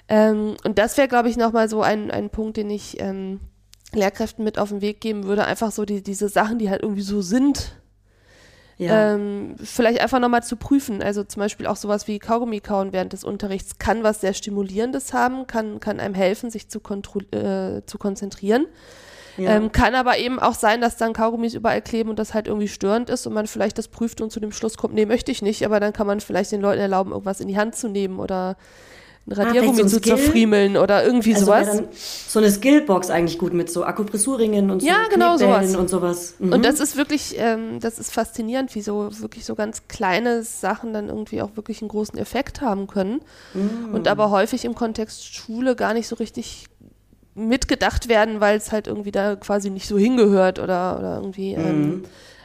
Ähm, 0.09 0.57
und 0.65 0.79
das 0.79 0.97
wäre, 0.97 1.09
glaube 1.09 1.29
ich, 1.29 1.37
nochmal 1.37 1.69
so 1.69 1.83
ein, 1.83 2.11
ein 2.11 2.31
Punkt, 2.31 2.57
den 2.57 2.71
ich 2.71 3.01
ähm, 3.01 3.41
Lehrkräften 3.93 4.45
mit 4.45 4.59
auf 4.59 4.71
den 4.71 4.81
Weg 4.81 5.01
geben 5.01 5.25
würde. 5.25 5.45
Einfach 5.45 5.71
so 5.71 5.85
die, 5.85 6.03
diese 6.03 6.29
Sachen, 6.29 6.59
die 6.59 6.71
halt 6.71 6.83
irgendwie 6.83 7.03
so 7.03 7.23
sind, 7.23 7.77
ja. 8.85 9.15
ähm, 9.15 9.57
vielleicht 9.63 10.01
einfach 10.01 10.19
nochmal 10.19 10.43
zu 10.43 10.57
prüfen. 10.57 11.03
Also 11.03 11.25
zum 11.25 11.41
Beispiel 11.41 11.67
auch 11.67 11.77
sowas 11.77 12.09
wie 12.09 12.19
Kaugummi 12.19 12.61
kauen 12.61 12.93
während 12.93 13.13
des 13.13 13.25
Unterrichts 13.25 13.79
kann 13.79 14.03
was 14.03 14.21
sehr 14.21 14.35
Stimulierendes 14.35 15.13
haben, 15.13 15.47
kann, 15.47 15.81
kann 15.81 16.01
einem 16.01 16.15
helfen, 16.15 16.51
sich 16.51 16.69
zu, 16.69 16.81
äh, 17.33 17.83
zu 17.87 17.99
konzentrieren. 17.99 18.67
Ja. 19.37 19.57
Ähm, 19.57 19.73
kann 19.73 19.95
aber 19.95 20.19
eben 20.19 20.39
auch 20.39 20.55
sein, 20.55 20.81
dass 20.81 20.97
dann 20.97 21.15
Kaugummis 21.15 21.55
überall 21.55 21.81
kleben 21.81 22.11
und 22.11 22.19
das 22.19 22.35
halt 22.35 22.49
irgendwie 22.49 22.69
störend 22.69 23.09
ist 23.09 23.27
und 23.27 23.33
man 23.33 23.47
vielleicht 23.47 23.79
das 23.79 23.89
prüft 23.89 24.21
und 24.21 24.31
zu 24.31 24.41
dem 24.41 24.53
Schluss 24.53 24.77
kommt, 24.77 24.95
nee, 24.95 25.07
möchte 25.07 25.33
ich 25.33 25.41
nicht, 25.41 25.65
aber 25.65 25.81
dann 25.81 25.95
kann 25.95 26.07
man 26.07 26.21
vielleicht 26.21 26.53
den 26.53 26.61
Leuten 26.61 26.81
erlauben, 26.81 27.13
irgendwas 27.13 27.41
in 27.41 27.49
die 27.49 27.57
Hand 27.57 27.75
zu 27.75 27.89
nehmen 27.89 28.19
oder 28.19 28.57
ein 29.27 29.33
ah, 29.35 29.43
Radiergummi 29.43 29.83
ah, 29.83 29.89
so 29.89 29.99
zu 29.99 30.01
zerfriemeln 30.01 30.77
oder 30.77 31.05
irgendwie 31.05 31.35
also 31.35 31.47
sowas. 31.47 31.83
so 32.29 32.41
eine 32.41 32.51
Skillbox 32.51 33.11
eigentlich 33.11 33.39
gut 33.39 33.53
mit 33.53 33.71
so 33.71 33.85
Akupressurringen 33.85 34.71
und 34.71 34.81
so 34.81 34.87
ja, 34.87 35.07
genau 35.09 35.37
sowas. 35.37 35.77
und 35.77 35.89
sowas. 35.89 36.35
Mhm. 36.39 36.53
Und 36.53 36.65
das 36.65 36.81
ist 36.81 36.97
wirklich, 36.97 37.37
ähm, 37.39 37.79
das 37.79 37.99
ist 37.99 38.13
faszinierend, 38.13 38.75
wie 38.75 38.83
so 38.83 39.11
wirklich 39.21 39.45
so 39.45 39.55
ganz 39.55 39.87
kleine 39.87 40.43
Sachen 40.43 40.93
dann 40.93 41.09
irgendwie 41.09 41.41
auch 41.41 41.51
wirklich 41.55 41.83
einen 41.83 41.89
großen 41.89 42.19
Effekt 42.19 42.61
haben 42.61 42.89
können 42.89 43.21
mhm. 43.55 43.95
und 43.95 44.09
aber 44.09 44.31
häufig 44.31 44.65
im 44.65 44.75
Kontext 44.75 45.35
Schule 45.35 45.77
gar 45.77 45.95
nicht 45.95 46.09
so 46.09 46.17
richtig 46.17 46.67
mitgedacht 47.35 48.09
werden, 48.09 48.41
weil 48.41 48.57
es 48.57 48.73
halt 48.73 48.89
irgendwie 48.89 49.13
da 49.13 49.37
quasi 49.37 49.71
nicht 49.71 49.87
so 49.87 49.97
hingehört 49.99 50.59
oder, 50.59 50.99
oder 50.99 51.17
irgendwie 51.17 51.55
ähm, 51.55 51.81
mhm. 51.81 52.03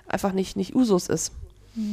einfach 0.07 0.31
nicht, 0.31 0.55
nicht 0.55 0.75
Usus 0.75 1.07
ist. 1.07 1.33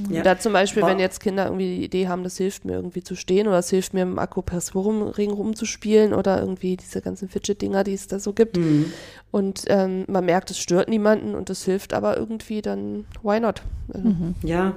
Ja. 0.09 0.23
Da 0.23 0.39
zum 0.39 0.53
Beispiel, 0.53 0.83
wenn 0.83 0.99
jetzt 0.99 1.21
Kinder 1.21 1.45
irgendwie 1.45 1.77
die 1.77 1.85
Idee 1.85 2.09
haben, 2.09 2.25
das 2.25 2.39
hilft 2.39 2.65
mir 2.65 2.75
irgendwie 2.75 3.03
zu 3.03 3.17
stehen 3.17 3.47
oder 3.47 3.57
das 3.57 3.71
hilft 3.71 3.93
mir 3.93 4.03
im 4.03 4.19
Akupressurring 4.19 5.31
rumzuspielen 5.31 6.15
oder 6.15 6.41
irgendwie 6.41 6.77
diese 6.77 7.03
ganzen 7.03 7.29
Fidget-Dinger, 7.29 7.85
die 7.85 7.93
es 7.93 8.09
da 8.09 8.19
so 8.19 8.33
gibt. 8.33 8.57
Mhm. 8.57 8.93
Und 9.31 9.65
ähm, 9.69 10.05
man 10.09 10.25
merkt, 10.25 10.51
es 10.51 10.59
stört 10.59 10.89
niemanden 10.89 11.35
und 11.35 11.51
es 11.51 11.65
hilft 11.65 11.93
aber 11.93 12.17
irgendwie, 12.17 12.63
dann 12.63 13.05
why 13.23 13.41
not? 13.41 13.63
Also 13.93 14.09
mhm. 14.09 14.35
Ja, 14.43 14.75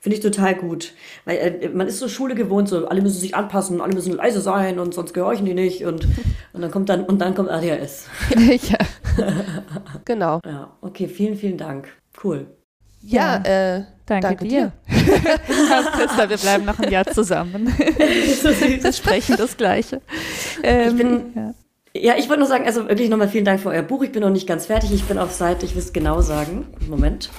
Finde 0.00 0.16
ich 0.16 0.22
total 0.22 0.54
gut. 0.54 0.94
Weil 1.24 1.36
äh, 1.36 1.68
man 1.68 1.86
ist 1.86 1.98
so 1.98 2.08
Schule 2.08 2.34
gewohnt, 2.34 2.68
so 2.68 2.88
alle 2.88 3.02
müssen 3.02 3.20
sich 3.20 3.34
anpassen, 3.34 3.80
alle 3.80 3.94
müssen 3.94 4.14
leise 4.14 4.40
sein 4.40 4.78
und 4.78 4.94
sonst 4.94 5.12
gehorchen 5.12 5.46
die 5.46 5.54
nicht. 5.54 5.84
Und, 5.84 6.06
und 6.52 6.62
dann 6.62 6.70
kommt 6.70 6.88
dann 6.88 7.04
und 7.04 7.18
dann 7.20 7.34
kommt 7.34 7.50
ADHS. 7.50 8.06
ja. 8.70 8.78
genau. 10.04 10.40
Ja, 10.44 10.76
okay, 10.80 11.08
vielen, 11.08 11.36
vielen 11.36 11.58
Dank. 11.58 11.88
Cool. 12.22 12.46
Ja, 13.06 13.42
ja 13.44 13.76
äh, 13.76 13.84
danke, 14.04 14.28
danke, 14.28 14.44
dir. 14.44 14.72
Christa, 14.86 16.28
wir 16.28 16.36
bleiben 16.36 16.64
noch 16.64 16.78
ein 16.78 16.90
Jahr 16.90 17.06
zusammen. 17.06 17.66
wir 17.78 18.92
sprechen 18.92 19.36
das 19.38 19.56
Gleiche. 19.56 20.00
Ähm, 20.62 20.88
ich 20.88 20.96
bin, 20.96 21.22
ja. 21.34 21.54
ja 21.94 22.18
ich 22.18 22.28
wollte 22.28 22.40
nur 22.40 22.48
sagen, 22.48 22.66
also 22.66 22.88
wirklich 22.88 23.08
nochmal 23.08 23.28
vielen 23.28 23.44
Dank 23.44 23.60
für 23.60 23.68
euer 23.68 23.82
Buch. 23.82 24.02
Ich 24.02 24.12
bin 24.12 24.22
noch 24.22 24.30
nicht 24.30 24.48
ganz 24.48 24.66
fertig. 24.66 24.92
Ich 24.92 25.04
bin 25.04 25.18
auf 25.18 25.32
Seite, 25.32 25.64
ich 25.66 25.74
will 25.74 25.82
es 25.82 25.92
genau 25.92 26.20
sagen. 26.20 26.66
Moment. 26.88 27.30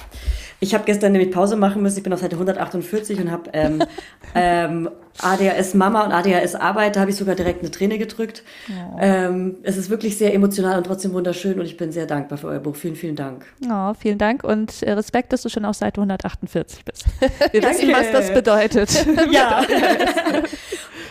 Ich 0.59 0.73
habe 0.73 0.85
gestern 0.85 1.11
nämlich 1.11 1.31
Pause 1.31 1.55
machen 1.55 1.81
müssen. 1.81 1.97
Ich 1.97 2.03
bin 2.03 2.13
auf 2.13 2.19
Seite 2.19 2.35
148 2.35 3.19
und 3.19 3.31
habe 3.31 3.49
ähm, 3.53 3.83
ähm, 4.35 4.89
ADHS 5.19 5.73
Mama 5.75 6.03
und 6.05 6.11
ADHS 6.11 6.55
Arbeit. 6.55 6.95
Da 6.95 7.01
habe 7.01 7.11
ich 7.11 7.17
sogar 7.17 7.35
direkt 7.35 7.61
eine 7.61 7.71
Träne 7.71 7.97
gedrückt. 7.97 8.43
Oh. 8.69 8.97
Ähm, 8.99 9.57
es 9.63 9.77
ist 9.77 9.89
wirklich 9.89 10.17
sehr 10.17 10.33
emotional 10.33 10.77
und 10.77 10.85
trotzdem 10.85 11.13
wunderschön 11.13 11.59
und 11.59 11.65
ich 11.65 11.77
bin 11.77 11.91
sehr 11.91 12.05
dankbar 12.05 12.37
für 12.37 12.47
euer 12.47 12.59
Buch. 12.59 12.75
Vielen, 12.75 12.95
vielen 12.95 13.15
Dank. 13.15 13.45
Oh, 13.69 13.93
vielen 13.93 14.17
Dank 14.17 14.43
und 14.43 14.81
äh, 14.83 14.93
Respekt, 14.93 15.31
dass 15.33 15.43
du 15.43 15.49
schon 15.49 15.65
auf 15.65 15.75
Seite 15.75 16.01
148 16.01 16.85
bist. 16.85 17.05
Wir 17.51 17.63
wissen, 17.63 17.91
was 17.91 18.11
das 18.11 18.33
bedeutet. 18.33 18.89
ja. 19.31 19.63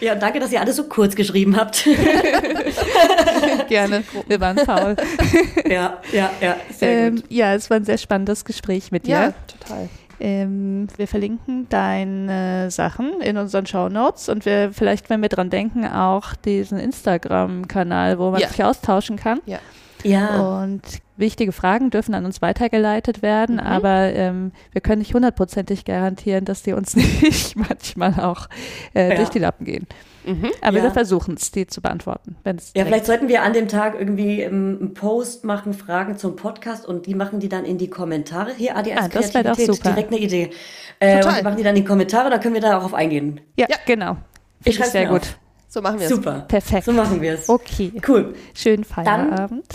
Ja, 0.01 0.15
danke, 0.15 0.41
dass 0.41 0.53
ihr 0.53 0.61
alles 0.61 0.77
so 0.77 0.85
kurz 0.85 1.15
geschrieben 1.15 1.57
habt. 1.57 1.85
Gerne, 3.69 4.05
wir 4.29 4.41
waren 4.41 4.59
faul. 4.59 4.97
ja, 5.69 5.99
ja, 6.13 6.31
ja, 6.41 6.57
sehr 6.71 7.07
ähm, 7.09 7.17
gut. 7.17 7.25
Ja, 7.31 7.55
es 7.55 7.71
war 7.71 7.79
ein 7.79 7.85
sehr 7.85 7.99
spannendes 7.99 8.45
Gespräch 8.45 8.93
mit 8.93 9.07
dir. 9.07 9.11
Ja, 9.11 9.35
total. 9.47 9.89
Ähm, 10.19 10.87
wir 10.97 11.07
verlinken 11.07 11.69
deine 11.69 12.71
Sachen 12.71 13.21
in 13.21 13.37
unseren 13.37 13.67
Show 13.67 13.89
Notes 13.89 14.31
und 14.31 14.47
wir 14.47 14.73
vielleicht, 14.73 15.11
wenn 15.11 15.21
wir 15.21 15.29
dran 15.29 15.51
denken, 15.51 15.87
auch 15.87 16.35
diesen 16.35 16.79
Instagram-Kanal, 16.79 18.19
wo 18.19 18.31
man 18.31 18.41
ja. 18.41 18.49
sich 18.49 18.65
austauschen 18.65 19.17
kann. 19.17 19.41
Ja. 19.45 19.59
Ja. 20.03 20.61
Und 20.63 20.83
wichtige 21.17 21.53
Fragen 21.53 21.91
dürfen 21.91 22.15
an 22.15 22.25
uns 22.25 22.43
weitergeleitet 22.43 23.23
werden, 23.23 23.57
mhm. 23.57 23.63
aber 23.63 24.13
ähm, 24.13 24.53
wir 24.73 24.81
können 24.81 24.99
nicht 24.99 25.15
hundertprozentig 25.15 25.85
garantieren, 25.85 26.45
dass 26.45 26.63
die 26.63 26.73
uns 26.73 26.95
nicht 27.23 27.57
manchmal 27.57 28.21
auch 28.21 28.49
äh, 28.95 29.11
ja. 29.11 29.15
durch 29.17 29.31
die 29.31 29.39
Lappen 29.39 29.65
gehen. 29.65 29.87
Mhm. 30.25 30.51
Aber 30.61 30.79
ja. 30.79 30.83
wir 30.85 30.91
versuchen 30.91 31.37
es, 31.39 31.53
die 31.53 31.67
zu 31.67 31.81
beantworten. 31.81 32.37
Wenn's 32.43 32.73
ja, 32.77 32.85
vielleicht 32.85 33.07
sollten 33.07 33.29
wir 33.29 33.43
an 33.43 33.53
dem 33.53 33.69
Tag 33.69 33.95
irgendwie 33.99 34.43
ähm, 34.43 34.79
einen 34.81 34.95
Post 34.95 35.45
machen, 35.45 35.73
Fragen 35.73 36.19
zum 36.19 36.35
Podcast 36.37 36.85
und 36.87 37.07
die 37.07 37.15
machen 37.15 37.39
die 37.39 37.49
dann 37.49 37.65
in 37.65 37.79
die 37.79 37.89
Kommentare. 37.89 38.53
Hier, 38.53 38.77
ADS 38.77 38.91
ah, 38.97 39.09
das 39.09 39.35
wäre 39.35 39.45
doch 39.45 39.59
super. 39.59 39.91
direkt 39.91 40.13
eine 40.13 40.21
Idee. 40.21 40.51
Äh, 40.99 41.21
Total. 41.21 41.31
und 41.31 41.39
die 41.39 41.45
machen 41.45 41.57
die 41.59 41.63
dann 41.63 41.77
in 41.77 41.83
die 41.83 41.89
Kommentare, 41.89 42.31
dann 42.31 42.41
können 42.41 42.55
wir 42.55 42.61
darauf 42.61 42.93
eingehen. 42.93 43.41
Ja, 43.57 43.67
ja. 43.71 43.77
genau. 43.87 44.17
Ich 44.65 44.75
schreibe 44.75 44.91
sehr 44.91 45.07
gut. 45.07 45.23
Auf. 45.23 45.39
So 45.77 45.83
machen 45.83 45.99
wir 45.99 46.07
es. 46.07 46.11
Super. 46.11 46.47
Perfekt. 46.49 46.87
So 46.87 46.93
machen 46.93 47.21
wir 47.21 47.35
es. 47.35 47.51
Okay. 47.51 47.93
Cool. 48.09 48.35
Schönen 48.55 48.83
Feierabend. 48.83 49.67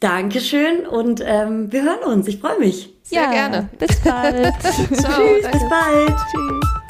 Dann 0.00 0.22
Dankeschön 0.22 0.84
und 0.88 1.22
ähm, 1.24 1.70
wir 1.70 1.84
hören 1.84 2.02
uns. 2.02 2.26
Ich 2.26 2.40
freue 2.40 2.58
mich. 2.58 2.92
Sehr 3.04 3.22
ja, 3.22 3.30
gerne. 3.30 3.68
Bis 3.78 3.94
bald. 4.00 4.52
Ciao, 4.60 4.82
Tschüss, 4.90 5.42
danke. 5.42 5.58
bis 5.58 5.68
bald. 5.68 6.16
Tschüss. 6.32 6.85